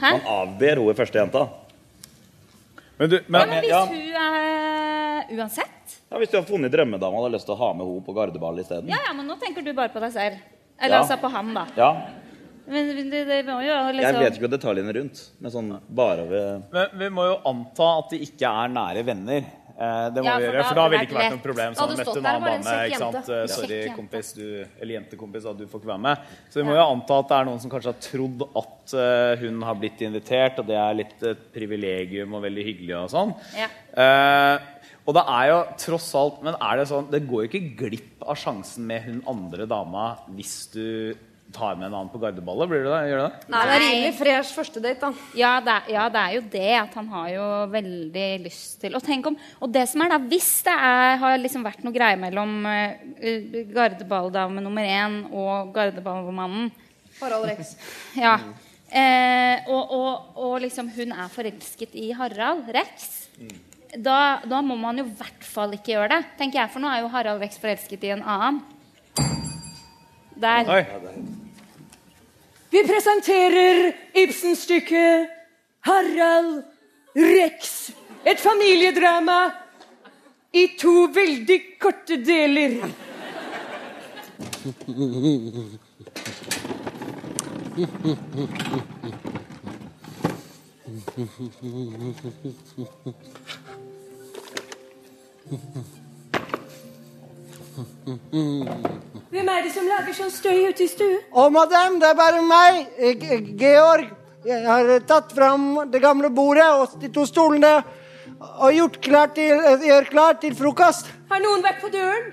Hæ? 0.00 0.10
Man 0.18 0.28
avber 0.34 0.80
hun 0.82 0.94
første 0.96 1.18
jenta. 1.22 1.46
Men 2.98 3.10
du, 3.10 3.16
Ja, 3.16 3.24
men 3.32 3.54
hvis 3.64 3.72
hun 3.90 4.18
er 4.22 5.32
Uansett? 5.34 5.96
Ja, 6.10 6.18
Hvis 6.20 6.30
du 6.30 6.36
har 6.38 6.44
funnet 6.46 6.70
drømmedama 6.70 7.16
og 7.18 7.24
har 7.26 7.32
lyst 7.34 7.48
til 7.48 7.56
å 7.56 7.58
ha 7.58 7.72
med 7.74 7.88
henne 7.88 8.04
på 8.06 8.12
gardeball 8.14 8.60
isteden. 8.62 8.88
Ja, 8.92 9.00
ja, 9.08 9.12
men 9.16 9.26
nå 9.26 9.34
tenker 9.40 9.64
du 9.66 9.72
bare 9.74 9.90
på 9.90 9.98
deg 10.04 10.12
selv. 10.14 10.36
Eller 10.78 10.96
Ja. 10.96 11.00
altså 11.02 11.16
på 11.18 11.30
han, 11.32 11.50
da. 11.56 11.64
Ja, 11.76 11.88
Men 12.66 12.86
det, 13.10 13.24
det 13.28 13.40
må 13.48 13.58
jo 13.60 13.74
liksom 13.92 14.06
Jeg 14.20 14.22
vet 14.24 14.38
ikke 14.38 14.48
detaljene 14.54 14.94
rundt, 14.96 15.20
men 15.42 15.52
sånn 15.52 15.74
bare 15.92 16.24
ved 16.30 16.70
Men 16.72 16.94
vi 17.02 17.10
må 17.12 17.26
jo 17.28 17.34
anta 17.50 17.90
at 17.98 18.14
de 18.14 18.22
ikke 18.24 18.48
er 18.64 18.72
nære 18.72 19.02
venner. 19.04 19.44
Eh, 19.74 20.06
det 20.14 20.22
må 20.22 20.28
Ja, 20.30 20.36
vi 20.38 20.46
gjøre, 20.46 20.64
for 20.68 20.78
da 20.78 20.84
ville 20.86 21.00
det 21.02 21.08
ikke 21.08 21.18
vært 21.18 21.32
noe 21.34 21.42
problem. 21.42 21.72
Hadde 21.74 21.96
Sånn, 21.98 21.98
møtte 21.98 22.20
en 22.20 22.28
annen 22.30 22.64
dame, 22.64 22.74
ikke 22.88 23.00
sant? 23.02 23.16
Eh, 23.28 23.40
Ja. 23.42 23.46
Sorry, 23.50 23.78
kompis, 23.96 24.32
du, 24.38 24.44
eller 24.80 24.94
jentekompis, 24.94 25.48
at 25.50 25.58
du 25.58 25.64
får 25.66 25.82
ikke 25.82 25.90
være 25.90 26.04
med. 26.06 26.28
Så 26.48 26.60
vi 26.60 26.66
må 26.68 26.76
jo 26.78 26.84
anta 26.84 27.18
at 27.18 27.28
det 27.32 27.36
er 27.40 27.48
noen 27.50 27.60
som 27.64 27.72
kanskje 27.72 27.90
har 27.90 27.98
trodd 28.06 28.44
at 28.62 28.94
eh, 29.02 29.42
hun 29.42 29.60
har 29.66 29.74
blitt 29.82 30.04
invitert, 30.06 30.62
og 30.62 30.70
det 30.70 30.78
er 30.78 30.94
litt 31.02 31.26
et 31.34 31.42
privilegium 31.52 32.38
og 32.38 32.46
veldig 32.46 32.64
hyggelig 32.70 32.96
og 33.02 33.10
sånn. 33.12 33.34
Ja. 33.58 33.68
Eh, 33.98 34.70
og 35.04 35.18
det 35.18 35.26
er 35.28 35.48
jo 35.50 35.58
tross 35.76 36.06
alt 36.16 36.38
Men 36.40 36.54
er 36.56 36.78
det 36.80 36.86
sånn 36.88 37.10
Det 37.12 37.20
går 37.28 37.42
jo 37.44 37.48
ikke 37.50 37.76
glipp 37.76 38.22
av 38.24 38.38
sjansen 38.40 38.86
med 38.88 39.02
hun 39.04 39.18
andre 39.28 39.66
dama 39.68 40.06
hvis 40.32 40.54
du 40.72 40.86
tar 41.54 41.78
med 41.78 41.86
en 41.86 41.94
annen 41.94 42.10
på 42.12 42.20
gardeballet. 42.22 42.70
Blir 42.70 42.84
det 42.84 42.92
det? 42.92 43.00
Gjør 43.10 43.22
det 43.22 43.26
det? 43.30 43.48
Nei, 43.54 43.62
det 43.64 43.74
er 43.74 43.82
rimelig 43.84 44.12
fresh 44.18 44.56
første 44.58 44.82
date, 44.84 45.00
da. 45.06 45.28
Ja 45.38 45.52
det, 45.64 45.76
er, 45.76 45.90
ja, 45.94 46.06
det 46.12 46.22
er 46.22 46.36
jo 46.36 46.42
det 46.54 46.72
at 46.80 46.98
han 46.98 47.10
har 47.14 47.28
jo 47.32 47.48
veldig 47.74 48.28
lyst 48.44 48.76
til 48.82 48.98
Og 48.98 49.04
tenk 49.06 49.30
om, 49.30 49.38
og 49.62 49.72
det 49.74 49.86
som 49.90 50.04
er 50.04 50.14
da, 50.14 50.20
hvis 50.20 50.50
det 50.66 50.74
er, 50.74 51.16
har 51.22 51.40
liksom 51.40 51.66
vært 51.66 51.84
noe 51.86 51.94
greie 51.94 52.18
mellom 52.20 52.66
uh, 52.66 53.58
gardeballdame 53.74 54.64
nummer 54.64 54.86
én 54.86 55.20
og 55.30 55.74
gardeballmannen 55.76 56.72
Harald 57.20 57.50
Rex. 57.50 57.74
Ja. 58.26 58.38
Eh, 58.94 59.64
og, 59.66 59.90
og, 59.90 60.34
og 60.38 60.58
liksom 60.62 60.90
hun 60.94 61.14
er 61.14 61.30
forelsket 61.32 61.96
i 61.98 62.12
Harald 62.14 62.68
Rex. 62.74 63.08
Da, 63.94 64.42
da 64.46 64.60
må 64.62 64.76
man 64.78 64.98
jo 64.98 65.06
i 65.06 65.16
hvert 65.18 65.46
fall 65.46 65.74
ikke 65.74 65.94
gjøre 65.94 66.10
det. 66.16 66.20
tenker 66.38 66.62
jeg, 66.62 66.72
For 66.74 66.82
nå 66.82 66.90
er 66.90 67.02
jo 67.02 67.10
Harald 67.14 67.42
Rex 67.42 67.58
forelsket 67.62 68.06
i 68.06 68.14
en 68.14 68.22
annen. 68.22 68.62
Der. 70.34 70.68
Oi. 70.68 71.40
Vi 72.74 72.82
presenterer 72.82 73.94
Ibsen-stykket 74.14 75.28
'Harald 75.80 76.62
Rex'. 77.14 77.92
Et 78.24 78.40
familiedrama 78.40 79.52
i 80.52 80.66
to 80.78 81.06
veldig 81.06 81.78
korte 81.78 82.16
deler. 82.16 82.82
Hvem 97.74 99.48
er 99.50 99.62
det 99.66 99.72
som 99.74 99.86
lager 99.88 100.14
sånn 100.14 100.30
støy 100.30 100.68
ute 100.70 100.84
i 100.84 100.88
stuen? 100.90 101.18
Å, 101.32 101.48
madam, 101.50 101.98
det 102.02 102.08
er 102.12 102.18
bare 102.18 102.42
meg, 102.46 102.86
eh, 102.98 103.14
G- 103.18 103.56
Georg. 103.58 104.10
Jeg 104.46 104.62
har 104.66 104.88
eh, 104.94 105.00
tatt 105.08 105.32
fram 105.34 105.90
det 105.90 106.00
gamle 106.04 106.30
bordet 106.30 106.68
og 106.78 106.98
de 107.00 107.08
to 107.08 107.24
stolene 107.26 107.74
og 108.60 108.70
gjort 108.76 109.00
klart 109.02 109.34
til, 109.34 109.52
eh, 109.58 109.86
gjør 109.88 110.08
klart 110.12 110.40
til 110.44 110.54
frokost. 110.54 111.10
Har 111.30 111.40
noen 111.42 111.62
vært 111.64 111.80
på 111.82 111.90
døren? 111.92 112.32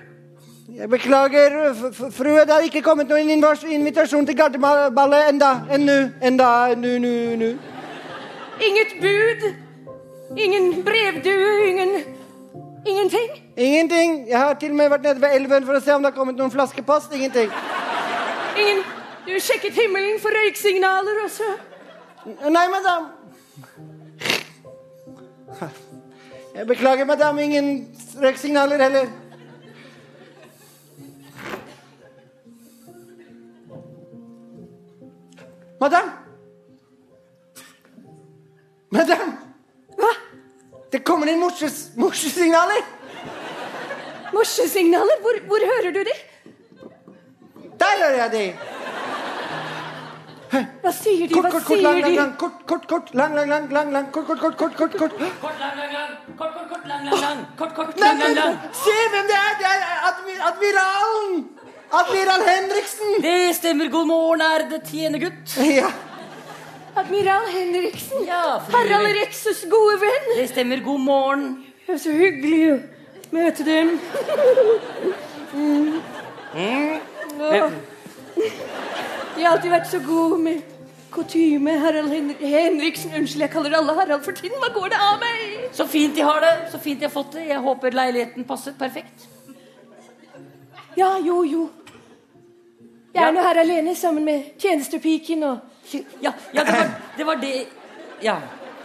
Jeg 0.72 0.88
beklager, 0.88 1.74
frue, 2.14 2.44
det 2.46 2.54
har 2.54 2.62
ikke 2.64 2.80
kommet 2.86 3.08
noen 3.10 3.28
invitasjon 3.28 4.24
til 4.26 4.36
gardeballet 4.38 5.28
enda. 5.28 5.50
Ennu. 5.70 6.12
Enda. 6.22 6.74
Nu, 6.74 6.98
nu, 7.02 7.36
nu. 7.36 7.58
Inget 8.62 8.94
bud? 9.02 9.54
Ingen 10.38 10.82
brevdue? 10.86 11.68
Ingen 11.68 12.04
Ingenting? 12.86 13.41
Ingenting. 13.56 14.28
Jeg 14.28 14.38
har 14.38 14.54
til 14.54 14.70
og 14.70 14.76
med 14.76 14.88
vært 14.88 15.02
nede 15.02 15.20
ved 15.20 15.34
elven 15.36 15.66
for 15.66 15.76
å 15.76 15.80
se 15.84 15.94
om 15.94 16.02
det 16.02 16.12
har 16.12 16.16
kommet 16.16 16.38
noen 16.40 16.52
flaskepost. 16.52 17.12
Ingenting. 17.12 17.50
Ingen 18.58 18.84
Du 19.26 19.36
sjekket 19.38 19.76
himmelen 19.78 20.16
for 20.18 20.34
røyksignaler 20.34 21.20
også? 21.24 21.46
Nei, 22.50 22.64
madam. 22.72 23.04
Jeg 26.54 26.66
beklager, 26.66 27.04
madam. 27.04 27.38
Ingen 27.38 27.68
røyksignaler 28.22 28.82
heller. 28.82 29.06
Madam! 35.80 36.10
Madam! 38.90 39.32
Hva? 39.98 40.10
Det 40.92 41.04
kommer 41.04 41.26
inn 41.26 41.40
morses- 41.40 41.90
morsesignaler. 44.32 45.20
Hvor, 45.24 45.40
hvor 45.50 45.66
hører 45.72 45.92
du 45.96 46.02
de? 46.08 46.14
Der 47.82 47.98
hører 48.02 48.18
jeg 48.22 48.32
de. 48.36 48.44
Hva 50.82 50.90
sier 50.92 51.28
de? 51.28 51.32
Kort, 51.34 51.46
Hva 51.46 51.50
kort, 51.52 51.64
kort, 51.64 51.68
sier 51.70 51.82
lang, 51.86 52.00
lang, 52.02 52.10
de? 52.12 52.16
lang, 52.20 52.32
kort, 52.40 52.58
kort, 52.68 52.84
kort, 52.90 53.14
lang, 53.16 53.34
lang, 53.38 53.48
lang, 53.48 53.70
lang, 53.72 53.92
lang, 53.96 54.10
kort, 54.12 54.26
kort, 54.28 54.40
kort, 54.42 54.56
kort, 54.60 54.76
kort, 54.76 54.96
kort. 55.00 55.14
Kort, 55.40 55.58
lang, 55.62 55.78
lang, 55.80 55.92
lang. 55.96 56.10
Kort, 56.36 56.52
kort, 56.58 56.68
kort, 56.72 56.86
lang, 56.90 57.06
lang, 57.08 57.20
lang. 57.24 57.40
Kort, 57.56 57.74
kort, 57.78 57.96
Nei, 57.96 58.10
lang, 58.10 58.20
lang, 58.20 58.36
lang. 58.36 58.58
se 58.84 58.96
hvem 59.14 59.26
det 59.30 59.38
er! 59.38 59.54
Det 59.62 59.70
er 59.72 60.46
admiralen! 60.50 61.34
Admiral 61.92 62.44
Henriksen! 62.48 63.16
Det 63.24 63.54
stemmer. 63.56 63.88
God 63.92 64.06
morgen, 64.06 64.40
ærede 64.40 64.80
tjenergutt. 64.90 65.56
Ja. 65.76 65.90
Admiral 66.96 67.48
Henriksen. 67.52 68.24
Ja, 68.28 68.58
Harald 68.72 69.08
Rexes 69.16 69.64
gode 69.72 69.98
venn. 70.04 70.30
Det 70.36 70.48
stemmer. 70.52 70.80
God 70.84 71.00
morgen. 71.00 71.44
Det 71.86 71.94
er 71.94 72.00
så 72.00 72.12
hyggelig 72.12 72.82
møte 73.32 73.64
dem. 73.66 73.94
Mm. 75.54 76.00
Åh. 77.40 77.72
De 79.36 79.44
har 79.44 79.54
alltid 79.54 79.72
vært 79.72 79.90
så 79.90 80.00
gode 80.04 80.38
med 80.42 80.62
kutyme. 81.12 81.74
Harald 81.80 82.12
Hen 82.12 82.30
Henriksen. 82.40 83.12
Unnskyld, 83.18 83.46
jeg 83.46 83.52
kaller 83.52 83.76
alle 83.78 83.94
Harald 83.98 84.24
for 84.24 84.36
tiden. 84.36 84.58
Hva 84.62 84.72
går 84.74 84.92
det 84.92 85.00
av 85.00 85.20
meg? 85.22 85.68
Så 85.76 85.86
fint 85.88 86.16
de 86.16 86.24
har 86.26 86.40
det. 86.44 86.54
Så 86.72 86.80
fint 86.80 87.00
de 87.00 87.08
har 87.08 87.14
fått 87.14 87.36
det. 87.36 87.46
Jeg 87.50 87.60
håper 87.64 87.96
leiligheten 87.96 88.48
passet 88.48 88.78
perfekt. 88.78 89.28
Ja, 90.96 91.14
jo, 91.24 91.42
jo. 91.48 91.68
Jeg 93.12 93.24
er 93.26 93.32
nå 93.32 93.44
her 93.44 93.60
alene 93.60 93.94
sammen 93.96 94.24
med 94.24 94.54
tjenestepiken 94.60 95.44
og 95.44 95.68
Ja, 96.22 96.30
ja 96.54 96.62
det, 96.64 96.72
var, 96.72 96.90
det 97.16 97.26
var 97.26 97.40
det 97.42 97.54
Ja. 98.22 98.36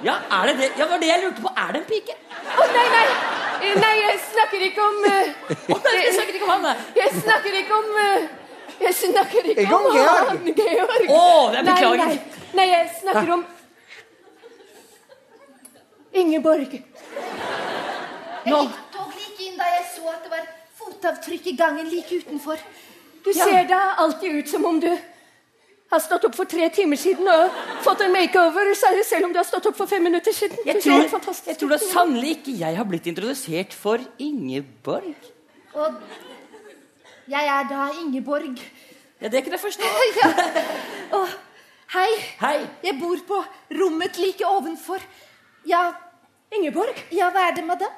ja, 0.04 0.16
er 0.32 0.48
det 0.50 0.56
det? 0.58 0.70
Ja, 0.78 0.84
det 0.84 0.92
var 0.92 1.00
det 1.04 1.08
jeg 1.08 1.24
lurte 1.24 1.42
på. 1.42 1.52
Er 1.56 1.72
det 1.76 1.84
en 1.84 1.88
pike? 1.92 2.16
Å, 2.58 2.66
nei, 2.74 2.88
nei. 2.96 3.37
Eh, 3.62 3.76
Nei, 3.84 3.96
jeg 4.02 4.20
snakker 4.32 4.66
ikke 4.70 4.84
om 4.86 5.06
eh, 5.10 5.30
jeg 5.50 6.14
snakker 6.16 6.34
ikke 6.38 6.48
om 6.48 6.66
han. 6.68 6.82
Jeg 6.96 7.14
snakker 7.22 7.60
ikke 7.62 7.78
om 7.78 8.00
eh, 8.04 8.28
Jeg 8.78 8.94
snakker 8.94 9.52
ikke 9.54 9.78
om 9.78 9.88
han, 9.94 10.42
Georg. 10.58 11.08
Å, 11.18 11.22
jeg 11.56 11.66
beklager. 11.66 12.04
Nei, 12.04 12.16
nei, 12.16 12.50
nei, 12.60 12.68
jeg 12.74 12.90
snakker 13.02 13.34
om 13.38 13.46
Ingeborg. 16.18 16.78
Jeg 16.78 18.54
gikk 18.54 18.78
dog 18.96 19.18
like 19.18 19.44
inn 19.50 19.58
da 19.60 19.68
jeg 19.76 19.86
så 19.92 20.14
at 20.14 20.24
det 20.26 20.32
var 20.32 20.46
fotavtrykk 20.80 21.50
i 21.52 21.56
gangen 21.60 21.90
like 21.92 22.22
utenfor. 22.24 22.62
Du 23.26 23.34
ser 23.36 23.68
da 23.70 23.82
alltid 24.04 24.40
ut 24.40 24.50
som 24.50 24.66
om 24.66 24.80
du 24.82 24.90
har 25.92 26.02
stått 26.04 26.26
opp 26.28 26.36
for 26.36 26.50
tre 26.50 26.68
timer 26.76 27.00
siden 27.00 27.28
og 27.32 27.58
fått 27.86 28.02
en 28.04 28.12
makeover, 28.12 28.74
selv 28.76 29.28
om 29.28 29.34
du 29.34 29.40
har 29.40 29.48
stått 29.48 29.70
opp 29.70 29.78
for 29.80 29.88
fem 29.88 30.04
minutter 30.04 30.36
siden. 30.36 30.58
Jeg 30.68 30.82
tror, 30.84 31.06
jeg 31.48 31.58
tror 31.62 31.70
da 31.72 31.78
sannelig 31.80 32.34
ikke 32.38 32.56
jeg 32.60 32.76
har 32.80 32.88
blitt 32.90 33.08
introdusert 33.08 33.74
for 33.78 34.04
Ingeborg. 34.20 35.14
Og 35.78 36.02
jeg 37.32 37.52
er 37.54 37.70
da 37.72 37.88
Ingeborg. 38.02 38.60
Ja, 39.22 39.32
det 39.34 39.44
kan 39.46 39.56
jeg 39.56 39.62
forstå. 39.64 39.94
ja. 40.22 40.32
og, 41.18 41.32
hei. 41.96 42.10
Hei. 42.42 42.58
Jeg 42.84 43.00
bor 43.00 43.24
på 43.28 43.40
rommet 43.80 44.20
like 44.22 44.46
ovenfor. 44.46 45.02
Ja, 45.68 45.88
Ingeborg, 46.54 47.00
ja 47.12 47.32
hva 47.32 47.48
er 47.50 47.58
det, 47.58 47.66
madam? 47.68 47.96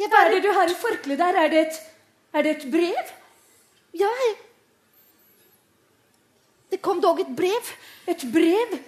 Ja, 0.00 0.06
hva 0.10 0.26
er 0.26 0.34
det 0.34 0.44
du 0.44 0.52
har 0.56 0.70
i 0.70 0.76
forkleet 0.78 1.18
der? 1.20 1.38
Er 1.44 1.50
det 1.52 1.62
et, 1.68 1.80
er 2.34 2.46
det 2.46 2.52
et 2.58 2.70
brev? 2.72 3.10
Ja, 3.98 4.10
jeg- 4.26 4.38
det 6.70 6.78
kom 6.82 7.00
dog 7.02 7.20
et 7.20 7.32
brev. 7.36 7.72
Et 8.10 8.24
brev? 8.32 8.78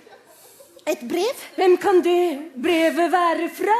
Et 0.87 1.03
brev? 1.09 1.43
Hvem 1.57 1.76
kan 1.83 2.01
det 2.03 2.22
brevet 2.62 3.12
være 3.12 3.51
fra? 3.55 3.78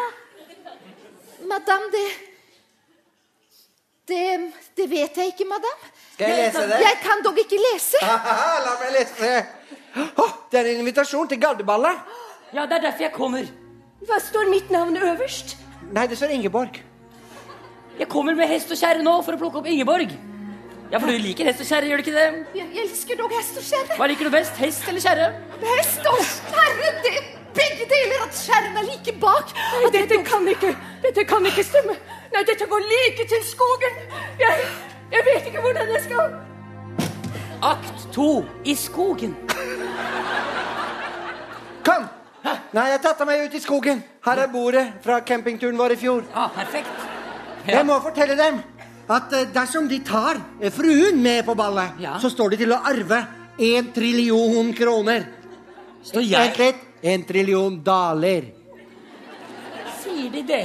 Madam, 1.50 1.88
det 1.92 2.07
Det, 4.09 4.53
det 4.76 4.90
vet 4.90 5.16
jeg 5.16 5.26
ikke, 5.30 5.44
madam. 5.46 5.78
Skal 6.12 6.28
jeg 6.28 6.38
lese 6.46 6.62
det? 6.68 6.78
Jeg 6.82 6.96
kan 7.03 7.22
dog 7.24 7.38
ikke 7.38 7.59
lese. 7.70 8.00
La 8.66 8.72
meg 8.80 8.90
lese. 8.96 9.30
Oh, 10.18 10.32
det 10.50 10.59
er 10.61 10.70
en 10.72 10.80
invitasjon 10.82 11.28
til 11.30 11.40
gardeballet. 11.40 12.00
Ja, 12.53 12.66
det 12.66 12.76
er 12.80 12.88
derfor 12.88 13.07
jeg 13.07 13.12
kommer. 13.14 13.46
Hva 14.03 14.18
står 14.20 14.50
mitt 14.50 14.70
navn 14.74 14.96
øverst? 14.98 15.57
Nei, 15.94 16.07
det 16.11 16.18
står 16.18 16.34
Ingeborg. 16.34 16.80
Jeg 17.98 18.09
kommer 18.11 18.34
med 18.34 18.50
hest 18.50 18.70
og 18.74 18.80
kjerre 18.80 19.05
nå 19.05 19.14
for 19.22 19.36
å 19.36 19.40
plukke 19.40 19.62
opp 19.62 19.70
Ingeborg. 19.70 20.11
Ja, 20.93 20.99
for 21.01 21.09
du 21.09 21.16
liker 21.16 21.49
hest 21.49 21.61
og 21.64 21.68
kjerre, 21.70 21.86
gjør 21.88 22.01
du 22.03 22.03
ikke 22.05 22.12
det? 22.12 22.24
Jeg 22.53 22.82
elsker 22.82 23.16
dog 23.16 23.30
hest 23.32 23.57
og 23.57 23.64
kjerre. 23.64 23.95
Hva 23.97 24.07
liker 24.11 24.28
du 24.28 24.30
best? 24.34 24.59
Hest 24.61 24.88
eller 24.90 25.01
kjerre? 25.01 25.28
Hest 25.62 26.08
og 26.11 26.18
kjerre, 26.53 26.91
det 27.07 27.12
er 27.16 27.30
begge 27.57 27.87
deler. 27.88 28.26
At 28.26 28.37
kjerren 28.37 28.76
er 28.76 28.84
like 28.91 29.14
bak. 29.22 29.54
Nei, 29.72 29.88
dette 29.95 30.18
kan 30.26 30.50
ikke 30.53 30.75
Dette 31.03 31.25
kan 31.30 31.49
ikke 31.49 31.64
stemme. 31.64 31.95
Nei, 32.34 32.42
dette 32.50 32.68
går 32.68 32.84
like 32.91 33.25
til 33.30 33.46
skogen. 33.49 33.96
Jeg, 34.42 34.66
jeg 35.14 35.25
vet 35.30 35.49
ikke 35.49 35.64
hvordan 35.64 35.95
jeg 35.95 36.03
skal 36.04 36.37
Akt 37.62 38.04
to 38.12 38.29
i 38.68 38.75
skogen. 38.76 39.33
Kom! 41.88 42.04
Nei, 42.76 42.87
jeg 42.91 43.00
tatt 43.07 43.25
meg 43.25 43.46
ut 43.46 43.57
i 43.57 43.62
skogen. 43.64 44.04
Her 44.29 44.45
er 44.45 44.53
bordet 44.53 44.84
fra 45.04 45.22
campingturen 45.25 45.80
vår 45.80 45.96
i 45.96 45.99
fjor. 46.04 46.29
Ah, 46.34 46.53
perfekt. 46.53 47.08
Jeg 47.64 47.87
må 47.87 47.96
fortelle 48.03 48.37
dem 48.37 48.61
at 49.13 49.33
eh, 49.37 49.47
dersom 49.55 49.87
de 49.91 49.99
tar 50.07 50.39
eh, 50.61 50.71
fruen 50.72 51.21
med 51.22 51.45
på 51.47 51.55
ballet, 51.59 51.99
Ja. 52.01 52.18
så 52.22 52.30
står 52.33 52.51
de 52.55 52.57
til 52.64 52.72
å 52.72 52.80
arve 52.89 53.21
en 53.59 53.93
trillion 53.93 54.72
kroner. 54.75 55.26
Står 56.03 56.25
jeg 56.26 56.49
Vent 56.49 56.59
litt. 56.59 56.89
En 57.03 57.25
trillion 57.26 57.76
daler. 57.83 58.45
Sier 60.03 60.30
de 60.30 60.43
det? 60.47 60.64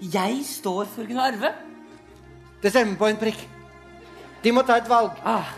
Jeg 0.00 0.38
står 0.48 0.86
for 0.88 1.04
å 1.04 1.06
kunne 1.10 1.26
arve? 1.28 1.50
Det 2.62 2.70
stemmer 2.72 2.96
på 2.96 3.08
en 3.10 3.18
prikk. 3.20 3.42
De 4.42 4.52
må 4.56 4.62
ta 4.64 4.78
et 4.80 4.88
valg. 4.88 5.16
Ah, 5.24 5.50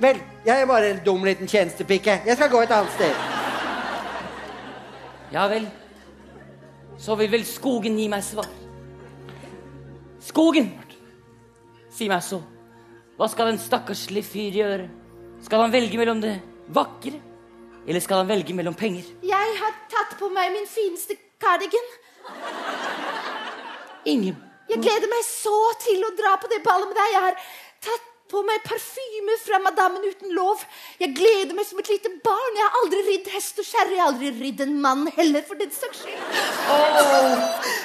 Vel, 0.00 0.18
jeg 0.44 0.60
er 0.60 0.66
bare 0.68 0.90
en 0.92 0.98
dum 1.04 1.22
liten 1.24 1.48
tjenestepike. 1.48 2.18
Jeg 2.26 2.36
skal 2.36 2.50
gå 2.52 2.60
et 2.62 2.72
annet 2.72 2.92
sted. 2.92 3.14
ja 5.32 5.46
vel. 5.48 5.64
Så 7.00 7.16
vil 7.16 7.30
vel 7.32 7.44
skogen 7.48 7.96
gi 7.98 8.08
meg 8.08 8.22
svar. 8.24 8.48
Skogen! 10.20 10.72
Si 11.96 12.10
meg 12.12 12.20
så. 12.20 12.42
Hva 13.16 13.28
skal 13.32 13.54
en 13.54 13.60
stakkarslig 13.60 14.20
fyr 14.28 14.56
gjøre? 14.58 14.88
Skal 15.46 15.62
han 15.64 15.72
velge 15.72 15.96
mellom 15.96 16.20
det 16.20 16.34
vakre, 16.76 17.16
eller 17.86 18.02
skal 18.04 18.20
han 18.20 18.28
velge 18.28 18.52
mellom 18.56 18.76
penger? 18.76 19.06
Jeg 19.24 19.54
har 19.60 19.78
tatt 19.92 20.16
på 20.20 20.28
meg 20.34 20.52
min 20.52 20.68
fineste 20.68 21.16
cardigan. 21.40 21.88
Ingen. 24.12 24.36
Jeg 24.66 24.82
gleder 24.82 25.08
meg 25.08 25.24
så 25.24 25.56
til 25.86 26.04
å 26.04 26.12
dra 26.18 26.34
på 26.42 26.50
det 26.50 26.60
ballet 26.66 26.90
med 26.90 26.98
deg. 26.98 27.14
Jeg 27.14 27.24
har 27.24 27.40
på 28.36 28.42
meg 28.44 28.60
parfyme 28.66 29.36
fra 29.40 29.58
madammen 29.64 30.04
uten 30.04 30.34
lov. 30.36 30.60
Jeg 31.00 31.14
gleder 31.16 31.56
meg 31.56 31.66
som 31.68 31.80
et 31.80 31.88
lite 31.94 32.10
barn. 32.24 32.58
Jeg 32.58 32.66
har 32.66 32.78
aldri 32.82 33.02
ridd 33.08 33.30
hest 33.32 33.60
og 33.62 33.68
kjerre. 33.68 33.94
Jeg 33.96 34.02
har 34.02 34.10
aldri 34.12 34.32
ridd 34.36 34.60
en 34.66 34.74
mann 34.84 35.06
heller, 35.16 35.44
for 35.48 35.56
den 35.60 35.72
saks 35.72 36.02
skyld. 36.04 36.20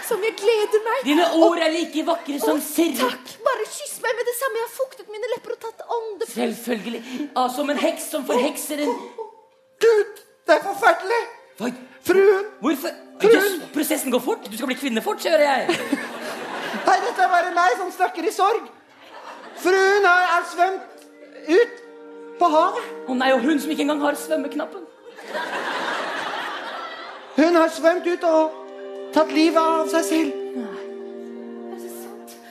Som 0.09 0.23
jeg 0.27 0.35
gleder 0.41 0.83
meg. 0.87 1.03
Dine 1.07 1.27
Og- 1.31 1.45
ord 1.51 1.61
er 1.63 1.71
like 1.71 2.03
vakre 2.07 2.39
som 2.43 2.59
sirr. 2.61 2.97
Takk. 2.99 3.31
Bare 3.47 3.65
kyss 3.77 3.95
meg 4.03 4.17
med 4.19 4.25
det 4.31 4.35
samme. 4.39 4.55
Jeg 4.61 4.67
har 4.67 4.75
fuktet 4.79 5.07
mine 5.15 5.31
lepper 5.35 5.51
og 5.55 5.59
tatt 5.59 5.85
ånde. 5.97 6.27
Selvfølgelig. 6.33 7.29
Ah, 7.35 7.47
som 7.55 7.69
en 7.69 7.77
heks 7.77 8.09
som 8.11 8.25
forhekser 8.25 8.83
en 8.87 8.93
Gud, 9.81 10.19
det 10.45 10.53
er 10.53 10.61
forferdelig! 10.61 11.21
Hva? 11.57 11.71
Fruen! 12.05 12.45
Hvorfor? 12.61 12.91
Fruen. 13.21 13.61
prosessen 13.73 14.11
går 14.13 14.21
fort. 14.21 14.43
Du 14.45 14.57
skal 14.57 14.67
bli 14.69 14.75
kvinne 14.75 15.01
fort, 15.01 15.23
hører 15.25 15.41
jeg. 15.41 15.67
Nei, 16.85 16.97
dette 17.07 17.21
er 17.23 17.31
bare 17.31 17.53
meg 17.55 17.77
som 17.77 17.89
snakker 17.91 18.27
i 18.27 18.31
sorg. 18.35 18.67
Fruen 19.61 20.07
har, 20.07 20.27
er 20.37 20.47
svømt 20.51 20.81
ut 21.49 21.81
på 22.39 22.49
havet. 22.55 22.93
Å 23.07 23.17
nei, 23.17 23.31
og 23.35 23.45
hun 23.45 23.59
som 23.61 23.73
ikke 23.73 23.85
engang 23.85 24.01
har 24.05 24.17
svømmeknappen. 24.19 24.87
Hun 27.37 27.57
har 27.57 27.69
svømt 27.73 28.07
ut 28.07 28.23
og 28.27 28.57
tatt 29.15 29.31
livet 29.35 29.61
av 29.61 29.91
seg 29.91 30.07
selv. 30.07 30.37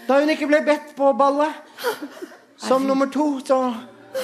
Da 0.08 0.18
hun 0.18 0.32
ikke 0.32 0.48
ble 0.50 0.62
bedt 0.66 0.94
på 0.98 1.12
ballet 1.14 1.54
som 2.60 2.86
nummer 2.86 3.10
to, 3.12 3.32
så 3.46 3.60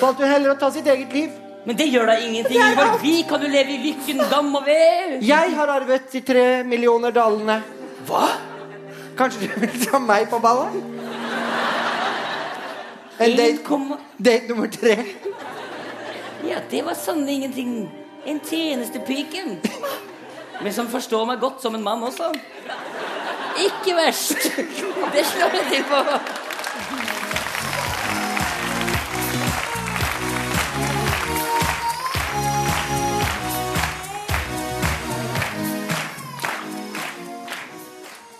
valgte 0.01 0.25
hun 0.25 0.33
heller 0.33 0.55
å 0.55 0.59
ta 0.61 0.71
sitt 0.75 0.89
eget 0.91 1.13
liv. 1.15 1.35
Men 1.67 1.79
det 1.79 1.89
gjør 1.91 2.07
da 2.07 2.17
ingenting, 2.23 2.59
Ivar. 2.63 2.93
Vi 3.03 3.21
kan 3.27 3.43
jo 3.43 3.49
leve 3.51 3.75
i 3.75 3.79
lykken, 3.83 4.23
gam 4.31 4.53
og 4.55 4.67
vel. 4.67 5.17
Jeg 5.27 5.55
har 5.59 5.73
arvet 5.75 6.13
de 6.13 6.23
tre 6.27 6.45
millioner 6.67 7.15
dalene. 7.15 7.59
Hva? 8.07 8.29
Kanskje 9.19 9.49
du 9.49 9.57
vil 9.65 9.81
ta 9.83 9.99
meg 10.03 10.29
på 10.31 10.39
ballet? 10.43 10.77
En 13.19 13.37
date, 13.37 13.99
date 14.19 14.49
nummer 14.49 14.67
tre. 14.69 14.97
Ja, 16.49 16.59
det 16.71 16.83
var 16.85 16.95
sannelig 16.95 17.35
ingenting. 17.35 17.91
En 18.25 18.41
tjenestepiken. 18.41 19.61
Men 20.63 20.73
som 20.73 20.89
forstår 20.89 21.27
meg 21.27 21.41
godt 21.41 21.63
som 21.63 21.75
en 21.75 21.85
mann 21.85 22.05
også. 22.05 22.29
Ikke 23.61 23.97
verst. 23.97 24.51
Det 25.15 25.25
slår 25.33 25.57
jeg 25.57 25.69
til 25.71 25.87
på. 25.89 26.03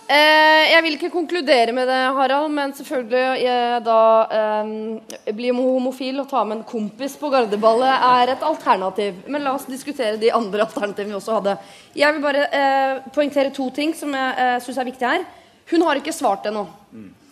Eh, 0.07 0.69
jeg 0.71 0.83
vil 0.85 0.93
ikke 0.95 1.09
konkludere 1.11 1.73
med 1.75 1.89
det, 1.89 1.97
Harald, 2.15 2.47
men 2.55 2.71
selvfølgelig 2.71 3.41
eh, 3.43 3.73
da 3.83 4.01
eh, 4.31 5.33
bli 5.35 5.49
homofil 5.51 6.21
og 6.21 6.29
ta 6.31 6.45
med 6.47 6.61
en 6.61 6.67
kompis 6.69 7.17
på 7.19 7.27
gardeballet 7.33 8.05
er 8.07 8.31
et 8.31 8.45
alternativ. 8.47 9.17
Men 9.27 9.43
la 9.43 9.57
oss 9.57 9.65
diskutere 9.67 10.15
de 10.21 10.31
andre 10.31 10.63
alternativene 10.63 11.11
vi 11.11 11.17
også 11.19 11.41
hadde. 11.41 11.57
Jeg 11.99 12.15
vil 12.15 12.23
bare 12.23 12.45
eh, 12.47 13.01
poengtere 13.11 13.51
to 13.51 13.67
ting 13.75 13.91
som 13.99 14.15
jeg 14.15 14.45
eh, 14.45 14.55
syns 14.63 14.79
er 14.79 14.87
viktig 14.87 15.09
her. 15.11 15.27
Hun 15.73 15.83
har 15.83 15.99
ikke 15.99 16.15
svart 16.15 16.47
ennå. 16.47 16.63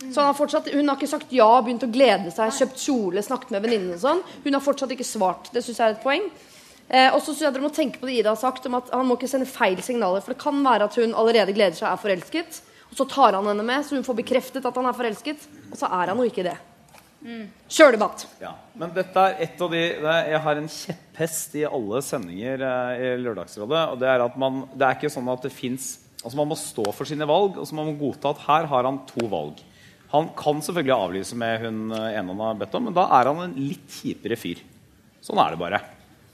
Så 0.10 0.20
han 0.20 0.34
har 0.34 0.36
fortsatt, 0.36 0.68
hun 0.76 0.92
har 0.92 1.00
ikke 1.00 1.14
sagt 1.16 1.32
ja, 1.34 1.48
begynt 1.64 1.88
å 1.88 1.90
glede 1.90 2.34
seg, 2.36 2.52
kjøpt 2.60 2.84
kjole, 2.84 3.24
snakket 3.24 3.56
med 3.56 3.64
venninnene 3.64 3.96
og 3.96 4.04
sånn. 4.04 4.20
Hun 4.44 4.60
har 4.60 4.64
fortsatt 4.68 4.92
ikke 4.92 5.08
svart. 5.08 5.48
Det 5.56 5.64
syns 5.64 5.80
jeg 5.80 5.88
er 5.88 5.96
et 5.96 6.04
poeng. 6.04 6.28
Eh, 6.90 7.10
og 7.10 7.18
så 7.22 7.32
synes 7.32 7.48
jeg 7.48 7.56
dere 7.56 7.66
må 7.66 7.74
tenke 7.74 8.02
på 8.02 8.10
det 8.10 8.20
Ida 8.20 8.34
har 8.34 8.40
sagt 8.40 8.68
om 8.70 8.78
at 8.78 8.92
han 8.94 9.08
må 9.10 9.18
ikke 9.18 9.32
sende 9.32 9.50
feil 9.50 9.82
signaler. 9.82 10.22
For 10.22 10.36
det 10.36 10.44
kan 10.44 10.62
være 10.66 10.90
at 10.90 11.00
hun 11.02 11.18
allerede 11.18 11.56
gleder 11.56 11.78
seg 11.78 11.90
og 11.90 11.96
er 11.96 12.04
forelsket. 12.04 12.62
Og 12.92 13.00
så 13.00 13.08
tar 13.10 13.36
han 13.38 13.50
henne 13.50 13.66
med, 13.66 13.84
så 13.84 13.98
hun 13.98 14.06
får 14.06 14.22
bekreftet 14.22 14.66
at 14.66 14.78
han 14.80 14.88
er 14.88 14.98
forelsket. 14.98 15.50
Og 15.72 15.78
så 15.80 15.90
er 15.90 16.14
han 16.14 16.22
jo 16.22 16.30
ikke 16.30 16.46
det. 16.46 16.56
Kjør 17.74 17.96
debatt. 17.96 18.28
Ja, 18.38 18.52
men 18.78 18.92
dette 18.94 19.18
er 19.18 19.40
et 19.42 19.62
av 19.66 19.72
de 19.74 19.80
Jeg 19.82 20.42
har 20.44 20.60
en 20.60 20.68
kjepphest 20.70 21.56
i 21.58 21.64
alle 21.66 22.02
sendinger 22.06 22.62
eh, 22.62 23.02
i 23.02 23.08
Lørdagsrådet. 23.24 23.82
Og 23.94 24.02
det 24.02 24.12
er 24.12 24.26
at 24.28 24.36
man 24.38 24.66
Det 24.76 24.86
er 24.86 25.00
ikke 25.00 25.14
sånn 25.14 25.32
at 25.34 25.48
det 25.48 25.54
fins 25.56 25.96
Altså 26.22 26.38
Man 26.38 26.52
må 26.52 26.58
stå 26.58 26.86
for 26.94 27.06
sine 27.06 27.26
valg, 27.30 27.58
og 27.62 27.66
så 27.70 27.78
må 27.78 27.84
man 27.86 27.98
godta 28.00 28.32
at 28.34 28.46
her 28.48 28.70
har 28.70 28.88
han 28.88 29.04
to 29.10 29.28
valg. 29.30 29.60
Han 30.10 30.32
kan 30.38 30.62
selvfølgelig 30.64 30.96
avlyse 30.96 31.38
med 31.38 31.60
hun 31.62 31.82
eh, 31.94 32.16
ene 32.18 32.34
han 32.34 32.42
har 32.42 32.58
bedt 32.62 32.78
om, 32.78 32.88
men 32.88 32.96
da 32.98 33.04
er 33.14 33.30
han 33.30 33.44
en 33.44 33.54
litt 33.60 33.86
kjipere 33.94 34.38
fyr. 34.40 34.64
Sånn 35.22 35.42
er 35.42 35.54
det 35.54 35.62
bare. 35.62 35.82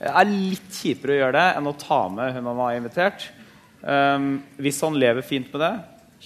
Det 0.02 0.10
er 0.18 0.30
litt 0.32 0.74
kjipere 0.82 1.14
å 1.14 1.20
gjøre 1.20 1.38
det 1.38 1.48
enn 1.60 1.70
å 1.70 1.76
ta 1.78 2.00
med 2.10 2.34
hun 2.34 2.48
han 2.50 2.60
har 2.64 2.78
invitert. 2.80 3.28
Um, 3.86 4.32
hvis 4.62 4.80
han 4.82 4.98
lever 4.98 5.22
fint 5.26 5.52
med 5.54 5.62
det, 5.62 5.72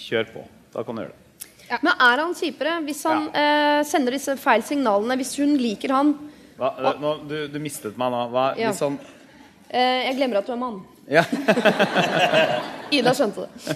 kjør 0.05 0.29
på. 0.31 0.43
Da 0.71 0.83
kan 0.87 0.95
du 0.95 1.03
gjøre 1.03 1.11
det. 1.11 1.79
Men 1.81 1.91
er 1.97 2.21
han 2.21 2.33
kjipere 2.37 2.77
hvis 2.85 2.99
han 3.09 3.23
eh, 3.33 3.79
sender 3.89 4.13
disse 4.15 4.35
feil 4.37 4.61
signalene? 4.63 5.15
Hvis 5.17 5.31
hun 5.41 5.55
liker 5.57 5.89
han 5.95 6.11
Hva, 6.59 6.69
eh, 6.77 6.99
nå, 7.01 7.13
du, 7.25 7.35
du 7.49 7.55
mistet 7.63 7.97
meg 7.97 8.11
nå. 8.13 8.19
Hva, 8.29 8.43
Ja. 8.59 8.69
hvis 8.69 8.83
han 8.85 8.99
eh, 9.71 10.05
Jeg 10.11 10.19
glemmer 10.19 10.43
at 10.43 10.45
du 10.45 10.53
er 10.53 10.59
mann. 10.61 10.77
ja. 11.09 11.23
Ida 12.95 13.15
skjønte 13.17 13.47
det. 13.47 13.75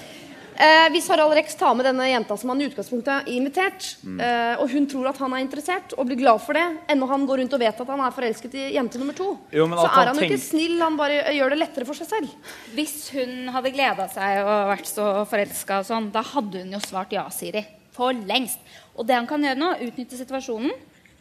Eh, 0.59 0.89
hvis 0.91 1.05
Harald 1.07 1.31
Rex 1.37 1.53
tar 1.55 1.71
med 1.77 1.85
denne 1.87 2.03
jenta 2.09 2.35
som 2.37 2.49
han 2.51 2.59
i 2.59 2.65
utgangspunktet 2.67 3.07
har 3.13 3.27
invitert, 3.31 3.85
Mm. 4.03 4.19
eh, 4.19 4.55
og 4.59 4.69
hun 4.69 4.87
tror 4.91 5.07
at 5.07 5.17
han 5.17 5.31
er 5.33 5.39
interessert 5.45 5.93
og 5.97 6.05
blir 6.05 6.17
glad 6.19 6.41
for 6.41 6.51
det, 6.53 6.65
ennå 6.89 7.07
han 7.07 7.25
går 7.25 7.37
rundt 7.39 7.53
og 7.53 7.59
vet 7.61 7.79
at 7.79 7.87
han 7.87 7.99
er 8.01 8.11
forelsket 8.11 8.53
i 8.55 8.73
jente 8.75 8.99
nummer 8.99 9.15
to, 9.15 9.37
Jo, 9.53 9.67
så 9.67 9.85
er 9.87 10.05
han 10.11 10.15
jo 10.17 10.27
ikke 10.27 10.37
snill. 10.37 10.81
Han 10.81 10.97
bare 10.97 11.31
gjør 11.31 11.49
det 11.51 11.59
lettere 11.59 11.85
for 11.87 11.93
seg 11.95 12.07
selv. 12.09 12.29
Hvis 12.75 13.09
hun 13.15 13.47
hadde 13.55 13.71
gleda 13.71 14.07
seg 14.11 14.43
og 14.43 14.67
vært 14.75 14.85
så 14.85 15.25
forelska 15.25 15.79
og 15.79 15.85
sånn, 15.85 16.11
da 16.11 16.21
hadde 16.21 16.59
hun 16.65 16.71
jo 16.73 16.79
svart 16.79 17.11
ja, 17.15 17.23
Siri. 17.29 17.65
For 17.93 18.11
lengst. 18.11 18.59
Og 18.97 19.07
det 19.07 19.15
han 19.15 19.27
kan 19.27 19.41
gjøre 19.41 19.57
nå, 19.57 19.69
utnytte 19.87 20.17
situasjonen, 20.19 20.71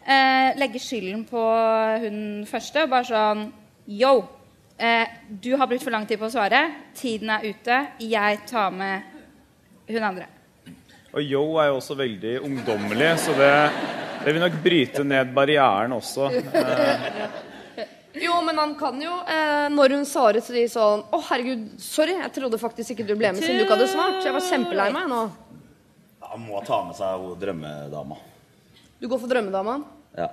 eh, 0.05 0.55
legge 0.59 0.81
skylden 0.83 1.23
på 1.29 1.45
hun 2.03 2.45
første 2.45 2.83
og 2.83 2.91
bare 2.91 3.05
sånn 3.05 3.53
Yo, 3.87 4.27
eh, 4.79 5.07
du 5.31 5.57
har 5.57 5.67
brukt 5.69 5.83
for 5.85 5.91
lang 5.95 6.07
tid 6.07 6.19
på 6.19 6.27
å 6.27 6.31
svare. 6.33 6.75
Tiden 6.95 7.31
er 7.31 7.47
ute. 7.47 7.89
Jeg 8.01 8.41
tar 8.47 8.71
med 8.73 9.03
hun 9.89 10.09
andre. 10.13 10.29
Og 11.15 11.23
Yo 11.25 11.43
er 11.59 11.71
jo 11.71 11.79
også 11.81 11.97
veldig 11.99 12.35
ungdommelig, 12.45 13.13
så 13.25 13.35
det, 13.39 13.53
det 14.25 14.35
vil 14.35 14.43
nok 14.45 14.59
bryte 14.65 15.05
ned 15.09 15.33
barrieren 15.37 15.95
også. 15.97 16.29
Eh, 16.53 17.45
Jo, 18.19 18.39
men 18.43 18.59
han 18.59 18.75
kan 18.79 18.97
jo, 19.03 19.13
eh, 19.29 19.69
når 19.71 19.95
hun 19.95 20.07
svarer, 20.09 20.41
si 20.43 20.65
sånn 20.71 21.05
Å, 21.13 21.21
herregud, 21.29 21.67
sorry, 21.83 22.17
jeg 22.19 22.33
trodde 22.35 22.59
faktisk 22.61 22.95
ikke 22.95 23.07
du 23.07 23.15
ble 23.15 23.31
med 23.35 23.45
siden 23.45 23.61
du 23.61 23.65
ikke 23.67 23.77
hadde 23.77 23.91
svart. 23.93 24.19
Jeg 24.25 24.35
var 24.35 24.45
kjempelei 24.47 24.89
meg 24.95 25.07
nå. 25.11 25.21
Han 26.33 26.45
må 26.45 26.61
ta 26.67 26.81
med 26.89 26.97
seg 26.99 27.27
drømmedama. 27.41 28.19
Du 28.99 29.07
går 29.09 29.21
for 29.23 29.31
drømmedama? 29.31 29.79
Ja. 30.19 30.29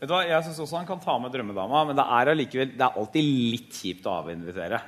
vet 0.00 0.10
du 0.10 0.14
hva, 0.14 0.24
Jeg 0.28 0.44
syns 0.44 0.60
også 0.66 0.80
han 0.80 0.88
kan 0.88 1.00
ta 1.00 1.16
med 1.22 1.32
drømmedama, 1.32 1.84
men 1.88 1.96
det 1.96 2.04
er 2.18 2.32
allikevel 2.34 2.74
Det 2.74 2.84
er 2.84 2.98
alltid 3.00 3.30
litt 3.54 3.80
kjipt 3.80 4.06
å 4.10 4.18
avinvitere. 4.20 4.80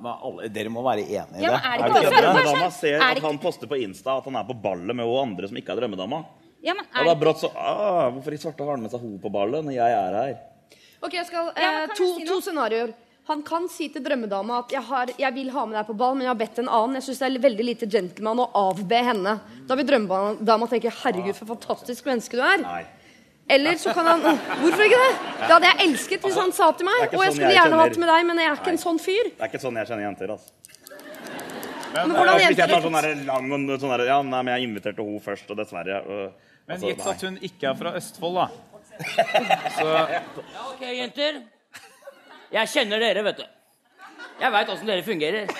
Men 0.00 0.24
alle, 0.28 0.48
dere 0.48 0.72
må 0.72 0.82
være 0.84 1.04
enig 1.04 1.40
i 1.40 1.44
Ja, 1.44 1.50
det. 1.54 1.60
er 1.60 1.76
det 1.76 1.84
Er 1.84 1.86
ikke 1.86 2.00
det 2.00 2.08
ikke? 2.08 2.22
Drømmedama 2.24 2.70
ser 2.70 2.96
Er 2.96 3.14
det 3.14 3.22
at 3.22 3.28
han 3.28 3.38
poster 3.38 3.70
på 3.70 3.78
Insta 3.82 4.18
at 4.18 4.24
han 4.24 4.36
er 4.36 4.44
på 4.48 4.56
ballet 4.62 4.96
med 4.96 5.06
hun 5.06 5.20
andre 5.28 5.48
som 5.48 5.56
ikke 5.60 5.72
er 5.72 5.80
drømmedama. 5.82 6.24
Ja, 6.64 6.74
men 6.74 6.84
Og 6.96 7.06
da 7.06 7.14
brått 7.20 7.40
så 7.44 7.50
ah, 7.54 8.10
Hvorfor 8.10 8.32
i 8.32 8.40
svarte 8.40 8.64
har 8.64 8.76
han 8.76 8.82
med 8.82 8.90
seg 8.90 9.00
henne 9.04 9.20
på 9.20 9.32
ballet 9.32 9.64
når 9.64 9.76
jeg 9.76 9.96
er 10.00 10.18
her? 10.20 10.36
Ok, 11.04 11.12
jeg 11.12 11.26
skal, 11.28 11.50
eh, 11.60 11.86
to, 11.94 12.06
to 12.24 12.40
scenarioer. 12.40 12.94
Han 13.28 13.42
kan 13.44 13.68
si 13.72 13.88
til 13.88 14.02
drømmedama 14.04 14.58
at 14.58 14.72
jeg, 14.72 14.82
har, 14.84 15.06
'jeg 15.16 15.34
vil 15.34 15.50
ha 15.50 15.64
med 15.64 15.76
deg 15.78 15.86
på 15.86 15.96
ball, 15.96 16.14
men 16.14 16.26
jeg 16.26 16.32
har 16.32 16.40
bedt 16.40 16.58
en 16.60 16.68
annen'. 16.68 16.94
Jeg 16.94 17.04
syns 17.06 17.18
det 17.18 17.28
er 17.28 17.44
veldig 17.44 17.64
lite 17.64 17.86
gentleman 17.88 18.38
å 18.38 18.50
avbe 18.52 19.00
henne. 19.00 19.40
Da 19.66 19.74
vil 19.76 19.86
drømmedama 19.88 20.68
tenke 20.68 20.92
'herregud, 20.92 21.34
for 21.34 21.46
fantastisk 21.56 22.04
menneske 22.04 22.36
du 22.36 22.42
er'. 22.42 22.86
Eller 23.48 23.76
så 23.76 23.92
kan 23.92 24.06
han 24.08 24.22
Hvorfor 24.24 24.82
ikke 24.86 24.98
det? 25.00 25.14
Det 25.40 25.50
hadde 25.52 25.68
jeg 25.70 25.88
elsket 25.88 26.22
hvis 26.24 26.36
han 26.40 26.52
sa 26.56 26.70
til 26.72 26.88
meg. 26.88 27.00
Og 27.10 27.20
jeg 27.20 27.32
sånn 27.32 27.38
skulle 27.38 27.56
gjerne 27.58 27.80
hatt 27.82 27.98
med 28.00 28.08
deg, 28.08 28.26
men 28.30 28.40
jeg 28.40 28.50
er 28.50 28.60
ikke 28.60 28.72
en 28.72 28.80
sånn 28.80 29.00
fyr. 29.02 29.30
Det 29.34 29.44
er 29.44 29.50
ikke 29.52 29.60
sånn 29.64 29.80
jeg 29.80 29.90
kjenner 29.90 30.06
jenter. 30.08 30.32
altså. 30.36 30.52
Men 31.94 32.14
hvordan 32.16 32.38
Hvis 32.40 32.58
jeg 32.58 32.70
tar 32.72 32.82
sånn 32.82 32.96
der 32.98 33.10
lang 33.28 33.52
og 33.54 33.74
sånn 33.80 33.92
der, 33.94 34.04
Ja, 34.08 34.16
nei, 34.26 34.40
men 34.42 34.54
jeg 34.56 34.68
inviterte 34.68 35.04
henne 35.04 35.20
først, 35.22 35.50
og 35.52 35.60
dessverre 35.60 36.00
øh, 36.02 36.30
Men 36.66 36.74
altså, 36.76 36.88
gitt 36.88 37.04
at 37.12 37.26
hun 37.28 37.36
ikke 37.50 37.68
er 37.70 37.76
fra 37.78 37.92
Østfold, 38.00 38.40
da. 38.40 38.46
Så 39.78 39.86
Ja, 39.92 40.22
ok, 40.70 40.82
jenter. 40.88 41.42
Jeg 42.54 42.72
kjenner 42.72 43.02
dere, 43.02 43.22
vet 43.28 43.42
du. 43.42 43.46
Jeg 44.40 44.52
veit 44.56 44.72
åssen 44.74 44.90
dere 44.90 45.06
fungerer. 45.06 45.46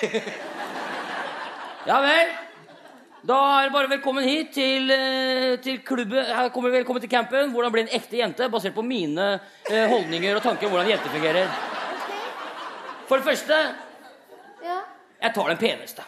Ja 1.84 1.98
vel. 2.00 2.30
Da 3.24 3.36
er 3.56 3.68
det 3.68 3.72
bare 3.72 3.88
velkommen 3.88 4.24
hit 4.26 4.50
til, 4.52 4.90
eh, 4.92 5.56
til 5.64 5.78
klubben. 5.80 6.24
Her 6.26 6.50
kommer 6.52 6.70
Velkommen 6.70 7.00
til 7.00 7.08
campen. 7.08 7.52
Hvordan 7.52 7.72
bli 7.72 7.80
en 7.80 7.88
ekte 7.96 8.18
jente, 8.18 8.50
basert 8.52 8.74
på 8.74 8.82
mine 8.84 9.40
eh, 9.70 9.88
holdninger 9.88 10.36
og 10.36 10.42
tanker 10.42 10.66
om 10.66 10.74
hvordan 10.74 10.90
jenter 10.90 11.08
fungerer. 11.08 11.48
For 13.08 13.16
det 13.16 13.24
første 13.24 13.54
Ja. 14.64 14.78
jeg 15.22 15.34
tar 15.34 15.48
den 15.48 15.56
peneste. 15.56 16.02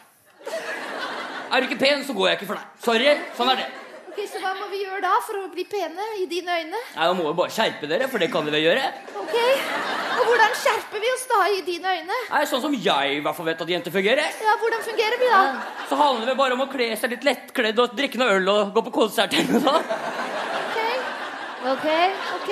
Er 1.53 1.61
du 1.61 1.67
ikke 1.69 1.79
pen, 1.79 2.05
så 2.05 2.13
går 2.13 2.29
jeg 2.29 2.39
ikke 2.39 2.47
for 2.47 2.55
deg. 2.55 2.65
Sorry. 2.85 3.17
Sånn 3.37 3.51
er 3.51 3.57
det. 3.57 3.86
Ok, 4.17 4.23
Så 4.33 4.39
hva 4.41 4.55
må 4.57 4.71
vi 4.73 4.79
gjøre 4.81 5.03
da 5.05 5.11
for 5.21 5.37
å 5.37 5.49
bli 5.53 5.67
pene 5.69 6.05
i 6.17 6.23
dine 6.31 6.49
øyne? 6.49 6.79
Nei, 6.97 7.05
Da 7.05 7.13
må 7.13 7.27
vi 7.27 7.33
bare 7.37 7.53
skjerpe 7.53 7.85
dere, 7.91 8.07
for 8.09 8.17
det 8.23 8.31
kan 8.33 8.47
dere 8.49 8.63
gjøre. 8.63 8.85
Ok, 9.21 9.35
Og 9.37 10.23
hvordan 10.31 10.55
skjerper 10.57 11.03
vi 11.03 11.11
oss 11.13 11.27
da 11.29 11.41
i 11.53 11.59
dine 11.67 11.93
øyne? 11.99 12.17
Nei, 12.31 12.41
Sånn 12.49 12.63
som 12.65 12.73
jeg 12.73 13.19
i 13.19 13.21
hvert 13.21 13.37
fall 13.37 13.51
vet 13.51 13.61
at 13.61 13.69
jenter 13.75 13.93
fungerer. 13.93 14.31
Ja, 14.41 14.55
Hvordan 14.63 14.87
fungerer 14.89 15.21
vi 15.21 15.29
da? 15.29 15.43
Så 15.91 15.99
handler 16.01 16.33
det 16.33 16.37
bare 16.41 16.57
om 16.57 16.65
å 16.65 16.69
kle 16.73 16.89
seg 16.97 17.13
litt 17.13 17.29
lettkledd 17.29 17.83
og 17.85 17.93
drikke 17.99 18.23
noe 18.23 18.39
øl 18.39 18.49
og 18.55 18.73
gå 18.79 18.87
på 18.89 18.95
konsert 19.03 19.37
eller 19.37 19.53
noe 19.53 19.65
sånt. 19.69 19.93
Ok. 20.63 20.81
Ok, 21.75 21.87
ok. 22.39 22.51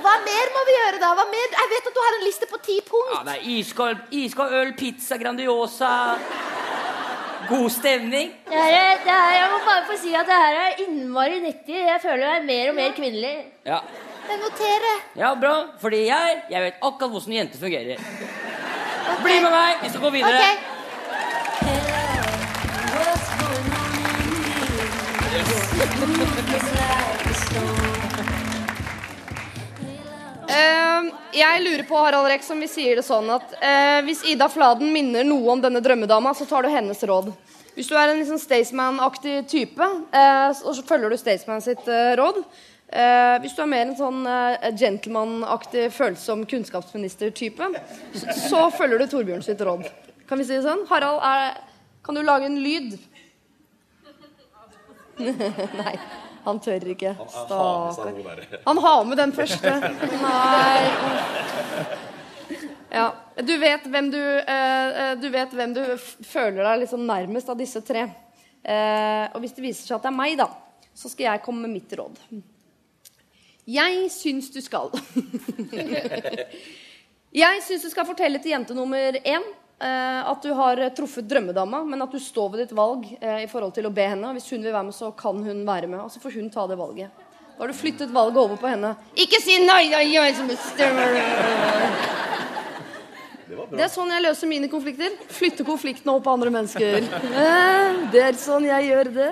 Hva 0.00 0.16
mer 0.24 0.52
må 0.56 0.64
vi 0.64 0.78
gjøre, 0.78 1.02
da? 1.04 1.12
Jeg 1.28 1.72
vet 1.74 1.92
at 1.92 2.00
du 2.00 2.00
har 2.06 2.16
en 2.22 2.24
liste 2.24 2.48
på 2.48 2.62
ti 2.64 2.80
punkt. 2.88 3.12
Ja, 3.18 3.24
det 3.28 3.36
er 3.36 3.48
iskald, 3.58 4.00
iskald 4.16 4.56
øl, 4.62 4.72
pizza 4.80 5.20
Grandiosa 5.20 5.92
God 7.48 7.70
stemning. 7.70 8.32
Det 8.48 8.54
her, 8.54 8.72
er- 8.76 8.98
det 9.04 9.12
her, 9.12 9.30
jeg 9.40 9.48
må 9.52 9.58
bare 9.66 9.84
få 9.90 9.96
si 10.02 10.12
at 10.14 10.26
det 10.26 10.34
her 10.44 10.54
er 10.64 10.82
innmari 10.84 11.38
nyttig. 11.40 11.78
Jeg 11.86 11.98
føler 12.02 12.24
jeg 12.26 12.36
er 12.40 12.44
mer 12.50 12.68
og 12.68 12.74
mer 12.74 12.90
kvinnelig. 12.96 13.36
Ja. 13.66 13.78
Jeg 14.28 14.38
noterer. 14.42 14.96
ja, 15.16 15.34
bra. 15.40 15.54
Fordi 15.80 16.00
jeg, 16.06 16.42
jeg 16.50 16.62
vet 16.62 16.74
akkurat 16.82 17.10
hvordan 17.10 17.32
jenter 17.38 17.58
fungerer. 17.58 17.96
Bli 19.22 19.38
med 19.40 19.50
meg! 19.50 19.74
Vi 19.82 19.88
skal 19.88 20.00
gå 20.00 20.10
videre. 20.10 20.50
Eh, 26.82 27.87
jeg 31.38 31.62
lurer 31.64 31.84
på, 31.88 31.98
Harald 31.98 32.28
Rex, 32.30 32.50
om 32.50 32.60
vi 32.62 32.68
sier 32.70 32.98
det 32.98 33.04
sånn 33.06 33.28
at 33.34 33.54
eh, 33.62 33.98
hvis 34.06 34.24
Ida 34.30 34.48
Fladen 34.52 34.90
minner 34.94 35.26
noe 35.26 35.54
om 35.54 35.62
denne 35.62 35.82
drømmedama, 35.84 36.34
så 36.34 36.46
tar 36.48 36.66
du 36.66 36.72
hennes 36.72 37.02
råd. 37.06 37.30
Hvis 37.76 37.90
du 37.90 37.94
er 37.94 38.10
en 38.10 38.18
liksom 38.18 38.40
Staysman-aktig 38.42 39.42
type, 39.50 39.88
eh, 40.10 40.48
så 40.58 40.74
følger 40.88 41.14
du 41.14 41.18
Staysman 41.20 41.62
sitt 41.64 41.86
eh, 41.86 42.14
råd. 42.18 42.40
Eh, 42.88 43.36
hvis 43.44 43.54
du 43.54 43.62
er 43.62 43.70
mer 43.70 43.84
en 43.86 43.96
sånn 43.98 44.22
eh, 44.26 44.70
gentleman-aktig, 44.80 45.88
følsom 45.94 46.46
kunnskapsminister-type, 46.48 47.68
så, 48.14 48.38
så 48.48 48.62
følger 48.74 49.02
du 49.04 49.10
Torbjørn 49.12 49.44
sitt 49.44 49.60
råd. 49.62 49.84
Kan 50.28 50.40
vi 50.40 50.48
si 50.48 50.56
det 50.56 50.64
sånn? 50.64 50.86
Harald, 50.88 51.20
er, 51.24 51.60
kan 52.06 52.16
du 52.16 52.24
lage 52.24 52.48
en 52.48 52.58
lyd? 52.64 52.96
Nei, 55.82 55.94
han 56.48 56.60
tør 56.64 56.90
ikke. 56.94 57.14
Stakkar. 57.28 58.44
Han 58.64 58.80
har 58.84 59.04
med 59.08 59.20
den 59.20 59.32
første. 59.36 59.74
Nei. 60.26 60.82
Ja. 62.90 63.08
Du 63.38 63.56
vet 63.60 63.84
hvem 63.86 64.10
du, 64.10 64.18
eh, 64.18 64.88
eh, 65.02 65.12
du, 65.20 65.28
vet 65.30 65.52
hvem 65.54 65.74
du 65.76 65.82
føler 66.26 66.64
deg 66.64 66.80
liksom 66.82 67.04
nærmest 67.06 67.50
av 67.52 67.58
disse 67.60 67.82
tre. 67.86 68.08
Eh, 68.62 69.24
og 69.30 69.42
hvis 69.44 69.54
det 69.54 69.62
viser 69.62 69.84
seg 69.86 69.98
at 69.98 70.08
det 70.08 70.10
er 70.10 70.16
meg, 70.18 70.34
da, 70.40 70.48
så 70.96 71.10
skal 71.12 71.28
jeg 71.28 71.44
komme 71.44 71.66
med 71.66 71.76
mitt 71.76 71.94
råd. 71.94 72.18
Jeg 73.68 74.08
syns 74.08 74.48
du 74.48 74.62
skal 74.64 74.88
Jeg 77.42 77.58
syns 77.66 77.82
du 77.84 77.90
skal 77.92 78.06
fortelle 78.08 78.40
til 78.40 78.54
jente 78.54 78.72
nummer 78.72 79.18
én 79.20 79.44
at 79.78 80.42
du 80.42 80.50
har 80.58 80.80
truffet 80.96 81.26
drømmedama, 81.30 81.84
men 81.86 82.02
at 82.02 82.10
du 82.10 82.18
står 82.18 82.50
ved 82.50 82.64
ditt 82.64 82.74
valg 82.74 83.04
eh, 83.20 83.44
i 83.44 83.48
forhold 83.50 83.74
til 83.76 83.86
å 83.86 83.92
be 83.94 84.08
henne. 84.10 84.32
Hvis 84.34 84.48
hun 84.50 84.62
vil 84.64 84.74
være 84.74 84.88
med, 84.88 84.96
så 84.96 85.12
kan 85.14 85.38
hun 85.44 85.60
være 85.66 85.86
med. 85.86 86.00
Og 86.02 86.10
så 86.10 86.22
får 86.22 86.34
hun 86.34 86.48
ta 86.50 86.66
det 86.66 86.78
valget. 86.80 87.10
Da 87.54 87.62
har 87.64 87.70
du 87.70 87.74
flyttet 87.78 88.10
valget 88.14 88.38
over 88.42 88.58
på 88.58 88.70
henne. 88.70 88.94
Ikke 89.18 89.40
si 89.42 89.58
nei, 89.62 89.84
det 89.90 90.00
er 90.00 90.08
jeg 90.10 90.36
som 90.38 90.50
bestemmer! 90.50 91.18
Det 93.68 93.82
er 93.82 93.90
sånn 93.90 94.10
jeg 94.12 94.22
løser 94.22 94.50
mine 94.50 94.68
konflikter. 94.70 95.14
Flytter 95.32 95.66
konfliktene 95.66 96.12
over 96.14 96.24
på 96.26 96.34
andre 96.36 96.52
mennesker. 96.54 96.98
Eh, 97.02 98.02
Det 98.12 98.22
er 98.22 98.38
sånn 98.38 98.66
jeg 98.68 98.90
gjør 98.90 99.10
det. 99.14 99.30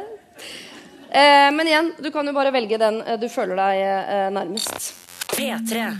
Eh, 1.10 1.48
men 1.54 1.70
igjen, 1.70 1.92
du 2.02 2.10
kan 2.14 2.26
jo 2.26 2.34
bare 2.36 2.50
velge 2.54 2.78
den 2.82 2.98
eh, 3.04 3.18
du 3.20 3.28
føler 3.32 3.58
deg 3.60 3.82
eh, 3.86 4.28
nærmest. 4.34 5.05
P3. 5.26 5.94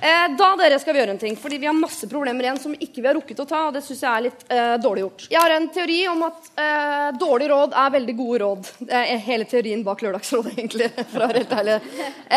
Eh, 0.00 0.36
da 0.38 0.48
dere 0.58 0.78
skal 0.80 0.94
vi 0.94 1.00
gjøre 1.00 1.14
en 1.14 1.20
ting, 1.20 1.36
fordi 1.40 1.58
vi 1.62 1.68
har 1.68 1.76
masse 1.76 2.06
problemer 2.10 2.46
igjen 2.46 2.60
som 2.60 2.74
ikke 2.74 3.00
vi 3.00 3.08
har 3.08 3.16
rukket 3.16 3.40
å 3.42 3.46
ta. 3.48 3.60
og 3.68 3.76
det 3.76 3.82
synes 3.86 4.02
jeg 4.04 4.10
er 4.10 4.24
litt 4.26 4.44
eh, 4.52 4.74
dårlig 4.82 5.04
gjort. 5.04 5.24
Jeg 5.32 5.40
har 5.40 5.54
en 5.56 5.68
teori 5.72 5.98
om 6.12 6.24
at 6.28 6.50
eh, 6.64 7.08
dårlig 7.20 7.48
råd 7.52 7.76
er 7.84 7.94
veldig 7.96 8.16
gode 8.18 8.40
råd. 8.44 8.70
Det 8.90 9.02
hele 9.26 9.48
teorien 9.50 9.84
bak 9.86 10.04
Lørdagsrådet, 10.04 10.52
egentlig. 10.58 10.90
for 11.00 11.18
å 11.18 11.30
være 11.30 11.42
helt 11.42 11.56
ærlig. 11.58 11.78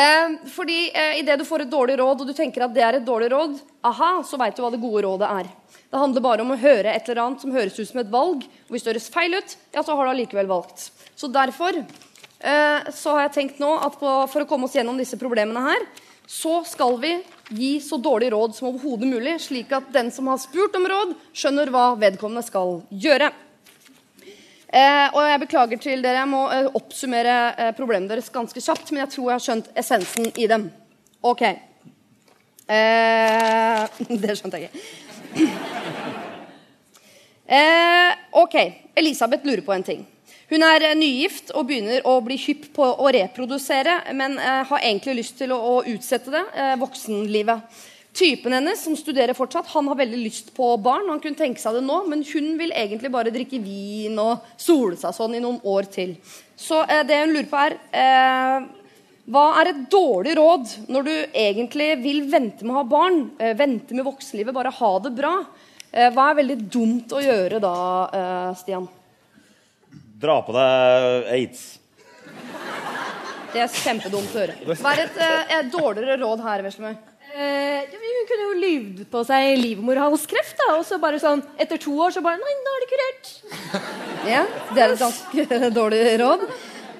Eh, 0.01 0.37
fordi 0.55 0.79
eh, 0.93 1.19
idet 1.21 1.39
du 1.41 1.45
får 1.47 1.65
et 1.65 1.73
dårlig 1.75 1.99
råd, 2.01 2.23
og 2.23 2.31
du 2.31 2.37
tenker 2.37 2.65
at 2.65 2.73
det 2.75 2.85
er 2.87 2.99
et 2.99 3.07
dårlig 3.07 3.29
råd, 3.35 3.59
aha, 3.85 4.11
så 4.25 4.39
veit 4.41 4.55
du 4.57 4.63
hva 4.65 4.71
det 4.73 4.81
gode 4.81 5.05
rådet 5.05 5.29
er. 5.41 5.51
Det 5.91 6.01
handler 6.01 6.23
bare 6.25 6.43
om 6.43 6.55
å 6.55 6.59
høre 6.59 6.91
et 6.95 7.05
eller 7.09 7.21
annet 7.25 7.43
som 7.43 7.53
høres 7.53 7.77
ut 7.77 7.87
som 7.87 8.01
et 8.01 8.09
valg. 8.11 8.47
Og 8.65 8.73
hvis 8.73 8.83
det 8.85 8.93
høres 8.93 9.11
feil 9.13 9.37
ut, 9.37 9.57
ja, 9.75 9.83
så 9.83 9.95
har 9.95 10.07
du 10.07 10.15
allikevel 10.15 10.49
valgt. 10.49 10.89
Så 11.15 11.29
derfor 11.31 11.77
eh, 11.77 12.89
så 12.91 13.13
har 13.15 13.27
jeg 13.27 13.35
tenkt 13.37 13.61
nå 13.63 13.69
at 13.77 13.99
på, 13.99 14.15
for 14.31 14.43
å 14.43 14.49
komme 14.49 14.67
oss 14.67 14.75
gjennom 14.75 14.99
disse 14.99 15.19
problemene 15.21 15.63
her, 15.69 15.85
så 16.27 16.63
skal 16.65 16.97
vi 17.01 17.13
gi 17.49 17.71
så 17.81 17.97
dårlig 18.01 18.31
råd 18.33 18.55
som 18.55 18.69
overhodet 18.71 19.09
mulig, 19.09 19.35
slik 19.41 19.71
at 19.75 19.91
den 19.93 20.11
som 20.11 20.27
har 20.31 20.39
spurt 20.41 20.75
om 20.77 20.87
råd, 20.89 21.13
skjønner 21.35 21.69
hva 21.73 21.91
vedkommende 22.01 22.45
skal 22.45 22.79
gjøre. 22.89 23.29
Eh, 24.75 25.05
og 25.13 25.21
jeg 25.23 25.41
beklager 25.45 25.79
til 25.79 26.01
dere, 26.03 26.23
jeg 26.23 26.31
må 26.31 26.41
eh, 26.51 26.71
oppsummere 26.75 27.35
eh, 27.53 27.71
problemene 27.77 28.09
deres 28.11 28.31
ganske 28.33 28.59
kjapt, 28.59 28.91
men 28.91 29.05
jeg 29.05 29.13
tror 29.13 29.29
jeg 29.29 29.35
har 29.37 29.45
skjønt 29.45 29.69
essensen 29.77 30.31
i 30.33 30.49
dem. 30.51 30.67
Ok. 31.23 31.45
Eh, 32.65 34.01
det 34.25 34.35
skjønte 34.39 34.59
jeg 34.59 34.71
ikke. 34.73 35.45
Eh, 37.45 38.11
ok, 38.41 38.57
Elisabeth 38.97 39.45
lurer 39.45 39.61
på 39.61 39.73
en 39.75 39.85
ting. 39.85 40.01
Hun 40.51 40.61
er 40.61 40.83
eh, 40.91 40.97
nygift 40.97 41.51
og 41.57 41.65
begynner 41.69 42.05
å 42.05 42.19
bli 42.25 42.37
hypp 42.37 42.69
på 42.75 42.85
å 42.85 43.09
reprodusere, 43.13 43.97
men 44.17 44.37
eh, 44.37 44.61
har 44.69 44.83
egentlig 44.83 45.19
lyst 45.23 45.39
til 45.41 45.55
å, 45.55 45.57
å 45.57 45.75
utsette 45.89 46.33
det 46.33 46.43
eh, 46.53 46.75
voksenlivet. 46.81 47.83
Typen 48.15 48.53
hennes, 48.55 48.79
som 48.79 48.95
studerer 48.95 49.35
fortsatt, 49.35 49.67
han 49.73 49.89
har 49.91 49.97
veldig 49.99 50.21
lyst 50.21 50.53
på 50.55 50.69
barn. 50.79 51.09
Han 51.09 51.19
kunne 51.19 51.35
tenke 51.35 51.59
seg 51.59 51.75
det 51.75 51.81
nå, 51.83 51.97
men 52.07 52.21
hun 52.29 52.53
vil 52.61 52.71
egentlig 52.71 53.11
bare 53.11 53.33
drikke 53.33 53.59
vin 53.59 54.15
og 54.21 54.45
sole 54.61 54.95
seg 55.01 55.17
sånn 55.17 55.35
i 55.35 55.41
noen 55.43 55.57
år 55.67 55.89
til. 55.91 56.13
Så 56.55 56.83
eh, 56.85 57.03
det 57.09 57.23
hun 57.23 57.33
lurer 57.33 57.49
på, 57.49 57.63
er 57.65 57.77
eh, 57.99 58.67
hva 59.25 59.45
er 59.59 59.71
et 59.71 59.79
dårlig 59.91 60.35
råd 60.37 60.75
når 60.93 61.07
du 61.07 61.15
egentlig 61.41 61.89
vil 62.03 62.21
vente 62.29 62.61
med 62.61 62.75
å 62.75 62.83
ha 62.83 62.85
barn? 62.85 63.23
Vente 63.57 63.97
med 63.97 64.05
voksenlivet, 64.05 64.53
bare 64.53 64.69
ha 64.77 64.91
det 65.01 65.11
bra? 65.17 65.39
Hva 65.89 66.27
er 66.29 66.37
veldig 66.37 66.59
dumt 66.69 67.15
å 67.15 67.23
gjøre 67.23 67.57
da, 67.63 67.73
Stian? 68.59 68.85
Dra 70.15 70.37
på 70.47 70.53
deg 70.55 71.25
aids. 71.35 71.63
Det 73.51 73.59
er 73.63 73.71
kjempedumt 73.71 74.31
å 74.31 74.39
høre. 74.39 74.55
Hva 74.79 74.93
er 74.93 75.01
et, 75.05 75.17
eh, 75.19 75.51
et 75.57 75.71
dårligere 75.71 76.15
råd 76.21 76.43
her, 76.43 76.63
Veslemøy? 76.63 76.95
Eh, 77.35 77.83
ja, 77.83 77.99
hun 77.99 78.27
kunne 78.29 78.45
jo 78.45 78.53
lyvd 78.61 79.01
på 79.11 79.23
seg 79.27 79.57
livmorhalskreft, 79.59 80.55
da, 80.61 80.77
og 80.77 80.85
så 80.87 80.99
bare 81.03 81.19
sånn 81.19 81.43
etter 81.59 81.77
to 81.83 81.91
år 81.99 82.15
så 82.15 82.23
bare 82.23 82.39
Nei, 82.39 82.55
nå 82.63 82.75
er 82.77 82.85
det 82.85 82.89
kurert. 82.93 83.33
Ja, 84.35 84.45
det 84.73 84.81
er 84.81 84.93
et 84.95 85.03
ganske 85.03 85.69
dårlig 85.79 85.99
råd. 86.23 86.47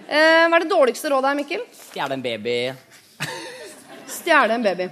Eh, 0.05 0.43
hva 0.45 0.59
er 0.59 0.65
det 0.65 0.69
dårligste 0.69 1.09
rådet 1.09 1.31
her, 1.31 1.39
Mikkel? 1.39 1.63
Stjele 1.73 2.19
en 2.19 2.21
baby. 2.21 2.57
Stjele 4.11 4.59
en 4.59 4.65
baby. 4.65 4.89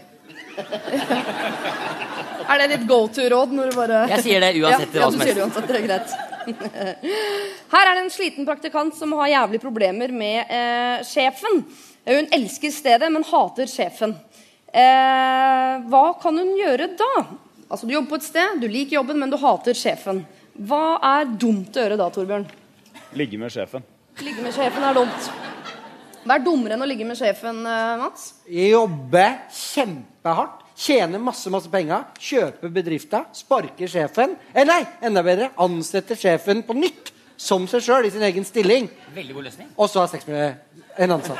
er 2.54 2.64
det 2.64 2.70
ditt 2.72 2.88
go 2.88 3.04
to-råd 3.12 3.54
når 3.58 3.72
du 3.72 3.78
bare 3.78 4.04
Jeg 4.12 4.26
sier 4.28 4.44
det 4.44 4.52
uansett 4.62 4.94
ja, 4.94 5.02
ja, 5.02 5.08
som 5.10 5.18
du 5.18 5.26
sier 5.26 5.38
det 5.38 5.44
uansett, 5.44 5.68
det 5.68 5.80
er 5.82 5.88
greit. 5.88 6.16
Her 6.46 7.90
er 7.90 7.94
det 7.96 8.04
en 8.04 8.12
sliten 8.14 8.48
praktikant 8.48 8.96
som 8.98 9.14
har 9.20 9.32
jævlig 9.32 9.62
problemer 9.64 10.12
med 10.14 10.52
eh, 10.52 11.04
sjefen. 11.08 11.64
Hun 12.08 12.30
elsker 12.36 12.74
stedet, 12.74 13.10
men 13.14 13.24
hater 13.28 13.70
sjefen. 13.72 14.16
Eh, 14.74 15.84
hva 15.90 16.04
kan 16.22 16.38
hun 16.40 16.56
gjøre 16.58 16.90
da? 17.00 17.12
Altså, 17.70 17.88
Du 17.88 17.94
jobber 17.94 18.16
på 18.16 18.20
et 18.22 18.28
sted, 18.28 18.60
du 18.62 18.68
liker 18.68 19.00
jobben, 19.00 19.20
men 19.22 19.32
du 19.32 19.38
hater 19.42 19.78
sjefen. 19.78 20.24
Hva 20.54 21.00
er 21.16 21.32
dumt 21.40 21.74
å 21.78 21.86
gjøre 21.86 21.98
da, 21.98 22.10
Torbjørn? 22.14 22.46
Ligge 23.18 23.40
med 23.42 23.54
sjefen. 23.54 23.86
Ligge 24.22 24.44
med 24.46 24.54
sjefen 24.54 24.84
er 24.86 24.98
dumt. 24.98 25.30
Hva 26.24 26.38
er 26.38 26.44
dummere 26.46 26.76
enn 26.78 26.86
å 26.86 26.88
ligge 26.90 27.06
med 27.08 27.18
sjefen, 27.20 27.64
eh, 27.68 27.96
Mats? 28.02 28.34
Jobbe 28.50 29.26
kjempehardt. 29.52 30.63
Tjene 30.76 31.20
masse 31.22 31.50
masse 31.54 31.70
penger. 31.70 32.04
kjøper 32.20 32.70
bedrifter. 32.70 33.26
sparker 33.34 33.88
sjefen. 33.88 34.36
Eller 34.54 34.66
nei, 34.66 34.86
enda 35.02 35.22
bedre. 35.24 35.50
ansetter 35.58 36.16
sjefen 36.16 36.64
på 36.64 36.74
nytt. 36.74 37.12
Som 37.38 37.68
seg 37.68 37.82
sjøl, 37.82 38.06
i 38.06 38.12
sin 38.12 38.22
egen 38.24 38.46
stilling. 38.46 38.90
Veldig 39.14 39.34
god 39.34 39.44
løsning. 39.44 39.68
Og 39.78 39.90
så 39.90 40.00
har 40.00 40.08
sex 40.08 40.26
med 40.28 40.56
en 40.98 41.12
ansatt. 41.12 41.40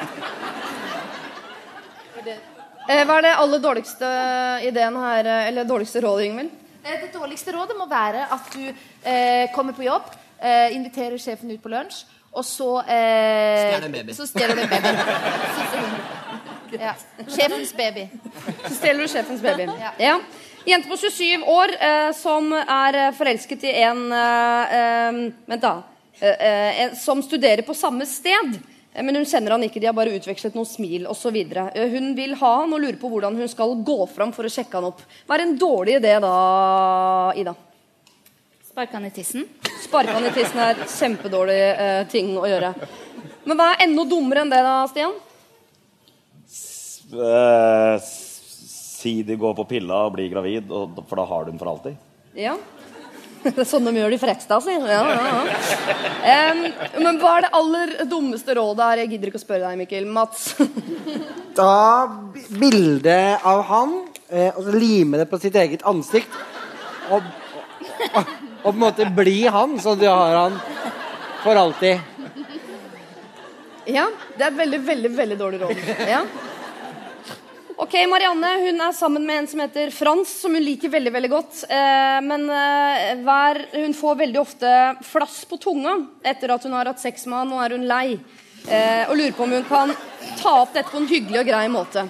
Eh, 2.90 3.06
hva 3.08 3.18
er 3.18 3.22
det 3.24 3.36
aller 3.40 3.60
dårligste 3.64 4.08
ideen 4.68 4.96
her, 5.00 5.26
eh, 5.26 5.48
eller 5.48 5.64
dårligste 5.64 6.02
rådet, 6.04 6.26
Ingvild? 6.26 6.50
Eh, 6.84 7.00
Det 7.02 7.14
dårligste 7.14 7.54
rådet 7.56 7.78
må 7.78 7.86
være 7.88 8.26
at 8.30 8.50
du 8.52 8.74
eh, 9.06 9.48
kommer 9.56 9.72
på 9.74 9.84
jobb, 9.86 10.04
eh, 10.42 10.76
inviterer 10.76 11.18
sjefen 11.18 11.52
ut 11.52 11.62
på 11.64 11.70
lunsj, 11.72 12.04
og 12.34 12.44
så 12.44 12.82
eh, 12.84 13.72
Stjeler 13.72 13.86
en 13.86 13.92
baby. 13.92 14.14
Så 14.14 14.28
stjeler 14.28 14.56
du 14.56 14.62
en 14.62 14.70
baby. 14.70 14.88
ja. 16.80 16.94
Sjefens 17.28 17.74
baby. 17.78 18.08
Så 18.68 18.76
stjeler 18.80 19.04
du 19.06 19.12
sjefens 19.12 19.42
baby. 19.44 19.68
Ja. 19.80 19.94
Ja. 20.00 20.18
Jente 20.66 20.88
på 20.88 20.96
27 20.98 21.44
år 21.52 21.74
eh, 21.76 22.12
som 22.16 22.54
er 22.56 22.96
eh, 22.96 23.10
forelsket 23.18 23.66
i 23.68 23.74
en 23.84 24.06
eh, 24.16 25.18
Vent, 25.52 25.62
da. 25.64 25.74
Eh, 26.20 26.46
eh, 26.86 26.94
som 26.96 27.20
studerer 27.26 27.66
på 27.68 27.76
samme 27.76 28.06
sted. 28.08 28.56
Eh, 28.94 29.04
Men 29.04 29.16
hun 29.20 29.26
kjenner 29.28 29.58
han 29.58 29.66
ikke, 29.68 29.82
de 29.84 29.90
har 29.90 29.98
bare 29.98 30.14
utvekslet 30.16 30.56
noen 30.56 30.70
smil 30.70 31.08
osv. 31.12 31.36
Hun 31.76 32.14
vil 32.16 32.36
ha 32.40 32.54
han 32.62 32.72
og 32.72 32.80
lurer 32.80 33.00
på 33.02 33.12
hvordan 33.12 33.36
hun 33.42 33.52
skal 33.52 33.76
gå 33.84 34.00
fram 34.14 34.32
for 34.32 34.48
å 34.48 34.54
sjekke 34.54 34.80
han 34.80 34.88
opp. 34.94 35.04
Hva 35.28 35.36
er 35.36 35.44
en 35.50 35.58
dårlig 35.60 35.98
idé 36.00 36.16
da, 36.24 36.34
Ida? 37.36 37.56
Sparke 38.74 38.96
han 38.98 39.06
i 39.06 39.12
tissen. 39.14 39.44
Sparke 39.84 40.16
han 40.16 40.26
i 40.26 40.32
tissen 40.34 40.64
er 40.64 40.80
kjempedårlig 40.90 41.60
eh, 41.76 42.00
ting 42.10 42.32
å 42.40 42.48
gjøre. 42.50 42.72
Men 43.44 43.60
hva 43.60 43.74
er 43.74 43.84
enda 43.90 44.08
dummere 44.08 44.46
enn 44.46 44.50
det, 44.54 44.64
da, 44.64 44.80
Stian? 44.90 45.12
Eh, 47.14 47.96
si 49.04 49.18
de 49.28 49.36
går 49.40 49.56
på 49.58 49.68
pilla 49.70 50.06
og 50.08 50.16
blir 50.16 50.32
gravid, 50.32 50.72
og, 50.72 51.04
for 51.10 51.20
da 51.20 51.28
har 51.30 51.44
du 51.44 51.52
den 51.52 51.60
for 51.62 51.74
alltid. 51.74 52.00
Ja. 52.38 52.58
Det 53.44 53.60
er 53.60 53.68
sånn 53.68 53.84
de 53.90 53.92
gjør 53.98 54.14
de 54.14 54.20
Frekstad, 54.22 54.64
si. 54.64 54.72
Ja, 54.72 55.02
ja, 55.04 55.24
ja. 55.28 56.54
Um, 56.54 56.62
men 57.04 57.20
hva 57.20 57.34
er 57.36 57.46
det 57.46 57.50
aller 57.60 57.94
dummeste 58.08 58.56
rådet 58.56 58.88
her? 58.88 59.02
Jeg 59.04 59.12
gidder 59.14 59.32
ikke 59.32 59.42
å 59.42 59.44
spørre 59.44 59.68
deg, 59.68 59.82
Mikkel. 59.82 60.08
Mats. 60.08 60.54
Ta 61.58 61.74
bilde 62.48 63.18
av 63.44 63.66
han, 63.68 63.98
eh, 64.30 64.56
og 64.56 64.64
så 64.64 64.78
lime 64.78 65.20
det 65.20 65.28
på 65.32 65.42
sitt 65.44 65.60
eget 65.60 65.84
ansikt. 65.90 66.40
Og, 67.12 67.28
og, 68.14 68.24
og 68.24 68.70
på 68.70 68.74
en 68.78 68.82
måte 68.86 69.10
bli 69.12 69.44
han, 69.52 69.76
så 69.84 69.98
du 70.00 70.08
har 70.08 70.40
han 70.40 70.58
for 71.44 71.60
alltid. 71.60 72.00
Ja, 73.92 74.08
det 74.38 74.46
er 74.46 74.50
et 74.54 74.60
veldig, 74.64 74.80
veldig, 74.88 75.14
veldig 75.18 75.40
dårlig 75.44 75.62
råd. 75.66 75.86
Ja. 76.08 76.24
Ok, 77.84 77.98
Marianne 78.08 78.50
hun 78.62 78.80
er 78.80 78.94
sammen 78.96 79.26
med 79.28 79.42
en 79.42 79.48
som 79.52 79.60
heter 79.60 79.90
Frans, 79.92 80.30
som 80.42 80.54
hun 80.56 80.64
liker 80.64 80.88
veldig 80.88 81.12
veldig 81.12 81.30
godt. 81.34 81.58
Eh, 81.68 82.20
men 82.24 82.46
eh, 82.48 83.10
hver, 83.26 83.60
hun 83.74 83.96
får 83.98 84.16
veldig 84.22 84.40
ofte 84.40 84.72
flass 85.04 85.42
på 85.50 85.60
tunga 85.60 85.98
etter 86.24 86.54
at 86.56 86.64
hun 86.64 86.78
har 86.78 86.88
hatt 86.88 87.04
sex 87.04 87.26
med 87.28 87.42
han. 87.42 87.52
Nå 87.52 87.60
er 87.60 87.76
hun 87.76 87.84
lei 87.90 88.06
eh, 88.14 89.04
og 89.10 89.18
lurer 89.20 89.36
på 89.36 89.44
om 89.44 89.58
hun 89.58 89.68
kan 89.68 89.92
ta 90.40 90.56
opp 90.62 90.72
dette 90.78 90.94
på 90.94 91.02
en 91.02 91.10
hyggelig 91.12 91.42
og 91.42 91.52
grei 91.52 91.66
måte. 91.76 92.08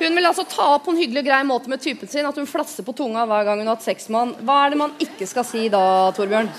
Hun 0.00 0.18
vil 0.18 0.26
altså 0.32 0.48
ta 0.50 0.72
opp 0.74 0.88
på 0.88 0.96
en 0.96 1.00
hyggelig 1.04 1.22
og 1.22 1.30
grei 1.30 1.40
måte 1.46 1.70
med 1.70 1.86
typen 1.86 2.10
sin 2.10 2.26
at 2.26 2.42
hun 2.42 2.50
flasser 2.50 2.82
på 2.82 2.98
tunga 2.98 3.28
hver 3.30 3.46
gang 3.46 3.62
hun 3.62 3.70
har 3.70 3.78
hatt 3.78 3.86
sex 3.86 4.10
med 4.10 4.24
han. 4.24 4.36
Hva 4.42 4.60
er 4.64 4.74
det 4.74 4.82
man 4.82 5.00
ikke 5.06 5.30
skal 5.30 5.46
si 5.46 5.68
da, 5.70 5.86
Torbjørn? 6.18 6.50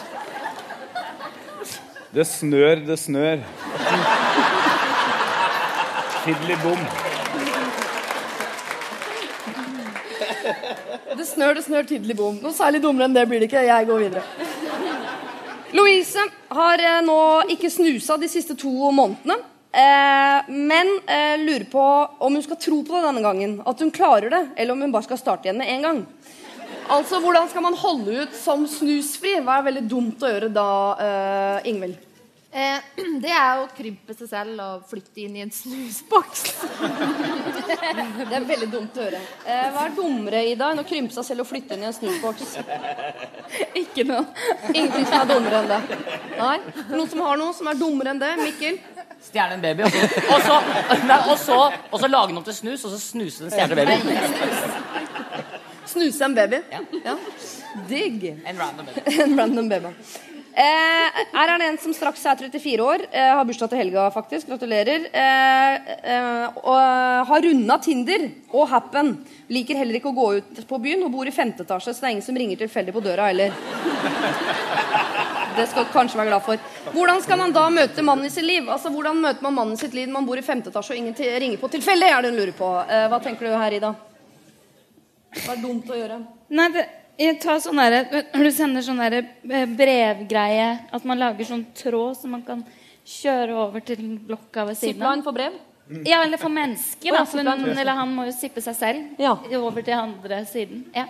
Det 2.15 2.31
snør, 2.31 2.87
det 2.87 3.01
snør. 3.09 3.43
Fiddly 6.23 6.63
bom. 6.63 7.10
Det 11.21 11.27
snør, 11.29 11.53
det 11.53 11.61
snør, 11.61 11.83
tidlig 11.85 12.15
bom. 12.17 12.37
Noe 12.41 12.49
særlig 12.55 12.79
dummere 12.81 13.05
enn 13.05 13.13
det 13.13 13.27
blir 13.29 13.43
det 13.43 13.45
ikke. 13.45 13.61
Jeg 13.67 13.85
går 13.85 13.99
videre. 14.01 14.23
Louise 15.77 16.23
har 16.49 16.81
eh, 16.81 16.95
nå 17.05 17.17
ikke 17.53 17.69
snusa 17.69 18.17
de 18.17 18.29
siste 18.31 18.55
to 18.57 18.71
månedene. 18.89 19.35
Eh, 19.69 20.49
men 20.49 20.89
eh, 21.05 21.35
lurer 21.43 21.67
på 21.69 21.83
om 22.25 22.39
hun 22.39 22.41
skal 22.41 22.57
tro 22.63 22.79
på 22.87 22.95
det 22.95 23.03
denne 23.05 23.21
gangen. 23.21 23.53
At 23.69 23.85
hun 23.85 23.93
klarer 23.93 24.33
det, 24.33 24.41
eller 24.55 24.73
om 24.73 24.81
hun 24.81 24.95
bare 24.95 25.05
skal 25.11 25.21
starte 25.21 25.45
igjen 25.45 25.61
med 25.61 25.69
en 25.75 25.85
gang. 25.85 26.01
Altså, 26.89 27.21
Hvordan 27.21 27.53
skal 27.53 27.67
man 27.69 27.77
holde 27.77 28.23
ut 28.23 28.33
som 28.41 28.65
snusfri? 28.65 29.37
Hva 29.45 29.59
er 29.59 29.69
veldig 29.69 29.85
dumt 29.93 30.25
å 30.25 30.33
gjøre 30.33 30.49
da, 30.57 30.69
Ingvild? 31.69 32.01
Eh, 32.51 32.79
det 33.23 33.31
er 33.31 33.61
å 33.61 33.67
krympe 33.71 34.13
seg 34.15 34.27
selv 34.27 34.59
og 34.59 34.87
flytte 34.89 35.23
inn 35.23 35.37
i 35.39 35.43
en 35.45 35.53
snusboks. 35.55 36.43
Det 37.71 38.37
er 38.37 38.45
veldig 38.47 38.67
dumt 38.71 38.97
å 38.99 39.05
høre. 39.05 39.19
Eh, 39.47 39.67
hva 39.73 39.85
er 39.87 39.93
dummere, 39.95 40.41
i 40.51 40.55
dag 40.59 40.73
enn 40.73 40.83
å 40.83 40.87
krympe 40.87 41.15
seg 41.15 41.25
selv 41.25 41.43
og 41.43 41.49
flytte 41.49 41.75
inn 41.75 41.85
i 41.85 41.87
en 41.89 41.95
snusboks? 41.95 42.57
Ikke 43.79 44.05
noe. 44.07 44.25
Ingenting 44.73 45.07
som 45.07 45.17
er 45.21 45.29
dummere 45.31 45.61
enn 45.61 45.69
det. 45.71 45.99
Nei? 46.37 46.57
Noen 46.91 47.09
som 47.11 47.23
har 47.25 47.39
noe 47.39 47.55
som 47.55 47.69
er 47.71 47.79
dummere 47.79 48.13
enn 48.13 48.21
det? 48.21 48.31
Mikkel? 48.41 48.79
Stjele 49.21 49.55
en 49.55 49.61
baby, 49.61 49.85
og 49.85 49.91
så, 49.93 50.55
og, 50.57 51.35
så, 51.37 51.57
og, 51.91 51.99
så, 52.01 52.07
lage 52.09 52.31
den 52.31 52.39
om 52.41 52.45
til 52.47 52.55
snus, 52.57 52.87
og 52.87 52.95
så 52.95 52.97
snuse 53.03 53.45
den 53.45 53.53
stjerne 53.53 53.77
baby. 53.77 53.93
Snuse 55.91 56.25
en 56.25 56.35
baby? 56.35 56.63
Ja. 56.73 57.15
Digg. 57.89 58.25
En 58.41 58.57
random 58.57 58.89
baby. 58.89 59.15
en 59.21 59.37
random 59.39 59.69
baby. 59.69 59.93
Eh, 60.51 61.19
her 61.31 61.49
er 61.53 61.61
det 61.61 61.67
en 61.69 61.77
som 61.79 61.93
straks 61.95 62.25
er 62.27 62.35
34 62.35 62.83
år, 62.83 63.05
eh, 63.11 63.31
har 63.35 63.45
bursdag 63.45 63.69
til 63.69 63.79
helga, 63.79 64.09
faktisk. 64.11 64.47
Gratulerer. 64.47 65.07
Eh, 65.13 65.75
eh, 66.03 66.43
eh, 66.43 67.23
har 67.25 67.41
runda 67.41 67.77
Tinder 67.77 68.29
og 68.51 68.67
Happen. 68.69 69.25
Liker 69.49 69.75
heller 69.75 69.95
ikke 69.95 70.11
å 70.11 70.15
gå 70.15 70.37
ut 70.37 70.67
på 70.67 70.81
byen 70.81 71.03
og 71.03 71.11
bor 71.11 71.25
i 71.25 71.31
femte 71.31 71.63
etasje, 71.63 71.93
så 71.93 72.01
det 72.01 72.07
er 72.07 72.11
ingen 72.17 72.27
som 72.27 72.35
ringer 72.35 72.57
tilfeldig 72.57 72.93
på 72.93 73.03
døra 73.03 73.27
heller. 73.31 73.51
Det 75.55 75.67
skal 75.67 75.85
kanskje 75.91 76.17
være 76.19 76.31
glad 76.31 76.43
for. 76.45 76.57
Hvordan 76.93 77.21
skal 77.21 77.37
man 77.37 77.51
da 77.51 77.65
møte 77.69 78.03
mannen 78.03 78.25
i 78.25 78.29
sitt 78.29 78.45
liv? 78.47 78.69
Altså, 78.69 78.89
Hvordan 78.89 79.19
møter 79.21 79.43
man 79.43 79.53
mannen 79.53 79.73
i 79.73 79.81
sitt 79.81 79.93
liv 79.93 80.07
når 80.07 80.13
man 80.13 80.25
bor 80.25 80.39
i 80.39 80.45
femte 80.45 80.71
etasje 80.71 80.95
og 80.95 80.97
ingen 81.01 81.15
ringer 81.15 81.57
på 81.57 81.71
tilfeldig? 81.71 82.07
er 82.07 82.21
det. 82.21 82.31
Eh, 82.53 83.07
hva 83.11 83.19
tenker 83.23 83.47
du 83.47 83.55
her, 83.55 83.71
Ida? 83.71 83.93
Hva 85.31 85.53
er 85.53 85.61
dumt 85.61 85.91
å 85.91 85.95
gjøre? 85.95 86.19
Nei, 86.51 86.67
det, 86.71 86.87
jeg 87.21 87.39
tar 87.43 87.59
sånn 87.63 87.79
derre 87.79 88.23
Når 88.33 88.47
du 88.47 88.51
sender 88.55 88.85
sånn 88.85 89.01
eh, 89.07 89.65
brevgreie, 89.77 90.69
at 90.91 91.07
man 91.07 91.21
lager 91.21 91.47
sånn 91.47 91.65
tråd 91.77 92.17
som 92.19 92.33
man 92.35 92.45
kan 92.45 92.63
kjøre 93.07 93.55
over 93.57 93.83
til 93.85 94.01
blokka 94.27 94.67
ved 94.69 94.79
siden 94.79 94.99
Zipline 94.99 95.25
for 95.25 95.35
brev? 95.35 95.57
Ja, 96.07 96.21
eller 96.23 96.39
for 96.39 96.53
mennesker. 96.53 97.09
Å, 97.09 97.17
Da, 97.17 97.23
ja, 97.23 97.25
for 97.27 97.41
hun, 97.43 97.65
eller 97.75 97.97
han 97.97 98.13
må 98.15 98.29
jo 98.29 98.35
sippe 98.35 98.61
seg 98.63 98.77
selv 98.77 99.25
over 99.59 99.83
til 99.83 99.97
andre 99.97 100.45
siden. 100.47 100.85
Ja. 100.95 101.07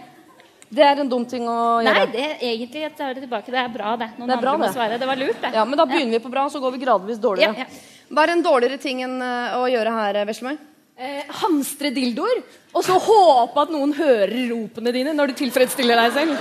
Det 0.71 0.83
er 0.87 1.01
en 1.03 1.09
dum 1.11 1.25
ting 1.27 1.43
å 1.51 1.81
gjøre. 1.83 1.93
Nei, 1.99 2.07
det, 2.13 2.27
egentlig 2.47 2.81
jeg 2.85 2.93
tar 2.95 3.13
det 3.13 3.25
tilbake. 3.25 3.51
Det 3.51 3.59
er 3.59 3.71
bra, 3.73 3.91
det. 3.99 4.07
Noen 4.17 4.31
Det 4.31 4.37
er 4.37 4.43
bra, 4.45 4.53
må 4.57 4.65
det. 4.65 4.73
svare. 4.73 4.97
Det 4.97 5.09
var 5.09 5.19
lurt, 5.19 5.41
det. 5.43 5.51
Ja, 5.57 5.65
men 5.67 5.77
da 5.77 5.85
begynner 5.89 6.15
vi 6.15 6.21
på 6.23 6.31
bra, 6.31 6.45
så 6.49 6.61
går 6.63 6.77
vi 6.77 6.79
gradvis 6.85 7.19
dårligere. 7.21 7.65
Ja, 7.65 7.67
ja. 7.67 8.05
Hva 8.11 8.23
er 8.23 8.33
en 8.37 8.43
dårligere 8.45 8.79
ting 8.79 9.03
enn 9.03 9.17
eh, 9.21 9.57
å 9.59 9.67
gjøre 9.71 9.91
her, 9.97 10.21
Veslemøy? 10.31 10.55
Eh, 10.99 11.23
hamstre 11.41 11.89
dildoer, 11.95 12.41
og 12.75 12.83
så 12.85 12.97
håpe 13.01 13.61
at 13.63 13.71
noen 13.73 13.93
hører 13.97 14.33
ropene 14.51 14.91
dine 14.93 15.13
når 15.15 15.31
du 15.31 15.39
tilfredsstiller 15.39 15.97
deg 15.97 16.17
selv. 16.17 16.33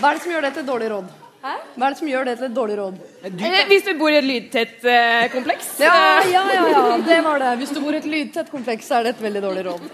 Hva 0.00 0.10
er 0.10 0.16
det 0.16 0.22
som 0.22 0.32
gjør 0.32 0.46
det 0.46 0.52
til 0.54 0.62
et 0.62 0.70
dårlig 0.70 0.88
råd? 0.94 1.10
Hva 1.40 1.86
er 1.86 1.92
det 1.92 1.98
som 1.98 2.08
gjør 2.08 2.24
det 2.28 2.36
til 2.38 2.46
et 2.46 2.56
dårlig 2.56 2.78
råd? 2.78 2.96
Eh, 3.26 3.60
hvis 3.68 3.84
du 3.84 3.92
bor 4.00 4.12
i 4.12 4.18
et 4.20 4.28
lydtett 4.28 4.88
eh, 4.88 5.26
kompleks. 5.32 5.74
Ja, 5.80 6.22
ja, 6.28 6.46
ja, 6.54 6.64
ja, 6.72 6.86
det 7.04 7.20
var 7.26 7.40
det. 7.42 7.52
Hvis 7.60 7.74
du 7.76 7.82
bor 7.84 7.96
i 7.96 8.00
et 8.00 8.08
lydtett 8.08 8.50
kompleks, 8.52 8.88
så 8.88 9.00
er 9.00 9.08
det 9.08 9.14
et 9.16 9.22
veldig 9.26 9.44
dårlig 9.44 9.66
råd. 9.68 9.86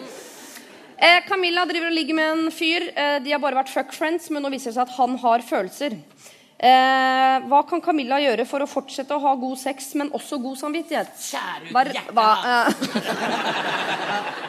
Eh, 0.96 1.20
Camilla 1.28 1.66
driver 1.68 1.90
og 1.90 1.98
ligger 1.98 2.16
med 2.18 2.32
en 2.32 2.54
fyr. 2.54 2.88
Eh, 2.94 3.18
de 3.22 3.34
har 3.34 3.42
bare 3.42 3.58
vært 3.60 3.70
fuck 3.74 3.94
friends, 3.94 4.30
men 4.30 4.42
nå 4.42 4.50
viser 4.54 4.70
det 4.70 4.78
seg 4.78 4.86
at 4.86 4.96
han 4.96 5.18
har 5.22 5.44
følelser. 5.46 5.98
Eh, 6.56 7.36
hva 7.50 7.58
kan 7.68 7.82
Camilla 7.84 8.16
gjøre 8.22 8.46
for 8.48 8.64
å 8.64 8.66
fortsette 8.70 9.12
å 9.12 9.20
ha 9.20 9.34
god 9.36 9.58
sex, 9.60 9.90
men 10.00 10.08
også 10.16 10.38
god 10.40 10.56
samvittighet? 10.56 11.10
Kjære 11.20 11.68
ut 11.68 11.76
er- 11.76 12.14
hjertet 12.16 12.28
eh, 12.48 12.66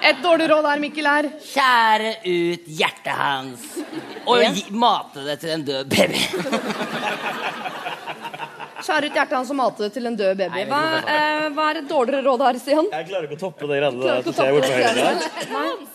Et 0.07 0.21
dårlig 0.23 0.47
råd 0.53 0.65
her, 0.69 0.79
Mikkel, 0.79 1.05
er 1.11 1.27
Kjære 1.51 2.13
ut 2.23 2.63
hjertet 2.79 3.11
hans 3.17 3.59
og 4.27 4.43
mate 4.71 5.23
det 5.27 5.38
til 5.41 5.49
en 5.57 5.63
død 5.67 5.89
baby. 5.91 6.19
Skjære 8.88 9.09
ut 9.09 9.18
hjertet 9.18 9.35
hans 9.38 9.51
og 9.51 9.57
mate 9.59 9.84
det 9.84 9.89
til 9.95 10.07
en 10.09 10.15
død 10.18 10.38
baby. 10.39 10.64
Hva, 10.69 10.81
eh, 11.03 11.47
hva 11.55 11.65
er 11.72 11.80
et 11.81 11.89
dårligere 11.89 12.23
råd 12.26 12.43
her, 12.45 12.59
Stian? 12.61 12.88
Jeg 12.93 13.07
klarer 13.09 13.27
ikke 13.27 13.38
å 13.38 13.41
toppe 13.41 13.68
det 13.68 13.80
greiene 13.81 14.01
der. 14.03 14.22
det 14.23 14.35
høyre 14.38 14.61
greiene 14.64 15.03
der. 15.03 15.19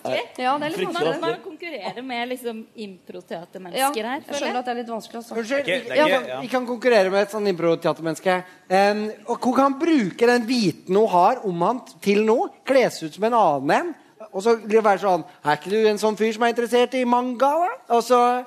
der. 0.02 0.20
Ja, 0.43 0.59
det 0.59 0.66
er 0.69 0.74
litt 0.77 0.86
vanskelig. 0.89 1.20
Man 1.23 1.40
konkurrerer 1.47 2.06
med 2.12 2.28
liksom 2.28 2.62
improteatermennesker 2.86 4.10
her. 4.10 4.23
jeg 4.28 4.40
skjønner 4.40 4.60
at 4.60 4.69
det 4.69 4.74
er 4.74 4.81
litt 4.82 4.93
vanskelig. 4.93 5.23
Altså. 5.23 5.36
Unnskyld, 5.36 5.64
Det 5.64 5.74
er 5.74 5.81
ikke- 5.81 5.93
er 5.93 5.97
ja, 5.97 6.06
men 6.06 6.28
ja. 6.28 6.40
vi 6.40 6.48
kan 6.48 6.66
konkurrere 6.66 7.10
med 7.10 7.23
et 7.23 7.31
sånn 7.31 7.48
improteatermenneske. 7.48 8.44
Um, 8.70 9.12
og 9.28 9.44
hun 9.44 9.55
kan 9.55 9.78
bruke 9.78 10.27
den 10.27 10.47
viten 10.47 10.97
hun 10.97 11.09
har 11.09 11.44
om 11.44 11.60
han 11.62 11.81
til 12.01 12.24
noe. 12.24 12.48
Kles 12.64 13.02
ut 13.02 13.14
som 13.14 13.24
en 13.24 13.32
annen 13.32 13.70
en. 13.70 13.94
Og 14.32 14.43
så 14.43 14.56
det 14.56 14.82
være 14.82 15.01
sånn 15.02 15.24
Er 15.44 15.56
ikke 15.56 15.70
du 15.70 15.86
en 15.89 15.98
sånn 15.98 16.16
fyr 16.16 16.32
som 16.32 16.43
er 16.44 16.52
interessert 16.52 16.94
i 16.94 17.05
manga? 17.05 17.51
da?» 17.89 17.97
Og 17.97 18.02
så 18.02 18.44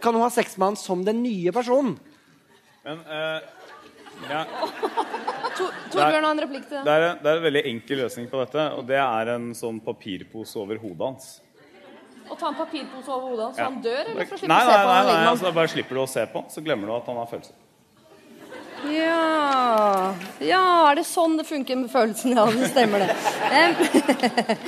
kan 0.00 0.12
hun 0.12 0.22
ha 0.22 0.28
sex 0.28 0.56
med 0.58 0.66
han 0.66 0.76
som 0.76 1.04
den 1.04 1.22
nye 1.22 1.52
personen. 1.52 1.98
Men 2.84 2.98
eh, 3.04 3.40
ja, 4.28 4.44
To- 5.58 5.72
Torbjørn 5.90 6.24
har 6.24 6.30
en 6.34 6.40
replikk 6.44 6.68
til 6.68 6.76
det 6.78 6.84
det. 6.84 6.94
er, 6.94 7.04
en- 7.10 7.18
det 7.22 7.30
er 7.32 7.36
en 7.36 7.42
veldig 7.48 7.62
enkel 7.66 7.98
løsning 8.04 8.26
på 8.30 8.40
dette, 8.44 8.64
og 8.78 8.86
det 8.86 8.98
er 9.00 9.28
en 9.34 9.50
sånn 9.54 9.80
papirpose 9.84 10.56
over 10.60 10.76
hodet 10.82 11.06
hans. 11.06 11.40
Å 12.28 12.36
ta 12.38 12.48
en 12.50 12.54
papirpose 12.58 13.08
over 13.08 13.28
hodet 13.30 13.44
hans 13.46 13.56
så 13.56 13.60
Ja. 13.62 13.64
han 13.70 13.80
dør, 13.82 14.04
eller 14.12 14.26
for 14.26 14.34
å 14.36 14.38
slippe 14.38 14.48
Nei, 14.52 14.58
å 14.60 14.68
se 14.68 14.76
nei, 14.76 14.84
på 14.84 14.92
nei, 14.92 15.14
nei 15.14 15.26
altså, 15.32 15.44
da 15.44 15.50
bare 15.52 15.68
slipper 15.72 15.94
du 15.94 16.00
å 16.02 16.08
se 16.08 16.26
på, 16.26 16.44
så 16.50 16.62
glemmer 16.64 16.86
du 16.86 16.92
at 16.96 17.06
han 17.06 17.16
har 17.16 17.26
følelser. 17.26 17.54
Ja 18.86 20.14
Ja, 20.40 20.90
er 20.90 20.94
det 21.00 21.04
sånn 21.08 21.36
det 21.38 21.46
funker 21.48 21.76
med 21.76 21.90
følelsen? 21.90 22.34
Ja, 22.36 22.44
det 22.46 22.68
stemmer 22.70 22.98
det. 23.02 24.58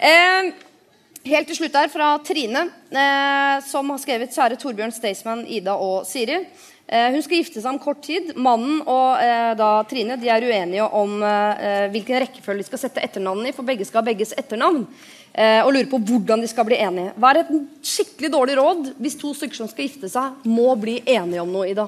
Um, 0.00 0.52
helt 1.30 1.46
til 1.50 1.56
slutt 1.58 1.74
her 1.76 1.88
fra 1.92 2.12
Trine, 2.24 2.62
eh, 2.92 3.60
som 3.66 3.90
har 3.90 3.98
skrevet 3.98 4.30
'Kjære 4.32 4.56
Torbjørn, 4.60 4.92
Staysman, 4.94 5.42
Ida 5.46 5.74
og 5.74 6.04
Siri'. 6.06 6.46
Eh, 6.90 7.12
hun 7.14 7.22
skal 7.22 7.38
gifte 7.38 7.60
seg 7.62 7.70
om 7.70 7.78
kort 7.78 8.00
tid. 8.02 8.32
Mannen 8.34 8.80
og 8.82 9.20
eh, 9.22 9.52
da 9.54 9.68
Trine 9.86 10.16
de 10.18 10.26
er 10.32 10.42
uenige 10.42 10.88
om 10.98 11.20
eh, 11.22 11.86
hvilken 11.92 12.18
rekkefølge 12.24 12.64
de 12.64 12.66
skal 12.66 12.82
sette 12.82 13.04
etternavnene 13.06 13.52
i, 13.52 13.54
for 13.54 13.66
begge 13.66 13.86
skal 13.86 14.02
ha 14.02 14.08
begges 14.08 14.34
etternavn. 14.34 14.82
Eh, 15.30 15.60
og 15.62 15.70
lurer 15.70 15.86
på 15.92 16.00
hvordan 16.08 16.42
de 16.42 16.48
skal 16.50 16.66
bli 16.66 16.80
enige. 16.82 17.12
Hva 17.14 17.30
er 17.30 17.44
et 17.44 17.52
skikkelig 17.92 18.32
dårlig 18.34 18.58
råd 18.58 18.90
hvis 18.98 19.18
to 19.20 19.30
stykker 19.38 19.60
som 19.60 19.70
skal 19.70 19.86
gifte 19.86 20.10
seg, 20.10 20.42
må 20.50 20.66
bli 20.82 20.98
enige 21.06 21.44
om 21.44 21.54
noe, 21.54 21.70
Ida? 21.70 21.86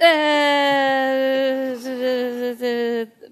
Eh, 0.00 1.76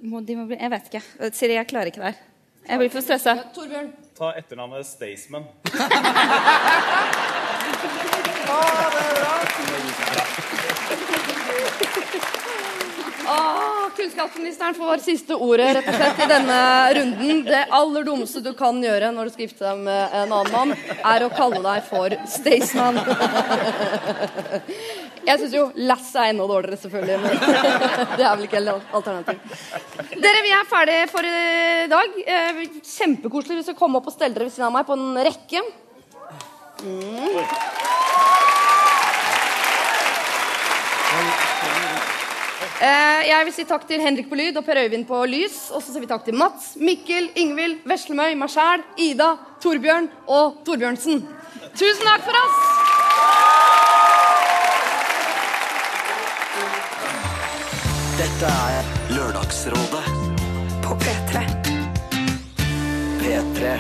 må, 0.05 0.21
de 0.21 0.37
må 0.37 0.45
bli, 0.53 0.61
jeg 0.61 0.75
vet 0.77 0.93
ikke. 0.93 1.05
Siri, 1.33 1.57
jeg 1.57 1.73
klarer 1.73 1.89
ikke 1.89 2.05
det 2.05 2.13
her. 2.13 2.23
Jeg 2.69 2.85
blir 2.85 2.93
for 2.93 3.09
stressa. 3.09 3.39
Torbjørn? 3.57 3.89
Ta 4.21 4.37
etternavnet 4.37 4.85
Staysman. 4.93 5.49
Ah, 13.33 13.91
kunnskapsministeren 13.97 14.75
får 14.75 14.97
siste 15.05 15.35
ordet 15.35 15.69
rett 15.77 15.89
og 15.89 15.95
slett 15.97 16.23
i 16.25 16.27
denne 16.31 16.57
runden. 16.99 17.45
Det 17.47 17.61
aller 17.79 18.05
dummeste 18.05 18.43
du 18.45 18.51
kan 18.59 18.81
gjøre 18.83 19.13
når 19.15 19.29
du 19.29 19.35
skal 19.35 19.47
gifte 19.47 19.65
deg 19.65 19.85
med 19.87 20.17
en 20.23 20.35
annen 20.39 20.53
mann, 20.53 20.75
er 21.13 21.25
å 21.25 21.31
kalle 21.33 21.63
deg 21.65 21.87
for 21.89 22.17
Staysman. 22.29 22.99
Jeg 25.23 25.39
syns 25.39 25.55
jo 25.55 25.69
Lass 25.87 26.09
er 26.19 26.33
enda 26.33 26.49
dårligere, 26.51 26.81
selvfølgelig. 26.83 27.19
Men 27.23 27.31
det 28.19 28.27
er 28.27 28.33
vel 28.35 28.49
ikke 28.49 28.59
helt 28.59 28.97
alternativ. 28.99 29.37
Dere, 30.27 30.43
vi 30.49 30.55
er 30.57 30.67
ferdige 30.73 31.07
for 31.13 31.29
i 31.29 31.87
dag. 31.93 32.19
Eh, 32.27 32.65
Kjempekoselig 32.83 33.61
hvis 33.61 33.71
dere 33.71 33.79
kommer 33.79 34.03
opp 34.03 34.11
og 34.11 34.17
steller 34.17 34.41
dere 34.41 34.51
ved 34.51 34.57
siden 34.57 34.67
av 34.67 34.75
meg 34.81 34.89
på 34.91 34.99
en 34.99 35.23
rekke. 35.31 35.63
Mm. 36.83 37.43
Eh, 42.83 43.29
jeg 43.29 43.47
vil 43.47 43.55
si 43.55 43.65
takk 43.69 43.85
til 43.87 44.01
Henrik 44.03 44.27
på 44.27 44.35
lyd 44.39 44.57
og 44.59 44.65
Per 44.67 44.81
Øyvind 44.81 45.07
på 45.07 45.21
lys. 45.31 45.69
Og 45.71 45.83
så 45.83 45.93
sier 45.93 46.03
vi 46.03 46.11
takk 46.11 46.25
til 46.27 46.35
Mats, 46.35 46.73
Mikkel, 46.83 47.31
Ingvild, 47.39 47.85
Veslemøy, 47.87 48.35
meg 48.39 48.51
sjæl, 48.51 48.83
Ida, 48.99 49.37
Torbjørn 49.63 50.11
og 50.27 50.59
Torbjørnsen. 50.67 51.23
Tusen 51.79 52.09
takk 52.09 52.27
for 52.27 52.41
oss! 52.43 52.59
Dette 58.19 58.51
er 58.51 58.91
Lørdagsrådet 59.15 60.03
På 60.83 60.99
P3. 61.05 61.47
P3. 63.23 63.73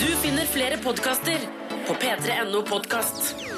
Du 0.00 0.08
finner 0.24 0.48
flere 0.48 0.80
podkaster 0.80 1.44
på 1.86 1.94
p3.no 1.94 2.62
podkast. 2.62 3.55